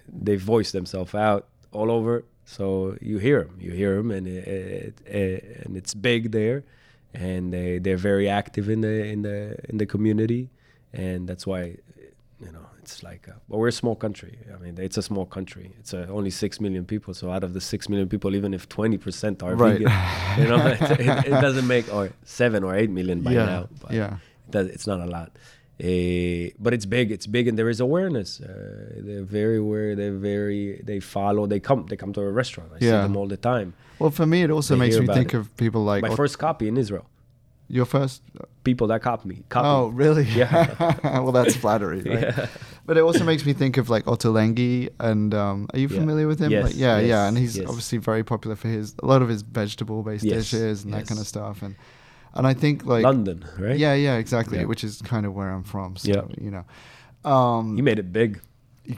they 0.09 0.37
voice 0.37 0.73
themselves 0.73 1.15
out 1.15 1.49
all 1.70 1.91
over, 1.91 2.24
so 2.47 2.97
you 3.03 3.19
hear 3.19 3.45
them, 3.45 3.59
you 3.61 3.73
hear 3.73 3.97
them, 3.97 4.11
and 4.11 4.27
it, 4.27 4.49
it, 4.49 4.95
it, 5.07 5.66
and 5.66 5.77
it's 5.77 5.93
big 5.93 6.33
there, 6.33 6.65
and 7.12 7.53
they 7.53 7.79
they're 7.79 8.05
very 8.12 8.31
active 8.31 8.70
in 8.70 8.81
the 8.81 9.05
in 9.05 9.20
the 9.20 9.39
in 9.69 9.77
the 9.77 9.85
community, 9.85 10.49
and 10.95 11.29
that's 11.29 11.47
why 11.47 11.77
you 12.41 12.51
know 12.55 12.66
it's 12.83 13.03
like 13.03 13.29
uh, 13.29 13.33
but 13.49 13.57
we're 13.59 13.69
a 13.69 13.73
small 13.83 13.95
country 14.05 14.39
i 14.55 14.59
mean 14.63 14.75
it's 14.87 14.97
a 14.97 15.03
small 15.03 15.25
country 15.37 15.67
it's 15.79 15.93
uh, 15.95 16.07
only 16.11 16.31
6 16.31 16.61
million 16.61 16.85
people 16.85 17.15
so 17.15 17.31
out 17.31 17.45
of 17.45 17.53
the 17.55 17.61
6 17.61 17.89
million 17.89 18.09
people 18.09 18.35
even 18.35 18.53
if 18.55 18.69
20% 18.69 19.43
are 19.43 19.55
Right. 19.55 19.79
vegan 19.79 19.93
you 20.41 20.49
know 20.51 20.67
it, 20.67 20.81
it, 21.01 21.27
it 21.33 21.41
doesn't 21.47 21.67
make 21.67 21.87
or 21.95 22.11
7 22.25 22.65
or 22.65 22.75
8 22.75 22.91
million 22.91 23.21
by 23.23 23.33
yeah, 23.33 23.45
now 23.47 23.69
but 23.81 23.93
yeah, 23.93 24.17
it 24.47 24.51
does, 24.51 24.67
it's 24.69 24.87
not 24.87 25.01
a 25.01 25.07
lot 25.07 25.31
Eh, 25.81 26.51
but 26.65 26.73
it's 26.77 26.87
big 26.87 27.11
it's 27.11 27.27
big 27.27 27.49
and 27.49 27.59
there 27.59 27.69
is 27.75 27.81
awareness 27.81 28.41
uh, 28.41 28.47
they're 29.07 29.25
very 29.41 29.57
aware 29.59 29.97
they're 29.97 30.13
very 30.33 30.81
they 30.85 31.01
follow 31.01 31.47
they 31.47 31.59
come 31.59 31.87
they 31.91 31.97
come 31.97 32.13
to 32.13 32.21
a 32.21 32.31
restaurant 32.31 32.71
i 32.77 32.79
see 32.79 32.87
them 32.87 33.17
all 33.17 33.27
the 33.27 33.37
time 33.53 33.73
Well, 33.99 34.11
for 34.11 34.27
me, 34.27 34.39
it 34.47 34.51
also 34.51 34.75
They 34.75 34.81
makes 34.85 34.99
me 34.99 35.07
think 35.07 35.31
it. 35.35 35.39
of 35.41 35.45
people 35.57 35.83
like 35.93 36.03
my 36.03 36.11
Ot- 36.13 36.17
first 36.23 36.39
copy 36.39 36.67
in 36.69 36.77
israel 36.77 37.07
your 37.69 37.87
first. 37.87 38.23
people 38.65 38.87
that 38.89 39.01
copy 39.03 39.25
me 39.31 39.37
copy 39.49 39.67
Oh, 39.69 39.89
really? 40.05 40.25
Yeah. 40.25 40.51
well, 41.23 41.33
that's 41.39 41.57
flattery. 41.57 42.01
Right? 42.07 42.21
yeah 42.23 42.47
But 42.85 42.97
it 42.97 43.03
also 43.03 43.23
makes 43.25 43.47
me 43.47 43.53
think 43.53 43.77
of 43.77 43.89
like 43.91 44.05
Ottolenghi, 44.07 44.89
and 44.99 45.33
um, 45.35 45.69
are 45.73 45.79
you 45.79 45.87
Yeah. 45.89 45.99
familiar 46.01 46.27
with 46.27 46.41
him? 46.41 46.51
Yes, 46.51 46.65
Like, 46.65 46.77
yeah, 46.77 46.99
yeah, 46.99 47.29
and 47.29 47.39
he's 47.39 47.57
yes. 47.57 47.69
obviously 47.69 47.99
very 47.99 48.25
popular 48.25 48.57
for 48.57 48.69
his 48.69 48.95
a 49.03 49.07
lot 49.07 49.23
of 49.23 49.29
his 49.29 49.43
vegetable-based 49.43 50.25
Yes, 50.25 50.51
dishes 50.51 50.85
and 50.85 50.93
that 50.93 51.07
kind 51.07 51.21
of 51.21 51.27
stuff, 51.29 51.63
and 51.63 51.77
and 52.35 52.47
I 52.47 52.55
think 52.55 52.85
like 52.85 53.05
london 53.05 53.45
right 53.59 53.79
yeah, 53.79 53.95
yeah, 53.95 54.17
exactly, 54.17 54.59
Yeah. 54.59 54.65
which 54.65 54.83
is 54.85 55.01
kind 55.03 55.27
of 55.27 55.33
where 55.35 55.51
I'm 55.51 55.63
from. 55.63 55.97
So, 55.97 56.11
Yeah. 56.11 56.23
you 56.45 56.51
know, 56.51 57.31
um, 57.31 57.77
you 57.77 57.83
made 57.83 57.99
it 57.99 58.13
big 58.13 58.41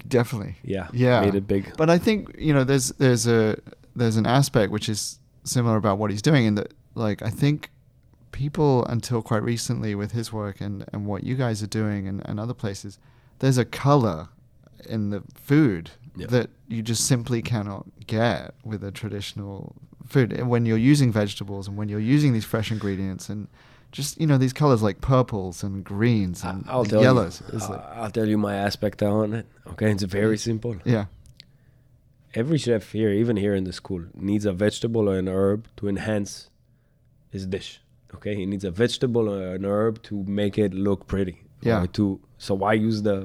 definitely. 0.08 0.56
Yeah. 0.64 0.88
Yeah. 0.94 1.20
Made 1.20 1.34
it 1.34 1.46
big. 1.46 1.76
But 1.76 1.90
I 1.90 1.98
think 1.98 2.34
you 2.38 2.54
know 2.54 2.64
there's 2.64 2.88
there's 2.92 3.26
a 3.26 3.56
there's 3.94 4.16
an 4.16 4.26
aspect 4.26 4.72
which 4.72 4.88
is 4.88 5.18
similar 5.44 5.76
about 5.76 5.98
what 5.98 6.10
he's 6.10 6.22
doing 6.22 6.46
in 6.46 6.54
that 6.54 6.72
like 6.94 7.20
I 7.20 7.28
think 7.30 7.70
people 8.32 8.84
until 8.86 9.20
quite 9.22 9.42
recently 9.42 9.94
with 9.94 10.12
his 10.12 10.32
work 10.32 10.60
and, 10.60 10.84
and 10.92 11.06
what 11.06 11.22
you 11.22 11.34
guys 11.36 11.62
are 11.62 11.68
doing 11.68 12.08
and, 12.08 12.22
and 12.24 12.40
other 12.40 12.54
places, 12.54 12.98
there's 13.40 13.58
a 13.58 13.64
color 13.64 14.28
in 14.88 15.10
the 15.10 15.22
food 15.34 15.90
Yeah. 16.16 16.26
that 16.28 16.50
you 16.68 16.82
just 16.82 17.06
simply 17.06 17.42
cannot 17.42 17.86
get 18.06 18.54
with 18.64 18.82
a 18.84 18.90
traditional 18.90 19.74
food. 20.06 20.32
And 20.32 20.48
when 20.50 20.66
you're 20.66 20.78
using 20.92 21.10
vegetables 21.12 21.66
and 21.68 21.76
when 21.76 21.88
you're 21.88 22.00
using 22.00 22.32
these 22.32 22.44
fresh 22.44 22.70
ingredients 22.70 23.28
and 23.28 23.48
just 23.92 24.20
you 24.20 24.26
know 24.26 24.36
these 24.38 24.52
colors 24.52 24.82
like 24.82 25.00
purples 25.00 25.62
and 25.62 25.84
greens 25.84 26.42
and 26.44 26.64
I'll 26.68 26.84
tell 26.84 27.00
yellows. 27.02 27.42
you. 27.50 27.56
is 27.58 27.62
I- 27.64 27.68
like, 27.70 27.84
I'll 27.94 28.10
tell 28.10 28.28
you 28.28 28.36
my 28.38 28.54
aspect 28.56 29.02
on 29.02 29.32
it. 29.34 29.46
Okay, 29.68 29.90
it's 29.90 30.02
very 30.02 30.36
simple. 30.36 30.76
yeah, 30.84 31.06
Every 32.34 32.58
chef 32.58 32.90
here, 32.90 33.10
even 33.10 33.36
here 33.36 33.54
in 33.54 33.62
the 33.64 33.72
school, 33.72 34.04
needs 34.14 34.44
a 34.44 34.52
vegetable 34.52 35.08
or 35.08 35.18
an 35.18 35.28
herb 35.28 35.68
to 35.76 35.88
enhance 35.88 36.50
his 37.30 37.46
dish. 37.46 37.80
Okay, 38.14 38.34
he 38.34 38.44
needs 38.46 38.64
a 38.64 38.72
vegetable 38.72 39.28
or 39.28 39.54
an 39.54 39.64
herb 39.64 40.02
to 40.04 40.24
make 40.24 40.58
it 40.58 40.74
look 40.74 41.06
pretty. 41.06 41.44
Yeah. 41.62 41.86
To 41.92 42.20
so 42.44 42.54
why 42.62 42.72
use 42.74 43.02
the 43.02 43.18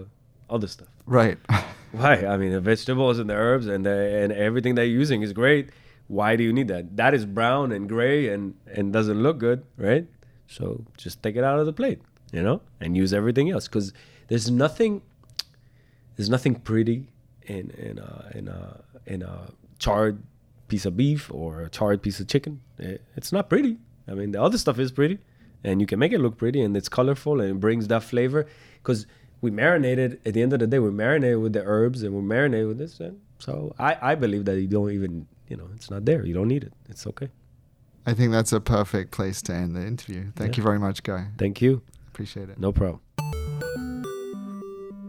other 0.50 0.68
stuff? 0.68 0.88
right. 1.06 1.38
Why? 1.92 2.14
I 2.34 2.38
mean, 2.38 2.52
the 2.52 2.62
vegetables 2.62 3.18
and 3.18 3.28
the 3.28 3.34
herbs 3.34 3.66
and 3.66 3.84
the, 3.84 3.98
and 4.22 4.32
everything 4.32 4.76
they're 4.76 4.86
using 5.02 5.24
is 5.24 5.34
great. 5.34 5.70
Why 6.08 6.36
do 6.36 6.44
you 6.44 6.54
need 6.54 6.68
that? 6.68 6.96
That 7.02 7.16
is 7.16 7.26
brown 7.26 7.72
and 7.72 7.90
gray 7.90 8.30
and 8.34 8.54
and 8.78 8.94
doesn't 8.94 9.20
look 9.28 9.40
good, 9.40 9.60
right? 9.88 10.06
So 10.46 10.86
just 11.04 11.24
take 11.24 11.36
it 11.36 11.44
out 11.44 11.58
of 11.62 11.66
the 11.66 11.74
plate, 11.74 12.00
you 12.32 12.44
know, 12.44 12.62
and 12.80 12.96
use 12.96 13.12
everything 13.22 13.50
else 13.50 13.68
because 13.68 13.92
there's 14.28 14.52
nothing 14.52 15.02
there's 16.16 16.30
nothing 16.30 16.56
pretty 16.70 17.08
in 17.56 17.72
in 17.72 17.98
a 17.98 18.32
in 18.38 18.48
a 18.48 18.62
in 19.08 19.22
a 19.24 19.36
charred 19.80 20.22
piece 20.68 20.86
of 20.86 20.96
beef 20.96 21.32
or 21.34 21.62
a 21.62 21.70
charred 21.70 22.02
piece 22.04 22.20
of 22.20 22.28
chicken. 22.28 22.62
It- 22.78 23.02
it's 23.16 23.32
not 23.32 23.50
pretty. 23.50 23.78
I 24.08 24.14
mean, 24.14 24.32
the 24.32 24.42
other 24.42 24.60
stuff 24.60 24.78
is 24.78 24.92
pretty, 24.92 25.18
and 25.64 25.82
you 25.82 25.88
can 25.88 26.00
make 26.00 26.12
it 26.14 26.20
look 26.20 26.38
pretty 26.38 26.62
and 26.62 26.76
it's 26.78 26.90
colorful 26.90 27.42
and 27.42 27.50
it 27.52 27.60
brings 27.60 27.88
that 27.88 28.04
flavor 28.04 28.46
because 28.82 29.06
we 29.42 29.52
marinated 29.52 30.20
at 30.26 30.34
the 30.34 30.42
end 30.42 30.54
of 30.54 30.60
the 30.60 30.68
day 30.68 30.80
we 30.80 30.92
marinated 30.92 31.40
with 31.40 31.54
the 31.54 31.64
herbs 31.64 32.04
and 32.04 32.14
we 32.16 32.22
marinated 32.22 32.68
with 32.68 32.78
this 32.78 33.00
and 33.00 33.20
so 33.40 33.74
I, 33.80 33.98
I 34.02 34.16
believe 34.16 34.46
that 34.46 34.60
you 34.60 34.68
don't 34.68 34.92
even 34.92 35.28
you 35.48 35.58
know 35.58 35.70
it's 35.76 35.90
not 35.90 36.06
there 36.06 36.26
you 36.26 36.34
don't 36.34 36.48
need 36.48 36.64
it 36.64 36.74
it's 36.90 37.06
okay 37.08 37.30
I 38.06 38.14
think 38.14 38.32
that's 38.32 38.54
a 38.54 38.62
perfect 38.62 39.12
place 39.12 39.42
to 39.44 39.54
end 39.54 39.76
the 39.76 39.86
interview. 39.86 40.32
Thank 40.36 40.56
Yeah. 40.56 40.62
you 40.62 40.64
very 40.64 40.80
much, 40.80 41.04
Guy. 41.04 41.28
thank 41.38 41.62
you 41.62 41.82
Appreciate 42.08 42.50
it. 42.50 42.60
no 42.60 42.72
problem 42.72 43.02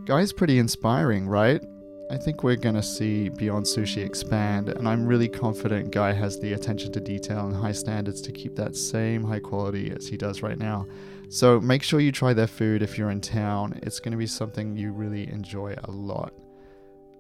Guy's 0.07 0.33
pretty 0.33 0.59
inspiring, 0.59 1.29
right? 1.29 1.63
I 2.11 2.17
think 2.17 2.43
we're 2.43 2.57
going 2.57 2.75
to 2.75 2.83
see 2.83 3.29
Beyond 3.29 3.65
Sushi 3.65 4.05
expand, 4.05 4.69
and 4.69 4.89
I'm 4.89 5.07
really 5.07 5.29
confident 5.29 5.93
Guy 5.93 6.13
has 6.13 6.41
the 6.41 6.55
attention 6.55 6.91
to 6.93 7.01
detail 7.01 7.47
and 7.47 7.55
high 7.55 7.71
standards 7.71 8.21
to 8.23 8.33
keep 8.33 8.57
that 8.57 8.75
same 8.75 9.23
high 9.23 9.39
quality 9.39 9.93
as 9.93 10.09
he 10.09 10.17
does 10.17 10.43
right 10.43 10.59
now. 10.59 10.89
So 11.29 11.61
make 11.61 11.85
sure 11.85 12.01
you 12.01 12.11
try 12.11 12.33
their 12.33 12.49
food 12.49 12.83
if 12.83 12.99
you're 12.99 13.13
in 13.13 13.21
town. 13.21 13.79
It's 13.85 14.01
going 14.01 14.11
to 14.11 14.19
be 14.19 14.27
something 14.27 14.77
you 14.77 14.91
really 14.91 15.29
enjoy 15.29 15.77
a 15.85 15.91
lot. 15.93 16.33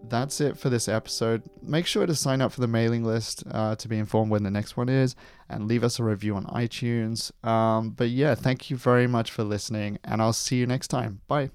That's 0.08 0.40
it 0.40 0.58
for 0.58 0.70
this 0.70 0.88
episode. 0.88 1.42
Make 1.62 1.86
sure 1.86 2.04
to 2.04 2.14
sign 2.16 2.40
up 2.40 2.50
for 2.50 2.60
the 2.60 2.66
mailing 2.66 3.04
list 3.04 3.44
uh, 3.48 3.76
to 3.76 3.86
be 3.86 3.96
informed 3.96 4.32
when 4.32 4.42
the 4.42 4.50
next 4.50 4.76
one 4.76 4.88
is 4.88 5.14
and 5.48 5.68
leave 5.68 5.84
us 5.84 6.00
a 6.00 6.04
review 6.04 6.34
on 6.34 6.46
iTunes. 6.46 7.30
Um, 7.46 7.90
but 7.90 8.08
yeah, 8.08 8.34
thank 8.34 8.70
you 8.70 8.76
very 8.76 9.06
much 9.06 9.30
for 9.30 9.44
listening, 9.44 10.00
and 10.02 10.20
I'll 10.20 10.32
see 10.32 10.56
you 10.56 10.66
next 10.66 10.88
time. 10.88 11.20
Bye. 11.28 11.50